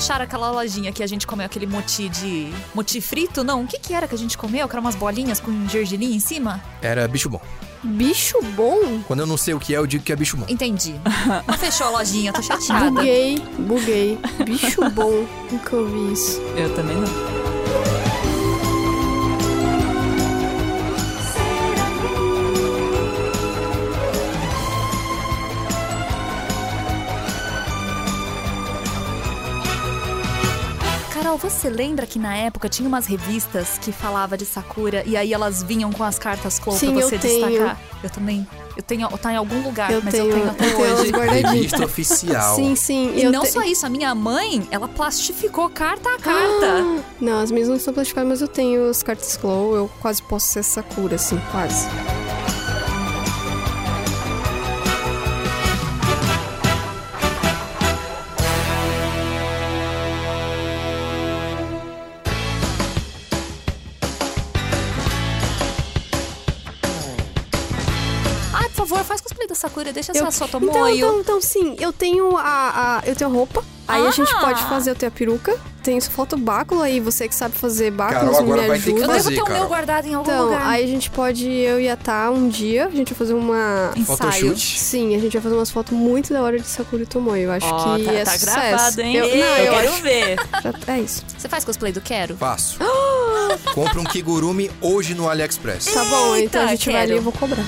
Fecharam 0.00 0.24
aquela 0.24 0.50
lojinha 0.50 0.90
que 0.92 1.02
a 1.02 1.06
gente 1.06 1.26
comeu 1.26 1.44
aquele 1.44 1.66
moti 1.66 2.08
de. 2.08 2.50
moti 2.74 3.02
frito? 3.02 3.44
Não, 3.44 3.64
o 3.64 3.66
que 3.66 3.78
que 3.78 3.92
era 3.92 4.08
que 4.08 4.14
a 4.14 4.18
gente 4.18 4.38
comeu? 4.38 4.66
Que 4.66 4.74
eram 4.74 4.82
umas 4.82 4.94
bolinhas 4.94 5.38
com 5.38 5.68
gergelim 5.68 6.14
em 6.14 6.20
cima? 6.20 6.62
Era 6.80 7.06
bicho 7.06 7.28
bom. 7.28 7.40
Bicho 7.82 8.38
bom? 8.56 9.02
Quando 9.06 9.20
eu 9.20 9.26
não 9.26 9.36
sei 9.36 9.52
o 9.52 9.60
que 9.60 9.74
é, 9.74 9.78
eu 9.78 9.86
digo 9.86 10.02
que 10.02 10.10
é 10.10 10.16
bicho 10.16 10.38
bom. 10.38 10.46
Entendi. 10.48 10.94
Não 11.46 11.58
fechou 11.58 11.88
a 11.88 11.90
lojinha, 11.90 12.32
tô 12.32 12.40
chateada. 12.42 12.90
Buguei, 12.90 13.38
buguei. 13.58 14.18
Bicho 14.42 14.88
bom. 14.88 15.26
Nunca 15.52 15.76
ouvi 15.76 16.14
isso. 16.14 16.40
Eu 16.56 16.74
também 16.74 16.96
não. 16.96 17.39
Você 31.40 31.70
lembra 31.70 32.06
que 32.06 32.18
na 32.18 32.36
época 32.36 32.68
tinha 32.68 32.86
umas 32.88 33.06
revistas 33.06 33.78
que 33.78 33.92
falava 33.92 34.36
de 34.36 34.44
Sakura 34.44 35.02
e 35.06 35.16
aí 35.16 35.32
elas 35.32 35.62
vinham 35.62 35.90
com 35.92 36.04
as 36.04 36.18
cartas 36.18 36.58
Clow 36.58 36.76
Sim, 36.76 36.92
pra 36.92 37.00
eu 37.02 37.08
você 37.08 37.18
tenho. 37.18 37.48
destacar? 37.48 37.80
Eu 38.02 38.10
também. 38.10 38.46
Eu 38.76 38.82
tenho, 38.82 39.08
tá 39.18 39.32
em 39.32 39.36
algum 39.36 39.62
lugar, 39.62 39.90
Eu 39.90 40.00
mas 40.02 40.12
tenho, 40.14 40.26
eu 40.26 40.32
tenho 40.32 40.50
até 40.50 40.66
eu 40.66 40.76
tenho 40.76 40.94
hoje. 40.98 41.10
guardadinhas. 41.12 41.52
Revista 41.52 41.84
oficial. 41.84 42.56
Sim, 42.56 42.74
sim. 42.76 43.12
E 43.14 43.22
eu 43.22 43.32
não 43.32 43.42
te- 43.42 43.50
só 43.52 43.62
isso, 43.62 43.84
a 43.84 43.88
minha 43.90 44.14
mãe, 44.14 44.66
ela 44.70 44.88
plastificou 44.88 45.68
carta 45.68 46.08
a 46.08 46.18
carta. 46.18 46.84
Não, 47.20 47.40
as 47.40 47.50
minhas 47.50 47.68
não 47.68 47.76
estão 47.76 47.92
plastificadas, 47.92 48.28
mas 48.30 48.40
eu 48.40 48.48
tenho 48.48 48.88
as 48.88 49.02
cartas 49.02 49.36
Glow. 49.36 49.74
Eu 49.76 49.90
quase 50.00 50.22
posso 50.22 50.46
ser 50.46 50.62
Sakura, 50.62 51.16
assim, 51.16 51.38
quase. 51.50 51.86
Sakura, 69.60 69.92
deixa 69.92 70.12
Eu- 70.14 70.26
essa 70.26 70.30
sua 70.38 70.46
Então, 70.46 70.60
tomoio. 70.60 70.96
então, 70.96 71.20
então, 71.20 71.40
sim, 71.40 71.76
eu 71.78 71.92
tenho 71.92 72.36
a, 72.36 72.98
a- 72.98 73.02
eu 73.06 73.14
tenho 73.14 73.28
a 73.30 73.32
roupa. 73.32 73.62
Aí 73.86 74.06
a 74.06 74.10
gente 74.12 74.32
Ah! 74.36 74.40
pode 74.40 74.62
fazer, 74.64 74.90
eu 74.90 74.94
tenho 74.94 75.10
a 75.10 75.14
peruca. 75.14 75.56
Tenho 75.82 76.00
foto 76.02 76.36
báculo 76.36 76.80
aí, 76.80 77.00
você 77.00 77.26
que 77.28 77.34
sabe 77.34 77.56
fazer 77.56 77.90
báculos 77.90 78.36
Carol 78.36 78.40
agora 78.40 78.62
me 78.62 78.68
vai 78.68 78.78
ter 78.78 78.84
que 78.84 78.90
ajuda. 78.90 79.04
Eu 79.04 79.08
devo 79.12 79.24
fazer, 79.24 79.34
ter 79.34 79.42
o 79.42 79.52
meu 79.52 79.66
guardado 79.68 80.06
em 80.06 80.14
algum 80.14 80.30
Então, 80.30 80.44
lugar. 80.44 80.66
aí 80.66 80.84
a 80.84 80.86
gente 80.86 81.10
pode, 81.10 81.46
eu 81.50 81.80
e 81.80 81.88
a 81.88 81.96
Tá, 81.96 82.30
um 82.30 82.48
dia, 82.48 82.86
a 82.86 82.90
gente 82.90 83.08
vai 83.12 83.18
fazer 83.18 83.34
uma... 83.34 83.90
Ensaio. 83.96 84.06
Photoshoot. 84.18 84.78
Sim, 84.78 85.16
a 85.16 85.18
gente 85.18 85.32
vai 85.32 85.42
fazer 85.42 85.54
umas 85.56 85.70
fotos 85.70 85.92
muito 85.92 86.32
da 86.32 86.40
hora 86.42 86.58
de 86.58 86.66
Sakura 86.68 87.02
e 87.02 87.06
Tomoe. 87.06 87.40
Eu 87.40 87.50
acho 87.52 87.66
Ó, 87.66 87.96
que 87.96 88.04
tá, 88.04 88.12
é 88.12 88.24
tá 88.24 88.30
sucesso. 88.32 88.46
gravado, 88.56 89.00
hein? 89.00 89.16
Eu, 89.16 89.24
Eu, 89.26 89.36
não, 89.36 89.56
eu 89.58 89.72
quero 89.72 89.88
acho 89.92 90.02
ver. 90.02 90.36
já- 90.86 90.94
é 90.94 91.00
isso. 91.00 91.24
Você 91.36 91.48
faz 91.48 91.64
cosplay 91.64 91.92
do 91.92 92.00
Quero? 92.00 92.36
Faço. 92.36 92.78
Compre 93.74 93.98
um 93.98 94.04
Kigurumi 94.04 94.70
hoje 94.80 95.14
no 95.14 95.28
AliExpress. 95.28 95.86
Tá 95.86 96.04
bom, 96.04 96.36
então 96.36 96.60
a 96.62 96.64
Eita, 96.64 96.68
gente 96.68 96.90
vai 96.90 97.02
ali 97.02 97.04
e 97.12 97.14
quero. 97.14 97.18
eu 97.18 97.22
vou 97.22 97.32
cobrar. 97.32 97.64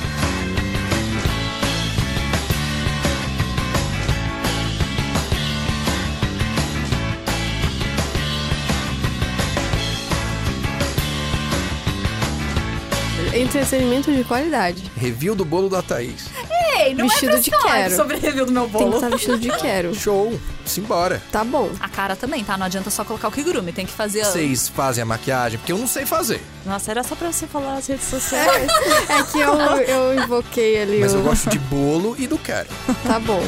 Entretenimento 13.55 14.11
de 14.11 14.25
qualidade. 14.25 14.91
Review 14.97 15.35
do 15.35 15.45
bolo 15.45 15.69
da 15.69 15.83
Thaís. 15.83 16.25
Ei, 16.81 16.95
não 16.95 17.07
Vestido 17.07 17.37
é 17.37 17.39
de 17.39 17.51
quero. 17.51 17.95
sobre 17.95 18.17
review 18.17 18.47
do 18.47 18.53
meu 18.53 18.63
Tem 18.63 18.73
que 18.73 18.79
bolo. 18.79 18.95
estar 18.95 19.11
vestido 19.11 19.39
de 19.39 19.51
quero. 19.59 19.93
Show. 19.95 20.41
Simbora. 20.65 21.23
Tá 21.31 21.45
bom. 21.45 21.71
A 21.79 21.89
cara 21.89 22.17
também, 22.17 22.43
tá? 22.43 22.57
Não 22.57 22.65
adianta 22.65 22.89
só 22.89 23.05
colocar 23.05 23.29
o 23.29 23.31
Kigurumi, 23.31 23.71
tem 23.73 23.85
que 23.85 23.93
fazer... 23.93 24.23
a- 24.23 24.25
Vocês 24.25 24.69
fazem 24.69 25.03
a 25.03 25.05
maquiagem? 25.05 25.59
Porque 25.59 25.71
eu 25.73 25.77
não 25.79 25.87
sei 25.87 26.07
fazer. 26.07 26.41
Nossa, 26.65 26.91
era 26.91 27.03
só 27.05 27.15
pra 27.15 27.31
você 27.31 27.47
falar 27.47 27.75
as 27.75 27.87
redes 27.89 28.07
sociais. 28.07 28.71
É 29.09 29.23
que 29.25 29.39
eu, 29.39 29.53
eu 29.55 30.23
invoquei 30.25 30.81
ali 30.81 31.01
Mas 31.01 31.13
o... 31.13 31.19
eu 31.19 31.23
gosto 31.23 31.51
de 31.51 31.59
bolo 31.69 32.17
e 32.19 32.27
do 32.27 32.39
quero. 32.39 32.69
Tá 33.07 33.21
bom. 33.21 33.43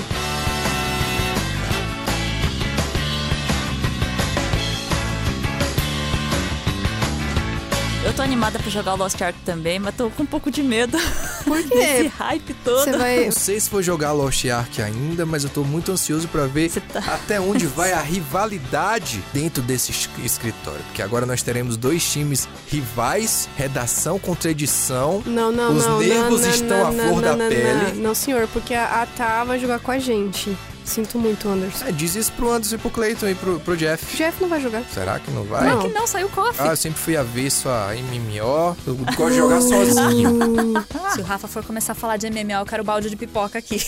Tô 8.14 8.22
animada 8.22 8.58
pra 8.58 8.70
jogar 8.70 8.94
o 8.94 8.96
Lost 8.96 9.20
Ark 9.20 9.36
também, 9.44 9.78
mas 9.78 9.94
tô 9.94 10.08
com 10.10 10.22
um 10.22 10.26
pouco 10.26 10.50
de 10.50 10.62
medo 10.62 10.96
Por 11.44 11.62
desse 11.62 12.02
quê? 12.04 12.10
hype 12.16 12.54
todo. 12.64 12.84
Você 12.84 12.96
vai... 12.96 13.24
Não 13.24 13.32
sei 13.32 13.58
se 13.60 13.68
vou 13.70 13.82
jogar 13.82 14.12
Lost 14.12 14.44
Ark 14.46 14.80
ainda, 14.80 15.26
mas 15.26 15.44
eu 15.44 15.50
tô 15.50 15.64
muito 15.64 15.90
ansioso 15.92 16.28
pra 16.28 16.46
ver 16.46 16.70
tá- 16.70 17.00
até 17.14 17.40
onde 17.40 17.66
vai 17.66 17.92
a 17.92 18.00
rivalidade 18.00 19.22
dentro 19.32 19.62
desse 19.62 19.90
es- 19.90 20.08
escritório. 20.24 20.80
Porque 20.86 21.02
agora 21.02 21.26
nós 21.26 21.42
teremos 21.42 21.76
dois 21.76 22.04
times 22.10 22.48
rivais, 22.68 23.48
redação 23.56 24.18
contra 24.18 24.50
edição. 24.50 25.22
Não, 25.26 25.50
não, 25.50 25.74
Os 25.76 25.84
não. 25.84 25.98
nervos 25.98 26.40
não, 26.42 26.50
estão 26.50 26.78
não, 26.78 26.86
à 26.86 26.92
não, 26.92 27.08
flor 27.08 27.14
não, 27.22 27.22
da 27.22 27.36
não, 27.36 27.48
pele. 27.48 27.92
Não, 27.94 28.02
não, 28.02 28.14
senhor, 28.14 28.46
porque 28.52 28.74
a, 28.74 29.02
a 29.02 29.06
Tá 29.06 29.44
vai 29.44 29.58
jogar 29.58 29.78
com 29.80 29.90
a 29.90 29.98
gente. 29.98 30.56
Sinto 30.84 31.18
muito, 31.18 31.48
Anderson. 31.48 31.86
É, 31.86 31.92
diz 31.92 32.14
isso 32.14 32.30
pro 32.32 32.50
Anderson 32.52 32.74
e 32.74 32.78
pro 32.78 32.90
Clayton 32.90 33.28
e 33.28 33.34
pro, 33.34 33.58
pro 33.60 33.76
Jeff. 33.76 34.14
O 34.14 34.16
Jeff 34.16 34.40
não 34.40 34.48
vai 34.48 34.60
jogar. 34.60 34.82
Será 34.92 35.18
que 35.18 35.30
não 35.30 35.44
vai? 35.44 35.68
Não. 35.68 35.82
Que 35.82 35.88
não, 35.88 36.06
saiu 36.06 36.28
coffee. 36.28 36.60
Ah, 36.66 36.72
eu 36.72 36.76
sempre 36.76 37.00
fui 37.00 37.16
avesso 37.16 37.68
a 37.68 37.88
MMO. 37.94 38.76
Eu 38.86 38.94
gosto 38.96 39.30
de 39.30 39.36
jogar 39.36 39.60
sozinho. 39.60 40.38
Se 41.14 41.20
o 41.20 41.24
Rafa 41.24 41.48
for 41.48 41.64
começar 41.64 41.92
a 41.92 41.96
falar 41.96 42.16
de 42.16 42.28
MMO, 42.30 42.52
eu 42.60 42.66
quero 42.66 42.82
o 42.82 42.86
balde 42.86 43.08
de 43.08 43.16
pipoca 43.16 43.58
aqui. 43.58 43.80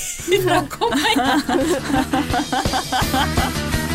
pra 0.43 0.63
comer. 0.63 0.97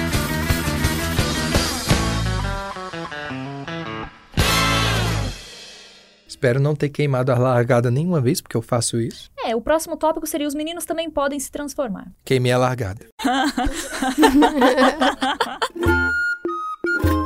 Espero 6.31 6.61
não 6.61 6.73
ter 6.73 6.87
queimado 6.87 7.29
a 7.29 7.37
largada 7.37 7.91
nenhuma 7.91 8.21
vez, 8.21 8.39
porque 8.39 8.55
eu 8.55 8.61
faço 8.61 9.01
isso. 9.01 9.29
É, 9.37 9.53
o 9.53 9.61
próximo 9.61 9.97
tópico 9.97 10.25
seria 10.25 10.47
os 10.47 10.55
meninos 10.55 10.85
também 10.85 11.11
podem 11.11 11.37
se 11.37 11.51
transformar. 11.51 12.09
Queimei 12.23 12.53
a 12.53 12.57
largada. 12.57 13.05